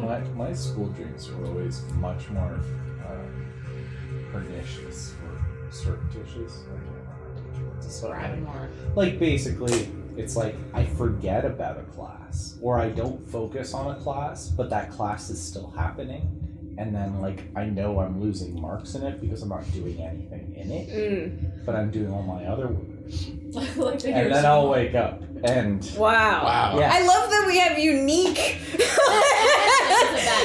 My 0.00 0.20
my 0.20 0.54
school 0.54 0.86
dreams 0.86 1.30
were 1.30 1.44
always 1.48 1.82
much 1.96 2.30
more 2.30 2.58
uh, 3.06 4.32
pernicious 4.32 5.12
or 5.22 5.70
surreptitious. 5.70 6.62
I 6.64 6.76
can't 6.78 6.86
remember 6.86 7.42
which 7.52 7.60
word. 7.60 7.80
Describe 7.82 8.38
more. 8.38 8.70
Like 8.94 9.18
basically, 9.18 9.90
it's 10.16 10.34
like 10.34 10.54
I 10.72 10.86
forget 10.86 11.44
about 11.44 11.76
a 11.76 11.82
class 11.82 12.56
or 12.62 12.78
I 12.78 12.88
don't 12.88 13.20
focus 13.28 13.74
on 13.74 13.94
a 13.94 14.00
class, 14.00 14.48
but 14.48 14.70
that 14.70 14.90
class 14.90 15.28
is 15.28 15.38
still 15.38 15.70
happening. 15.76 16.47
And 16.78 16.94
then, 16.94 17.20
like, 17.20 17.42
I 17.56 17.64
know 17.64 17.98
I'm 17.98 18.20
losing 18.20 18.60
marks 18.60 18.94
in 18.94 19.02
it 19.04 19.20
because 19.20 19.42
I'm 19.42 19.48
not 19.48 19.70
doing 19.72 20.00
anything 20.00 20.54
in 20.56 20.70
it, 20.70 20.88
Mm. 20.88 21.66
but 21.66 21.74
I'm 21.74 21.90
doing 21.90 22.12
all 22.12 22.22
my 22.22 22.44
other 22.46 22.68
work. 22.68 22.86
like 23.76 23.98
to 24.00 24.06
hear 24.12 24.24
And 24.26 24.32
then 24.34 24.46
I'll 24.46 24.62
more. 24.62 24.72
wake 24.72 24.94
up 24.94 25.20
and 25.42 25.82
Wow. 25.96 26.44
Wow. 26.44 26.78
Yeah. 26.78 26.90
I 26.94 27.00
love 27.04 27.30
that 27.30 27.44
we 27.48 27.58
have 27.58 27.78
unique, 27.78 28.38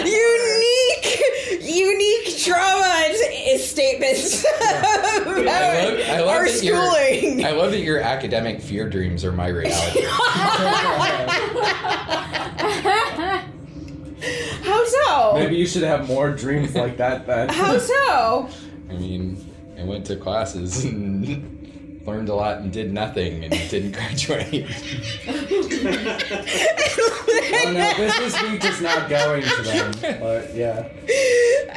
unique, 0.05 1.21
unique 1.61 2.37
trauma 2.39 3.13
statements 3.59 4.43
about 4.55 5.47
I 5.47 5.83
love, 5.85 5.99
I 6.09 6.19
love 6.21 6.27
our 6.29 6.45
that 6.47 6.63
your- 6.63 6.77
schooling. 6.83 7.45
I 7.45 7.51
love 7.51 7.71
that 7.71 7.81
your 7.81 7.99
academic 7.99 8.59
fear 8.61 8.89
dreams 8.89 9.23
are 9.23 9.31
my 9.33 9.49
reality. 9.49 10.05
How 14.63 14.85
so? 14.85 15.33
maybe 15.33 15.55
you 15.55 15.65
should 15.65 15.83
have 15.83 16.07
more 16.07 16.31
dreams 16.31 16.75
like 16.75 16.97
that 16.97 17.27
then. 17.27 17.49
How 17.49 17.77
so? 17.77 18.49
I 18.89 18.93
mean, 18.93 19.37
I 19.77 19.83
went 19.83 20.05
to 20.07 20.15
classes 20.15 20.85
and 20.85 21.59
learned 22.05 22.27
a 22.29 22.35
lot 22.35 22.57
and 22.57 22.71
did 22.71 22.91
nothing 22.93 23.43
and 23.45 23.51
didn't 23.69 23.91
graduate. 23.91 24.65
oh 27.65 27.71
no, 27.73 27.93
business 27.97 28.41
week 28.43 28.63
is 28.65 28.81
not 28.81 29.09
going 29.09 29.41
to 29.41 29.61
them. 29.63 29.91
But 30.19 30.53
yeah. 30.53 30.89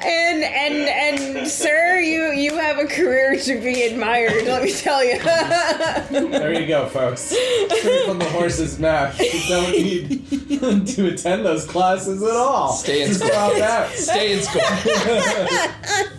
And 0.04 0.42
and 0.44 0.88
and 0.88 1.48
sir, 1.48 1.98
you 2.00 2.32
you 2.32 2.56
have 2.56 2.78
a 2.78 2.86
career 2.86 3.38
to 3.38 3.60
be 3.60 3.82
admired. 3.84 4.44
Let 4.46 4.62
me 4.62 4.72
tell 4.72 5.04
you. 5.04 5.18
There 5.20 6.52
you 6.60 6.66
go, 6.66 6.86
folks. 6.88 7.20
Straight 7.22 8.04
from 8.06 8.18
the 8.18 8.28
horse's 8.30 8.78
mouth. 8.78 9.18
You 9.20 9.40
don't 9.48 9.70
need 9.72 10.86
to 10.88 11.06
attend 11.06 11.44
those 11.46 11.64
classes 11.66 12.22
at 12.22 12.30
all. 12.30 12.72
Stay 12.72 13.02
in 13.02 13.08
Just 13.08 13.20
school. 13.20 13.30
drop 13.30 13.56
out. 13.58 13.90
Stay 13.90 14.32
in 14.34 14.42
school. 14.42 14.62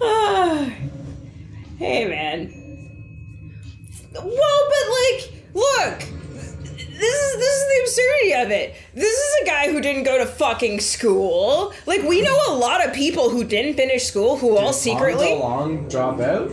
Ah. 0.00 0.72
hey 1.78 2.06
man. 2.06 2.61
Well, 4.14 4.68
but 4.68 4.84
like, 4.90 5.32
look. 5.54 6.08
This 7.02 7.14
is 7.14 7.36
this 7.36 7.54
is 7.54 7.68
the 7.68 7.80
absurdity 7.82 8.34
of 8.34 8.50
it. 8.52 8.74
This 8.94 9.12
is 9.12 9.42
a 9.42 9.46
guy 9.46 9.72
who 9.72 9.80
didn't 9.80 10.04
go 10.04 10.18
to 10.18 10.26
fucking 10.26 10.78
school. 10.80 11.72
Like 11.84 12.02
we 12.02 12.22
know 12.22 12.38
a 12.48 12.54
lot 12.54 12.86
of 12.86 12.94
people 12.94 13.28
who 13.30 13.42
didn't 13.42 13.74
finish 13.74 14.04
school 14.04 14.36
who 14.36 14.56
all 14.56 14.72
secretly. 14.72 15.34
long 15.34 15.88
drop 15.88 16.20
out. 16.20 16.50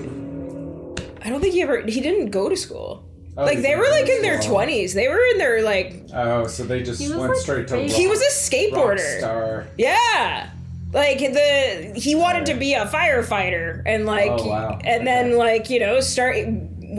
I 1.21 1.29
don't 1.29 1.41
think 1.41 1.53
he 1.53 1.61
ever. 1.61 1.81
He 1.81 2.01
didn't 2.01 2.31
go 2.31 2.49
to 2.49 2.57
school. 2.57 3.05
Oh, 3.37 3.45
like 3.45 3.61
they 3.61 3.75
were 3.75 3.89
like 3.89 4.09
in 4.09 4.21
their 4.23 4.41
twenties. 4.41 4.93
They 4.95 5.07
were 5.07 5.23
in 5.31 5.37
their 5.37 5.61
like. 5.61 6.05
Oh, 6.15 6.47
so 6.47 6.63
they 6.63 6.81
just 6.81 6.99
went 6.99 7.21
like, 7.21 7.35
straight 7.35 7.67
to 7.67 7.75
crazy. 7.75 7.95
He 7.95 8.07
was 8.07 8.19
a 8.21 8.31
skateboarder. 8.31 9.21
Rockstar. 9.21 9.67
Yeah. 9.77 10.49
Like 10.91 11.19
the 11.19 11.93
he 11.95 12.15
wanted 12.15 12.47
to 12.47 12.55
be 12.55 12.73
a 12.73 12.87
firefighter 12.87 13.83
and 13.85 14.07
like 14.07 14.31
Oh, 14.31 14.47
wow. 14.47 14.79
and 14.83 15.05
then 15.05 15.37
like 15.37 15.69
you 15.69 15.79
know 15.79 15.99
start 15.99 16.37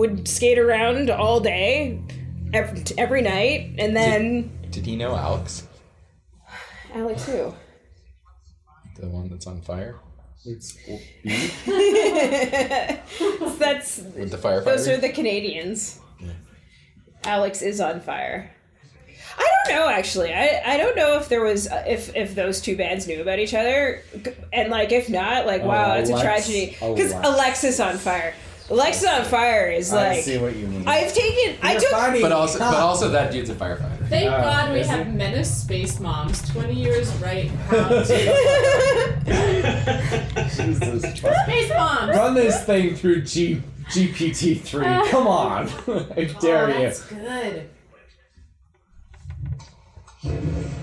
would 0.01 0.27
skate 0.27 0.59
around 0.59 1.11
all 1.11 1.41
day 1.41 2.01
every, 2.53 2.83
every 2.99 3.23
night 3.23 3.75
and 3.79 3.95
then 3.97 4.51
Did 4.71 4.85
he 4.87 4.97
know 4.97 5.15
Alex, 5.15 5.67
Alex 6.95 7.25
who 7.27 7.55
the 8.99 9.07
one 9.09 9.29
that's 9.31 9.47
on 9.47 9.61
fire 9.63 9.97
It's 10.45 10.75
that's 13.59 13.99
with 13.99 14.31
the 14.31 14.37
firefighter? 14.37 14.65
those 14.65 14.89
are 14.89 14.97
the 14.97 15.11
Canadians. 15.11 16.01
Alex 17.25 17.61
is 17.63 17.81
on 17.81 18.01
fire. 18.01 18.51
I 19.39 19.49
don't 19.65 19.77
know 19.77 19.89
actually. 19.89 20.33
I, 20.33 20.63
I 20.65 20.77
don't 20.79 20.97
know 20.97 21.17
if 21.17 21.29
there 21.29 21.43
was 21.43 21.69
uh, 21.69 21.85
if 21.87 22.15
if 22.17 22.35
those 22.35 22.61
two 22.61 22.77
bands 22.77 23.07
knew 23.07 23.21
about 23.21 23.39
each 23.39 23.55
other, 23.55 24.03
and 24.53 24.71
like 24.71 24.93
if 24.93 25.09
not, 25.11 25.47
like 25.47 25.63
wow, 25.63 25.93
Oh, 25.93 25.95
that's 25.97 26.11
a 26.11 26.21
tragedy. 26.21 26.71
Because 26.81 27.13
Alex. 27.13 27.29
Alexis 27.29 27.81
on 27.81 27.99
fire. 27.99 28.35
Alexis 28.71 29.09
on 29.09 29.25
fire 29.25 29.69
is 29.69 29.93
like. 29.93 30.19
I 30.19 30.21
see 30.21 30.39
what 30.39 30.55
you 30.55 30.69
mean. 30.69 30.87
I've 30.87 31.13
taken. 31.13 31.57
I 31.61 31.73
You're 31.73 31.81
took. 31.81 31.91
funny. 31.91 32.21
but 32.23 32.31
also, 32.31 32.59
but 32.61 32.75
also 32.75 33.09
that 33.11 33.33
dude's 33.33 33.51
a 33.51 33.55
firefighter. 33.55 34.07
Thank 34.09 34.27
Oh, 34.27 34.41
God 34.41 34.73
we 34.73 34.81
have 34.81 35.09
it? 35.09 35.11
Menace 35.13 35.63
Space 35.63 35.99
Moms 35.99 36.49
20 36.51 36.75
years 36.75 37.13
right 37.17 37.49
how 37.51 37.89
to. 37.89 38.05
Jesus 40.55 41.03
Space 41.19 41.71
Moms! 41.71 42.17
Run 42.17 42.35
this 42.35 42.65
thing 42.65 42.95
through 42.95 43.23
G 43.23 43.61
GPT 43.89 44.61
three. 44.61 44.85
Come 45.11 45.27
on, 45.27 45.69
I 46.17 46.25
dare 46.41 46.67
oh, 46.67 46.69
you. 46.69 46.73
that's 46.75 47.03
good. 47.07 47.69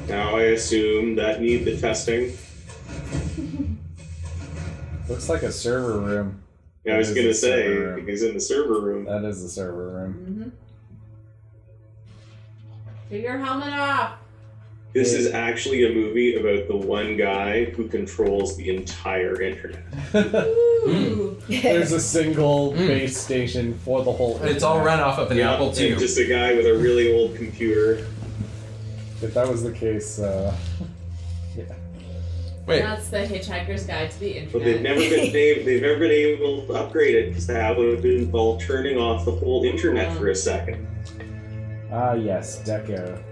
Now 0.09 0.35
I 0.35 0.41
assume 0.43 1.15
that 1.15 1.41
need 1.41 1.64
the 1.64 1.77
testing. 1.77 2.38
Looks 5.07 5.30
like 5.30 5.43
a 5.43 5.51
server 5.53 5.99
room. 5.99 6.43
Yeah, 6.88 6.95
I 6.95 6.97
was 6.99 7.14
gonna 7.14 7.34
say 7.34 7.68
room. 7.68 8.07
he's 8.07 8.23
in 8.23 8.34
the 8.34 8.39
server 8.39 8.80
room. 8.80 9.03
That 9.03 9.26
is 9.26 9.43
the 9.43 9.49
server 9.49 9.89
room. 9.89 10.14
Mm-hmm. 10.14 10.49
Take 13.09 13.23
your 13.23 13.38
helmet 13.38 13.73
off. 13.73 14.14
This 14.93 15.11
is 15.11 15.34
actually 15.34 15.85
a 15.85 15.93
movie 15.93 16.35
about 16.35 16.69
the 16.69 16.77
one 16.77 17.18
guy 17.18 17.65
who 17.65 17.89
controls 17.89 18.55
the 18.55 18.73
entire 18.73 19.41
internet. 19.41 19.84
There's 21.49 21.91
a 21.91 21.99
single 21.99 22.72
base 22.72 23.18
station 23.18 23.77
for 23.80 24.05
the 24.05 24.11
whole. 24.14 24.41
It's 24.43 24.64
all 24.64 24.80
run 24.80 25.01
off 25.01 25.19
of 25.19 25.30
an 25.30 25.38
Yeah, 25.38 25.55
Apple 25.55 25.69
and 25.69 25.77
II. 25.77 25.97
Just 25.97 26.18
a 26.18 26.26
guy 26.26 26.55
with 26.55 26.65
a 26.65 26.73
really 26.73 27.14
old 27.14 27.35
computer. 27.35 28.07
If 29.22 29.34
that 29.34 29.47
was 29.47 29.61
the 29.61 29.73
case, 29.73 30.19
uh, 30.19 30.55
yeah. 30.80 30.86
Wait, 32.68 32.81
That's 32.81 33.07
the 33.10 33.19
Hitchhiker's 33.19 33.85
Guide 33.85 34.11
to 34.11 34.19
the 34.19 34.38
Internet. 34.39 34.52
But 34.53 34.64
they've 34.65 34.81
never 34.81 34.99
been 34.99 35.10
they've, 35.34 35.65
they've 35.65 35.81
never 35.81 35.99
been 35.99 36.11
able 36.11 36.68
to 36.68 36.73
upgrade 36.73 37.15
it 37.15 37.30
because 37.30 37.48
that 37.48 37.77
would 37.77 37.95
have 37.95 38.06
involved 38.06 38.65
turning 38.65 38.98
off 38.98 39.23
the 39.26 39.31
whole 39.31 39.64
internet 39.64 40.15
for 40.18 40.27
a 40.30 40.35
second. 40.35 40.85
Ah, 41.91 42.14
yes, 42.14 42.61
Deco. 42.64 43.23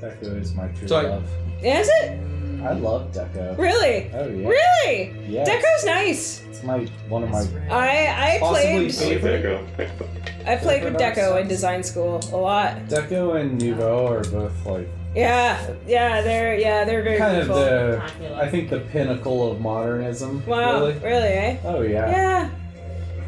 Deco 0.00 0.40
is 0.40 0.54
my 0.54 0.68
true 0.68 0.86
So 0.86 0.96
I- 0.98 1.02
love. 1.02 1.24
Is 1.62 1.88
it 2.02 2.20
I 2.62 2.72
love 2.72 3.12
Deco. 3.12 3.56
really? 3.58 4.10
Oh 4.14 4.28
yeah. 4.28 4.48
Really? 4.48 5.14
Yeah. 5.28 5.44
Deco's 5.44 5.84
nice. 5.84 6.42
It's 6.48 6.62
my 6.62 6.84
one 7.08 7.22
of 7.24 7.30
my. 7.30 7.44
I 7.70 8.34
I 8.36 8.38
Possibly 8.38 8.90
played 8.90 8.94
favorite. 8.94 9.42
There 9.76 9.86
you 9.86 9.92
go. 9.98 10.06
I 10.46 10.56
played 10.56 10.84
with 10.84 10.94
Deco 10.94 11.40
in 11.40 11.48
design 11.48 11.82
school 11.82 12.20
a 12.32 12.36
lot. 12.36 12.76
Deco 12.88 13.40
and 13.40 13.60
Nouveau 13.60 14.06
are 14.06 14.22
both 14.24 14.64
like 14.64 14.88
Yeah, 15.16 15.74
yeah, 15.86 16.20
they're 16.20 16.58
yeah 16.58 16.84
they're 16.84 17.02
very 17.02 17.16
kind 17.18 17.38
of 17.38 17.48
the. 17.48 18.02
I 18.36 18.48
think 18.50 18.68
the 18.68 18.80
pinnacle 18.80 19.50
of 19.50 19.60
modernism. 19.60 20.44
wow, 20.46 20.80
Really. 20.80 20.92
really, 20.98 21.28
eh? 21.28 21.56
Oh 21.64 21.80
yeah. 21.80 22.10
Yeah, 22.10 22.50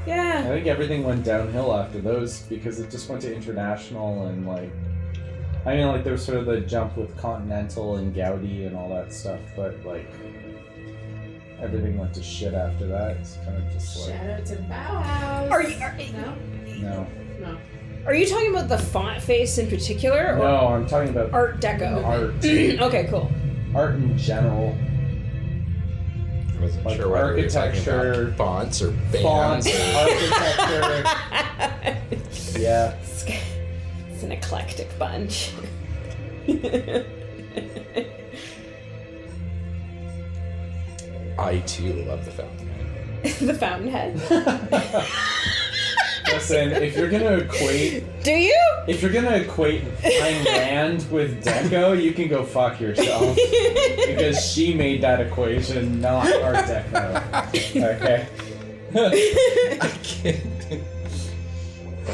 Yeah. 0.06 0.42
I 0.44 0.48
think 0.48 0.66
everything 0.66 1.02
went 1.04 1.24
downhill 1.24 1.74
after 1.74 2.00
those 2.00 2.40
because 2.42 2.78
it 2.78 2.90
just 2.90 3.08
went 3.08 3.22
to 3.22 3.34
international 3.34 4.26
and 4.26 4.46
like. 4.46 4.70
I 5.64 5.76
mean, 5.76 5.86
like 5.88 6.04
there 6.04 6.12
was 6.12 6.24
sort 6.24 6.38
of 6.38 6.46
the 6.46 6.60
jump 6.60 6.96
with 6.96 7.16
Continental 7.16 7.96
and 7.96 8.14
Gaudi 8.14 8.66
and 8.66 8.76
all 8.76 8.90
that 8.90 9.12
stuff, 9.12 9.40
but 9.56 9.82
like 9.84 10.08
everything 11.60 11.96
went 11.98 12.12
to 12.14 12.22
shit 12.22 12.52
after 12.54 12.86
that. 12.86 13.16
It's 13.16 13.36
kind 13.44 13.56
of 13.56 13.72
just 13.72 13.98
like 14.08 14.16
Shout 14.18 14.30
out 14.30 14.46
to 14.46 14.56
Bauhaus. 14.56 15.50
Are 15.50 15.62
you 15.62 15.76
are, 15.80 15.96
No? 16.12 16.36
no, 16.80 17.06
No. 17.40 17.58
Are 18.08 18.14
you 18.14 18.26
talking 18.26 18.50
about 18.50 18.68
the 18.68 18.78
font 18.78 19.22
face 19.22 19.58
in 19.58 19.68
particular, 19.68 20.34
or 20.34 20.38
no. 20.38 20.68
I'm 20.68 20.86
talking 20.86 21.10
about 21.10 21.30
Art 21.32 21.60
Deco? 21.60 22.02
art, 22.04 22.34
okay, 22.88 23.06
cool. 23.10 23.30
art 23.74 23.96
in 23.96 24.16
general. 24.16 24.76
I 26.56 26.60
wasn't 26.62 26.86
Like 26.86 26.96
sure 26.96 27.08
whether 27.10 27.34
we 27.36 27.42
were 27.42 27.48
talking 27.48 27.70
architecture, 27.78 28.22
about 28.28 28.36
fonts 28.36 28.82
or 28.82 28.92
Fonts, 29.22 29.70
bands. 29.70 29.94
or- 29.94 30.82
architecture. 30.82 32.58
yeah. 32.58 32.94
It's, 33.00 33.24
it's 34.10 34.22
an 34.24 34.32
eclectic 34.32 34.88
bunch. 34.98 35.52
I 41.38 41.58
too 41.66 41.92
love 42.04 42.24
the 42.24 42.32
Fountainhead. 42.32 43.22
the 43.40 43.54
Fountainhead. 43.54 44.20
Listen, 46.32 46.70
if 46.72 46.96
you're 46.96 47.10
gonna 47.10 47.38
equate, 47.38 48.04
Do 48.22 48.32
you? 48.32 48.54
if 48.86 49.02
you're 49.02 49.12
gonna 49.12 49.36
equate 49.36 49.82
Ayn 50.02 50.44
Rand 50.46 51.10
with 51.10 51.44
Deco, 51.44 52.00
you 52.00 52.12
can 52.12 52.28
go 52.28 52.44
fuck 52.44 52.80
yourself 52.80 53.36
because 54.06 54.44
she 54.44 54.74
made 54.74 55.02
that 55.02 55.20
equation, 55.20 56.00
not 56.00 56.26
Art 56.42 56.56
Deco. 56.66 57.84
Okay. 57.94 58.26
I 59.80 59.88
can't. 60.02 60.82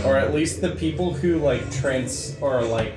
or 0.04 0.16
at 0.16 0.34
least 0.34 0.60
the 0.60 0.70
people 0.70 1.12
who 1.14 1.38
like 1.38 1.70
trans 1.70 2.36
or 2.40 2.62
like 2.62 2.92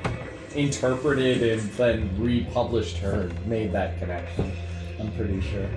interpreted 0.55 1.43
and 1.43 1.61
then 1.73 2.09
republished 2.19 2.97
her 2.97 3.29
made 3.45 3.71
that 3.73 3.99
connection. 3.99 4.51
I'm 4.99 5.11
pretty 5.13 5.41
sure. 5.41 5.69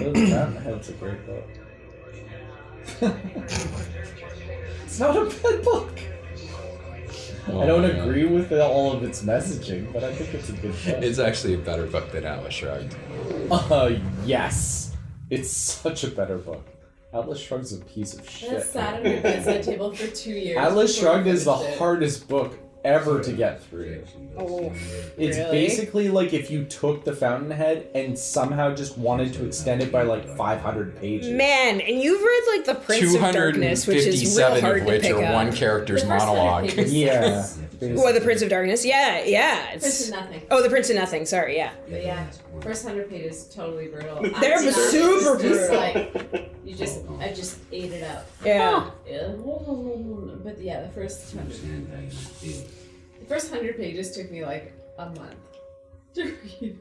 Oh, 0.00 0.12
Fountainhead's 0.14 0.88
a 0.88 0.92
great 0.92 1.26
book. 1.26 1.44
it's 4.84 4.98
not 5.00 5.16
a 5.16 5.24
bad 5.24 5.64
book. 5.64 6.00
I 7.48 7.66
don't 7.66 7.84
agree 7.84 8.26
with 8.26 8.52
all 8.52 8.92
of 8.92 9.02
its 9.02 9.22
messaging, 9.22 9.92
but 9.92 10.04
I 10.04 10.14
think 10.14 10.34
it's 10.34 10.50
a 10.50 10.52
good 10.52 10.72
book. 10.72 11.02
It's 11.02 11.18
actually 11.18 11.54
a 11.54 11.58
better 11.58 11.86
book 11.86 12.12
than 12.12 12.24
Atlas 12.24 12.54
Shrugged. 12.54 12.94
Uh, 13.50 13.92
yes. 14.24 14.94
It's 15.30 15.50
such 15.50 16.04
a 16.04 16.08
better 16.08 16.38
book. 16.38 16.64
Atlas 17.12 17.40
Shrugged's 17.40 17.72
a 17.72 17.78
piece 17.78 18.14
of 18.14 18.28
shit. 18.28 18.50
That's 18.50 18.70
sat 18.70 18.96
on 18.96 19.02
my 19.02 19.16
bedside 19.20 19.62
table 19.62 19.94
for 19.94 20.06
two 20.08 20.32
years. 20.32 20.58
Atlas 20.58 20.98
Shrugged 20.98 21.26
is 21.26 21.46
the 21.46 21.54
it. 21.54 21.78
hardest 21.78 22.28
book 22.28 22.58
ever 22.84 23.20
to 23.22 23.32
get 23.32 23.62
through. 23.64 24.02
Oh, 24.36 24.72
It's 25.16 25.36
Really? 25.36 25.50
basically 25.50 26.08
like 26.08 26.32
if 26.32 26.50
you 26.50 26.64
took 26.64 27.04
the 27.04 27.12
Fountainhead 27.14 27.88
and 27.94 28.18
somehow 28.18 28.74
just 28.74 28.96
wanted 28.96 29.32
to 29.34 29.44
extend 29.46 29.82
it 29.82 29.90
by 29.90 30.02
like 30.02 30.26
500 30.36 30.98
pages. 31.00 31.28
man, 31.30 31.80
and 31.80 32.00
you've 32.00 32.22
read 32.22 32.56
like 32.56 32.64
the 32.66 32.74
Prince 32.76 33.14
of 33.14 33.20
Darkness, 33.32 33.86
which 33.86 33.98
is 33.98 34.36
real 34.36 34.48
257 34.48 34.60
hard 34.62 34.80
of 34.80 34.86
which 34.86 35.02
to 35.02 35.08
pick 35.08 35.16
are 35.16 35.24
up. 35.24 35.34
one 35.34 35.52
character's 35.52 36.02
The 36.02 36.08
first 36.08 36.24
hundred 36.24 36.38
monologue. 36.38 36.86
Yeah. 36.88 37.46
sucks. 37.80 37.92
What, 38.00 38.14
the 38.14 38.20
Prince 38.20 38.42
of 38.42 38.48
Darkness? 38.50 38.84
Yeah, 38.84 39.24
yeah. 39.24 39.70
Prince 39.70 40.08
of 40.08 40.14
Nothing. 40.14 40.42
oh, 40.50 40.62
the 40.62 40.68
Prince 40.70 40.90
of 40.90 40.96
Nothing. 40.96 41.26
Sorry, 41.26 41.56
yeah. 41.56 41.72
But 41.88 42.02
yeah, 42.02 42.26
first 42.60 42.84
hundred 42.86 43.08
pages 43.10 43.44
totally 43.54 43.88
brutal. 43.88 44.22
They're 44.40 44.54
After 44.54 44.70
that, 44.70 44.74
super 44.90 45.34
it's 45.34 45.42
just 45.42 45.70
brutal. 45.70 45.76
like 45.76 46.54
you 46.64 46.74
just 46.74 47.00
I 47.20 47.32
just 47.32 47.58
ate 47.72 47.92
it 47.92 48.02
up. 48.04 48.26
Yeah. 48.44 48.90
Yeah. 49.06 49.28
But 49.36 50.58
yeah, 50.60 50.82
the 50.82 50.90
first 50.94 51.34
hundred 51.34 51.56
the 53.20 53.24
first 53.26 53.50
hundred 53.50 53.76
pages 53.76 54.10
took 54.16 54.30
me 54.30 54.44
like 54.44 54.72
a 54.98 55.06
month 55.06 55.36
to 56.14 56.24
read. 56.24 56.78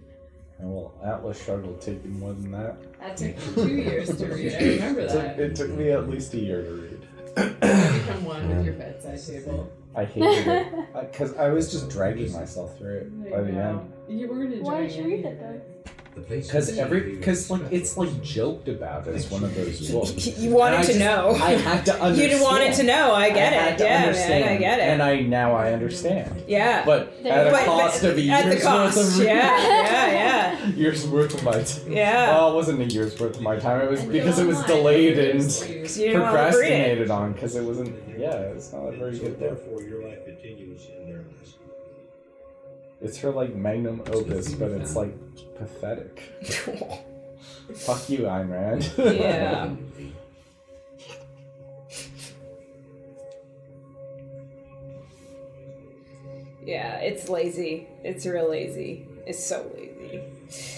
And 0.60 0.74
Well, 0.74 0.94
Atlas 1.06 1.44
Shrugged 1.44 1.66
will 1.68 1.78
take 1.78 2.04
you 2.04 2.10
more 2.12 2.34
than 2.34 2.52
that. 2.52 2.76
That 3.00 3.18
took 3.18 3.38
me 3.58 3.64
two 3.64 3.76
years 3.76 4.18
to 4.18 4.26
read. 4.28 4.54
I 4.54 4.58
remember 4.60 5.02
It 5.02 5.10
took, 5.10 5.22
that. 5.22 5.40
it 5.40 5.56
took 5.56 5.70
me 5.70 5.92
at 5.92 6.10
least 6.10 6.34
a 6.34 6.40
year 6.40 6.64
to 6.64 6.72
read. 6.72 7.08
I 7.38 7.98
become 8.00 8.26
one 8.26 8.50
with 8.50 8.66
your 8.66 8.74
bedside 8.74 9.20
table. 9.24 9.72
I 9.98 10.06
hated 10.06 10.48
it 10.48 10.74
uh, 10.96 11.02
because 11.06 11.34
I 11.38 11.50
was 11.50 11.72
just 11.72 11.90
dragging 11.90 12.32
myself 12.32 12.78
through 12.78 12.98
it 12.98 13.32
by 13.32 13.42
the 13.42 13.52
end. 13.52 13.92
You 14.08 14.30
weren't 14.30 14.54
enjoying 14.54 14.64
Why 14.64 14.82
did 14.88 14.96
you 14.96 15.06
read 15.06 15.26
it. 15.26 15.30
it 15.30 15.40
though? 15.40 15.92
Because 16.28 16.78
every 16.78 17.16
because 17.16 17.50
like 17.50 17.62
it's 17.72 17.98
like 17.98 18.22
joked 18.24 18.68
about 18.68 19.08
as 19.08 19.30
one 19.30 19.44
of 19.44 19.54
those 19.56 19.92
books. 19.92 20.26
You 20.38 20.52
wanted 20.52 20.82
to 20.82 20.88
just- 20.88 21.00
know. 21.00 21.32
I 21.42 21.52
had 21.52 21.86
to 21.86 21.94
understand. 22.02 22.32
You 22.32 22.44
wanted 22.44 22.74
to 22.76 22.84
know. 22.84 23.14
I 23.14 23.30
get 23.30 23.54
I 23.54 23.68
it. 23.70 23.80
Yeah, 23.80 23.98
understand, 24.04 24.46
man. 24.46 24.54
I 24.54 24.58
get 24.58 24.80
it. 24.80 24.82
And 24.84 25.04
I 25.04 25.20
now 25.22 25.54
I 25.56 25.74
understand. 25.74 26.44
yeah. 26.48 26.84
But 26.86 27.24
There 27.24 27.32
at 27.34 27.48
you 27.48 27.56
a 27.56 27.60
go. 27.60 27.66
cost 27.66 28.04
of 28.04 28.18
a 28.18 28.22
year's 28.22 28.56
the 28.56 28.62
cost. 28.62 28.98
worth 28.98 29.18
of 29.20 29.24
yeah, 29.26 29.32
yeah, 29.68 30.12
yeah. 30.12 30.66
year's 30.76 31.08
worth 31.08 31.34
of 31.34 31.44
my 31.44 31.62
time. 31.64 31.92
yeah. 31.92 32.30
Well, 32.32 32.52
it 32.52 32.56
wasn't 32.56 32.82
a 32.82 32.86
year's 32.86 33.20
worth 33.20 33.36
of 33.38 33.42
my 33.42 33.58
time. 33.58 33.82
It 33.82 33.90
was 33.90 34.02
And 34.02 34.12
because 34.12 34.40
it 34.40 34.48
was 34.48 34.58
online. 34.58 34.78
delayed 34.78 35.18
and 35.20 35.40
Because 35.40 35.98
you 36.00 36.08
didn't 36.08 36.22
want 36.22 36.34
to 36.54 36.58
read 36.60 36.72
it. 36.72 36.94
procrastinated 37.04 37.12
on 37.12 37.34
because 37.34 37.56
it 37.56 37.64
wasn't. 37.64 37.96
Yeah, 38.18 38.34
it's 38.56 38.74
not 38.74 38.88
a 38.88 38.98
very 38.98 39.18
good 39.18 39.40
book. 39.40 39.50
Therefore, 39.66 39.82
your 39.84 40.04
life 40.08 40.26
continues 40.26 40.88
in 40.88 41.08
their 41.08 41.18
lives. 41.20 41.56
It's 43.02 43.18
her 43.20 43.32
like 43.32 43.54
magnum 43.54 44.02
opus, 44.08 44.54
but 44.54 44.72
it's 44.72 44.96
like 44.96 45.14
pathetic. 45.58 46.22
Fuck 47.76 48.10
you, 48.10 48.20
Ayn 48.20 48.50
Rand. 48.50 48.92
Yeah. 48.98 49.70
Yeah, 56.66 56.98
it's 56.98 57.30
lazy. 57.30 57.88
It's 58.04 58.26
real 58.26 58.50
lazy. 58.50 59.08
It's 59.26 59.44
so 59.44 59.72
lazy. 59.74 60.24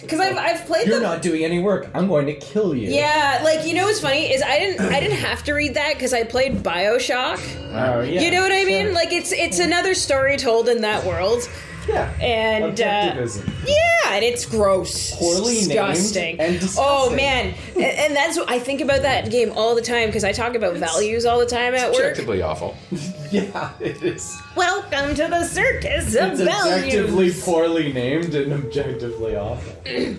Because 0.01 0.19
I've 0.19 0.37
I've 0.37 0.65
played 0.65 0.87
You're 0.87 0.99
the 0.99 1.05
not 1.05 1.21
doing 1.21 1.43
any 1.43 1.59
work. 1.59 1.89
I'm 1.93 2.07
going 2.07 2.25
to 2.27 2.33
kill 2.33 2.75
you. 2.75 2.89
yeah, 2.89 3.41
like 3.43 3.65
you 3.65 3.73
know 3.73 3.85
what's 3.85 3.99
funny 3.99 4.31
is 4.31 4.41
I 4.41 4.59
didn't 4.59 4.81
I 4.93 4.99
didn't 4.99 5.17
have 5.17 5.43
to 5.43 5.53
read 5.53 5.75
that 5.75 5.93
because 5.93 6.13
I 6.13 6.23
played 6.23 6.63
Bioshock. 6.63 7.39
Oh 7.73 8.01
yeah. 8.01 8.21
you 8.21 8.31
know 8.31 8.41
what 8.41 8.51
I 8.51 8.65
mean? 8.65 8.87
sure. 8.87 8.93
Like 8.93 9.11
it's 9.11 9.31
it's 9.31 9.59
another 9.59 9.93
story 9.93 10.37
told 10.37 10.69
in 10.69 10.81
that 10.81 11.05
world, 11.05 11.47
yeah. 11.89 12.11
and 12.21 12.79
uh, 12.79 12.83
Objectivism. 12.83 13.47
yeah, 13.67 14.13
and 14.15 14.23
it's 14.23 14.45
gross, 14.45 15.15
Poorly 15.15 15.55
named 15.55 15.67
disgusting. 15.67 16.39
and 16.39 16.55
Oh 16.55 16.59
disgusting. 16.59 16.83
Oh 16.85 17.15
man, 17.15 17.53
and, 17.75 17.83
and 17.83 18.15
that's 18.15 18.37
what 18.37 18.49
I 18.49 18.59
think 18.59 18.81
about 18.81 19.01
that 19.01 19.29
game 19.31 19.51
all 19.55 19.75
the 19.75 19.81
time 19.81 20.07
because 20.07 20.23
I 20.23 20.31
talk 20.31 20.55
about 20.55 20.75
values 20.77 21.25
all 21.25 21.39
the 21.39 21.45
time 21.45 21.73
at 21.75 21.91
work. 21.91 22.11
Objectively 22.11 22.41
awful. 22.41 22.75
Yeah, 23.31 23.73
it 23.79 24.01
is. 24.01 24.41
Welcome 24.55 25.13
to 25.13 25.27
the 25.27 25.43
circus 25.45 26.15
of 26.15 26.31
It's 26.31 26.41
objectively 26.41 27.31
poorly 27.31 27.93
named 27.93 28.33
and 28.33 28.51
objectively 28.53 29.35
awful. 29.35 29.71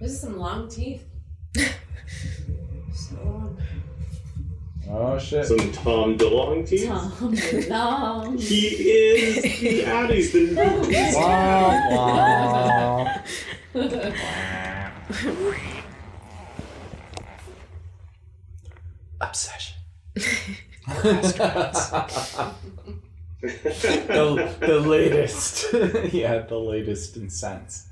Those 0.00 0.12
are 0.12 0.16
some 0.16 0.38
long 0.38 0.68
teeth. 0.68 1.04
Oh 4.92 5.18
shit. 5.18 5.46
Some 5.46 5.70
Tom 5.72 6.18
DeLonge 6.18 6.68
teeth. 6.68 6.88
Tom 6.88 7.36
long. 7.68 8.36
He 8.36 8.66
is 8.66 9.42
the 9.60 9.84
Addies, 9.84 10.32
the 10.32 10.40
new 10.40 10.56
Wah, 11.16 11.90
wah. 11.90 13.20
Obsession. 19.20 19.76
the, 23.40 24.56
the 24.60 24.80
latest. 24.80 25.72
yeah, 26.12 26.38
the 26.40 26.58
latest 26.58 27.16
in 27.16 27.30
sense. 27.30 27.86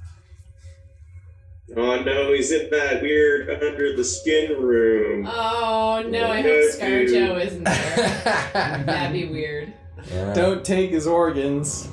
Oh 1.77 2.03
no, 2.03 2.33
he's 2.33 2.51
in 2.51 2.71
that 2.71 3.03
weird 3.03 3.51
under 3.63 3.95
the 3.95 4.05
skin 4.05 4.61
room. 4.61 5.27
Oh 5.27 6.03
no, 6.09 6.31
I 6.31 6.37
hope 6.41 6.45
dude. 6.45 6.75
ScarJo 6.75 7.45
isn't 7.45 7.65
there. 7.65 8.53
That'd 8.87 9.13
be 9.13 9.27
weird. 9.29 9.75
Yeah. 10.11 10.33
Don't 10.33 10.65
take 10.65 10.91
his 10.91 11.07
organs. 11.07 11.89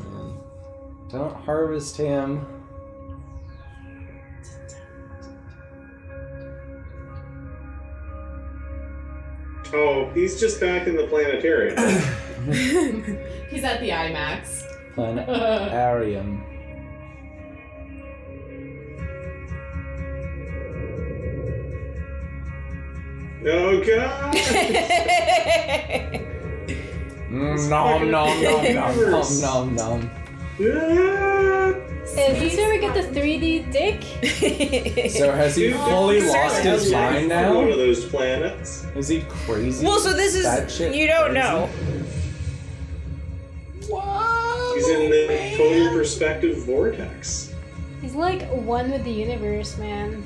Don't 1.09 1.35
harvest 1.35 1.97
him. 1.97 2.45
Oh, 9.73 10.09
he's 10.13 10.39
just 10.39 10.61
back 10.61 10.87
in 10.87 10.95
the 10.95 11.07
planetarium. 11.07 11.75
He's 13.49 13.63
at 13.63 13.81
the 13.81 13.89
IMAX. 13.89 14.63
Planetarium. 14.93 16.45
oh 23.47 23.83
god! 23.83 24.35
Mm, 27.29 27.69
nom 27.69 28.11
nom 28.11 28.41
nom 28.43 28.63
nom 28.73 29.11
nom 29.11 29.41
nom 29.41 29.75
nom. 29.75 30.11
Ah! 30.61 31.73
Did 32.15 32.53
you 32.53 32.59
ever 32.59 32.77
get 32.77 32.93
the 32.93 33.19
3D 33.19 33.71
dick? 33.73 34.01
So 35.11 35.31
has 35.31 35.55
he 35.55 35.67
Dude, 35.69 35.75
fully 35.81 36.21
lost 36.21 36.63
is 36.63 36.83
his 36.83 36.91
mind 36.93 37.27
now? 37.29 37.55
One 37.55 37.69
of 37.71 37.77
those 37.77 38.05
planets. 38.05 38.85
Is 38.95 39.07
he 39.09 39.21
crazy? 39.27 39.85
well, 39.85 39.99
so 39.99 40.13
this 40.13 40.41
That 40.43 40.67
is 40.67 40.75
shit 40.75 40.95
you 40.95 41.07
don't 41.07 41.31
crazy? 41.31 41.39
know. 41.39 41.69
He's 44.75 44.89
in 44.89 45.09
the 45.09 45.53
total 45.57 45.89
perspective 45.97 46.57
vortex. 46.65 47.53
He's 48.01 48.15
like 48.15 48.43
one 48.51 48.91
with 48.91 49.03
the 49.03 49.11
universe, 49.11 49.77
man. 49.77 50.23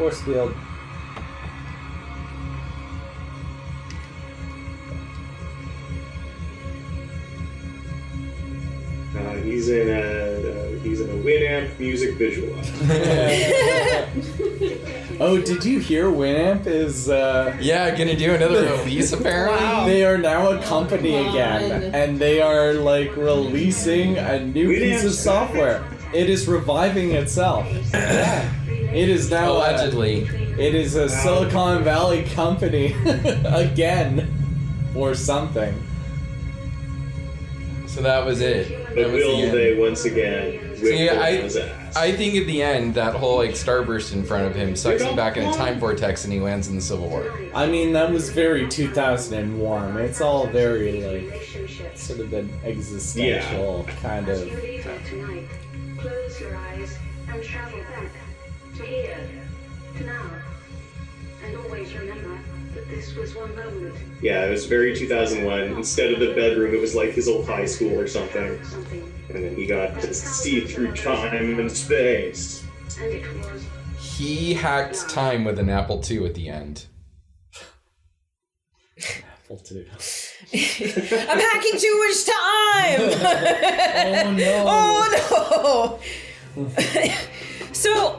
Force 0.00 0.22
field. 0.22 0.54
Uh, 9.14 9.34
he's 9.42 9.68
in 9.68 9.90
a 9.90 10.00
uh, 10.00 10.70
he's 10.82 11.02
in 11.02 11.10
a 11.10 11.22
Winamp 11.22 11.78
music 11.78 12.14
visual. 12.14 12.48
oh, 15.20 15.38
did 15.38 15.66
you 15.66 15.80
hear 15.80 16.06
Winamp 16.06 16.66
is 16.66 17.10
uh 17.10 17.54
Yeah, 17.60 17.94
gonna 17.94 18.16
do 18.16 18.32
another 18.32 18.74
release 18.78 19.12
apparently. 19.12 19.84
they 19.92 20.06
are 20.06 20.16
now 20.16 20.52
a 20.52 20.62
company 20.62 21.12
Come 21.12 21.28
again 21.28 21.94
and 21.94 22.18
they 22.18 22.40
are 22.40 22.72
like 22.72 23.14
releasing 23.18 24.16
a 24.16 24.42
new 24.42 24.70
Winamp's 24.70 24.80
piece 24.80 25.04
of 25.04 25.12
software. 25.12 25.84
It 26.12 26.28
is 26.28 26.48
reviving 26.48 27.12
itself. 27.12 27.66
Yeah. 27.92 28.52
It 28.66 29.08
is 29.08 29.30
now 29.30 29.52
a- 29.52 29.56
Allegedly. 29.58 30.22
it 30.58 30.74
is 30.74 30.96
a 30.96 31.08
Silicon 31.08 31.84
Valley 31.84 32.24
company 32.24 32.94
again 33.44 34.32
or 34.96 35.14
something. 35.14 35.74
So 37.86 38.02
that 38.02 38.24
was 38.24 38.40
it. 38.40 38.86
But 38.88 38.94
That 38.96 39.10
was 39.12 39.24
will 39.24 39.36
the 39.36 39.42
end. 39.44 39.54
they 39.56 39.78
once 39.78 40.04
again 40.04 40.70
See, 40.76 41.08
I, 41.10 41.30
I 41.96 42.12
think 42.12 42.34
at 42.36 42.46
the 42.46 42.62
end, 42.62 42.94
that 42.94 43.14
whole 43.14 43.36
like 43.36 43.50
starburst 43.50 44.12
in 44.14 44.24
front 44.24 44.46
of 44.46 44.54
him 44.54 44.74
sucks 44.74 45.02
him 45.02 45.14
back 45.14 45.36
in 45.36 45.44
a 45.44 45.52
time 45.52 45.78
vortex 45.78 46.24
and 46.24 46.32
he 46.32 46.40
lands 46.40 46.68
in 46.68 46.76
the 46.76 46.80
Civil 46.80 47.08
War. 47.08 47.38
I 47.54 47.66
mean, 47.66 47.92
that 47.92 48.10
was 48.10 48.30
very 48.30 48.66
2001. 48.66 49.96
It's 49.98 50.20
all 50.22 50.46
very 50.46 51.02
like 51.04 51.96
sort 51.96 52.20
of 52.20 52.32
an 52.32 52.50
existential 52.64 53.86
kind 54.00 54.28
of. 54.28 54.48
Tonight, 56.40 56.48
close 56.48 56.50
your 56.50 56.56
eyes 56.56 56.98
and 57.28 57.42
travel 57.42 57.80
back 57.80 58.10
to 58.76 58.82
here, 58.82 59.28
to 59.98 60.04
now. 60.04 60.30
And 61.44 61.56
always 61.56 61.94
remember 61.94 62.38
that 62.74 62.88
this 62.88 63.14
was 63.14 63.34
one 63.34 63.54
moment. 63.54 63.94
Yeah, 64.22 64.46
it 64.46 64.50
was 64.50 64.66
very 64.66 64.94
2001. 64.96 65.76
Instead 65.76 66.12
of 66.12 66.20
the 66.20 66.34
bedroom, 66.34 66.74
it 66.74 66.80
was 66.80 66.94
like 66.94 67.10
his 67.10 67.28
old 67.28 67.46
high 67.46 67.66
school 67.66 67.98
or 67.98 68.06
something. 68.06 68.58
And 69.28 69.44
then 69.44 69.54
he 69.56 69.66
got 69.66 70.00
to 70.00 70.14
see 70.14 70.66
through 70.66 70.94
time 70.94 71.58
and 71.58 71.70
space. 71.70 72.64
And 73.00 73.12
it 73.12 73.36
was 73.36 73.64
He 73.98 74.54
hacked 74.54 75.08
time 75.08 75.44
with 75.44 75.58
an 75.58 75.68
Apple 75.68 76.02
II 76.08 76.26
at 76.26 76.34
the 76.34 76.48
end. 76.48 76.86
Apple 78.98 79.60
II. 79.70 79.86
I'm 80.52 81.38
hacking 81.38 81.78
too 81.78 81.98
much 81.98 82.24
time. 82.24 83.00
oh 84.26 84.34
no. 84.36 84.64
Oh 84.70 85.98
no. 85.98 86.00
so 87.72 88.18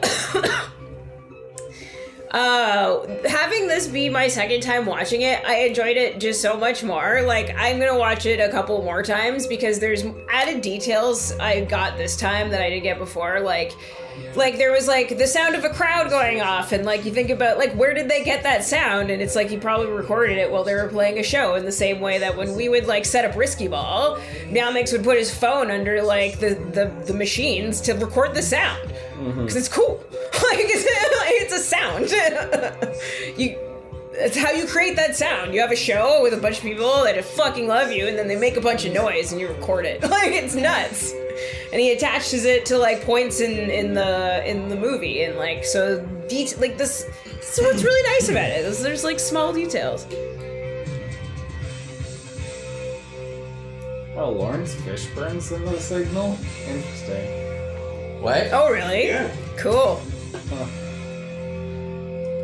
uh 2.30 3.06
having 3.28 3.68
this 3.68 3.86
be 3.86 4.08
my 4.08 4.26
second 4.26 4.62
time 4.62 4.86
watching 4.86 5.20
it 5.20 5.44
i 5.44 5.56
enjoyed 5.58 5.98
it 5.98 6.18
just 6.18 6.40
so 6.40 6.56
much 6.56 6.82
more. 6.82 7.22
Like 7.22 7.54
i'm 7.58 7.78
gonna 7.78 7.98
watch 7.98 8.24
it 8.26 8.40
a 8.40 8.50
couple 8.50 8.82
more 8.82 9.02
times 9.02 9.46
because 9.46 9.78
there's 9.78 10.04
added 10.30 10.62
details 10.62 11.32
i 11.38 11.64
got 11.64 11.98
this 11.98 12.16
time 12.16 12.48
that 12.50 12.62
i 12.62 12.70
didn't 12.70 12.84
get 12.84 12.98
before. 12.98 13.40
Like 13.40 13.72
like 14.34 14.56
there 14.56 14.72
was 14.72 14.88
like 14.88 15.18
the 15.18 15.26
sound 15.26 15.54
of 15.54 15.64
a 15.64 15.70
crowd 15.70 16.08
going 16.10 16.40
off 16.40 16.72
and 16.72 16.84
like 16.84 17.04
you 17.04 17.12
think 17.12 17.30
about 17.30 17.58
like 17.58 17.72
where 17.74 17.94
did 17.94 18.08
they 18.08 18.24
get 18.24 18.42
that 18.42 18.64
sound? 18.64 19.10
And 19.10 19.20
it's 19.20 19.36
like 19.36 19.50
you 19.50 19.58
probably 19.58 19.88
recorded 19.88 20.38
it 20.38 20.50
while 20.50 20.64
they 20.64 20.74
were 20.74 20.88
playing 20.88 21.18
a 21.18 21.22
show 21.22 21.54
in 21.54 21.64
the 21.64 21.72
same 21.72 22.00
way 22.00 22.18
that 22.18 22.36
when 22.36 22.54
we 22.54 22.68
would 22.68 22.86
like 22.86 23.04
set 23.04 23.24
up 23.24 23.36
risky 23.36 23.68
ball 23.68 24.18
Namix 24.48 24.92
would 24.92 25.04
put 25.04 25.18
his 25.18 25.34
phone 25.34 25.70
under 25.70 26.02
like 26.02 26.38
the 26.38 26.54
the, 26.54 26.92
the 27.06 27.14
machines 27.14 27.80
to 27.82 27.92
record 27.94 28.34
the 28.34 28.42
sound. 28.42 28.88
Mm-hmm. 29.16 29.40
Because 29.40 29.56
it's 29.56 29.68
cool. 29.68 30.04
Like 30.42 30.58
it's, 30.60 30.84
it's 31.42 31.54
a 31.54 31.58
sound. 31.58 33.38
You 33.38 33.71
it's 34.14 34.36
how 34.36 34.50
you 34.50 34.66
create 34.66 34.96
that 34.96 35.16
sound. 35.16 35.54
You 35.54 35.60
have 35.60 35.72
a 35.72 35.76
show 35.76 36.22
with 36.22 36.34
a 36.34 36.36
bunch 36.36 36.58
of 36.58 36.62
people 36.62 37.04
that 37.04 37.22
fucking 37.24 37.66
love 37.66 37.90
you, 37.92 38.06
and 38.06 38.18
then 38.18 38.28
they 38.28 38.36
make 38.36 38.56
a 38.56 38.60
bunch 38.60 38.84
of 38.84 38.92
noise, 38.92 39.32
and 39.32 39.40
you 39.40 39.48
record 39.48 39.86
it. 39.86 40.02
Like 40.12 40.32
it's 40.32 40.54
nuts. 40.54 41.12
And 41.72 41.80
he 41.80 41.92
attaches 41.92 42.44
it 42.44 42.66
to 42.66 42.76
like 42.78 43.02
points 43.04 43.40
in 43.40 43.70
in 43.70 43.94
the 43.94 44.48
in 44.48 44.68
the 44.68 44.76
movie, 44.76 45.22
and 45.24 45.36
like 45.38 45.64
so 45.64 46.04
det- 46.28 46.58
like 46.60 46.76
this. 46.76 47.06
So 47.40 47.62
what's 47.64 47.82
really 47.82 48.10
nice 48.12 48.28
about 48.28 48.50
it 48.50 48.64
is 48.64 48.82
there's 48.82 49.04
like 49.04 49.18
small 49.18 49.52
details. 49.52 50.06
Oh, 54.14 54.30
Laurence 54.30 54.74
Fishburne's 54.74 55.50
in 55.52 55.64
the 55.64 55.80
signal? 55.80 56.38
Interesting. 56.68 58.22
What? 58.22 58.48
Oh 58.52 58.70
really? 58.70 59.06
Yeah. 59.06 59.34
Cool. 59.56 60.00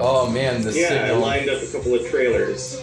Oh 0.01 0.31
man, 0.31 0.63
the 0.63 0.73
Yeah, 0.73 1.07
I 1.07 1.11
lined 1.13 1.49
up 1.51 1.63
a 1.63 1.67
couple 1.67 1.95
of 1.95 2.09
trailers. 2.09 2.81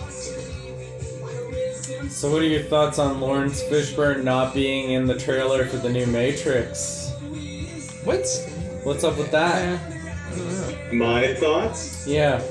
So, 2.09 2.31
what 2.31 2.41
are 2.41 2.45
your 2.45 2.63
thoughts 2.63 2.97
on 2.99 3.19
Laurence 3.19 3.61
Fishburne 3.63 4.23
not 4.23 4.53
being 4.53 4.91
in 4.91 5.05
the 5.05 5.17
trailer 5.17 5.65
for 5.65 5.77
the 5.77 5.89
new 5.89 6.05
Matrix? 6.07 7.11
What's 8.03 8.45
What's 8.83 9.03
up 9.03 9.17
with 9.17 9.31
that? 9.31 9.79
My 10.93 11.33
thoughts? 11.35 12.05
Yeah. 12.07 12.41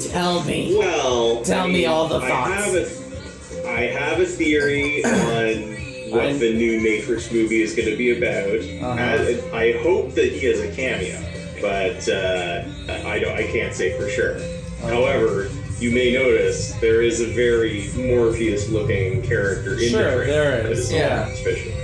Tell 0.00 0.42
me. 0.44 0.76
Well, 0.78 1.42
Tell 1.42 1.64
I 1.66 1.68
me 1.70 1.86
all 1.86 2.08
the 2.08 2.18
I 2.18 2.28
thoughts. 2.28 2.64
have 2.64 3.64
a, 3.64 3.68
I 3.68 3.80
have 3.82 4.20
a 4.20 4.26
theory 4.26 5.04
on 5.04 6.10
what 6.10 6.24
I'm- 6.26 6.38
the 6.38 6.54
new 6.54 6.80
Matrix 6.80 7.30
movie 7.32 7.62
is 7.62 7.74
going 7.74 7.88
to 7.88 7.96
be 7.96 8.16
about. 8.16 8.58
Uh-huh. 8.98 9.54
I, 9.56 9.58
I 9.58 9.82
hope 9.82 10.14
that 10.14 10.32
he 10.32 10.46
has 10.46 10.60
a 10.60 10.74
cameo, 10.74 11.18
but 11.60 12.08
uh, 12.08 12.64
I 13.08 13.18
don't. 13.18 13.36
I 13.36 13.46
can't 13.50 13.74
say 13.74 13.96
for 13.98 14.08
sure. 14.08 14.38
However, 14.82 15.50
you 15.78 15.90
may 15.90 16.12
notice 16.12 16.72
there 16.80 17.02
is 17.02 17.20
a 17.20 17.26
very 17.26 17.90
Morpheus-looking 17.96 19.22
character 19.22 19.74
in 19.74 19.90
Sure, 19.90 20.24
there. 20.24 20.26
there 20.26 20.62
that 20.62 20.72
is, 20.72 20.92
yeah. 20.92 21.26
Suspicious. 21.28 21.74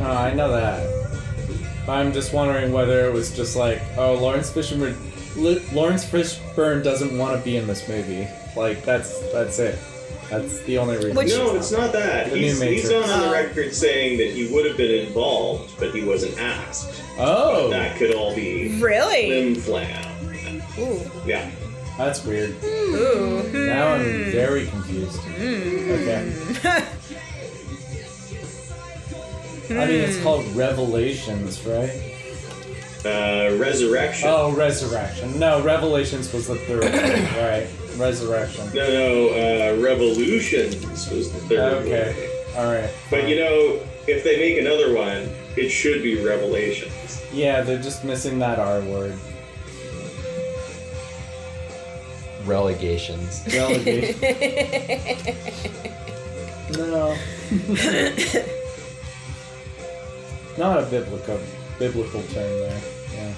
Oh, 0.00 0.04
I 0.10 0.32
know 0.34 0.50
that. 0.52 1.88
I'm 1.88 2.12
just 2.12 2.32
wondering 2.32 2.72
whether 2.72 3.06
it 3.06 3.12
was 3.12 3.34
just 3.34 3.56
like, 3.56 3.80
oh, 3.96 4.14
Laurence 4.14 4.50
Fishburne, 4.50 4.94
Laurence 5.74 6.04
Fishburne 6.04 6.82
doesn't 6.82 7.16
want 7.18 7.36
to 7.38 7.44
be 7.44 7.56
in 7.56 7.66
this 7.66 7.86
movie. 7.88 8.26
Like 8.56 8.82
that's 8.84 9.18
that's 9.32 9.58
it. 9.58 9.78
That's 10.42 10.60
the 10.62 10.78
only 10.78 10.96
reason. 10.96 11.14
no, 11.38 11.54
it's 11.56 11.70
not 11.72 11.92
that. 11.92 12.30
The 12.30 12.36
He's, 12.38 12.60
he's 12.60 12.84
Matrix. 12.84 13.10
on 13.10 13.20
the 13.20 13.30
record 13.32 13.74
saying 13.74 14.18
that 14.18 14.30
he 14.30 14.46
would 14.52 14.66
have 14.66 14.76
been 14.76 15.06
involved, 15.06 15.72
but 15.78 15.94
he 15.94 16.02
wasn't 16.04 16.38
asked. 16.38 17.02
Oh, 17.18 17.68
That 17.70 17.96
could 17.96 18.14
all 18.14 18.34
be 18.34 18.80
Really? 18.80 19.54
flim 19.60 19.86
flam. 19.86 20.62
Ooh. 20.78 21.00
Yeah. 21.26 21.48
that's 21.96 22.24
weird. 22.24 22.54
Ooh. 22.64 23.42
Now 23.52 23.94
I'm 23.94 24.24
very 24.32 24.66
confused. 24.66 25.20
Okay. 25.28 26.32
I 29.70 29.86
mean, 29.86 30.00
it's 30.00 30.20
called 30.22 30.44
Revelations, 30.54 31.64
right? 31.66 31.90
Uh, 33.04 33.56
Resurrection. 33.56 34.28
Oh, 34.30 34.52
Resurrection. 34.52 35.38
No, 35.38 35.62
Revelations 35.62 36.32
was 36.32 36.48
the 36.48 36.56
third 36.56 36.82
one, 36.84 36.92
right? 37.42 37.66
Resurrection. 37.96 38.70
No, 38.74 38.88
no, 38.88 39.28
uh, 39.30 39.76
Revolutions 39.80 40.84
was 41.10 41.32
the 41.32 41.38
third 41.40 41.82
Okay. 41.84 42.30
All 42.56 42.72
right. 42.72 42.90
But 43.10 43.28
you 43.28 43.36
know, 43.36 43.80
if 44.06 44.22
they 44.24 44.36
make 44.36 44.58
another 44.58 44.94
one, 44.94 45.28
it 45.56 45.70
should 45.70 46.02
be 46.02 46.24
Revelations. 46.24 47.22
Yeah, 47.32 47.62
they're 47.62 47.82
just 47.82 48.04
missing 48.04 48.38
that 48.40 48.58
R 48.58 48.80
word. 48.80 49.18
Relegations. 52.44 53.42
Relegation. 53.52 54.20
no. 56.72 57.16
Not 60.58 60.78
a 60.78 60.86
biblical 60.86 61.40
biblical 61.78 62.22
term 62.22 62.58
there. 62.60 62.80
Yeah. 63.12 63.34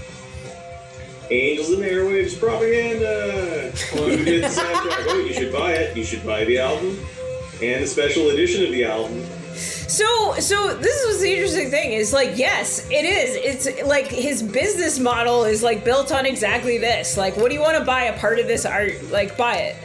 Angels 1.30 1.70
and 1.70 1.82
Airwaves 1.82 2.38
propaganda. 2.38 3.72
Oh, 3.94 4.06
you 4.06 5.32
should 5.32 5.52
buy 5.52 5.72
it. 5.72 5.96
You 5.96 6.04
should 6.04 6.24
buy 6.24 6.44
the 6.44 6.58
album 6.58 6.98
and 7.62 7.84
a 7.84 7.86
special 7.86 8.28
edition 8.30 8.64
of 8.64 8.70
the 8.70 8.84
album. 8.84 9.24
So, 9.54 10.34
so 10.38 10.74
this 10.74 11.06
was 11.06 11.20
the 11.20 11.32
interesting 11.32 11.70
thing 11.70 11.92
is 11.92 12.12
like, 12.12 12.36
yes, 12.36 12.88
it 12.90 13.04
is. 13.04 13.36
It's 13.36 13.82
like 13.86 14.08
his 14.08 14.42
business 14.42 14.98
model 14.98 15.44
is 15.44 15.62
like 15.62 15.84
built 15.84 16.12
on 16.12 16.26
exactly 16.26 16.78
this. 16.78 17.16
Like, 17.16 17.36
what 17.36 17.48
do 17.48 17.54
you 17.54 17.60
want 17.60 17.78
to 17.78 17.84
buy 17.84 18.04
a 18.04 18.18
part 18.18 18.38
of 18.38 18.46
this 18.46 18.66
art? 18.66 19.10
Like, 19.10 19.36
buy 19.36 19.56
it. 19.56 19.76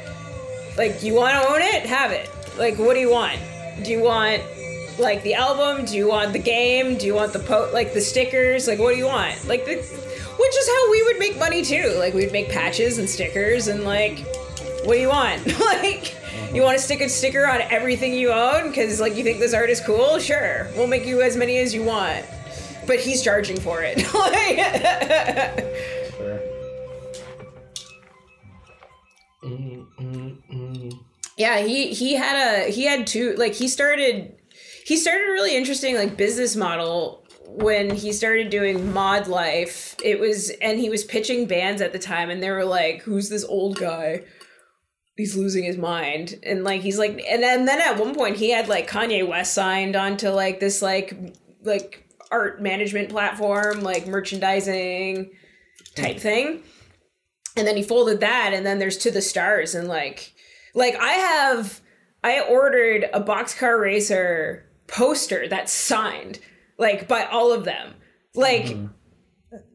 Like, 0.78 1.04
you 1.04 1.14
want 1.14 1.42
to 1.42 1.50
own 1.50 1.62
it? 1.62 1.86
Have 1.86 2.12
it. 2.12 2.30
Like, 2.58 2.78
what 2.78 2.94
do 2.96 3.00
you 3.00 3.10
want? 3.10 3.40
Do 3.84 3.92
you 3.92 4.02
want 4.02 4.42
like 5.00 5.24
the 5.24 5.36
album? 5.36 5.86
Do 5.86 5.96
you 5.96 6.08
want 6.08 6.34
the 6.34 6.40
game? 6.40 6.98
Do 6.98 7.06
you 7.06 7.16
want 7.16 7.32
the 7.34 7.40
po 7.40 7.70
like 7.74 7.94
the 7.94 8.02
stickers? 8.02 8.68
Like, 8.68 8.80
what 8.80 8.92
do 8.92 8.98
you 8.98 9.08
want? 9.08 9.48
Like, 9.48 9.66
the, 9.66 9.78
which 10.40 10.58
is 10.58 10.68
how 10.68 10.92
we 10.92 11.04
would 11.04 11.20
make 11.20 11.38
money 11.38 11.64
too. 11.64 11.94
Like, 11.98 12.14
we'd 12.14 12.32
make 12.32 12.50
patches 12.50 12.98
and 12.98 13.10
stickers 13.10 13.68
and 13.68 13.84
like, 13.84 14.26
what 14.84 14.94
do 14.96 15.00
you 15.00 15.10
want? 15.10 15.46
like. 15.60 16.16
Mm-hmm. 16.32 16.56
You 16.56 16.64
want 16.64 16.78
to 16.78 16.84
stick 16.84 17.02
a 17.02 17.10
sticker 17.10 17.48
on 17.48 17.62
everything 17.62 18.14
you 18.14 18.32
own 18.32 18.70
because, 18.70 19.00
like, 19.00 19.16
you 19.16 19.24
think 19.24 19.40
this 19.40 19.54
art 19.54 19.70
is 19.70 19.80
cool? 19.82 20.20
Sure, 20.20 20.70
we'll 20.76 20.88
make 20.88 21.06
you 21.06 21.22
as 21.22 21.38
many 21.38 21.58
as 21.58 21.74
you 21.74 21.84
want. 21.84 22.26
But 22.88 23.00
he's 23.00 23.22
charging 23.22 23.60
for 23.60 23.82
it. 23.84 24.04
Yeah, 31.42 31.62
he 31.62 31.92
he 31.92 32.14
had 32.14 32.36
a 32.36 32.72
he 32.72 32.86
had 32.86 33.08
two 33.08 33.34
like 33.36 33.54
he 33.54 33.68
started 33.68 34.36
he 34.86 34.96
started 34.96 35.28
a 35.28 35.32
really 35.32 35.56
interesting 35.56 35.96
like 35.96 36.16
business 36.16 36.56
model 36.56 37.21
when 37.56 37.94
he 37.96 38.14
started 38.14 38.50
doing 38.50 38.94
Modlife. 38.94 40.00
It 40.04 40.20
was 40.20 40.50
and 40.62 40.80
he 40.80 40.90
was 40.90 41.04
pitching 41.04 41.46
bands 41.46 41.82
at 41.82 41.94
the 41.94 42.00
time, 42.00 42.30
and 42.30 42.42
they 42.42 42.52
were 42.52 42.66
like, 42.66 43.02
"Who's 43.04 43.30
this 43.30 43.44
old 43.44 43.78
guy?" 43.78 44.24
he's 45.18 45.36
losing 45.36 45.64
his 45.64 45.78
mind 45.78 46.40
and 46.42 46.64
like 46.64 46.82
he's 46.82 46.98
like 46.98 47.22
and 47.30 47.44
then, 47.44 47.66
then 47.66 47.80
at 47.80 48.00
one 48.00 48.16
point 48.16 48.38
he 48.38 48.50
had 48.50 48.68
like 48.68 48.90
Kanye 48.90 49.28
West 49.28 49.54
signed 49.54 49.96
onto 49.96 50.30
like 50.30 50.60
this 50.60 50.82
like 50.82 51.14
like 51.62 52.08
art 52.32 52.60
management 52.60 53.10
platform 53.10 53.82
like 53.82 54.08
merchandising 54.08 55.30
type 55.96 56.16
hmm. 56.16 56.22
thing 56.22 56.64
and 57.56 57.68
then 57.68 57.78
he 57.78 57.84
folded 57.84 58.22
that 58.22 58.52
and 58.54 58.66
then 58.66 58.80
there's 58.80 58.98
to 58.98 59.12
the 59.12 59.22
stars 59.22 59.76
and 59.76 59.88
like 59.88 60.34
like 60.74 60.96
I 60.96 61.12
have 61.12 61.82
I 62.24 62.42
ordered 62.42 63.10
a 63.14 63.22
Boxcar 63.22 63.80
Racer 63.80 64.66
poster 64.88 65.48
that's 65.48 65.72
signed, 65.72 66.40
like 66.82 67.08
by 67.08 67.26
all 67.26 67.54
of 67.54 67.64
them. 67.64 67.94
Like 68.34 68.76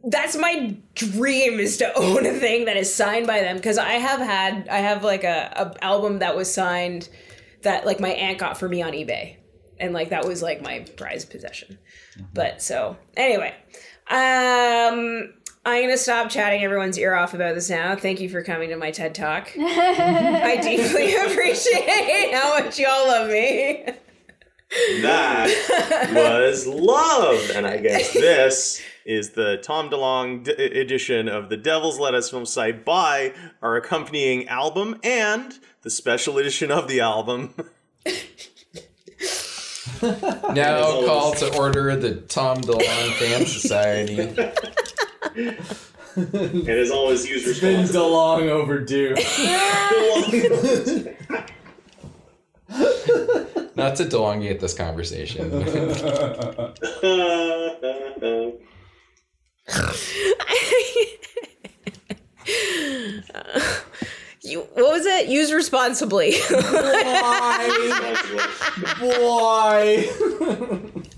that's 0.05 0.37
my 0.37 0.77
dream 0.95 1.61
is 1.61 1.77
to 1.79 1.95
own 1.97 2.27
a 2.27 2.33
thing 2.33 2.67
that 2.67 2.77
is 2.77 2.93
signed 2.93 3.27
by 3.27 3.41
them 3.41 3.57
because 3.57 3.79
I 3.79 3.93
have 3.93 4.21
had 4.21 4.69
I 4.69 4.79
have 4.79 5.05
like 5.05 5.25
a, 5.25 5.53
a 5.57 5.85
album 5.85 6.19
that 6.19 6.37
was 6.37 6.53
signed 6.53 7.09
that 7.63 7.87
like 7.87 8.01
my 8.01 8.11
aunt 8.11 8.39
got 8.39 8.59
for 8.59 8.69
me 8.69 8.83
on 8.83 8.93
eBay. 8.93 9.37
And 9.79 9.93
like 9.93 10.09
that 10.09 10.27
was 10.27 10.43
like 10.43 10.63
my 10.63 10.81
prized 10.97 11.31
possession. 11.31 11.79
But 12.35 12.61
so 12.61 12.97
anyway, 13.17 13.55
um 14.11 15.33
I'm 15.65 15.83
gonna 15.83 15.99
stop 15.99 16.29
chatting 16.31 16.65
everyone's 16.65 16.99
ear 16.99 17.15
off 17.15 17.35
about 17.35 17.55
this 17.55 17.71
now. 17.71 17.95
Thank 17.95 18.21
you 18.21 18.29
for 18.29 18.43
coming 18.43 18.71
to 18.71 18.77
my 18.77 18.91
TED 18.91 19.15
Talk. 19.15 19.53
I 19.59 20.57
deeply 20.57 21.15
appreciate 21.27 22.33
how 22.33 22.59
much 22.59 22.79
y'all 22.79 23.07
love 23.07 23.29
me. 23.29 23.87
That 24.71 26.11
was 26.13 26.67
love, 26.67 27.51
and 27.55 27.67
I 27.67 27.77
guess 27.79 28.13
this 28.15 28.83
is 29.05 29.31
the 29.31 29.59
Tom 29.59 29.89
DeLonge 29.89 30.45
d- 30.45 30.53
edition 30.53 31.29
of 31.29 31.49
the 31.49 31.57
Devil's 31.57 31.99
Lettuce 32.01 32.31
film 32.31 32.45
site 32.45 32.85
by 32.85 33.33
our 33.63 33.77
accompanying 33.77 34.49
album 34.49 34.99
and 35.05 35.59
the 35.83 35.91
special 35.91 36.39
edition 36.39 36.71
of 36.73 36.89
the 36.89 37.01
album. 37.01 37.55
Now 40.03 41.07
call 41.07 41.33
to 41.35 41.57
order 41.57 41.95
the 41.97 42.17
Tom 42.23 42.61
DeLonge 42.61 43.13
Fan 43.15 43.47
Society. 43.47 44.19
and 46.17 46.69
as 46.69 46.91
always, 46.91 47.29
use 47.29 47.47
It's 47.47 47.61
been 47.61 47.87
so 47.87 48.11
long 48.11 48.49
overdue. 48.49 49.15
Not 53.77 53.97
to 53.97 54.09
elongate 54.09 54.61
this 54.61 54.75
conversation. 54.75 55.51
You 64.43 64.61
what 64.75 64.93
was 64.93 65.07
it? 65.07 65.29
Use 65.29 65.53
responsibly. 65.53 66.35
Boy. 69.01 70.09